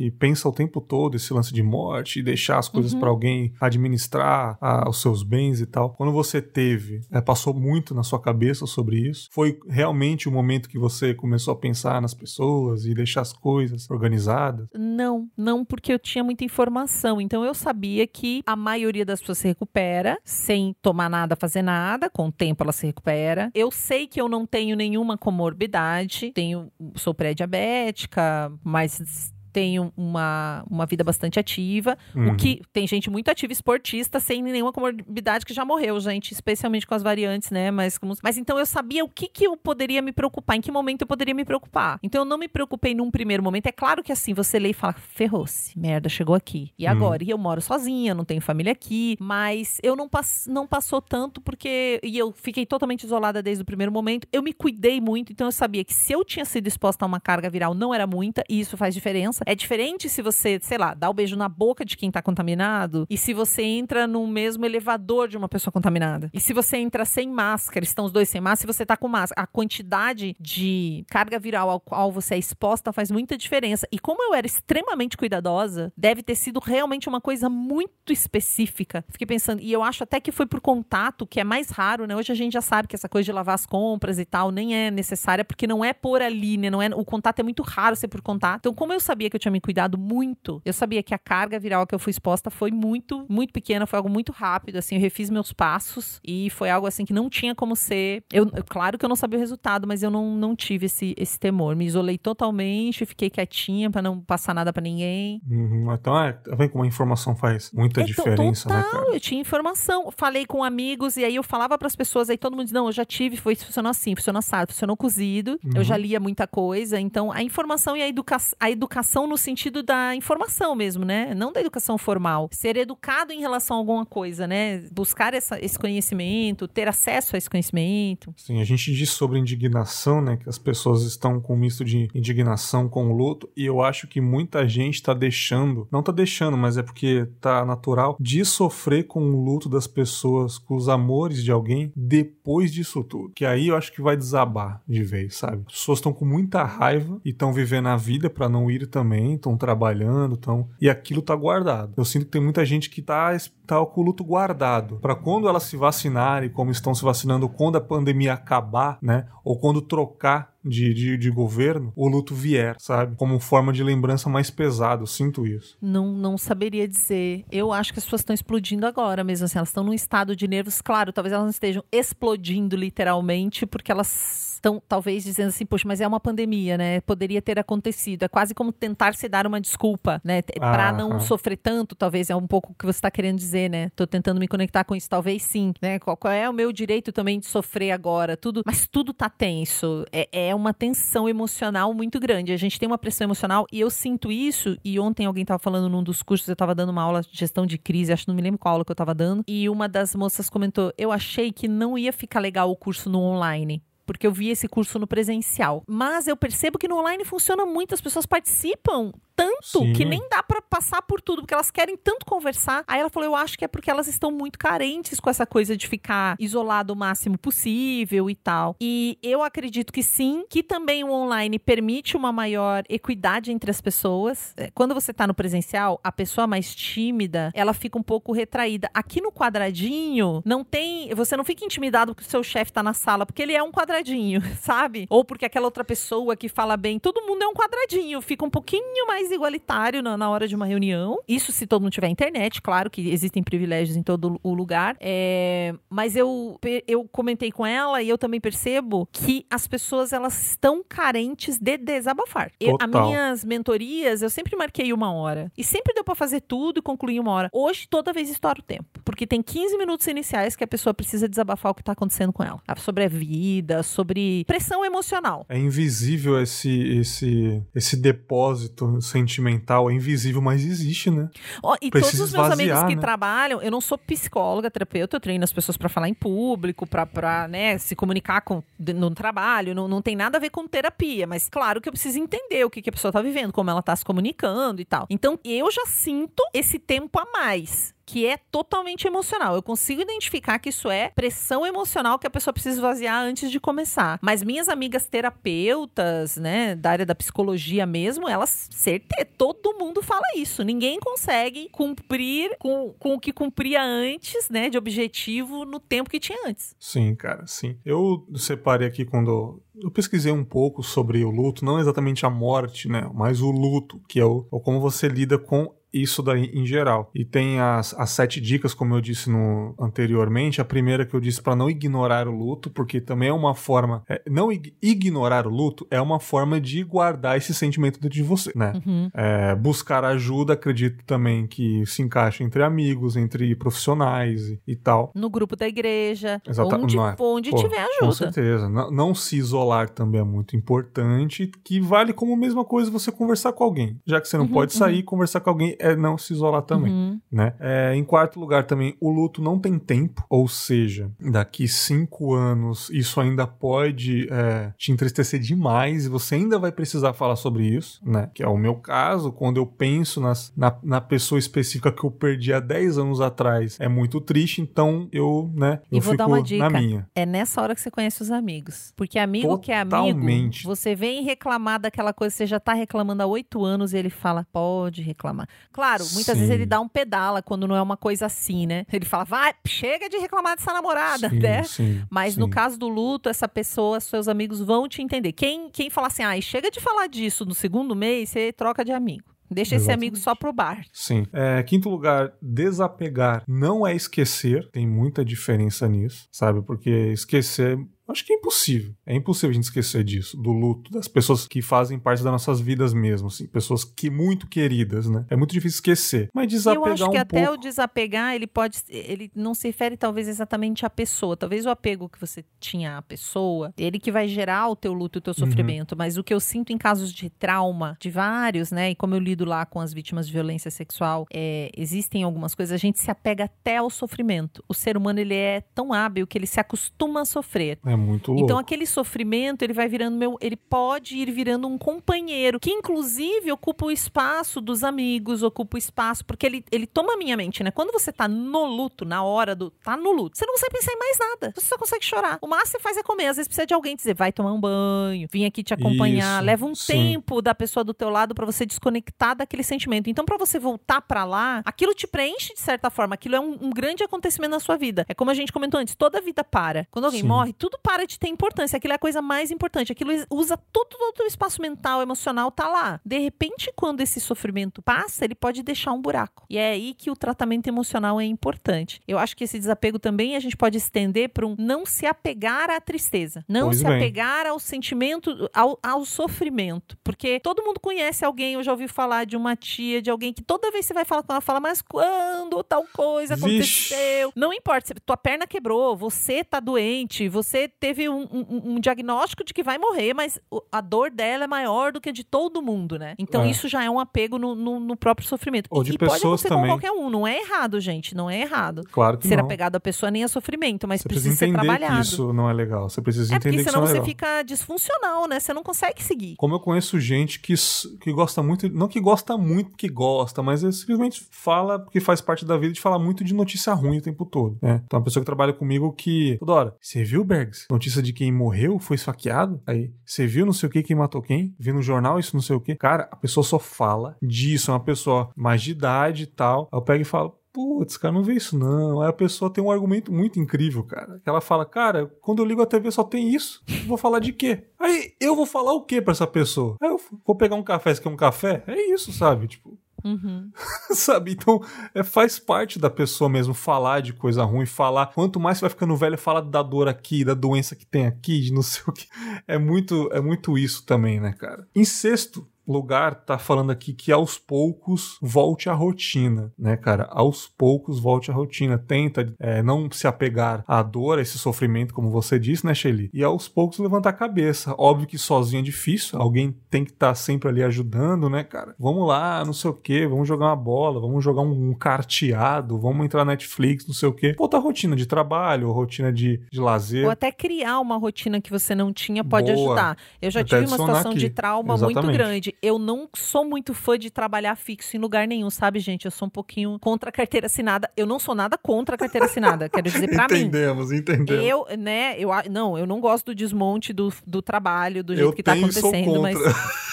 que 0.00 0.10
pensa 0.10 0.48
o 0.48 0.52
tempo 0.52 0.80
todo 0.80 1.14
esse 1.14 1.30
lance 1.34 1.52
de 1.52 1.62
morte 1.62 2.20
e 2.20 2.22
deixar 2.22 2.58
as 2.58 2.70
coisas 2.70 2.94
Uhum. 2.94 3.00
para 3.00 3.10
alguém 3.10 3.52
administrar 3.60 4.56
ah, 4.58 4.88
os 4.88 5.02
seus 5.02 5.22
bens 5.22 5.60
e 5.60 5.66
tal. 5.66 5.92
Quando 5.92 6.10
você 6.10 6.40
teve, 6.40 7.02
eh, 7.12 7.20
passou 7.20 7.52
muito 7.52 7.94
na 7.94 8.02
sua 8.02 8.18
cabeça 8.18 8.64
sobre 8.64 8.96
isso? 8.96 9.28
Foi 9.30 9.58
realmente 9.68 10.26
o 10.26 10.32
momento 10.32 10.70
que 10.70 10.78
você 10.78 11.12
começou 11.12 11.52
a 11.52 11.56
pensar 11.56 12.00
nas 12.00 12.14
pessoas 12.14 12.86
e 12.86 12.94
deixar 12.94 13.20
as 13.20 13.34
coisas 13.34 13.90
organizadas? 13.90 14.68
Não, 14.74 15.28
não 15.36 15.66
porque 15.66 15.92
eu 15.92 15.98
tinha 15.98 16.24
muita 16.24 16.44
informação. 16.44 17.20
Então 17.20 17.44
eu 17.44 17.52
sabia 17.52 18.06
que 18.06 18.42
a 18.46 18.56
maioria 18.56 19.04
das 19.04 19.20
pessoas 19.20 19.36
se 19.36 19.48
recupera 19.48 20.16
sem 20.24 20.74
tomar 20.80 21.10
nada, 21.10 21.36
fazer 21.36 21.60
nada. 21.60 22.08
Com 22.08 22.28
o 22.28 22.32
tempo 22.32 22.62
ela 22.62 22.72
se 22.72 22.86
recupera. 22.86 23.50
Eu 23.54 23.70
sei 23.70 24.06
que 24.06 24.18
eu 24.18 24.30
não 24.30 24.46
tenho 24.46 24.74
nenhuma 24.76 25.18
comorbidade. 25.18 26.32
Tenho, 26.32 26.72
sou 26.96 27.12
pré-diabética, 27.12 28.50
mas 28.64 29.30
tenho 29.50 29.92
uma, 29.96 30.64
uma 30.70 30.86
vida 30.86 31.04
bastante 31.04 31.38
ativa. 31.38 31.96
Uhum. 32.14 32.32
O 32.32 32.36
que 32.36 32.62
tem 32.72 32.86
gente 32.86 33.10
muito 33.10 33.30
ativa 33.30 33.52
esportista 33.52 34.20
sem 34.20 34.42
nenhuma 34.42 34.72
comorbidade 34.72 35.44
que 35.44 35.52
já 35.54 35.64
morreu, 35.64 35.98
gente, 36.00 36.32
especialmente 36.32 36.86
com 36.86 36.94
as 36.94 37.02
variantes, 37.02 37.50
né? 37.50 37.70
Mas, 37.70 37.98
mas 38.22 38.36
então 38.38 38.58
eu 38.58 38.66
sabia 38.66 39.04
o 39.04 39.08
que, 39.08 39.28
que 39.28 39.44
eu 39.44 39.56
poderia 39.56 40.00
me 40.02 40.12
preocupar, 40.12 40.56
em 40.56 40.60
que 40.60 40.70
momento 40.70 41.02
eu 41.02 41.06
poderia 41.06 41.34
me 41.34 41.44
preocupar. 41.44 41.98
Então 42.02 42.22
eu 42.22 42.24
não 42.24 42.38
me 42.38 42.48
preocupei 42.48 42.94
num 42.94 43.10
primeiro 43.10 43.42
momento. 43.42 43.66
É 43.66 43.72
claro 43.72 44.02
que 44.02 44.12
assim, 44.12 44.34
você 44.34 44.58
lê 44.58 44.70
e 44.70 44.74
fala, 44.74 44.92
ferrou-se, 44.92 45.78
merda, 45.78 46.08
chegou 46.08 46.34
aqui. 46.34 46.70
E 46.78 46.86
Hum. 46.86 46.90
agora? 46.90 47.22
E 47.24 47.30
eu 47.30 47.38
moro 47.38 47.60
sozinha, 47.60 48.14
não 48.14 48.24
tenho 48.24 48.40
família 48.40 48.72
aqui, 48.72 49.16
mas 49.20 49.78
eu 49.82 49.94
não, 49.96 50.08
pass 50.08 50.46
não 50.48 50.66
passou 50.66 51.00
tanto 51.00 51.40
porque. 51.40 52.00
E 52.02 52.16
eu 52.18 52.32
fiquei 52.32 52.64
totalmente 52.66 53.04
isolada 53.04 53.42
desde 53.42 53.62
o 53.62 53.64
primeiro 53.64 53.92
momento. 53.92 54.26
Eu 54.32 54.42
me 54.42 54.52
cuidei 54.52 55.00
muito, 55.00 55.32
então 55.32 55.46
eu 55.46 55.52
sabia 55.52 55.84
que 55.84 55.92
se 55.94 56.12
eu 56.12 56.24
tinha 56.24 56.44
sido 56.44 56.66
exposta 56.66 57.04
a 57.04 57.06
uma 57.08 57.20
carga 57.20 57.48
viral, 57.50 57.74
não 57.74 57.94
era 57.94 58.06
muita, 58.06 58.42
e 58.48 58.60
isso 58.60 58.76
faz 58.76 58.94
diferença. 58.94 59.39
É 59.46 59.54
diferente 59.54 60.08
se 60.08 60.22
você, 60.22 60.58
sei 60.62 60.78
lá, 60.78 60.94
dá 60.94 61.08
o 61.08 61.14
beijo 61.14 61.36
na 61.36 61.48
boca 61.48 61.84
de 61.84 61.96
quem 61.96 62.10
tá 62.10 62.22
contaminado 62.22 63.06
e 63.08 63.16
se 63.16 63.32
você 63.32 63.62
entra 63.62 64.06
no 64.06 64.26
mesmo 64.26 64.64
elevador 64.64 65.28
de 65.28 65.36
uma 65.36 65.48
pessoa 65.48 65.72
contaminada. 65.72 66.30
E 66.32 66.40
se 66.40 66.52
você 66.52 66.76
entra 66.76 67.04
sem 67.04 67.28
máscara, 67.28 67.84
estão 67.84 68.04
os 68.04 68.12
dois 68.12 68.28
sem 68.28 68.40
máscara, 68.40 68.72
se 68.72 68.78
você 68.78 68.86
tá 68.86 68.96
com 68.96 69.08
máscara, 69.08 69.42
a 69.42 69.46
quantidade 69.46 70.36
de 70.38 71.04
carga 71.08 71.38
viral 71.38 71.70
ao 71.70 71.80
qual 71.80 72.12
você 72.12 72.34
é 72.34 72.38
exposta 72.38 72.92
faz 72.92 73.10
muita 73.10 73.36
diferença. 73.36 73.86
E 73.90 73.98
como 73.98 74.22
eu 74.22 74.34
era 74.34 74.46
extremamente 74.46 75.16
cuidadosa, 75.16 75.92
deve 75.96 76.22
ter 76.22 76.34
sido 76.34 76.60
realmente 76.60 77.08
uma 77.08 77.20
coisa 77.20 77.48
muito 77.48 78.12
específica. 78.12 79.04
Fiquei 79.08 79.26
pensando, 79.26 79.60
e 79.62 79.72
eu 79.72 79.82
acho 79.82 80.02
até 80.02 80.20
que 80.20 80.32
foi 80.32 80.46
por 80.46 80.60
contato, 80.60 81.26
que 81.26 81.40
é 81.40 81.44
mais 81.44 81.70
raro, 81.70 82.06
né? 82.06 82.16
Hoje 82.16 82.32
a 82.32 82.34
gente 82.34 82.52
já 82.52 82.60
sabe 82.60 82.88
que 82.88 82.96
essa 82.96 83.08
coisa 83.08 83.24
de 83.24 83.32
lavar 83.32 83.54
as 83.54 83.66
compras 83.66 84.18
e 84.18 84.24
tal 84.24 84.50
nem 84.50 84.74
é 84.74 84.90
necessária, 84.90 85.44
porque 85.44 85.66
não 85.66 85.84
é 85.84 85.92
por 85.92 86.20
ali, 86.20 86.56
né? 86.56 86.70
Não 86.70 86.82
é, 86.82 86.88
o 86.88 87.04
contato 87.04 87.40
é 87.40 87.42
muito 87.42 87.62
raro 87.62 87.96
ser 87.96 88.08
por 88.08 88.20
contato. 88.20 88.60
Então, 88.60 88.74
como 88.74 88.92
eu 88.92 89.00
sabia 89.00 89.29
que 89.30 89.36
eu 89.36 89.40
tinha 89.40 89.52
me 89.52 89.60
cuidado 89.60 89.96
muito, 89.96 90.60
eu 90.64 90.72
sabia 90.72 91.02
que 91.02 91.14
a 91.14 91.18
carga 91.18 91.58
viral 91.58 91.86
que 91.86 91.94
eu 91.94 91.98
fui 91.98 92.10
exposta 92.10 92.50
foi 92.50 92.70
muito, 92.70 93.24
muito 93.28 93.52
pequena, 93.52 93.86
foi 93.86 93.96
algo 93.98 94.08
muito 94.10 94.32
rápido, 94.32 94.76
assim, 94.76 94.96
eu 94.96 95.00
refiz 95.00 95.30
meus 95.30 95.52
passos 95.52 96.20
e 96.26 96.50
foi 96.50 96.70
algo 96.70 96.86
assim 96.86 97.04
que 97.04 97.12
não 97.12 97.28
tinha 97.30 97.54
como 97.54 97.74
ser. 97.76 98.24
Eu, 98.32 98.50
eu- 98.54 98.64
claro 98.68 98.98
que 98.98 99.04
eu 99.04 99.08
não 99.08 99.16
sabia 99.16 99.38
o 99.38 99.40
resultado, 99.40 99.86
mas 99.86 100.02
eu 100.02 100.10
não, 100.10 100.34
não 100.36 100.54
tive 100.56 100.86
esse, 100.86 101.14
esse 101.16 101.38
temor. 101.38 101.74
Me 101.76 101.86
isolei 101.86 102.18
totalmente, 102.18 103.06
fiquei 103.06 103.30
quietinha 103.30 103.90
pra 103.90 104.02
não 104.02 104.20
passar 104.20 104.54
nada 104.54 104.72
pra 104.72 104.82
ninguém. 104.82 105.40
Uhum. 105.48 105.92
Então, 105.94 106.18
é, 106.22 106.32
tá 106.32 106.54
vendo 106.56 106.70
como 106.70 106.84
a 106.84 106.86
informação 106.86 107.36
faz 107.36 107.70
muita 107.72 108.00
É 108.00 108.04
diferença, 108.04 108.68
né, 108.68 108.82
total, 108.82 109.02
cara? 109.04 109.14
eu 109.14 109.20
tinha 109.20 109.40
informação. 109.40 110.10
Falei 110.10 110.44
com 110.46 110.64
amigos 110.64 111.16
e 111.16 111.24
aí 111.24 111.36
eu 111.36 111.42
falava 111.42 111.78
pras 111.78 111.94
pessoas, 111.94 112.28
aí 112.30 112.36
todo 112.38 112.52
mundo 112.52 112.64
diz: 112.64 112.72
"Não, 112.72 112.86
eu 112.86 112.92
já 112.92 113.04
tive, 113.04 113.36
foi 113.36 113.54
funcionou 113.54 113.90
assim, 113.90 114.14
funcionou 114.16 114.38
assado, 114.38 114.72
funcionou 114.72 114.96
cozido". 114.96 115.58
Uhum. 115.64 115.72
Eu 115.76 115.84
já 115.84 115.96
lia 115.96 116.18
muita 116.18 116.46
coisa, 116.46 116.98
então 116.98 117.30
a 117.30 117.42
informação 117.42 117.96
e 117.96 118.02
a, 118.02 118.08
educa 118.08 118.36
a 118.58 118.70
educação 118.70 119.19
no 119.26 119.36
sentido 119.36 119.82
da 119.82 120.14
informação 120.14 120.74
mesmo, 120.74 121.04
né? 121.04 121.34
Não 121.34 121.52
da 121.52 121.60
educação 121.60 121.96
formal. 121.98 122.48
Ser 122.52 122.76
educado 122.76 123.32
em 123.32 123.40
relação 123.40 123.76
a 123.76 123.80
alguma 123.80 124.06
coisa, 124.06 124.46
né? 124.46 124.82
Buscar 124.92 125.34
essa- 125.34 125.58
esse 125.64 125.78
conhecimento, 125.78 126.66
ter 126.68 126.88
acesso 126.88 127.34
a 127.34 127.38
esse 127.38 127.48
conhecimento. 127.50 128.32
Sim, 128.36 128.60
a 128.60 128.64
gente 128.64 128.92
diz 128.94 129.10
sobre 129.10 129.38
indignação, 129.38 130.20
né? 130.20 130.36
Que 130.36 130.48
as 130.48 130.58
pessoas 130.58 131.02
estão 131.02 131.40
com 131.40 131.54
um 131.54 131.58
misto 131.58 131.84
de 131.84 132.08
indignação 132.14 132.88
com 132.88 133.10
o 133.10 133.16
luto, 133.16 133.48
e 133.56 133.64
eu 133.64 133.80
acho 133.82 134.06
que 134.06 134.20
muita 134.20 134.66
gente 134.68 135.02
tá 135.02 135.12
deixando, 135.14 135.86
não 135.90 136.02
tá 136.02 136.12
deixando, 136.12 136.56
mas 136.56 136.76
é 136.76 136.82
porque 136.82 137.26
tá 137.40 137.64
natural, 137.64 138.16
de 138.20 138.44
sofrer 138.44 139.04
com 139.06 139.20
o 139.22 139.44
luto 139.44 139.68
das 139.68 139.86
pessoas, 139.86 140.58
com 140.58 140.74
os 140.76 140.88
amores 140.88 141.42
de 141.42 141.50
alguém, 141.50 141.92
depois 141.96 142.72
disso 142.72 143.02
tudo. 143.04 143.32
Que 143.34 143.44
aí 143.44 143.68
eu 143.68 143.76
acho 143.76 143.92
que 143.92 144.02
vai 144.02 144.16
desabar 144.16 144.82
de 144.88 145.02
vez, 145.02 145.36
sabe? 145.36 145.62
As 145.66 145.72
pessoas 145.74 145.98
estão 145.98 146.12
com 146.12 146.24
muita 146.24 146.64
raiva 146.64 147.20
e 147.24 147.30
estão 147.30 147.52
vivendo 147.52 147.88
a 147.88 147.96
vida 147.96 148.28
pra 148.30 148.48
não 148.48 148.70
ir 148.70 148.86
também, 148.86 149.09
estão 149.34 149.56
trabalhando, 149.56 150.34
estão. 150.34 150.68
E 150.80 150.88
aquilo 150.88 151.22
tá 151.22 151.34
guardado. 151.34 151.94
Eu 151.96 152.04
sinto 152.04 152.26
que 152.26 152.32
tem 152.32 152.42
muita 152.42 152.64
gente 152.64 152.90
que 152.90 153.02
tá, 153.02 153.36
tá 153.66 153.84
com 153.84 154.00
o 154.00 154.04
luto 154.04 154.24
guardado. 154.24 154.96
Pra 154.96 155.14
quando 155.14 155.48
elas 155.48 155.64
se 155.64 155.76
vacinarem, 155.76 156.50
como 156.50 156.70
estão 156.70 156.94
se 156.94 157.04
vacinando, 157.04 157.48
quando 157.48 157.76
a 157.76 157.80
pandemia 157.80 158.32
acabar, 158.32 158.98
né? 159.02 159.26
Ou 159.44 159.58
quando 159.58 159.80
trocar 159.80 160.50
de, 160.64 160.92
de, 160.92 161.16
de 161.16 161.30
governo, 161.30 161.92
o 161.96 162.08
luto 162.08 162.34
vier, 162.34 162.76
sabe? 162.78 163.16
Como 163.16 163.40
forma 163.40 163.72
de 163.72 163.82
lembrança 163.82 164.28
mais 164.28 164.50
pesada. 164.50 165.02
Eu 165.02 165.06
sinto 165.06 165.46
isso. 165.46 165.76
Não, 165.80 166.12
não 166.12 166.36
saberia 166.36 166.86
dizer. 166.86 167.44
Eu 167.50 167.72
acho 167.72 167.92
que 167.92 167.98
as 167.98 168.04
pessoas 168.04 168.20
estão 168.20 168.34
explodindo 168.34 168.86
agora 168.86 169.24
mesmo, 169.24 169.46
assim. 169.46 169.58
Elas 169.58 169.70
estão 169.70 169.84
num 169.84 169.94
estado 169.94 170.36
de 170.36 170.46
nervos. 170.46 170.80
Claro, 170.80 171.12
talvez 171.12 171.32
elas 171.32 171.44
não 171.44 171.50
estejam 171.50 171.82
explodindo 171.90 172.76
literalmente, 172.76 173.66
porque 173.66 173.90
elas 173.90 174.49
estão 174.60 174.80
talvez 174.86 175.24
dizendo 175.24 175.48
assim, 175.48 175.66
poxa, 175.66 175.88
mas 175.88 176.00
é 176.00 176.06
uma 176.06 176.20
pandemia, 176.20 176.76
né? 176.76 177.00
Poderia 177.00 177.40
ter 177.42 177.58
acontecido. 177.58 178.22
É 178.22 178.28
quase 178.28 178.54
como 178.54 178.70
tentar 178.70 179.14
se 179.14 179.28
dar 179.28 179.46
uma 179.46 179.60
desculpa, 179.60 180.20
né? 180.22 180.42
Ah, 180.60 180.92
não 180.92 181.14
ah. 181.14 181.20
sofrer 181.20 181.56
tanto, 181.56 181.94
talvez 181.96 182.30
é 182.30 182.36
um 182.36 182.46
pouco 182.46 182.72
o 182.72 182.74
que 182.74 182.84
você 182.84 182.98
está 182.98 183.10
querendo 183.10 183.38
dizer, 183.38 183.68
né? 183.68 183.90
Tô 183.96 184.06
tentando 184.06 184.38
me 184.38 184.46
conectar 184.46 184.84
com 184.84 184.94
isso, 184.94 185.08
talvez 185.08 185.42
sim, 185.42 185.72
né? 185.80 185.98
Qual, 185.98 186.16
qual 186.16 186.32
é 186.32 186.48
o 186.48 186.52
meu 186.52 186.70
direito 186.72 187.10
também 187.10 187.40
de 187.40 187.46
sofrer 187.46 187.90
agora? 187.90 188.36
Tudo, 188.36 188.62
mas 188.64 188.86
tudo 188.86 189.12
tá 189.12 189.28
tenso. 189.28 190.04
É, 190.12 190.48
é 190.48 190.54
uma 190.54 190.74
tensão 190.74 191.28
emocional 191.28 191.92
muito 191.94 192.20
grande. 192.20 192.52
A 192.52 192.56
gente 192.56 192.78
tem 192.78 192.86
uma 192.86 192.98
pressão 192.98 193.24
emocional 193.24 193.66
e 193.72 193.80
eu 193.80 193.90
sinto 193.90 194.30
isso. 194.30 194.76
E 194.84 195.00
ontem 195.00 195.24
alguém 195.26 195.44
tava 195.44 195.58
falando 195.58 195.88
num 195.88 196.02
dos 196.02 196.22
cursos, 196.22 196.48
eu 196.48 196.56
tava 196.56 196.74
dando 196.74 196.90
uma 196.90 197.02
aula 197.02 197.22
de 197.22 197.30
gestão 197.32 197.66
de 197.66 197.78
crise, 197.78 198.12
acho 198.12 198.24
que 198.24 198.28
não 198.28 198.36
me 198.36 198.42
lembro 198.42 198.58
qual 198.58 198.72
aula 198.72 198.84
que 198.84 198.92
eu 198.92 198.96
tava 198.96 199.14
dando. 199.14 199.42
E 199.48 199.68
uma 199.68 199.88
das 199.88 200.14
moças 200.14 200.50
comentou: 200.50 200.92
eu 200.98 201.10
achei 201.10 201.50
que 201.50 201.66
não 201.66 201.96
ia 201.96 202.12
ficar 202.12 202.40
legal 202.40 202.70
o 202.70 202.76
curso 202.76 203.08
no 203.08 203.20
online 203.20 203.82
porque 204.10 204.26
eu 204.26 204.32
vi 204.32 204.48
esse 204.50 204.66
curso 204.66 204.98
no 204.98 205.06
presencial. 205.06 205.84
Mas 205.86 206.26
eu 206.26 206.36
percebo 206.36 206.76
que 206.76 206.88
no 206.88 206.96
online 206.96 207.24
funciona 207.24 207.64
muito, 207.64 207.94
as 207.94 208.00
pessoas 208.00 208.26
participam 208.26 209.12
tanto 209.40 209.78
Sim. 209.86 209.92
que 209.92 210.04
nem 210.04 210.20
dá 210.30 210.42
pra 210.42 210.60
passar 210.60 211.02
por 211.02 211.20
tudo, 211.20 211.42
porque 211.42 211.54
elas 211.54 211.70
querem 211.70 211.96
tanto 211.96 212.26
conversar. 212.26 212.84
Aí 212.86 213.00
ela 213.00 213.10
falou: 213.10 213.28
"Eu 213.28 213.36
acho 213.36 213.58
que 213.58 213.64
é 213.64 213.68
porque 213.68 213.90
elas 213.90 214.06
estão 214.06 214.30
muito 214.30 214.58
carentes 214.58 215.18
com 215.18 215.30
essa 215.30 215.46
coisa 215.46 215.76
de 215.76 215.86
ficar 215.88 216.36
isolado 216.38 216.92
o 216.92 216.96
máximo 216.96 217.38
possível 217.38 218.28
e 218.28 218.34
tal". 218.34 218.76
E 218.80 219.18
eu 219.22 219.42
acredito 219.42 219.92
que 219.92 220.02
sim, 220.02 220.44
que 220.48 220.62
também 220.62 221.04
o 221.04 221.10
online 221.10 221.58
permite 221.58 222.16
uma 222.16 222.32
maior 222.32 222.84
equidade 222.88 223.50
entre 223.52 223.70
as 223.70 223.80
pessoas. 223.80 224.52
É, 224.56 224.70
Quando 224.74 224.94
você 224.94 225.12
tá 225.12 225.26
no 225.26 225.34
presencial, 225.34 226.00
a 226.02 226.12
pessoa 226.12 226.46
mais 226.46 226.74
tímida, 226.74 227.50
ela 227.54 227.72
fica 227.72 227.98
um 227.98 228.02
pouco 228.02 228.32
retraída. 228.32 228.90
Aqui 228.92 229.20
no 229.20 229.32
quadradinho, 229.32 230.42
não 230.44 230.64
tem, 230.64 231.14
você 231.14 231.36
não 231.36 231.44
fica 231.44 231.64
intimidado 231.64 232.14
porque 232.14 232.26
o 232.26 232.30
seu 232.30 232.42
chefe 232.42 232.72
tá 232.72 232.82
na 232.82 232.92
sala, 232.92 233.24
porque 233.24 233.42
ele 233.42 233.54
é 233.54 233.62
um 233.62 233.70
quadradinho, 233.70 234.40
sabe? 234.60 235.06
Ou 235.08 235.24
porque 235.24 235.44
aquela 235.44 235.66
outra 235.66 235.84
pessoa 235.84 236.36
que 236.36 236.48
fala 236.48 236.76
bem, 236.76 236.98
todo 236.98 237.22
mundo 237.22 237.42
é 237.42 237.46
um 237.48 237.54
quadradinho, 237.54 238.20
fica 238.20 238.44
um 238.44 238.50
pouquinho 238.50 239.06
mais 239.06 239.29
mais 239.30 239.32
igualitário 239.32 240.02
na, 240.02 240.16
na 240.16 240.28
hora 240.28 240.46
de 240.46 240.54
uma 240.54 240.66
reunião. 240.66 241.18
Isso 241.26 241.52
se 241.52 241.66
todo 241.66 241.82
mundo 241.82 241.92
tiver 241.92 242.08
internet, 242.08 242.60
claro 242.60 242.90
que 242.90 243.10
existem 243.10 243.42
privilégios 243.42 243.96
em 243.96 244.02
todo 244.02 244.38
o 244.42 244.52
lugar. 244.52 244.96
É, 245.00 245.74
mas 245.88 246.16
eu, 246.16 246.58
eu 246.86 247.04
comentei 247.04 247.52
com 247.52 247.64
ela 247.64 248.02
e 248.02 248.08
eu 248.08 248.18
também 248.18 248.40
percebo 248.40 249.08
que 249.12 249.46
as 249.50 249.66
pessoas 249.66 250.12
elas 250.12 250.50
estão 250.50 250.84
carentes 250.86 251.58
de 251.58 251.78
desabafar. 251.78 252.50
Eu, 252.60 252.76
as 252.80 252.90
minhas 252.90 253.44
mentorias, 253.44 254.22
eu 254.22 254.30
sempre 254.30 254.56
marquei 254.56 254.92
uma 254.92 255.12
hora. 255.12 255.50
E 255.56 255.62
sempre 255.62 255.94
deu 255.94 256.04
para 256.04 256.14
fazer 256.14 256.40
tudo 256.40 256.78
e 256.78 256.82
concluir 256.82 257.16
em 257.16 257.20
uma 257.20 257.32
hora. 257.32 257.50
Hoje, 257.52 257.86
toda 257.88 258.12
vez 258.12 258.28
estoura 258.28 258.60
o 258.60 258.62
tempo. 258.62 259.00
Porque 259.04 259.26
tem 259.26 259.42
15 259.42 259.76
minutos 259.76 260.06
iniciais 260.06 260.56
que 260.56 260.64
a 260.64 260.66
pessoa 260.66 260.92
precisa 260.92 261.28
desabafar 261.28 261.72
o 261.72 261.74
que 261.74 261.82
tá 261.82 261.92
acontecendo 261.92 262.32
com 262.32 262.42
ela. 262.42 262.60
Sobre 262.78 263.04
a 263.04 263.08
vida, 263.08 263.82
sobre 263.82 264.44
pressão 264.46 264.84
emocional. 264.84 265.44
É 265.48 265.58
invisível 265.58 266.40
esse, 266.40 266.70
esse, 266.98 267.62
esse 267.74 267.96
depósito 267.96 269.00
sentimental. 269.20 269.90
É 269.90 269.94
invisível, 269.94 270.40
mas 270.40 270.64
existe, 270.64 271.10
né? 271.10 271.28
Oh, 271.62 271.74
e 271.80 271.90
Precisa 271.90 272.18
todos 272.18 272.28
os 272.28 272.32
meus 272.32 272.46
esvaziar, 272.46 272.76
amigos 272.76 272.88
que 272.88 272.96
né? 272.96 273.00
trabalham, 273.00 273.62
eu 273.62 273.70
não 273.70 273.80
sou 273.80 273.96
psicóloga, 273.98 274.70
terapeuta, 274.70 275.16
eu 275.16 275.20
treino 275.20 275.44
as 275.44 275.52
pessoas 275.52 275.76
para 275.76 275.88
falar 275.88 276.08
em 276.08 276.14
público, 276.14 276.86
para 276.86 277.48
né, 277.48 277.78
se 277.78 277.94
comunicar 277.94 278.40
com, 278.42 278.62
no 278.78 279.10
trabalho. 279.10 279.74
Não, 279.74 279.86
não 279.86 280.02
tem 280.02 280.16
nada 280.16 280.38
a 280.38 280.40
ver 280.40 280.50
com 280.50 280.66
terapia, 280.66 281.26
mas 281.26 281.48
claro 281.48 281.80
que 281.80 281.88
eu 281.88 281.92
preciso 281.92 282.18
entender 282.18 282.64
o 282.64 282.70
que, 282.70 282.82
que 282.82 282.90
a 282.90 282.92
pessoa 282.92 283.12
tá 283.12 283.20
vivendo, 283.20 283.52
como 283.52 283.70
ela 283.70 283.82
tá 283.82 283.94
se 283.94 284.04
comunicando 284.04 284.80
e 284.80 284.84
tal. 284.84 285.06
Então, 285.10 285.38
eu 285.44 285.70
já 285.70 285.86
sinto 285.86 286.42
esse 286.52 286.78
tempo 286.78 287.18
a 287.18 287.26
mais 287.32 287.94
que 288.10 288.26
é 288.26 288.36
totalmente 288.36 289.06
emocional. 289.06 289.54
Eu 289.54 289.62
consigo 289.62 290.02
identificar 290.02 290.58
que 290.58 290.70
isso 290.70 290.90
é 290.90 291.10
pressão 291.10 291.64
emocional 291.64 292.18
que 292.18 292.26
a 292.26 292.30
pessoa 292.30 292.52
precisa 292.52 292.74
esvaziar 292.74 293.22
antes 293.22 293.52
de 293.52 293.60
começar. 293.60 294.18
Mas 294.20 294.42
minhas 294.42 294.68
amigas 294.68 295.06
terapeutas, 295.06 296.36
né, 296.36 296.74
da 296.74 296.90
área 296.90 297.06
da 297.06 297.14
psicologia 297.14 297.86
mesmo, 297.86 298.28
elas, 298.28 298.68
certeza, 298.72 299.28
todo 299.38 299.78
mundo 299.78 300.02
fala 300.02 300.24
isso. 300.36 300.64
Ninguém 300.64 300.98
consegue 300.98 301.68
cumprir 301.70 302.56
com, 302.58 302.92
com 302.98 303.14
o 303.14 303.20
que 303.20 303.32
cumpria 303.32 303.80
antes, 303.80 304.50
né, 304.50 304.68
de 304.68 304.76
objetivo 304.76 305.64
no 305.64 305.78
tempo 305.78 306.10
que 306.10 306.18
tinha 306.18 306.48
antes. 306.48 306.74
Sim, 306.80 307.14
cara, 307.14 307.46
sim. 307.46 307.78
Eu 307.84 308.26
separei 308.34 308.88
aqui 308.88 309.04
quando 309.04 309.62
eu 309.80 309.90
pesquisei 309.90 310.32
um 310.32 310.44
pouco 310.44 310.82
sobre 310.82 311.24
o 311.24 311.30
luto, 311.30 311.64
não 311.64 311.78
exatamente 311.78 312.26
a 312.26 312.30
morte, 312.30 312.88
né, 312.88 313.08
mas 313.14 313.40
o 313.40 313.52
luto, 313.52 314.00
que 314.08 314.18
é 314.18 314.24
o, 314.24 314.48
é 314.52 314.58
como 314.58 314.80
você 314.80 315.06
lida 315.06 315.38
com 315.38 315.72
isso 315.92 316.22
daí 316.22 316.50
em 316.52 316.66
geral. 316.66 317.10
E 317.14 317.24
tem 317.24 317.60
as, 317.60 317.94
as 317.94 318.10
sete 318.10 318.40
dicas, 318.40 318.74
como 318.74 318.94
eu 318.94 319.00
disse 319.00 319.30
no 319.30 319.74
anteriormente. 319.78 320.60
A 320.60 320.64
primeira 320.64 321.04
que 321.04 321.14
eu 321.14 321.20
disse 321.20 321.42
para 321.42 321.56
não 321.56 321.68
ignorar 321.68 322.28
o 322.28 322.32
luto, 322.32 322.70
porque 322.70 323.00
também 323.00 323.28
é 323.28 323.32
uma 323.32 323.54
forma. 323.54 324.02
É, 324.08 324.22
não 324.28 324.52
ig 324.52 324.74
ignorar 324.80 325.46
o 325.46 325.50
luto 325.50 325.86
é 325.90 326.00
uma 326.00 326.20
forma 326.20 326.60
de 326.60 326.82
guardar 326.84 327.36
esse 327.36 327.52
sentimento 327.52 328.00
dentro 328.00 328.16
de 328.16 328.22
você, 328.22 328.52
né? 328.54 328.72
Uhum. 328.86 329.10
É, 329.14 329.54
buscar 329.54 330.04
ajuda, 330.04 330.54
acredito 330.54 331.04
também 331.04 331.46
que 331.46 331.84
se 331.86 332.02
encaixa 332.02 332.44
entre 332.44 332.62
amigos, 332.62 333.16
entre 333.16 333.54
profissionais 333.54 334.48
e, 334.48 334.60
e 334.66 334.76
tal. 334.76 335.10
No 335.14 335.28
grupo 335.28 335.56
da 335.56 335.66
igreja, 335.66 336.40
Exatamente. 336.46 336.96
onde, 336.96 336.98
é? 336.98 337.16
onde 337.18 337.50
Pô, 337.50 337.56
tiver 337.56 337.78
ajuda. 337.80 338.06
Com 338.06 338.12
certeza. 338.12 338.68
Não, 338.68 338.90
não 338.90 339.14
se 339.14 339.36
isolar 339.36 339.88
também 339.90 340.20
é 340.20 340.24
muito 340.24 340.56
importante, 340.56 341.50
que 341.64 341.80
vale 341.80 342.12
como 342.12 342.34
a 342.34 342.36
mesma 342.36 342.64
coisa 342.64 342.90
você 342.90 343.10
conversar 343.10 343.52
com 343.52 343.64
alguém. 343.64 343.98
Já 344.06 344.20
que 344.20 344.28
você 344.28 344.36
não 344.36 344.44
uhum, 344.44 344.52
pode 344.52 344.72
sair, 344.72 344.98
uhum. 344.98 345.04
conversar 345.04 345.40
com 345.40 345.50
alguém 345.50 345.76
é 345.80 345.96
não 345.96 346.16
se 346.16 346.32
isolar 346.32 346.62
também, 346.62 346.92
uhum. 346.92 347.20
né? 347.30 347.54
É, 347.58 347.94
em 347.94 348.04
quarto 348.04 348.38
lugar 348.38 348.64
também, 348.64 348.96
o 349.00 349.10
luto 349.10 349.42
não 349.42 349.58
tem 349.58 349.78
tempo, 349.78 350.24
ou 350.28 350.46
seja, 350.46 351.10
daqui 351.18 351.66
cinco 351.66 352.34
anos 352.34 352.90
isso 352.90 353.20
ainda 353.20 353.46
pode 353.46 354.28
é, 354.30 354.72
te 354.76 354.92
entristecer 354.92 355.40
demais 355.40 356.06
e 356.06 356.08
você 356.08 356.34
ainda 356.34 356.58
vai 356.58 356.72
precisar 356.72 357.12
falar 357.12 357.36
sobre 357.36 357.64
isso, 357.64 358.00
né? 358.04 358.30
Que 358.34 358.42
é 358.42 358.48
o 358.48 358.56
meu 358.56 358.76
caso, 358.76 359.32
quando 359.32 359.56
eu 359.56 359.66
penso 359.66 360.20
nas, 360.20 360.52
na, 360.56 360.76
na 360.82 361.00
pessoa 361.00 361.38
específica 361.38 361.92
que 361.92 362.04
eu 362.04 362.10
perdi 362.10 362.52
há 362.52 362.60
10 362.60 362.98
anos 362.98 363.20
atrás, 363.20 363.78
é 363.80 363.88
muito 363.88 364.20
triste, 364.20 364.60
então 364.60 365.08
eu, 365.12 365.50
né, 365.54 365.80
eu 365.90 365.98
e 365.98 366.00
vou 366.00 366.16
dar 366.16 366.26
uma 366.26 366.42
dica. 366.42 366.70
É 367.14 367.24
nessa 367.24 367.60
hora 367.62 367.74
que 367.74 367.80
você 367.80 367.90
conhece 367.90 368.22
os 368.22 368.30
amigos. 368.30 368.92
Porque 368.96 369.18
amigo 369.18 369.48
Totalmente. 369.48 369.64
que 369.64 369.72
é 369.72 369.80
amigo, 369.80 370.50
você 370.64 370.94
vem 370.94 371.22
reclamar 371.22 371.80
daquela 371.80 372.12
coisa, 372.12 372.34
você 372.34 372.46
já 372.46 372.60
tá 372.60 372.72
reclamando 372.72 373.22
há 373.22 373.26
oito 373.26 373.64
anos 373.64 373.92
e 373.92 373.98
ele 373.98 374.10
fala, 374.10 374.46
pode 374.52 375.02
reclamar. 375.02 375.48
Claro, 375.72 376.04
muitas 376.12 376.34
sim. 376.34 376.40
vezes 376.40 376.50
ele 376.50 376.66
dá 376.66 376.80
um 376.80 376.88
pedala 376.88 377.42
quando 377.42 377.66
não 377.66 377.76
é 377.76 377.82
uma 377.82 377.96
coisa 377.96 378.26
assim, 378.26 378.66
né? 378.66 378.84
Ele 378.92 379.04
fala, 379.04 379.24
vai, 379.24 379.54
chega 379.66 380.08
de 380.08 380.18
reclamar 380.18 380.56
dessa 380.56 380.72
namorada, 380.72 381.30
sim, 381.30 381.38
né? 381.38 381.62
Sim, 381.62 382.02
Mas 382.10 382.36
no 382.36 382.48
caso 382.50 382.78
do 382.78 382.88
luto, 382.88 383.28
essa 383.28 383.48
pessoa, 383.48 384.00
seus 384.00 384.28
amigos 384.28 384.60
vão 384.60 384.88
te 384.88 385.00
entender. 385.00 385.32
Quem, 385.32 385.70
quem 385.70 385.88
fala 385.88 386.08
assim, 386.08 386.22
ai, 386.22 386.42
chega 386.42 386.70
de 386.70 386.80
falar 386.80 387.06
disso 387.06 387.44
no 387.44 387.54
segundo 387.54 387.94
mês, 387.94 388.30
você 388.30 388.52
troca 388.52 388.84
de 388.84 388.92
amigo. 388.92 389.30
Deixa 389.52 389.74
Exatamente. 389.74 389.82
esse 389.82 389.92
amigo 389.92 390.16
só 390.16 390.34
pro 390.34 390.52
bar. 390.52 390.84
Sim. 390.92 391.26
É, 391.32 391.60
quinto 391.64 391.88
lugar, 391.90 392.32
desapegar 392.40 393.42
não 393.48 393.84
é 393.84 393.94
esquecer. 393.94 394.70
Tem 394.70 394.86
muita 394.86 395.24
diferença 395.24 395.88
nisso, 395.88 396.28
sabe? 396.30 396.62
Porque 396.62 396.90
esquecer 397.12 397.76
Acho 398.10 398.24
que 398.24 398.32
é 398.32 398.36
impossível. 398.36 398.94
É 399.06 399.14
impossível 399.14 399.50
a 399.50 399.54
gente 399.54 399.64
esquecer 399.64 400.04
disso, 400.04 400.36
do 400.36 400.52
luto, 400.52 400.90
das 400.90 401.08
pessoas 401.08 401.46
que 401.46 401.62
fazem 401.62 401.98
parte 401.98 402.22
das 402.22 402.32
nossas 402.32 402.60
vidas 402.60 402.92
mesmo, 402.92 403.28
assim, 403.28 403.46
pessoas 403.46 403.84
que 403.84 404.10
muito 404.10 404.46
queridas, 404.46 405.08
né? 405.08 405.24
É 405.30 405.36
muito 405.36 405.52
difícil 405.52 405.76
esquecer. 405.76 406.28
Mas 406.34 406.48
desapegar 406.48 406.88
Eu 406.88 406.92
acho 406.92 407.10
que 407.10 407.16
um 407.16 407.20
até 407.20 407.44
pouco... 407.44 407.54
o 407.54 407.56
desapegar, 407.56 408.34
ele 408.34 408.46
pode, 408.46 408.78
ele 408.88 409.30
não 409.34 409.54
se 409.54 409.68
refere 409.68 409.96
talvez 409.96 410.28
exatamente 410.28 410.84
à 410.84 410.90
pessoa, 410.90 411.36
talvez 411.36 411.66
o 411.66 411.70
apego 411.70 412.08
que 412.08 412.20
você 412.20 412.44
tinha 412.58 412.98
à 412.98 413.02
pessoa, 413.02 413.72
ele 413.76 413.98
que 413.98 414.10
vai 414.10 414.28
gerar 414.28 414.68
o 414.68 414.76
teu 414.76 414.92
luto 414.92 415.18
e 415.18 415.20
o 415.20 415.22
teu 415.22 415.34
uhum. 415.38 415.46
sofrimento, 415.46 415.92
uhum. 415.92 415.98
mas 415.98 416.16
o 416.16 416.24
que 416.24 416.34
eu 416.34 416.40
sinto 416.40 416.72
em 416.72 416.78
casos 416.78 417.12
de 417.12 417.30
trauma, 417.30 417.96
de 418.00 418.10
vários, 418.10 418.70
né? 418.70 418.90
E 418.90 418.94
como 418.94 419.14
eu 419.14 419.20
lido 419.20 419.44
lá 419.44 419.64
com 419.64 419.80
as 419.80 419.92
vítimas 419.92 420.26
de 420.26 420.32
violência 420.32 420.70
sexual, 420.70 421.26
é, 421.32 421.70
existem 421.76 422.22
algumas 422.22 422.54
coisas, 422.54 422.72
a 422.74 422.78
gente 422.78 422.98
se 422.98 423.10
apega 423.10 423.44
até 423.44 423.76
ao 423.76 423.90
sofrimento. 423.90 424.64
O 424.68 424.74
ser 424.74 424.96
humano, 424.96 425.20
ele 425.20 425.34
é 425.34 425.60
tão 425.74 425.92
hábil 425.92 426.26
que 426.26 426.36
ele 426.36 426.46
se 426.46 426.60
acostuma 426.60 427.22
a 427.22 427.24
sofrer. 427.24 427.78
É 427.84 427.96
muito 428.00 428.32
louco. 428.32 428.44
Então 428.44 428.58
aquele 428.58 428.86
sofrimento, 428.86 429.62
ele 429.62 429.72
vai 429.72 429.88
virando 429.88 430.16
meu, 430.16 430.36
ele 430.40 430.56
pode 430.56 431.16
ir 431.16 431.30
virando 431.30 431.68
um 431.68 431.78
companheiro, 431.78 432.58
que 432.58 432.70
inclusive 432.70 433.52
ocupa 433.52 433.86
o 433.86 433.90
espaço 433.90 434.60
dos 434.60 434.82
amigos, 434.82 435.42
ocupa 435.42 435.76
o 435.76 435.78
espaço, 435.78 436.24
porque 436.24 436.46
ele, 436.46 436.64
ele 436.70 436.86
toma 436.86 437.14
a 437.14 437.16
minha 437.16 437.36
mente, 437.36 437.62
né? 437.62 437.70
Quando 437.70 437.92
você 437.92 438.12
tá 438.12 438.26
no 438.26 438.64
luto, 438.64 439.04
na 439.04 439.22
hora 439.22 439.54
do, 439.54 439.70
tá 439.70 439.96
no 439.96 440.12
luto, 440.12 440.36
você 440.36 440.46
não 440.46 440.54
consegue 440.54 440.72
pensar 440.72 440.92
em 440.92 440.98
mais 440.98 441.18
nada. 441.18 441.52
Você 441.54 441.66
só 441.66 441.78
consegue 441.78 442.04
chorar. 442.04 442.38
O 442.40 442.46
máximo 442.46 442.70
que 442.70 442.70
você 442.70 442.80
faz 442.80 442.96
é 442.96 443.02
comer, 443.02 443.26
às 443.26 443.36
vezes 443.36 443.48
precisa 443.48 443.66
de 443.66 443.74
alguém 443.74 443.96
dizer, 443.96 444.14
vai 444.14 444.32
tomar 444.32 444.52
um 444.52 444.60
banho, 444.60 445.28
vim 445.30 445.44
aqui 445.44 445.62
te 445.62 445.74
acompanhar, 445.74 446.36
Isso, 446.36 446.46
leva 446.46 446.66
um 446.66 446.74
sim. 446.74 446.92
tempo 446.92 447.42
da 447.42 447.54
pessoa 447.54 447.82
do 447.82 447.92
teu 447.92 448.08
lado 448.08 448.34
para 448.34 448.46
você 448.46 448.64
desconectar 448.64 449.36
daquele 449.36 449.62
sentimento. 449.62 450.08
Então 450.08 450.24
para 450.24 450.36
você 450.36 450.58
voltar 450.58 451.00
para 451.02 451.24
lá, 451.24 451.62
aquilo 451.64 451.94
te 451.94 452.06
preenche 452.06 452.54
de 452.54 452.60
certa 452.60 452.90
forma, 452.90 453.14
aquilo 453.14 453.36
é 453.36 453.40
um, 453.40 453.58
um, 453.60 453.70
grande 453.70 454.02
acontecimento 454.02 454.52
na 454.52 454.60
sua 454.60 454.76
vida. 454.76 455.04
É 455.08 455.14
como 455.14 455.30
a 455.30 455.34
gente 455.34 455.52
comentou 455.52 455.80
antes, 455.80 455.94
toda 455.94 456.18
a 456.18 456.20
vida 456.20 456.44
para. 456.44 456.86
Quando 456.90 457.06
alguém 457.06 457.22
sim. 457.22 457.26
morre, 457.26 457.52
tudo 457.52 457.78
para 457.82 457.89
de 458.06 458.18
ter 458.18 458.28
importância. 458.28 458.76
Aquilo 458.76 458.92
é 458.92 458.96
a 458.96 458.98
coisa 458.98 459.20
mais 459.22 459.50
importante. 459.50 459.92
Aquilo 459.92 460.12
usa 460.30 460.56
todo, 460.56 460.88
todo 460.90 461.24
o 461.24 461.26
espaço 461.26 461.60
mental, 461.60 462.02
emocional, 462.02 462.50
tá 462.50 462.68
lá. 462.68 463.00
De 463.04 463.18
repente, 463.18 463.72
quando 463.76 464.00
esse 464.00 464.20
sofrimento 464.20 464.82
passa, 464.82 465.24
ele 465.24 465.34
pode 465.34 465.62
deixar 465.62 465.92
um 465.92 466.00
buraco. 466.00 466.44
E 466.48 466.58
é 466.58 466.70
aí 466.70 466.94
que 466.94 467.10
o 467.10 467.16
tratamento 467.16 467.66
emocional 467.66 468.20
é 468.20 468.24
importante. 468.24 469.00
Eu 469.06 469.18
acho 469.18 469.36
que 469.36 469.44
esse 469.44 469.58
desapego 469.58 469.98
também 469.98 470.36
a 470.36 470.40
gente 470.40 470.56
pode 470.56 470.78
estender 470.78 471.30
para 471.30 471.46
um 471.46 471.54
não 471.58 471.84
se 471.84 472.06
apegar 472.06 472.70
à 472.70 472.80
tristeza. 472.80 473.44
Não 473.48 473.66
pois 473.66 473.78
se 473.78 473.84
bem. 473.84 473.96
apegar 473.96 474.46
ao 474.46 474.58
sentimento, 474.58 475.48
ao, 475.54 475.78
ao 475.82 476.04
sofrimento. 476.04 476.96
Porque 477.02 477.40
todo 477.40 477.62
mundo 477.62 477.80
conhece 477.80 478.24
alguém, 478.24 478.54
eu 478.54 478.62
já 478.62 478.72
ouvi 478.72 478.88
falar 478.88 479.24
de 479.26 479.36
uma 479.36 479.56
tia, 479.56 480.00
de 480.00 480.10
alguém 480.10 480.32
que 480.32 480.42
toda 480.42 480.70
vez 480.70 480.86
você 480.86 480.94
vai 480.94 481.04
falar 481.04 481.22
com 481.22 481.32
ela, 481.32 481.40
fala, 481.40 481.60
mas 481.60 481.82
quando 481.82 482.62
tal 482.62 482.84
coisa 482.92 483.34
aconteceu? 483.34 484.28
Vixe. 484.28 484.32
Não 484.36 484.52
importa, 484.52 484.94
tua 485.04 485.16
perna 485.16 485.46
quebrou, 485.46 485.96
você 485.96 486.44
tá 486.44 486.60
doente, 486.60 487.28
você 487.28 487.68
teve 487.80 488.08
um, 488.08 488.28
um, 488.30 488.74
um, 488.74 488.80
diagnóstico 488.80 489.42
de 489.42 489.54
que 489.54 489.62
vai 489.62 489.78
morrer, 489.78 490.12
mas 490.12 490.38
a 490.70 490.80
dor 490.82 491.10
dela 491.10 491.44
é 491.44 491.46
maior 491.46 491.92
do 491.92 492.00
que 492.00 492.10
a 492.10 492.12
de 492.12 492.22
todo 492.22 492.60
mundo, 492.60 492.98
né? 492.98 493.14
Então 493.18 493.42
é. 493.42 493.50
isso 493.50 493.68
já 493.68 493.82
é 493.82 493.88
um 493.88 493.98
apego 493.98 494.38
no, 494.38 494.54
no, 494.54 494.78
no 494.78 494.96
próprio 494.96 495.26
sofrimento. 495.26 495.66
Ou 495.70 495.82
de 495.82 495.92
e 495.92 495.98
pessoas 495.98 496.20
pode 496.20 496.26
acontecer 496.26 496.48
também. 496.48 496.62
com 496.64 496.68
qualquer 496.68 496.92
um, 496.92 497.08
não 497.08 497.26
é 497.26 497.38
errado, 497.40 497.80
gente, 497.80 498.14
não 498.14 498.28
é 498.28 498.42
errado. 498.42 498.82
Claro 498.92 499.16
que 499.16 499.26
Ser 499.26 499.36
não. 499.36 499.44
apegado 499.44 499.76
à 499.76 499.80
pessoa 499.80 500.10
nem 500.10 500.22
a 500.22 500.28
sofrimento, 500.28 500.86
mas 500.86 501.00
você 501.00 501.08
precisa, 501.08 501.28
precisa 501.30 501.46
ser 501.46 501.52
trabalhado. 501.52 501.94
Que 501.94 502.00
isso 502.02 502.32
não 502.32 502.50
é 502.50 502.52
legal. 502.52 502.90
Você 502.90 503.00
precisa 503.00 503.32
é 503.32 503.36
entender 503.36 503.56
porque 503.56 503.70
senão 503.70 503.80
que 503.80 503.86
isso 503.86 503.94
você 503.94 503.98
não 503.98 504.04
é 504.04 504.08
fica 504.08 504.42
disfuncional, 504.42 505.26
né? 505.26 505.40
Você 505.40 505.54
não 505.54 505.62
consegue 505.62 506.02
seguir. 506.02 506.36
Como 506.36 506.54
eu 506.54 506.60
conheço 506.60 507.00
gente 507.00 507.40
que, 507.40 507.54
que 508.00 508.12
gosta 508.12 508.42
muito, 508.42 508.68
não 508.68 508.88
que 508.88 509.00
gosta 509.00 509.38
muito 509.38 509.70
porque 509.70 509.88
gosta, 509.88 510.42
mas 510.42 510.60
simplesmente 510.60 511.26
fala 511.30 511.78
porque 511.78 511.98
faz 511.98 512.20
parte 512.20 512.44
da 512.44 512.58
vida 512.58 512.74
de 512.74 512.80
falar 512.80 512.98
muito 512.98 513.24
de 513.24 513.32
notícia 513.32 513.72
ruim 513.72 513.98
o 513.98 514.02
tempo 514.02 514.26
todo, 514.26 514.58
né? 514.60 514.82
Então, 514.84 514.98
uma 514.98 515.04
pessoa 515.04 515.22
que 515.22 515.26
trabalha 515.26 515.52
comigo 515.54 515.92
que 515.92 516.36
toda 516.38 516.52
hora, 516.52 516.76
você 516.80 517.02
viu, 517.02 517.24
Bergs? 517.24 517.69
Notícia 517.70 518.02
de 518.02 518.12
quem 518.12 518.32
morreu, 518.32 518.78
foi 518.78 518.96
esfaqueado? 518.96 519.60
Aí, 519.66 519.92
você 520.04 520.26
viu 520.26 520.44
não 520.44 520.52
sei 520.52 520.68
o 520.68 520.72
que, 520.72 520.82
quem 520.82 520.96
matou 520.96 521.22
quem? 521.22 521.54
Viu 521.58 521.74
no 521.74 521.82
jornal 521.82 522.18
isso 522.18 522.34
não 522.34 522.42
sei 522.42 522.56
o 522.56 522.60
que? 522.60 522.74
Cara, 522.74 523.08
a 523.10 523.16
pessoa 523.16 523.44
só 523.44 523.58
fala 523.58 524.16
disso, 524.22 524.70
é 524.70 524.74
uma 524.74 524.80
pessoa 524.80 525.30
mais 525.36 525.62
de 525.62 525.70
idade 525.70 526.24
e 526.24 526.26
tal. 526.26 526.68
Eu 526.72 526.82
pego 526.82 527.02
e 527.02 527.04
falo, 527.04 527.40
Putz, 527.52 527.96
cara, 527.96 528.14
não 528.14 528.22
vê 528.22 528.34
isso 528.34 528.56
não. 528.56 529.00
Aí 529.00 529.08
a 529.08 529.12
pessoa 529.12 529.52
tem 529.52 529.62
um 529.62 529.70
argumento 529.70 530.12
muito 530.12 530.38
incrível, 530.38 530.84
cara. 530.84 531.20
Ela 531.26 531.40
fala, 531.40 531.66
cara, 531.66 532.06
quando 532.20 532.40
eu 532.40 532.44
ligo 532.44 532.62
a 532.62 532.66
TV 532.66 532.90
só 532.90 533.02
tem 533.02 533.34
isso. 533.34 533.62
Vou 533.86 533.96
falar 533.96 534.20
de 534.20 534.32
quê? 534.32 534.64
Aí 534.78 535.14
eu 535.20 535.34
vou 535.34 535.46
falar 535.46 535.72
o 535.72 535.84
quê 535.84 536.00
pra 536.00 536.12
essa 536.12 536.26
pessoa? 536.26 536.76
Aí 536.80 536.88
eu 536.88 537.00
vou 537.26 537.34
pegar 537.34 537.56
um 537.56 537.62
café, 537.62 537.92
você 537.92 538.00
quer 538.00 538.08
um 538.08 538.16
café? 538.16 538.62
É 538.66 538.92
isso, 538.92 539.12
sabe? 539.12 539.48
Tipo, 539.48 539.76
Uhum. 540.04 540.50
sabe? 540.94 541.32
Então, 541.32 541.60
é, 541.94 542.02
faz 542.02 542.38
parte 542.38 542.78
da 542.78 542.90
pessoa 542.90 543.28
mesmo 543.28 543.54
falar 543.54 544.00
de 544.00 544.12
coisa 544.12 544.44
ruim, 544.44 544.66
falar. 544.66 545.06
Quanto 545.06 545.38
mais 545.40 545.58
você 545.58 545.62
vai 545.62 545.70
ficando 545.70 545.96
velho, 545.96 546.18
fala 546.18 546.40
da 546.40 546.62
dor 546.62 546.88
aqui, 546.88 547.24
da 547.24 547.34
doença 547.34 547.76
que 547.76 547.86
tem 547.86 548.06
aqui, 548.06 548.40
de 548.40 548.52
não 548.52 548.62
sei 548.62 548.82
o 548.86 548.92
que. 548.92 549.06
É 549.46 549.58
muito, 549.58 550.08
é 550.12 550.20
muito 550.20 550.56
isso 550.56 550.84
também, 550.84 551.20
né, 551.20 551.32
cara? 551.32 551.66
Sexto, 551.84 552.46
lugar 552.72 553.14
tá 553.14 553.38
falando 553.38 553.70
aqui 553.70 553.92
que 553.92 554.12
aos 554.12 554.38
poucos 554.38 555.18
volte 555.20 555.68
à 555.68 555.72
rotina, 555.72 556.52
né, 556.58 556.76
cara? 556.76 557.08
Aos 557.10 557.46
poucos 557.46 558.00
volte 558.00 558.30
à 558.30 558.34
rotina. 558.34 558.78
Tenta 558.78 559.32
é, 559.38 559.62
não 559.62 559.90
se 559.90 560.06
apegar 560.06 560.64
à 560.66 560.82
dor, 560.82 561.18
a 561.18 561.22
esse 561.22 561.38
sofrimento, 561.38 561.94
como 561.94 562.10
você 562.10 562.38
disse, 562.38 562.64
né, 562.66 562.74
Shelly? 562.74 563.10
E 563.12 563.22
aos 563.22 563.48
poucos 563.48 563.78
levantar 563.78 564.10
a 564.10 564.14
cabeça. 564.14 564.74
Óbvio 564.78 565.06
que 565.06 565.18
sozinho 565.18 565.60
é 565.60 565.64
difícil, 565.64 566.20
alguém 566.20 566.54
tem 566.68 566.84
que 566.84 566.90
estar 566.90 567.08
tá 567.08 567.14
sempre 567.14 567.48
ali 567.48 567.62
ajudando, 567.62 568.28
né, 568.28 568.44
cara? 568.44 568.74
Vamos 568.78 569.06
lá, 569.06 569.44
não 569.44 569.52
sei 569.52 569.70
o 569.70 569.74
que, 569.74 570.06
vamos 570.06 570.26
jogar 570.26 570.46
uma 570.46 570.56
bola, 570.56 571.00
vamos 571.00 571.22
jogar 571.24 571.42
um, 571.42 571.74
carteado, 571.74 572.78
vamos 572.78 573.04
entrar 573.04 573.24
na 573.24 573.32
Netflix, 573.32 573.86
não 573.86 573.94
sei 573.94 574.08
o 574.08 574.12
que. 574.12 574.34
Botar 574.34 574.58
rotina 574.58 574.96
de 574.96 575.06
trabalho, 575.06 575.70
rotina 575.70 576.12
de, 576.12 576.40
de 576.50 576.60
lazer. 576.60 577.04
Ou 577.04 577.10
até 577.10 577.32
criar 577.32 577.80
uma 577.80 577.96
rotina 577.96 578.40
que 578.40 578.50
você 578.50 578.74
não 578.74 578.92
tinha 578.92 579.24
pode 579.24 579.52
Boa. 579.52 579.74
ajudar. 579.74 579.96
Eu 580.20 580.30
já 580.30 580.40
até 580.40 580.60
tive 580.60 580.70
uma 580.70 580.78
situação 580.78 581.10
aqui. 581.12 581.20
de 581.20 581.30
trauma 581.30 581.74
Exatamente. 581.74 582.04
muito 582.04 582.16
grande 582.16 582.54
eu 582.62 582.78
não 582.78 583.08
sou 583.14 583.44
muito 583.44 583.72
fã 583.74 583.98
de 583.98 584.10
trabalhar 584.10 584.54
fixo 584.56 584.96
em 584.96 585.00
lugar 585.00 585.26
nenhum, 585.26 585.50
sabe, 585.50 585.78
gente? 585.80 586.04
Eu 586.04 586.10
sou 586.10 586.26
um 586.26 586.30
pouquinho 586.30 586.78
contra 586.78 587.10
a 587.10 587.12
carteira 587.12 587.46
assinada. 587.46 587.90
Eu 587.96 588.06
não 588.06 588.18
sou 588.18 588.34
nada 588.34 588.58
contra 588.58 588.94
a 588.94 588.98
carteira 588.98 589.26
assinada, 589.26 589.68
quero 589.68 589.90
dizer 589.90 590.08
pra 590.08 590.24
entendemos, 590.24 590.90
mim. 590.90 590.98
Entendemos, 590.98 591.36
entendemos. 591.36 591.44
Eu, 591.44 591.66
né, 591.78 592.16
eu, 592.18 592.30
não, 592.50 592.78
eu 592.78 592.86
não 592.86 593.00
gosto 593.00 593.26
do 593.26 593.34
desmonte 593.34 593.92
do, 593.92 594.12
do 594.26 594.42
trabalho, 594.42 595.02
do 595.02 595.14
jeito 595.14 595.28
eu 595.28 595.32
que 595.32 595.42
tá 595.42 595.52
acontecendo, 595.52 596.20
mas... 596.20 596.38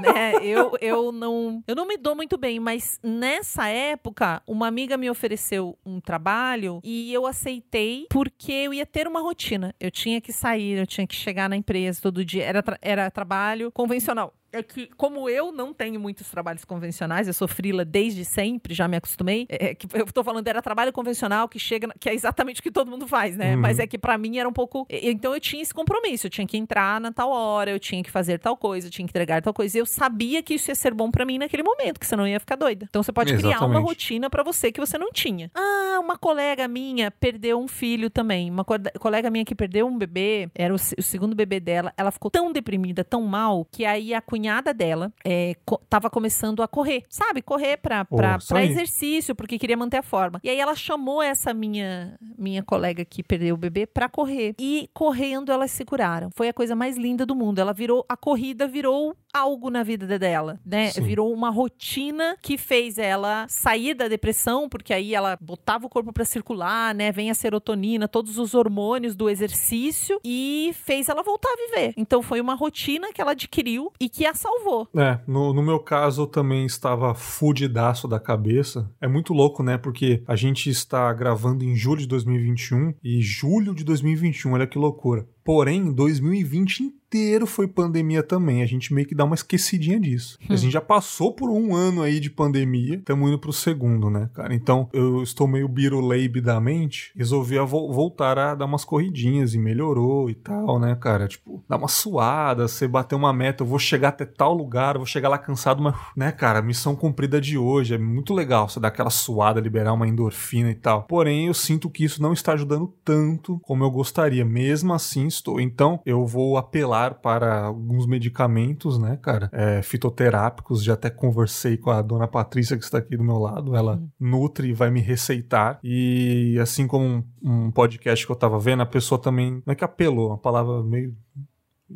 né? 0.00 0.34
Eu, 0.42 0.72
eu 0.80 1.12
não 1.12 1.62
eu 1.66 1.74
não 1.74 1.86
me 1.86 1.96
dou 1.96 2.14
muito 2.14 2.36
bem, 2.36 2.58
mas 2.58 2.98
nessa 3.02 3.68
época, 3.68 4.42
uma 4.46 4.66
amiga 4.66 4.96
me 4.96 5.08
ofereceu 5.08 5.78
um 5.84 6.00
trabalho 6.00 6.80
e 6.82 7.12
eu 7.12 7.26
aceitei 7.26 8.06
porque 8.10 8.52
eu 8.52 8.74
ia 8.74 8.86
ter 8.86 9.06
uma 9.06 9.20
rotina. 9.20 9.74
Eu 9.78 9.90
tinha 9.90 10.20
que 10.20 10.32
sair, 10.32 10.78
eu 10.78 10.86
tinha 10.86 11.06
que 11.06 11.14
chegar 11.14 11.48
na 11.48 11.56
empresa 11.56 12.00
todo 12.02 12.24
dia. 12.24 12.44
Era, 12.44 12.62
tra 12.62 12.78
era 12.82 13.10
trabalho 13.10 13.70
convencional 13.70 14.34
é 14.54 14.62
que, 14.62 14.88
como 14.96 15.28
eu 15.28 15.50
não 15.50 15.74
tenho 15.74 15.98
muitos 15.98 16.30
trabalhos 16.30 16.64
convencionais, 16.64 17.26
eu 17.26 17.34
sou 17.34 17.48
frila 17.48 17.84
desde 17.84 18.24
sempre, 18.24 18.72
já 18.72 18.86
me 18.86 18.96
acostumei. 18.96 19.46
É, 19.48 19.70
é 19.70 19.74
que 19.74 19.88
eu 19.92 20.06
tô 20.06 20.22
falando, 20.22 20.46
era 20.46 20.62
trabalho 20.62 20.92
convencional 20.92 21.48
que 21.48 21.58
chega, 21.58 21.88
que 21.98 22.08
é 22.08 22.14
exatamente 22.14 22.60
o 22.60 22.62
que 22.62 22.70
todo 22.70 22.90
mundo 22.90 23.06
faz, 23.08 23.36
né? 23.36 23.54
Uhum. 23.54 23.60
Mas 23.60 23.78
é 23.78 23.86
que 23.86 23.98
para 23.98 24.16
mim 24.16 24.38
era 24.38 24.48
um 24.48 24.52
pouco. 24.52 24.86
Então 24.88 25.34
eu 25.34 25.40
tinha 25.40 25.60
esse 25.60 25.74
compromisso, 25.74 26.26
eu 26.26 26.30
tinha 26.30 26.46
que 26.46 26.56
entrar 26.56 27.00
na 27.00 27.12
tal 27.12 27.30
hora, 27.30 27.70
eu 27.70 27.80
tinha 27.80 28.02
que 28.02 28.10
fazer 28.10 28.38
tal 28.38 28.56
coisa, 28.56 28.86
eu 28.86 28.90
tinha 28.90 29.06
que 29.06 29.10
entregar 29.10 29.42
tal 29.42 29.52
coisa. 29.52 29.76
E 29.76 29.80
eu 29.80 29.86
sabia 29.86 30.42
que 30.42 30.54
isso 30.54 30.70
ia 30.70 30.74
ser 30.74 30.94
bom 30.94 31.10
para 31.10 31.24
mim 31.24 31.38
naquele 31.38 31.62
momento, 31.62 31.98
que 31.98 32.06
senão 32.06 32.26
eu 32.26 32.32
ia 32.32 32.40
ficar 32.40 32.56
doida. 32.56 32.86
Então 32.88 33.02
você 33.02 33.12
pode 33.12 33.32
exatamente. 33.32 33.56
criar 33.56 33.66
uma 33.66 33.80
rotina 33.80 34.30
para 34.30 34.42
você 34.42 34.70
que 34.70 34.80
você 34.80 34.96
não 34.96 35.10
tinha. 35.10 35.50
Ah, 35.54 35.98
uma 36.00 36.16
colega 36.16 36.68
minha 36.68 37.10
perdeu 37.10 37.58
um 37.60 37.66
filho 37.66 38.08
também. 38.08 38.50
Uma 38.50 38.64
co 38.64 38.74
colega 39.00 39.30
minha 39.30 39.44
que 39.44 39.54
perdeu 39.54 39.86
um 39.86 39.98
bebê, 39.98 40.48
era 40.54 40.72
o, 40.72 40.76
o 40.76 41.02
segundo 41.02 41.34
bebê 41.34 41.58
dela, 41.58 41.92
ela 41.96 42.10
ficou 42.10 42.30
tão 42.30 42.52
deprimida, 42.52 43.02
tão 43.02 43.22
mal, 43.22 43.66
que 43.70 43.84
aí 43.84 44.14
a 44.14 44.20
cunhada 44.20 44.43
cunhada 44.44 44.74
dela 44.74 45.10
é, 45.24 45.56
co 45.64 45.78
tava 45.88 46.10
começando 46.10 46.62
a 46.62 46.68
correr, 46.68 47.04
sabe? 47.08 47.40
Correr 47.40 47.78
pra, 47.78 48.04
pra, 48.04 48.38
oh, 48.40 48.46
pra 48.46 48.64
exercício, 48.64 49.34
porque 49.34 49.58
queria 49.58 49.76
manter 49.76 49.98
a 49.98 50.02
forma. 50.02 50.40
E 50.42 50.50
aí 50.50 50.58
ela 50.58 50.74
chamou 50.74 51.22
essa 51.22 51.54
minha, 51.54 52.18
minha 52.36 52.62
colega 52.62 53.04
que 53.04 53.22
perdeu 53.22 53.54
o 53.54 53.58
bebê 53.58 53.86
pra 53.86 54.08
correr. 54.08 54.54
E 54.58 54.90
correndo 54.92 55.50
elas 55.50 55.70
se 55.70 55.84
curaram. 55.84 56.30
Foi 56.34 56.48
a 56.48 56.52
coisa 56.52 56.76
mais 56.76 56.96
linda 56.96 57.24
do 57.24 57.34
mundo. 57.34 57.58
Ela 57.58 57.72
virou, 57.72 58.04
a 58.08 58.16
corrida 58.16 58.66
virou 58.66 59.16
algo 59.32 59.68
na 59.68 59.82
vida 59.82 60.18
dela, 60.18 60.60
né? 60.64 60.90
Sim. 60.90 61.02
Virou 61.02 61.32
uma 61.32 61.50
rotina 61.50 62.36
que 62.40 62.56
fez 62.56 62.98
ela 62.98 63.46
sair 63.48 63.92
da 63.94 64.06
depressão, 64.06 64.68
porque 64.68 64.94
aí 64.94 65.12
ela 65.14 65.36
botava 65.40 65.86
o 65.86 65.88
corpo 65.88 66.12
para 66.12 66.24
circular, 66.24 66.94
né? 66.94 67.10
Vem 67.10 67.30
a 67.30 67.34
serotonina, 67.34 68.06
todos 68.06 68.38
os 68.38 68.54
hormônios 68.54 69.16
do 69.16 69.28
exercício 69.28 70.20
e 70.24 70.72
fez 70.84 71.08
ela 71.08 71.22
voltar 71.22 71.48
a 71.48 71.66
viver. 71.66 71.94
Então 71.96 72.22
foi 72.22 72.40
uma 72.40 72.54
rotina 72.54 73.12
que 73.12 73.20
ela 73.20 73.32
adquiriu 73.32 73.92
e 73.98 74.08
que 74.08 74.24
a 74.24 74.33
salvou. 74.34 74.88
É, 74.94 75.20
no, 75.26 75.52
no 75.52 75.62
meu 75.62 75.78
caso 75.80 76.22
eu 76.22 76.26
também 76.26 76.66
estava 76.66 77.14
fudidaço 77.14 78.06
da 78.08 78.20
cabeça. 78.20 78.90
É 79.00 79.08
muito 79.08 79.32
louco, 79.32 79.62
né? 79.62 79.78
Porque 79.78 80.22
a 80.26 80.36
gente 80.36 80.68
está 80.68 81.12
gravando 81.12 81.64
em 81.64 81.74
julho 81.74 82.00
de 82.00 82.08
2021 82.08 82.94
e 83.02 83.20
julho 83.20 83.74
de 83.74 83.84
2021, 83.84 84.52
olha 84.52 84.66
que 84.66 84.78
loucura. 84.78 85.26
Porém, 85.44 85.92
2020 85.92 86.94
inteiro 87.14 87.46
foi 87.46 87.68
pandemia 87.68 88.22
também. 88.22 88.62
A 88.62 88.66
gente 88.66 88.92
meio 88.92 89.06
que 89.06 89.14
dá 89.14 89.24
uma 89.24 89.36
esquecidinha 89.36 90.00
disso. 90.00 90.36
Hum. 90.42 90.46
A 90.52 90.56
gente 90.56 90.72
já 90.72 90.80
passou 90.80 91.32
por 91.32 91.48
um 91.48 91.74
ano 91.74 92.02
aí 92.02 92.18
de 92.18 92.28
pandemia, 92.28 92.96
estamos 92.96 93.28
indo 93.28 93.38
pro 93.38 93.52
segundo, 93.52 94.10
né, 94.10 94.28
cara? 94.34 94.54
Então, 94.54 94.88
eu 94.92 95.22
estou 95.22 95.46
meio 95.46 95.68
biruleibe 95.68 96.40
da 96.40 96.60
mente, 96.60 97.12
resolvi 97.16 97.58
a 97.58 97.64
vo 97.64 97.92
voltar 97.92 98.38
a 98.38 98.54
dar 98.54 98.64
umas 98.64 98.84
corridinhas 98.84 99.54
e 99.54 99.58
melhorou 99.58 100.28
e 100.28 100.34
tal, 100.34 100.80
né, 100.80 100.96
cara? 100.96 101.28
Tipo, 101.28 101.62
dar 101.68 101.76
uma 101.76 101.88
suada, 101.88 102.66
você 102.66 102.88
bater 102.88 103.14
uma 103.14 103.32
meta, 103.32 103.62
eu 103.62 103.66
vou 103.66 103.78
chegar 103.78 104.08
até 104.08 104.24
tal 104.24 104.54
lugar, 104.54 104.96
eu 104.96 105.00
vou 105.00 105.06
chegar 105.06 105.28
lá 105.28 105.38
cansado, 105.38 105.82
mas, 105.82 105.94
né, 106.16 106.32
cara, 106.32 106.62
missão 106.62 106.96
cumprida 106.96 107.40
de 107.40 107.56
hoje. 107.56 107.94
É 107.94 107.98
muito 107.98 108.34
legal 108.34 108.68
você 108.68 108.80
dar 108.80 108.88
aquela 108.88 109.10
suada, 109.10 109.60
liberar 109.60 109.92
uma 109.92 110.08
endorfina 110.08 110.70
e 110.70 110.74
tal. 110.74 111.04
Porém, 111.04 111.46
eu 111.46 111.54
sinto 111.54 111.90
que 111.90 112.04
isso 112.04 112.20
não 112.20 112.32
está 112.32 112.54
ajudando 112.54 112.92
tanto 113.04 113.60
como 113.62 113.84
eu 113.84 113.90
gostaria. 113.90 114.44
Mesmo 114.44 114.92
assim, 114.92 115.26
estou. 115.34 115.60
Então, 115.60 116.00
eu 116.04 116.26
vou 116.26 116.56
apelar 116.56 117.14
para 117.14 117.64
alguns 117.64 118.06
medicamentos, 118.06 118.98
né, 118.98 119.18
cara? 119.20 119.50
É, 119.52 119.82
fitoterápicos. 119.82 120.82
Já 120.82 120.94
até 120.94 121.10
conversei 121.10 121.76
com 121.76 121.90
a 121.90 122.02
dona 122.02 122.26
Patrícia, 122.26 122.76
que 122.76 122.84
está 122.84 122.98
aqui 122.98 123.16
do 123.16 123.24
meu 123.24 123.38
lado. 123.38 123.74
Ela 123.76 123.96
uhum. 123.96 124.08
nutre 124.18 124.68
e 124.68 124.72
vai 124.72 124.90
me 124.90 125.00
receitar. 125.00 125.78
E 125.82 126.58
assim 126.60 126.86
como 126.86 127.04
um, 127.04 127.24
um 127.42 127.70
podcast 127.70 128.24
que 128.24 128.32
eu 128.32 128.36
tava 128.36 128.58
vendo, 128.58 128.82
a 128.82 128.86
pessoa 128.86 129.20
também. 129.20 129.62
Não 129.66 129.72
é 129.72 129.74
que 129.74 129.84
apelou, 129.84 130.28
uma 130.28 130.38
palavra 130.38 130.82
meio 130.82 131.14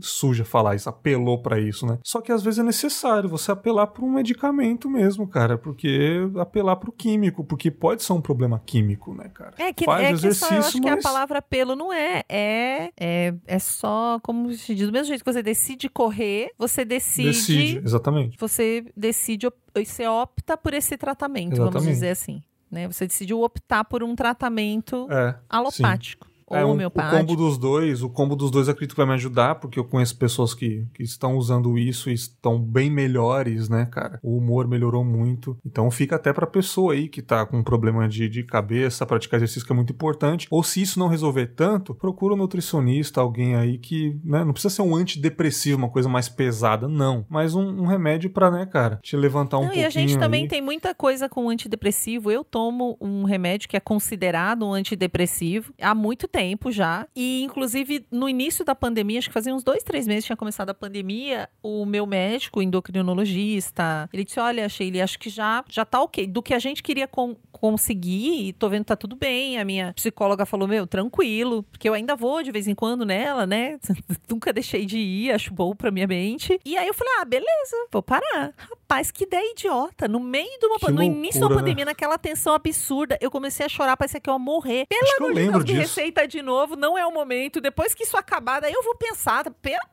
suja 0.00 0.44
falar 0.44 0.74
isso, 0.74 0.88
apelou 0.88 1.40
para 1.40 1.58
isso, 1.58 1.86
né? 1.86 1.98
Só 2.04 2.20
que 2.20 2.30
às 2.30 2.42
vezes 2.42 2.60
é 2.60 2.62
necessário 2.62 3.28
você 3.28 3.50
apelar 3.50 3.86
para 3.88 4.04
um 4.04 4.10
medicamento 4.10 4.88
mesmo, 4.88 5.26
cara, 5.26 5.56
porque 5.56 6.28
apelar 6.38 6.76
para 6.76 6.90
o 6.90 6.92
químico, 6.92 7.44
porque 7.44 7.70
pode 7.70 8.02
ser 8.02 8.12
um 8.12 8.20
problema 8.20 8.60
químico, 8.64 9.14
né, 9.14 9.30
cara? 9.32 9.54
É 9.58 9.72
que, 9.72 9.84
Faz 9.84 10.04
é 10.04 10.10
exercício, 10.10 10.48
que 10.48 10.54
eu 10.54 10.58
acho 10.58 10.78
mas... 10.78 10.84
que 10.84 10.88
a 10.90 11.02
palavra 11.02 11.38
apelo 11.38 11.74
não 11.74 11.92
é, 11.92 12.22
é, 12.28 12.92
é, 12.98 13.34
é 13.46 13.58
só, 13.58 14.20
como 14.22 14.52
se 14.52 14.74
diz, 14.74 14.86
do 14.86 14.92
mesmo 14.92 15.08
jeito 15.08 15.24
que 15.24 15.32
você 15.32 15.42
decide 15.42 15.88
correr, 15.88 16.50
você 16.58 16.84
decide... 16.84 17.28
Decide, 17.28 17.78
exatamente. 17.78 18.36
Você 18.38 18.84
decide, 18.96 19.48
você 19.74 20.06
opta 20.06 20.56
por 20.56 20.74
esse 20.74 20.96
tratamento, 20.96 21.54
exatamente. 21.54 21.72
vamos 21.72 21.88
dizer 21.88 22.10
assim. 22.10 22.42
Né? 22.70 22.86
Você 22.86 23.06
decidiu 23.06 23.40
optar 23.40 23.84
por 23.84 24.02
um 24.02 24.14
tratamento 24.14 25.08
é, 25.10 25.34
alopático. 25.48 26.26
Sim 26.26 26.27
é, 26.50 26.64
um, 26.64 26.86
o 26.86 26.90
combo 26.90 27.36
dos 27.36 27.58
dois, 27.58 28.02
o 28.02 28.08
combo 28.08 28.34
dos 28.34 28.50
dois 28.50 28.68
acredito 28.68 28.92
que 28.92 29.00
vai 29.00 29.06
me 29.06 29.14
ajudar, 29.14 29.56
porque 29.56 29.78
eu 29.78 29.84
conheço 29.84 30.16
pessoas 30.16 30.54
que, 30.54 30.86
que 30.94 31.02
estão 31.02 31.36
usando 31.36 31.76
isso 31.76 32.08
e 32.08 32.14
estão 32.14 32.58
bem 32.58 32.90
melhores, 32.90 33.68
né, 33.68 33.86
cara? 33.86 34.18
O 34.22 34.36
humor 34.38 34.66
melhorou 34.66 35.04
muito. 35.04 35.56
Então 35.64 35.90
fica 35.90 36.16
até 36.16 36.32
pra 36.32 36.46
pessoa 36.46 36.94
aí 36.94 37.08
que 37.08 37.20
tá 37.20 37.44
com 37.44 37.58
um 37.58 37.62
problema 37.62 38.08
de, 38.08 38.28
de 38.28 38.42
cabeça, 38.42 39.06
praticar 39.06 39.38
exercício 39.38 39.66
que 39.66 39.72
é 39.72 39.76
muito 39.76 39.92
importante. 39.92 40.46
Ou 40.50 40.62
se 40.62 40.80
isso 40.80 40.98
não 40.98 41.08
resolver 41.08 41.48
tanto, 41.48 41.94
procura 41.94 42.34
um 42.34 42.38
nutricionista, 42.38 43.20
alguém 43.20 43.54
aí 43.54 43.78
que, 43.78 44.18
né, 44.24 44.44
não 44.44 44.52
precisa 44.52 44.74
ser 44.74 44.82
um 44.82 44.96
antidepressivo, 44.96 45.78
uma 45.78 45.90
coisa 45.90 46.08
mais 46.08 46.28
pesada, 46.28 46.88
não. 46.88 47.26
Mas 47.28 47.54
um, 47.54 47.82
um 47.82 47.86
remédio 47.86 48.30
pra, 48.30 48.50
né, 48.50 48.64
cara, 48.64 48.98
te 49.02 49.16
levantar 49.16 49.58
um 49.58 49.60
não, 49.60 49.66
pouquinho. 49.68 49.84
E 49.84 49.86
a 49.86 49.90
gente 49.90 50.18
também 50.18 50.42
aí. 50.44 50.48
tem 50.48 50.62
muita 50.62 50.94
coisa 50.94 51.28
com 51.28 51.48
antidepressivo. 51.48 52.30
Eu 52.30 52.42
tomo 52.42 52.96
um 53.00 53.24
remédio 53.24 53.68
que 53.68 53.76
é 53.76 53.80
considerado 53.80 54.64
um 54.64 54.72
antidepressivo 54.72 55.74
há 55.80 55.94
muito 55.94 56.26
tempo 56.26 56.37
tempo 56.38 56.70
já. 56.70 57.04
E, 57.16 57.42
inclusive, 57.42 58.06
no 58.12 58.28
início 58.28 58.64
da 58.64 58.72
pandemia, 58.72 59.18
acho 59.18 59.28
que 59.28 59.34
fazia 59.34 59.52
uns 59.52 59.64
dois, 59.64 59.82
três 59.82 60.06
meses 60.06 60.24
tinha 60.24 60.36
começado 60.36 60.70
a 60.70 60.74
pandemia, 60.74 61.48
o 61.60 61.84
meu 61.84 62.06
médico, 62.06 62.62
endocrinologista, 62.62 64.08
ele 64.12 64.24
disse: 64.24 64.38
Olha, 64.38 64.68
Sheila, 64.68 65.02
acho 65.02 65.18
que 65.18 65.28
já, 65.28 65.64
já 65.68 65.84
tá 65.84 66.00
ok. 66.00 66.28
Do 66.28 66.40
que 66.40 66.54
a 66.54 66.58
gente 66.60 66.80
queria 66.80 67.08
con 67.08 67.34
conseguir, 67.50 68.48
e 68.48 68.52
tô 68.52 68.68
vendo 68.68 68.82
que 68.82 68.88
tá 68.88 68.94
tudo 68.94 69.16
bem. 69.16 69.58
A 69.58 69.64
minha 69.64 69.92
psicóloga 69.94 70.46
falou: 70.46 70.68
Meu, 70.68 70.86
tranquilo, 70.86 71.64
porque 71.64 71.88
eu 71.88 71.94
ainda 71.94 72.14
vou 72.14 72.40
de 72.40 72.52
vez 72.52 72.68
em 72.68 72.74
quando 72.74 73.04
nela, 73.04 73.44
né? 73.44 73.80
Nunca 74.30 74.52
deixei 74.52 74.86
de 74.86 74.98
ir, 74.98 75.32
acho 75.32 75.52
bom 75.52 75.74
pra 75.74 75.90
minha 75.90 76.06
mente. 76.06 76.60
E 76.64 76.76
aí 76.76 76.86
eu 76.86 76.94
falei: 76.94 77.14
Ah, 77.18 77.24
beleza, 77.24 77.76
vou 77.90 78.02
parar. 78.02 78.54
Rapaz, 78.56 79.10
que 79.10 79.24
ideia 79.24 79.50
idiota. 79.50 80.06
No 80.06 80.20
meio 80.20 80.58
de 80.60 80.66
uma 80.66 80.78
pandemia, 80.78 81.10
no 81.10 81.16
início 81.18 81.40
da 81.40 81.48
né? 81.48 81.54
pandemia, 81.56 81.84
né? 81.84 81.90
naquela 81.90 82.16
tensão 82.16 82.54
absurda, 82.54 83.18
eu 83.20 83.30
comecei 83.30 83.66
a 83.66 83.68
chorar, 83.68 83.96
parecia 83.96 84.20
que 84.20 84.30
eu 84.30 84.34
ia 84.34 84.38
morrer. 84.38 84.86
Pelo 84.86 85.26
amor 85.26 85.34
de 85.34 85.42
Deus, 85.42 85.64
que 85.64 85.72
receita 85.72 86.27
de 86.28 86.42
novo, 86.42 86.76
não 86.76 86.96
é 86.96 87.06
o 87.06 87.12
momento. 87.12 87.60
Depois 87.60 87.94
que 87.94 88.04
isso 88.04 88.16
acabar, 88.16 88.60
daí 88.60 88.72
eu 88.72 88.82
vou 88.82 88.94
pensar, 88.94 89.44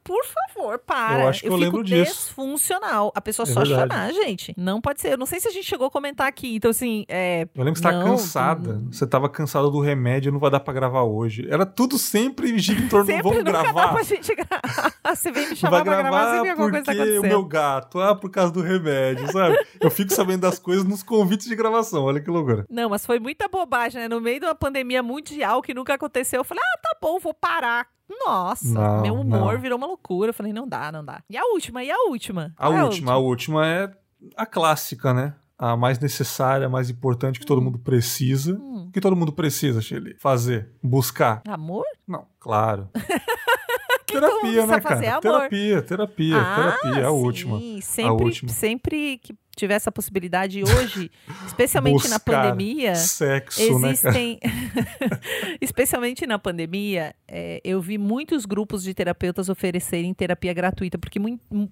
por 0.04 0.26
favor, 0.26 0.78
para. 0.80 1.22
Eu 1.24 1.28
acho 1.30 1.42
que 1.42 1.48
eu, 1.48 1.54
eu 1.54 1.58
lembro 1.58 1.84
disso. 1.84 2.26
Disfuncional. 2.26 3.12
A 3.16 3.22
pessoa 3.22 3.48
é 3.48 3.52
só 3.52 3.62
verdade. 3.62 3.92
chorar, 3.92 4.14
gente. 4.14 4.54
Não 4.58 4.82
pode 4.82 5.02
ser. 5.02 5.14
Eu 5.14 5.18
não 5.18 5.26
sei 5.26 5.40
se 5.40 5.48
a 5.48 5.52
gente 5.52 5.66
chegou 5.66 5.88
a 5.88 5.92
comentar 5.92 6.28
aqui. 6.28 6.56
Então, 6.56 6.72
assim, 6.72 7.06
é. 7.08 7.48
Eu 7.56 7.64
lembro 7.64 7.74
que 7.74 7.80
você 7.80 7.84
tá 7.84 8.04
cansada. 8.04 8.74
Hum. 8.74 8.88
Você 8.92 9.08
tava 9.08 9.30
cansada 9.30 9.70
do 9.70 9.80
remédio, 9.80 10.32
não 10.32 10.40
vai 10.40 10.52
dar 10.52 10.60
pra 10.60 10.74
gravar 10.74 11.04
hoje. 11.04 11.48
Era 11.50 11.66
tudo 11.66 11.98
sempre 11.98 12.54
torno 12.90 13.06
sempre 13.06 13.24
vamos 13.24 13.44
gravar. 13.44 13.74
Dá 13.74 13.94
pra 13.94 14.04
gente 14.04 14.36
gravar. 14.36 14.94
Você 15.16 15.32
vem 15.32 15.50
me 15.50 15.56
chamar 15.56 15.84
pra 15.84 16.02
gravar, 16.02 16.36
sempre 16.36 16.50
alguma 16.50 16.72
coisa 16.72 16.86
tá 16.86 16.92
o 16.94 17.22
meu 17.22 17.46
gato, 17.46 18.00
ah, 18.00 18.16
por 18.16 18.30
causa 18.30 18.52
do 18.52 18.62
remédio, 18.62 19.32
sabe? 19.32 19.56
eu 19.80 19.92
fico 19.92 20.12
sabendo 20.12 20.42
das 20.42 20.58
coisas 20.58 20.84
nos 20.84 21.04
convites 21.04 21.48
de 21.48 21.56
gravação. 21.56 22.04
Olha 22.04 22.20
que 22.20 22.30
loucura. 22.30 22.66
Não, 22.70 22.90
mas 22.90 23.06
foi 23.06 23.20
muita 23.20 23.48
bobagem, 23.48 24.02
né? 24.02 24.08
No 24.08 24.20
meio 24.20 24.40
de 24.40 24.46
uma 24.46 24.56
pandemia 24.56 25.04
mundial 25.04 25.62
que 25.62 25.74
nunca 25.74 25.94
aconteceu, 25.94 26.25
eu 26.34 26.44
falei, 26.44 26.64
ah, 26.64 26.80
tá 26.82 26.98
bom, 27.02 27.20
vou 27.20 27.34
parar. 27.34 27.88
Nossa, 28.08 28.68
não, 28.68 29.02
meu 29.02 29.16
humor 29.16 29.54
não. 29.54 29.60
virou 29.60 29.78
uma 29.78 29.88
loucura. 29.88 30.30
Eu 30.30 30.34
falei, 30.34 30.54
não 30.54 30.68
dá, 30.68 30.92
não 30.92 31.04
dá. 31.04 31.24
E 31.30 31.38
a 31.38 31.44
última, 31.46 31.84
e 31.84 31.92
a 31.92 31.98
última? 32.08 32.54
A, 32.58 32.70
última, 32.70 32.82
a 32.82 32.86
última, 32.86 33.12
a 33.14 33.18
última 33.18 33.68
é 33.68 33.92
a 34.36 34.46
clássica, 34.46 35.14
né? 35.14 35.36
A 35.58 35.76
mais 35.76 36.00
necessária, 36.00 36.68
a 36.68 36.70
mais 36.70 36.90
importante 36.90 37.40
que 37.40 37.46
hum. 37.46 37.48
todo 37.48 37.62
mundo 37.62 37.80
precisa. 37.80 38.54
Hum. 38.54 38.90
que 38.94 39.02
todo 39.02 39.16
mundo 39.16 39.32
precisa, 39.32 39.82
Shelly? 39.82 40.16
Fazer, 40.20 40.72
buscar. 40.84 41.42
Amor? 41.48 41.86
Não, 42.08 42.28
claro. 42.40 42.90
terapia, 44.06 44.66
né, 44.66 44.80
cara? 44.80 45.22
Terapia, 45.22 45.82
terapia, 45.82 46.38
ah, 46.38 46.78
terapia, 46.82 47.08
a 47.08 47.12
última. 47.12 47.60
Sim, 47.60 47.82
sempre, 47.82 48.10
a 48.10 48.26
última. 48.26 48.52
sempre 48.52 49.18
que 49.18 49.34
tiver 49.56 49.76
essa 49.76 49.92
possibilidade 49.92 50.62
hoje, 50.64 51.10
especialmente 51.46 52.08
na 52.08 52.20
pandemia, 52.20 52.96
sexo, 52.96 53.80
né, 53.80 53.90
existem, 53.90 54.40
né, 54.44 54.52
especialmente 55.62 56.26
na 56.26 56.38
pandemia, 56.38 57.16
é, 57.28 57.62
eu 57.64 57.82
vi 57.82 57.98
muitos 57.98 58.46
grupos 58.46 58.84
de 58.84 58.94
terapeutas 58.94 59.50
oferecerem 59.50 60.14
terapia 60.14 60.54
gratuita, 60.54 60.98
porque 60.98 61.20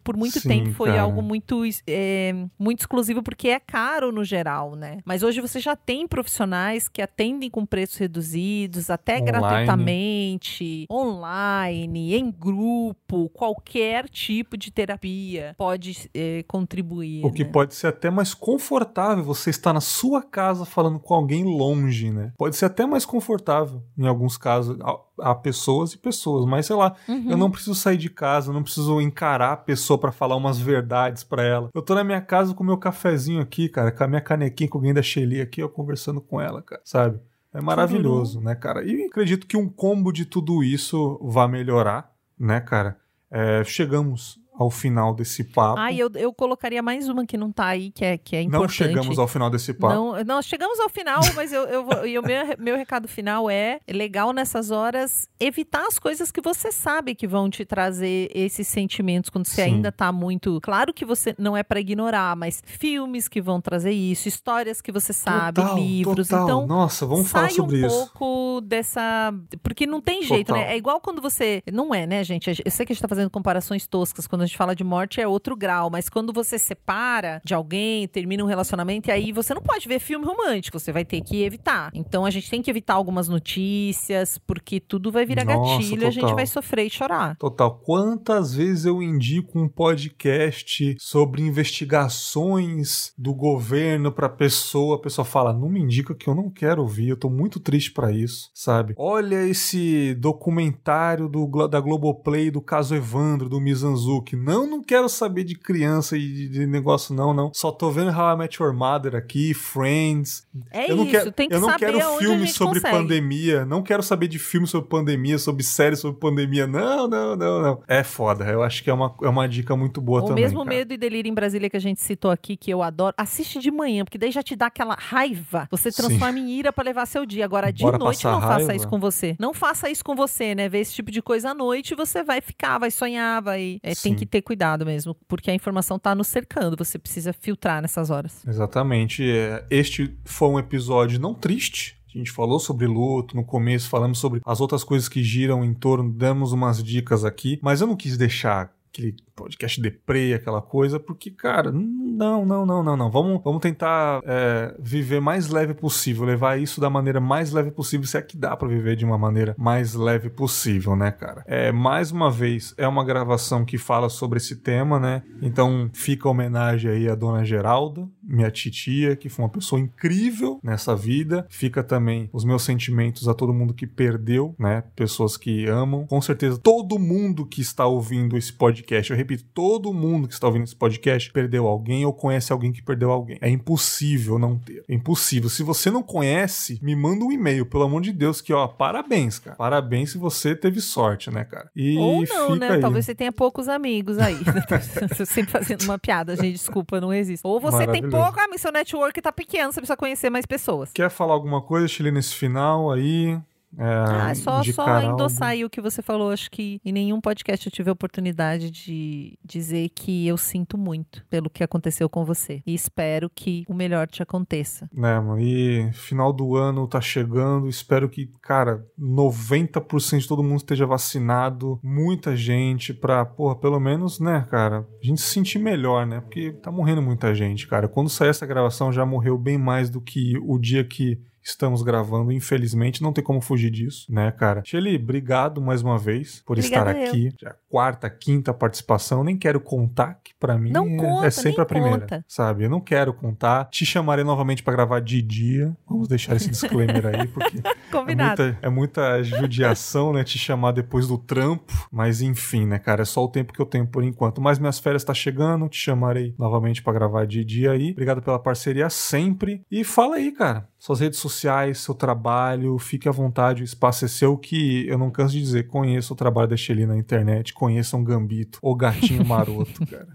por 0.04 0.16
muito 0.16 0.40
Sim, 0.40 0.50
tempo 0.50 0.72
foi 0.72 0.90
cara. 0.90 1.02
algo 1.02 1.22
muito, 1.22 1.62
é, 1.88 2.34
muito 2.58 2.80
exclusivo, 2.80 3.22
porque 3.22 3.50
é 3.50 3.60
caro 3.60 4.12
no 4.12 4.24
geral, 4.24 4.76
né? 4.76 5.00
Mas 5.06 5.24
hoje 5.24 5.42
você 5.42 5.60
já 5.60 5.76
tem 5.76 6.08
profissionais 6.08 6.88
que 6.88 7.02
atendem 7.02 7.50
com 7.50 7.66
preços 7.66 7.98
reduzidos, 7.98 8.90
até 8.90 9.16
online. 9.16 9.32
gratuitamente, 9.32 10.88
online, 10.90 12.16
em 12.16 12.32
grupo, 12.32 13.30
qualquer 13.30 14.10
tipo 14.10 14.58
de 14.58 14.72
terapia 14.72 15.56
pode 15.58 16.10
é, 16.14 16.44
contribuir. 16.48 17.26
O 17.26 17.32
que 17.32 17.44
né? 17.44 17.50
pode 17.52 17.73
pode 17.74 17.76
ser 17.76 17.88
até 17.88 18.10
mais 18.12 18.34
confortável 18.34 19.24
você 19.24 19.50
estar 19.50 19.74
na 19.74 19.82
sua 19.82 20.22
casa 20.22 20.64
falando 20.64 21.00
com 21.00 21.14
alguém 21.16 21.44
longe, 21.44 22.12
né? 22.12 22.32
Pode 22.38 22.56
ser 22.56 22.66
até 22.66 22.86
mais 22.86 23.06
confortável, 23.06 23.82
em 23.98 24.08
alguns 24.08 24.38
casos. 24.38 24.78
Há 25.20 25.34
pessoas 25.34 25.94
e 25.94 25.98
pessoas, 25.98 26.46
mas 26.46 26.68
sei 26.68 26.76
lá, 26.76 26.96
uhum. 27.08 27.32
eu 27.32 27.38
não 27.38 27.50
preciso 27.50 27.74
sair 27.74 27.98
de 27.98 28.10
casa, 28.10 28.54
não 28.54 28.62
preciso 28.62 29.02
encarar 29.02 29.54
a 29.54 29.58
pessoa 29.58 29.98
para 29.98 30.12
falar 30.12 30.36
umas 30.36 30.60
verdades 30.60 31.24
para 31.24 31.44
ela. 31.44 31.70
Eu 31.74 31.82
tô 31.82 31.96
na 31.96 32.04
minha 32.04 32.22
casa 32.22 32.54
com 32.54 32.64
meu 32.64 32.78
cafezinho 32.78 33.42
aqui, 33.42 33.68
cara, 33.68 33.92
com 33.92 34.04
a 34.04 34.08
minha 34.08 34.22
canequinha 34.22 34.70
com 34.70 34.78
alguém 34.78 34.94
da 34.94 35.02
Shelly 35.02 35.42
aqui, 35.42 35.62
eu 35.62 35.70
conversando 35.70 36.22
com 36.22 36.40
ela, 36.40 36.62
cara, 36.62 36.82
sabe? 36.86 37.20
É 37.54 37.62
maravilhoso, 37.62 38.42
né, 38.42 38.56
cara? 38.56 38.84
E 38.84 39.06
acredito 39.06 39.48
que 39.48 39.58
um 39.58 39.70
combo 39.70 40.12
de 40.12 40.26
tudo 40.26 40.64
isso 40.64 41.20
vai 41.24 41.48
melhorar, 41.48 42.12
né, 42.38 42.60
cara? 42.60 42.98
É, 43.30 43.64
chegamos 43.64 44.43
ao 44.56 44.70
final 44.70 45.14
desse 45.14 45.44
papo. 45.44 45.80
Ah, 45.80 45.92
eu, 45.92 46.10
eu 46.16 46.32
colocaria 46.32 46.82
mais 46.82 47.10
uma 47.10 47.26
que 47.26 47.36
não 47.36 47.52
tá 47.52 47.68
aí, 47.68 47.92
que 47.92 48.06
é, 48.06 48.18
que 48.18 48.36
é 48.36 48.42
importante. 48.42 48.62
Não 48.62 48.70
chegamos 48.70 49.20
ao 49.20 49.28
final 49.28 49.50
desse 49.50 49.74
papo. 49.74 49.94
Não, 49.94 50.24
não 50.24 50.42
chegamos 50.42 50.80
ao 50.80 50.90
final, 50.90 51.22
mas 51.36 51.52
eu, 51.52 51.64
eu 51.64 51.84
vou, 51.84 52.06
e 52.06 52.18
o 52.20 52.22
meu, 52.22 52.44
meu 52.60 52.78
recado 52.78 53.08
final 53.08 53.50
é, 53.50 53.80
é 53.88 53.94
legal 53.94 54.32
nessas 54.32 54.70
horas 54.70 55.28
evitar 55.40 55.86
as 55.88 55.98
coisas 55.98 56.32
que 56.32 56.42
você 56.42 56.72
sabe 56.72 57.16
que 57.16 57.28
vão 57.28 57.50
te 57.50 57.66
trazer 57.66 58.30
esses 58.34 58.68
sentimentos 58.68 59.30
quando 59.30 59.48
você 59.48 59.64
Sim. 59.64 59.76
ainda 59.76 59.92
tá 59.92 60.12
muito. 60.12 60.60
Claro 60.62 60.94
que 60.94 61.04
você 61.04 61.34
não 61.38 61.58
é 61.58 61.64
para 61.64 61.80
ignorar, 61.80 62.36
mas 62.36 62.62
filmes 62.66 63.28
que 63.28 63.42
vão 63.42 63.60
trazer 63.60 63.92
isso, 63.92 64.28
histórias 64.28 64.82
que 64.82 64.92
você 64.92 65.14
sabe, 65.14 65.62
total, 65.62 65.78
livros. 65.78 66.28
Total. 66.28 66.44
Então, 66.44 66.68
nossa, 66.68 67.06
vamos 67.06 67.30
falar 67.30 67.50
sobre 67.50 67.84
um 67.84 67.88
isso. 67.88 67.96
um 67.96 68.08
pouco 68.08 68.62
dessa. 68.62 69.34
Porque 69.64 69.88
não 69.88 70.00
tem 70.00 70.22
jeito, 70.24 70.48
total. 70.48 70.64
né? 70.64 70.74
É 70.74 70.78
igual 70.78 71.02
quando 71.02 71.22
você. 71.22 71.64
Não 71.72 71.94
é, 71.94 72.06
né, 72.06 72.24
gente? 72.24 72.62
Eu 72.64 72.72
sei 72.72 72.86
que 72.86 72.92
a 72.92 72.96
gente 72.96 73.02
tá 73.02 73.08
fazendo 73.08 73.30
comparações 73.30 73.88
toscas 73.88 74.28
quando 74.28 74.43
a 74.44 74.48
gente 74.48 74.58
fala 74.58 74.76
de 74.76 74.84
morte 74.84 75.22
é 75.22 75.28
outro 75.28 75.56
grau, 75.56 75.90
mas 75.90 76.10
quando 76.10 76.34
você 76.34 76.58
separa 76.58 77.42
de 77.44 77.54
alguém, 77.54 78.08
termina 78.08 78.44
um 78.44 78.48
relacionamento, 78.48 79.10
e 79.10 79.12
aí 79.12 79.32
você 79.32 79.54
não 79.54 79.62
pode 79.62 79.88
ver 79.88 80.00
filme 80.00 80.26
romântico, 80.26 80.80
você 80.80 80.92
vai 80.92 81.06
ter 81.06 81.22
que 81.22 81.44
evitar. 81.44 81.92
Então 81.94 82.26
a 82.26 82.30
gente 82.30 82.50
tem 82.50 82.62
que 82.62 82.70
evitar 82.70 82.94
algumas 82.94 83.28
notícias, 83.28 84.38
porque 84.38 84.80
tudo 84.80 85.12
vai 85.12 85.26
virar 85.26 85.46
Nossa, 85.46 85.78
gatilho 85.78 85.96
total. 85.96 86.06
e 86.06 86.08
a 86.08 86.12
gente 86.12 86.34
vai 86.34 86.46
sofrer 86.46 86.86
e 86.86 86.90
chorar. 86.90 87.36
Total. 87.38 87.80
Quantas 87.84 88.54
vezes 88.54 88.86
eu 88.86 89.02
indico 89.02 89.60
um 89.60 89.68
podcast 89.68 90.96
sobre 91.00 91.42
investigações 91.42 93.14
do 93.18 93.34
governo 93.34 94.12
pra 94.12 94.30
pessoa, 94.30 94.98
a 94.98 95.00
pessoa 95.00 95.26
fala, 95.26 95.54
não 95.54 95.70
me 95.70 95.80
indica 95.80 96.16
que 96.16 96.28
eu 96.28 96.36
não 96.36 96.50
quero 96.50 96.82
ouvir, 96.82 97.10
eu 97.10 97.18
tô 97.18 97.30
muito 97.30 97.60
triste 97.60 97.92
para 97.92 98.12
isso, 98.12 98.50
sabe? 98.54 98.94
Olha 98.98 99.46
esse 99.46 100.14
documentário 100.16 101.28
do, 101.28 101.68
da 101.68 101.80
Globoplay 101.80 102.52
do 102.52 102.62
caso 102.62 102.96
Evandro, 102.96 103.50
do 103.50 103.60
Mizanzuki. 103.60 104.33
Não, 104.36 104.68
não 104.68 104.82
quero 104.84 105.08
saber 105.10 105.44
de 105.44 105.56
criança 105.56 106.18
e 106.18 106.48
de, 106.48 106.66
negócio, 106.66 107.14
não, 107.14 107.34
não. 107.34 107.52
Só 107.54 107.72
tô 107.72 107.92
vendo 107.92 108.10
How 108.10 108.34
I 108.34 108.38
Met 108.38 108.62
Your 108.62 108.74
Mother 108.74 109.16
aqui, 109.16 109.54
Friends. 109.54 110.46
É 110.72 110.92
eu 110.92 110.96
não 110.96 111.04
isso, 111.04 111.12
quero, 111.12 111.32
tem 111.32 111.50
que 111.50 111.56
Eu 111.56 111.62
não 111.62 111.76
quero 111.76 112.00
filmes 112.18 112.54
sobre 112.54 112.80
consegue. 112.80 112.98
pandemia, 112.98 113.66
não 113.66 113.82
quero 113.82 114.04
saber 114.04 114.28
de 114.28 114.40
filmes 114.40 114.70
sobre 114.70 114.90
pandemia, 114.90 115.38
sobre 115.38 115.64
séries 115.64 116.00
sobre 116.00 116.20
pandemia. 116.20 116.68
Não, 116.68 117.08
não, 117.08 117.36
não, 117.36 117.62
não. 117.62 117.84
É 117.88 118.04
foda, 118.04 118.46
eu 118.46 118.64
acho 118.64 118.84
que 118.84 118.90
é 118.90 118.94
uma, 118.94 119.14
é 119.22 119.28
uma 119.28 119.48
dica 119.48 119.76
muito 119.76 120.02
boa 120.02 120.20
o 120.20 120.28
também. 120.28 120.44
O 120.44 120.46
mesmo 120.46 120.64
cara. 120.64 120.70
Medo 120.70 120.94
e 120.94 120.98
Delírio 120.98 121.30
em 121.30 121.34
Brasília 121.34 121.70
que 121.70 121.78
a 121.78 121.82
gente 121.82 122.02
citou 122.02 122.32
aqui, 122.32 122.56
que 122.56 122.72
eu 122.72 122.82
adoro, 122.82 123.14
assiste 123.18 123.60
de 123.60 123.72
manhã, 123.72 124.04
porque 124.04 124.18
daí 124.18 124.32
já 124.32 124.44
te 124.44 124.56
dá 124.56 124.68
aquela 124.68 124.96
raiva. 124.96 125.68
Você 125.72 125.92
transforma 125.92 126.38
Sim. 126.38 126.46
em 126.46 126.50
ira 126.52 126.74
para 126.74 126.84
levar 126.84 127.06
seu 127.06 127.26
dia. 127.26 127.46
Agora, 127.46 127.72
de 127.72 127.84
Bora 127.84 127.98
noite, 127.98 128.24
não 128.26 128.40
raiva. 128.40 128.60
faça 128.60 128.76
isso 128.76 128.88
com 128.88 129.00
você. 129.00 129.36
Não 129.40 129.54
faça 129.54 129.90
isso 129.90 130.04
com 130.04 130.16
você, 130.16 130.56
né? 130.56 130.70
Ver 130.70 130.80
esse 130.80 130.94
tipo 130.94 131.12
de 131.12 131.22
coisa 131.22 131.52
à 131.52 131.54
noite, 131.54 131.96
você 131.96 132.24
vai 132.24 132.42
ficar, 132.42 132.78
vai 132.78 132.92
sonhar, 132.92 133.42
vai. 133.42 133.80
É, 133.84 133.94
tem 133.96 134.16
que 134.16 134.23
ter 134.26 134.42
cuidado 134.42 134.86
mesmo, 134.86 135.16
porque 135.28 135.52
a 135.52 135.56
informação 135.56 135.98
está 135.98 136.14
nos 136.16 136.28
cercando, 136.28 136.78
você 136.78 136.98
precisa 136.98 137.34
filtrar 137.34 137.82
nessas 137.82 138.10
horas. 138.10 138.46
Exatamente. 138.48 139.24
É, 139.30 139.66
este 139.70 140.18
foi 140.26 140.50
um 140.50 140.60
episódio 140.60 141.20
não 141.20 141.34
triste, 141.34 141.98
a 142.14 142.18
gente 142.18 142.32
falou 142.32 142.60
sobre 142.60 142.86
luto 142.86 143.36
no 143.36 143.44
começo, 143.44 143.90
falamos 143.90 144.20
sobre 144.20 144.40
as 144.46 144.62
outras 144.62 144.84
coisas 144.84 145.10
que 145.10 145.24
giram 145.24 145.66
em 145.66 145.74
torno, 145.74 146.12
damos 146.12 146.52
umas 146.52 146.84
dicas 146.84 147.26
aqui, 147.26 147.60
mas 147.62 147.82
eu 147.82 147.88
não 147.88 147.96
quis 147.96 148.18
deixar 148.18 148.72
aquele 148.94 149.16
podcast 149.36 149.82
deprê, 149.82 150.36
aquela 150.36 150.62
coisa, 150.62 151.00
porque, 151.00 151.32
cara, 151.32 151.72
não, 151.72 152.46
não, 152.46 152.66
não, 152.66 152.84
não, 152.84 152.96
não. 152.96 153.10
Vamos, 153.10 153.42
vamos 153.44 153.60
tentar 153.60 154.22
é, 154.24 154.76
viver 154.80 155.20
mais 155.20 155.50
leve 155.50 155.74
possível, 155.74 156.24
levar 156.24 156.60
isso 156.62 156.80
da 156.80 156.90
maneira 156.90 157.20
mais 157.20 157.52
leve 157.52 157.72
possível, 157.72 158.06
se 158.06 158.18
é 158.18 158.22
que 158.22 158.38
dá 158.38 158.56
para 158.56 158.68
viver 158.68 158.96
de 158.96 159.04
uma 159.04 159.18
maneira 159.18 159.56
mais 159.58 159.96
leve 159.96 160.30
possível, 160.30 160.96
né, 160.96 161.10
cara? 161.12 161.44
É, 161.48 161.72
mais 161.72 162.12
uma 162.12 162.30
vez, 162.30 162.76
é 162.78 162.88
uma 162.88 163.04
gravação 163.04 163.66
que 163.66 163.80
fala 163.80 164.10
sobre 164.10 164.38
esse 164.38 164.58
tema, 164.58 165.00
né? 165.00 165.24
Então 165.42 165.90
fica 165.92 166.28
a 166.28 166.32
homenagem 166.32 166.92
aí 166.92 167.10
à 167.10 167.16
dona 167.16 167.44
Geralda, 167.44 168.08
minha 168.22 168.52
titia, 168.52 169.16
que 169.16 169.28
foi 169.28 169.44
uma 169.44 169.52
pessoa 169.52 169.82
incrível 169.82 170.60
nessa 170.64 170.96
vida. 170.96 171.46
Fica 171.50 171.84
também 171.84 172.30
os 172.32 172.46
meus 172.46 172.64
sentimentos 172.64 173.28
a 173.28 173.34
todo 173.34 173.54
mundo 173.54 173.74
que 173.74 173.88
perdeu, 173.88 174.56
né? 174.58 174.84
Pessoas 174.96 175.36
que 175.36 175.66
amam. 175.68 176.06
Com 176.06 176.22
certeza, 176.22 176.58
todo 176.58 177.00
mundo 177.00 177.46
que 177.46 177.62
está 177.62 177.86
ouvindo 177.86 178.38
esse 178.38 178.54
podcast, 178.54 178.83
eu 178.92 179.16
repito, 179.16 179.44
todo 179.54 179.94
mundo 179.94 180.28
que 180.28 180.34
está 180.34 180.48
ouvindo 180.48 180.64
esse 180.64 180.76
podcast 180.76 181.32
perdeu 181.32 181.68
alguém 181.68 182.06
ou 182.06 182.14
conhece 182.14 182.52
alguém 182.52 182.72
que 182.72 182.82
perdeu 182.82 183.12
alguém. 183.12 183.38
É 183.42 183.50
impossível 183.50 184.40
não 184.40 184.58
ter. 184.58 184.84
É 184.88 184.94
impossível. 184.94 185.50
Se 185.50 185.64
você 185.64 185.92
não 185.92 186.04
conhece, 186.04 186.80
me 186.82 186.96
manda 186.96 187.24
um 187.24 187.32
e-mail, 187.32 187.66
pelo 187.66 187.84
amor 187.84 188.02
de 188.02 188.12
Deus, 188.12 188.42
que 188.42 188.54
ó, 188.54 188.68
parabéns, 188.68 189.40
cara. 189.40 189.56
Parabéns 189.56 190.12
se 190.12 190.18
você 190.18 190.56
teve 190.56 190.82
sorte, 190.82 191.32
né, 191.32 191.44
cara? 191.44 191.70
E 191.76 191.98
ou 191.98 192.24
não, 192.24 192.56
né? 192.56 192.72
Aí. 192.72 192.82
Talvez 192.82 193.06
você 193.06 193.16
tenha 193.16 193.32
poucos 193.32 193.68
amigos 193.68 194.18
aí. 194.18 194.38
sempre 195.26 195.52
fazendo 195.52 195.84
uma 195.84 195.98
piada, 195.98 196.36
gente, 196.36 196.54
desculpa, 196.54 197.00
não 197.00 197.14
existe. 197.14 197.46
Ou 197.46 197.60
você 197.60 197.88
tem 197.88 198.10
pouco, 198.10 198.40
ah, 198.40 198.48
mas 198.50 198.62
seu 198.62 198.72
network 198.72 199.22
tá 199.22 199.32
pequeno, 199.32 199.72
você 199.72 199.80
precisa 199.80 199.98
conhecer 199.98 200.30
mais 200.30 200.46
pessoas. 200.46 200.92
Quer 200.94 201.10
falar 201.10 201.34
alguma 201.34 201.62
coisa, 201.62 201.88
Chile, 201.88 202.12
nesse 202.12 202.36
final 202.36 202.92
aí? 202.92 203.40
É, 203.78 203.86
ah, 203.86 204.36
só, 204.36 204.64
só 204.64 205.02
endossar 205.02 205.50
aí 205.50 205.66
o 205.66 205.70
que 205.70 205.82
você 205.82 206.02
falou. 206.02 206.32
Acho 206.32 206.50
que 206.50 206.80
em 206.84 206.92
nenhum 206.92 207.20
podcast 207.20 207.66
eu 207.66 207.72
tive 207.72 207.90
a 207.90 207.94
oportunidade 207.94 208.70
de 208.70 209.38
dizer 209.44 209.90
que 209.90 210.28
eu 210.28 210.38
sinto 210.38 210.78
muito 210.78 211.26
pelo 211.30 211.50
que 211.50 211.64
aconteceu 211.64 212.10
com 212.10 212.26
você. 212.26 212.62
E 212.66 212.74
espero 212.74 213.30
que 213.30 213.64
o 213.68 213.74
melhor 213.74 214.08
te 214.08 214.22
aconteça. 214.22 214.90
Né, 214.94 215.20
mano? 215.20 215.40
E 215.40 215.92
final 215.94 216.32
do 216.32 216.56
ano 216.56 216.88
tá 216.88 217.02
chegando. 217.02 217.68
Espero 217.68 218.10
que, 218.10 218.28
cara, 218.42 218.86
90% 219.00 220.20
de 220.20 220.28
todo 220.28 220.44
mundo 220.44 220.58
esteja 220.58 220.86
vacinado. 220.86 221.80
Muita 221.84 222.36
gente 222.36 222.94
pra, 222.94 223.26
porra, 223.26 223.56
pelo 223.56 223.80
menos, 223.80 224.20
né, 224.20 224.46
cara, 224.50 224.88
a 225.02 225.06
gente 225.06 225.22
se 225.22 225.30
sentir 225.30 225.60
melhor, 225.60 226.06
né? 226.06 226.22
Porque 226.22 226.52
tá 226.54 226.72
morrendo 226.72 227.02
muita 227.02 227.34
gente, 227.34 227.68
cara. 227.68 227.88
Quando 227.88 228.10
sair 228.10 228.30
essa 228.30 228.46
gravação 228.46 228.92
já 228.92 229.06
morreu 229.06 229.38
bem 229.38 229.58
mais 229.58 229.90
do 229.90 230.02
que 230.02 230.38
o 230.42 230.58
dia 230.58 230.84
que 230.84 231.20
estamos 231.44 231.82
gravando, 231.84 232.32
infelizmente, 232.32 233.02
não 233.02 233.12
tem 233.14 233.24
como 233.24 233.42
fugir 233.42 233.70
disso, 233.70 234.06
né, 234.12 234.32
cara? 234.32 234.62
Shelly, 234.66 234.96
obrigado 234.96 235.62
mais 235.62 235.82
uma 235.82 235.98
vez 235.98 236.42
por 236.46 236.58
Obrigada 236.58 236.92
estar 236.92 237.02
eu. 237.04 237.10
aqui. 237.10 237.34
Já 237.42 237.56
quarta, 237.70 238.10
quinta 238.10 238.54
participação, 238.54 239.24
nem 239.24 239.36
quero 239.38 239.60
contar, 239.60 240.20
que 240.24 240.34
pra 240.40 240.58
mim 240.58 240.72
Não 240.72 240.86
é, 240.88 240.98
conta, 240.98 241.26
é 241.28 241.32
sempre 241.32 241.62
a 241.62 241.66
primeira, 241.66 242.02
conta. 242.02 242.26
sabe? 242.28 242.64
Eu 242.66 242.70
não 242.70 242.80
quero 242.80 243.14
contar. 243.14 243.66
Te 243.70 243.86
chamarei 243.86 244.24
novamente 244.24 244.62
pra 244.64 244.74
gravar 244.74 245.00
de 245.00 245.22
dia. 245.22 245.76
Vamos 245.90 246.08
deixar 246.08 246.36
esse 246.36 246.50
disclaimer 246.50 247.06
aí, 247.08 247.28
porque 247.28 247.58
é 247.66 247.74
Combinado. 247.92 248.44
muita, 248.44 248.60
é 248.62 248.70
muita 248.70 249.24
judiação, 249.24 250.14
né? 250.14 250.24
Te 250.24 250.38
chamar 250.38 250.72
depois 250.72 251.08
do 251.08 251.18
trampo. 251.18 251.74
Mas 251.92 252.22
enfim, 252.22 252.66
né, 252.66 252.80
cara? 252.80 253.02
É 253.02 253.06
só 253.06 253.24
o 253.24 253.28
tempo 253.28 253.54
que 253.54 253.60
eu 253.60 253.66
tenho 253.66 253.88
por 253.88 254.04
enquanto. 254.04 254.42
Mas 254.42 254.60
minhas 254.60 254.80
férias 254.80 255.04
tá 255.04 255.14
chegando. 255.14 255.68
Te 255.68 255.78
chamarei 255.78 256.34
novamente 256.38 256.82
pra 256.82 256.94
gravar 256.94 257.26
de 257.26 257.44
dia 257.44 257.72
aí. 257.72 257.92
Obrigado 257.92 258.22
pela 258.22 258.40
parceria 258.40 258.90
sempre. 258.90 259.62
E 259.72 259.84
fala 259.84 260.16
aí, 260.16 260.32
cara. 260.32 260.68
Suas 260.84 261.00
redes 261.00 261.18
sociais, 261.18 261.78
seu 261.78 261.96
trabalho. 261.96 262.78
Fique 262.78 263.08
à 263.08 263.12
vontade. 263.14 263.62
O 263.62 263.64
espaço 263.64 264.04
é 264.04 264.08
seu. 264.10 264.38
Que 264.38 264.86
eu 264.86 264.98
não 264.98 265.10
canso 265.10 265.34
de 265.34 265.40
dizer. 265.40 265.68
Conheça 265.68 266.12
o 266.12 266.16
trabalho 266.16 266.50
da 266.50 266.58
Shelly 266.58 266.86
na 266.86 266.98
internet. 266.98 267.54
Conheçam 267.54 268.04
Gambito. 268.04 268.60
O 268.62 268.76
gatinho 268.76 269.24
maroto, 269.24 269.88
cara. 269.88 270.10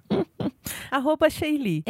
Arroba 0.90 1.28
Sheili. 1.30 1.82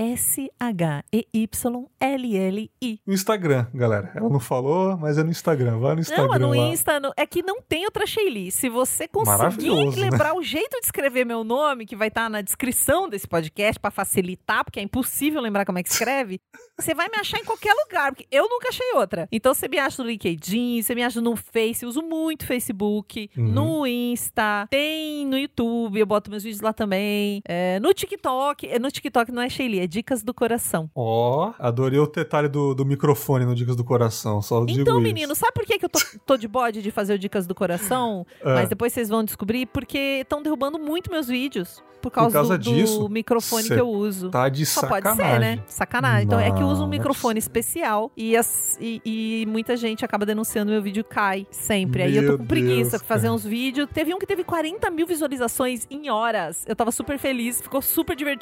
S-H-E-Y-L-L-I. 1.68 3.00
No 3.06 3.12
Instagram, 3.14 3.66
galera. 3.74 4.12
Ela 4.14 4.28
não 4.28 4.40
falou, 4.40 4.96
mas 4.96 5.18
é 5.18 5.22
no 5.24 5.30
Instagram. 5.30 5.78
Vai 5.78 5.94
no 5.94 6.00
Instagram. 6.00 6.26
Não, 6.28 6.38
no 6.38 6.50
lá. 6.50 6.56
Insta 6.56 7.00
no- 7.00 7.12
é 7.16 7.26
que 7.26 7.42
não 7.42 7.60
tem 7.62 7.84
outra 7.84 8.06
Sheili. 8.06 8.50
Se 8.50 8.68
você 8.68 9.06
conseguir 9.08 9.70
né? 9.70 9.90
lembrar 9.96 10.34
o 10.34 10.42
jeito 10.42 10.78
de 10.80 10.86
escrever 10.86 11.24
meu 11.24 11.44
nome, 11.44 11.86
que 11.86 11.96
vai 11.96 12.08
estar 12.08 12.28
na 12.28 12.40
descrição 12.40 13.08
desse 13.08 13.26
podcast 13.26 13.78
pra 13.80 13.90
facilitar, 13.90 14.64
porque 14.64 14.80
é 14.80 14.82
impossível 14.82 15.40
lembrar 15.40 15.64
como 15.64 15.78
é 15.78 15.82
que 15.82 15.90
escreve, 15.90 16.40
você 16.78 16.94
vai 16.94 17.08
me 17.08 17.16
achar 17.18 17.38
em 17.38 17.44
qualquer 17.44 17.74
lugar, 17.74 18.12
porque 18.12 18.26
eu 18.30 18.48
nunca 18.48 18.68
achei 18.68 18.92
outra. 18.94 19.28
Então 19.32 19.54
você 19.54 19.68
me 19.68 19.78
acha 19.78 20.02
no 20.02 20.08
LinkedIn, 20.08 20.82
você 20.82 20.94
me 20.94 21.02
acha 21.02 21.20
no 21.20 21.36
Face, 21.36 21.82
eu 21.84 21.88
uso 21.88 22.02
muito 22.02 22.46
Facebook, 22.46 23.30
Uhum. 23.36 23.48
no 23.48 23.86
Insta, 23.86 24.66
tem 24.70 25.26
no 25.26 25.38
YouTube, 25.38 25.98
eu 25.98 26.06
boto 26.06 26.30
meus 26.30 26.42
vídeos 26.42 26.60
lá 26.60 26.72
também, 26.72 27.40
é, 27.46 27.78
no 27.80 27.92
TikTok, 27.92 28.47
é, 28.62 28.78
no 28.78 28.90
TikTok 28.90 29.30
não 29.32 29.42
é 29.42 29.48
Sheili, 29.48 29.80
é 29.80 29.86
Dicas 29.86 30.22
do 30.22 30.32
Coração. 30.34 30.90
Ó, 30.94 31.52
adorei 31.58 31.98
o 31.98 32.06
detalhe 32.06 32.48
do, 32.48 32.74
do 32.74 32.84
microfone 32.84 33.44
no 33.44 33.54
Dicas 33.54 33.76
do 33.76 33.84
Coração. 33.84 34.40
Só 34.42 34.64
digo 34.64 34.80
Então, 34.80 34.94
isso. 34.94 35.02
menino, 35.02 35.34
sabe 35.34 35.52
por 35.52 35.64
que, 35.64 35.78
que 35.78 35.84
eu 35.84 35.88
tô, 35.88 36.00
tô 36.26 36.36
de 36.36 36.48
bode 36.48 36.82
de 36.82 36.90
fazer 36.90 37.14
o 37.14 37.18
Dicas 37.18 37.46
do 37.46 37.54
Coração? 37.54 38.26
Ah. 38.42 38.54
Mas 38.54 38.68
depois 38.68 38.92
vocês 38.92 39.08
vão 39.08 39.24
descobrir, 39.24 39.66
porque 39.66 40.20
estão 40.22 40.42
derrubando 40.42 40.78
muito 40.78 41.10
meus 41.10 41.26
vídeos. 41.28 41.82
Por 42.00 42.12
causa, 42.12 42.30
causa 42.32 42.56
do, 42.56 42.62
do 42.62 42.74
disso, 42.76 43.08
microfone 43.08 43.64
cê 43.64 43.74
que 43.74 43.80
eu 43.80 43.88
uso. 43.88 44.30
Tá 44.30 44.48
de 44.48 44.64
Só 44.64 44.82
sacanagem. 44.82 45.16
pode 45.18 45.30
ser, 45.32 45.38
né? 45.40 45.62
Sacanagem. 45.66 46.26
Então 46.26 46.38
é 46.38 46.48
que 46.52 46.62
eu 46.62 46.68
uso 46.68 46.84
um 46.84 46.86
é 46.86 46.90
microfone 46.90 47.40
especial 47.40 48.12
e, 48.16 48.36
as- 48.36 48.78
e- 48.80 49.02
e 49.04 49.46
muita 49.48 49.76
gente 49.76 50.04
acaba 50.04 50.24
denunciando 50.24 50.70
meu 50.70 50.80
vídeo 50.80 51.02
cai 51.02 51.44
sempre. 51.50 52.04
Aí 52.04 52.14
eu 52.16 52.22
tô 52.22 52.28
Meu 52.28 52.38
com 52.38 52.46
preguiça 52.46 52.90
Deus, 52.90 53.02
de 53.02 53.08
fazer 53.08 53.28
uns 53.30 53.44
vídeos. 53.44 53.88
Teve 53.92 54.14
um 54.14 54.18
que 54.20 54.26
teve 54.26 54.44
40 54.44 54.88
mil 54.92 55.08
visualizações 55.08 55.88
em 55.90 56.08
horas. 56.08 56.64
Eu 56.68 56.76
tava 56.76 56.92
super 56.92 57.18
feliz, 57.18 57.60
ficou 57.60 57.82
super 57.82 58.14
divertido. 58.14 58.37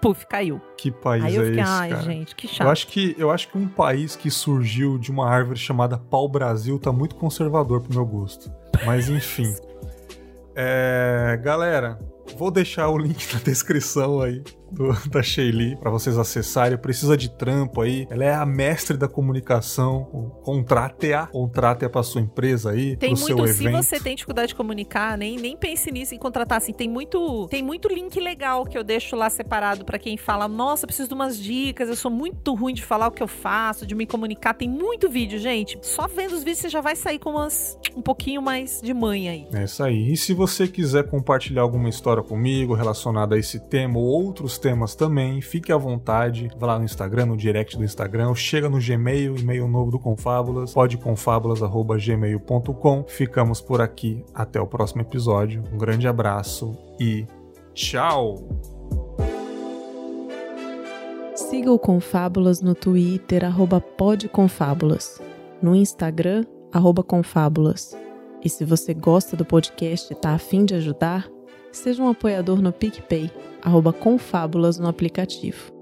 Puf, 0.00 0.26
caiu. 0.26 0.60
Que 0.76 0.90
país 0.90 1.24
Aí 1.24 1.34
eu 1.34 1.42
é 1.42 1.46
fiquei, 1.46 1.60
esse, 1.62 1.70
ai, 1.70 1.88
cara? 1.90 2.02
gente, 2.02 2.34
que 2.36 2.46
Eu 2.46 2.50
chato. 2.50 2.68
acho, 2.68 2.86
que, 2.88 3.14
eu 3.18 3.30
acho 3.30 3.48
que 3.48 3.58
um 3.58 3.66
país 3.68 4.14
que 4.16 4.30
surgiu 4.30 4.98
de 4.98 5.10
uma 5.10 5.28
árvore 5.28 5.58
chamada 5.58 5.96
pau-brasil 5.98 6.78
tá 6.78 6.92
muito 6.92 7.14
conservador 7.14 7.80
pro 7.80 7.94
meu 7.94 8.04
gosto. 8.06 8.50
Mas 8.84 9.08
enfim. 9.10 9.54
É, 10.54 11.38
galera, 11.42 11.98
vou 12.36 12.50
deixar 12.50 12.88
o 12.88 12.96
link 12.98 13.32
na 13.34 13.40
descrição 13.40 14.20
aí 14.20 14.42
do- 14.70 14.92
da 15.10 15.22
Sheili 15.22 15.76
pra 15.76 15.90
vocês 15.90 16.16
acessarem. 16.18 16.76
Precisa 16.78 17.16
de 17.16 17.28
trampo 17.30 17.80
aí. 17.80 18.06
Ela 18.10 18.24
é 18.24 18.34
a 18.34 18.46
mestre 18.46 18.96
da 18.96 19.08
comunicação. 19.08 20.04
Contrate-a. 20.42 21.26
Contrate-a 21.26 21.88
pra 21.90 22.02
sua 22.02 22.20
empresa 22.20 22.70
aí, 22.70 22.96
Tem 22.96 23.10
pro 23.10 23.18
seu 23.18 23.36
muito, 23.36 23.52
se 23.52 23.64
evento. 23.66 23.82
você 23.82 24.00
tem 24.00 24.14
dificuldade 24.14 24.48
de 24.48 24.54
comunicar, 24.54 25.18
nem, 25.18 25.36
nem 25.36 25.56
pense 25.56 25.90
nisso 25.90 26.14
em 26.14 26.18
contratar 26.18 26.58
assim. 26.58 26.72
Tem 26.72 26.88
muito, 26.88 27.46
tem 27.48 27.62
muito 27.62 27.88
link 27.88 28.18
legal 28.20 28.64
que 28.64 28.76
eu 28.76 28.84
deixo 28.84 29.16
lá 29.16 29.28
separado 29.28 29.84
pra 29.84 29.98
quem 29.98 30.16
fala: 30.16 30.46
"Nossa, 30.48 30.86
preciso 30.86 31.08
de 31.08 31.14
umas 31.14 31.38
dicas, 31.38 31.88
eu 31.88 31.96
sou 31.96 32.10
muito 32.10 32.54
ruim 32.54 32.72
de 32.74 32.82
falar 32.84 33.08
o 33.08 33.10
que 33.10 33.22
eu 33.22 33.28
faço, 33.28 33.86
de 33.86 33.94
me 33.94 34.06
comunicar". 34.06 34.54
Tem 34.54 34.68
muito 34.68 35.08
vídeo, 35.10 35.38
gente. 35.38 35.78
Só 35.82 36.06
vendo 36.06 36.32
os 36.32 36.40
vídeos 36.40 36.58
você 36.58 36.68
já 36.68 36.80
vai 36.80 36.96
sair 36.96 37.18
com 37.18 37.30
umas 37.30 37.78
um 37.96 38.02
pouquinho 38.02 38.40
mais 38.40 38.80
de 38.82 38.94
manha 38.94 39.32
aí. 39.32 39.46
É 39.52 39.64
isso 39.64 39.82
aí. 39.82 40.12
E 40.12 40.16
se 40.16 40.32
você 40.32 40.68
quiser 40.68 41.08
compartilhar 41.08 41.62
alguma 41.62 41.88
história 41.88 42.22
comigo 42.22 42.74
relacionada 42.74 43.34
a 43.34 43.38
esse 43.38 43.58
tema 43.68 43.98
ou 43.98 44.04
outros 44.04 44.55
temas 44.58 44.94
também, 44.94 45.40
fique 45.40 45.72
à 45.72 45.76
vontade. 45.76 46.48
Vai 46.58 46.68
lá 46.68 46.78
no 46.78 46.84
Instagram, 46.84 47.26
no 47.26 47.36
direct 47.36 47.76
do 47.76 47.82
Instagram, 47.84 48.32
chega 48.34 48.68
no 48.68 48.78
Gmail, 48.78 49.36
e-mail 49.36 49.66
novo 49.68 49.90
do 49.90 49.98
Confábulas, 49.98 50.72
podeconfabulas.gmail.com. 50.72 53.04
Ficamos 53.08 53.60
por 53.60 53.80
aqui. 53.80 54.24
Até 54.34 54.60
o 54.60 54.66
próximo 54.66 55.02
episódio. 55.02 55.62
Um 55.72 55.78
grande 55.78 56.08
abraço 56.08 56.76
e 57.00 57.26
tchau! 57.74 58.36
Siga 61.34 61.70
o 61.70 61.78
Confábulas 61.78 62.62
no 62.62 62.74
Twitter, 62.74 63.42
podconfábulas. 63.96 65.20
No 65.60 65.74
Instagram, 65.74 66.44
confábulas. 67.06 67.94
E 68.42 68.48
se 68.48 68.64
você 68.64 68.94
gosta 68.94 69.36
do 69.36 69.44
podcast 69.44 70.10
e 70.12 70.16
tá 70.16 70.34
afim 70.34 70.64
de 70.64 70.74
ajudar, 70.74 71.28
seja 71.76 72.02
um 72.02 72.08
apoiador 72.08 72.60
no 72.60 72.72
PicPay, 72.72 73.30
arroba 73.62 73.92
confábulas 73.92 74.78
no 74.78 74.88
aplicativo. 74.88 75.75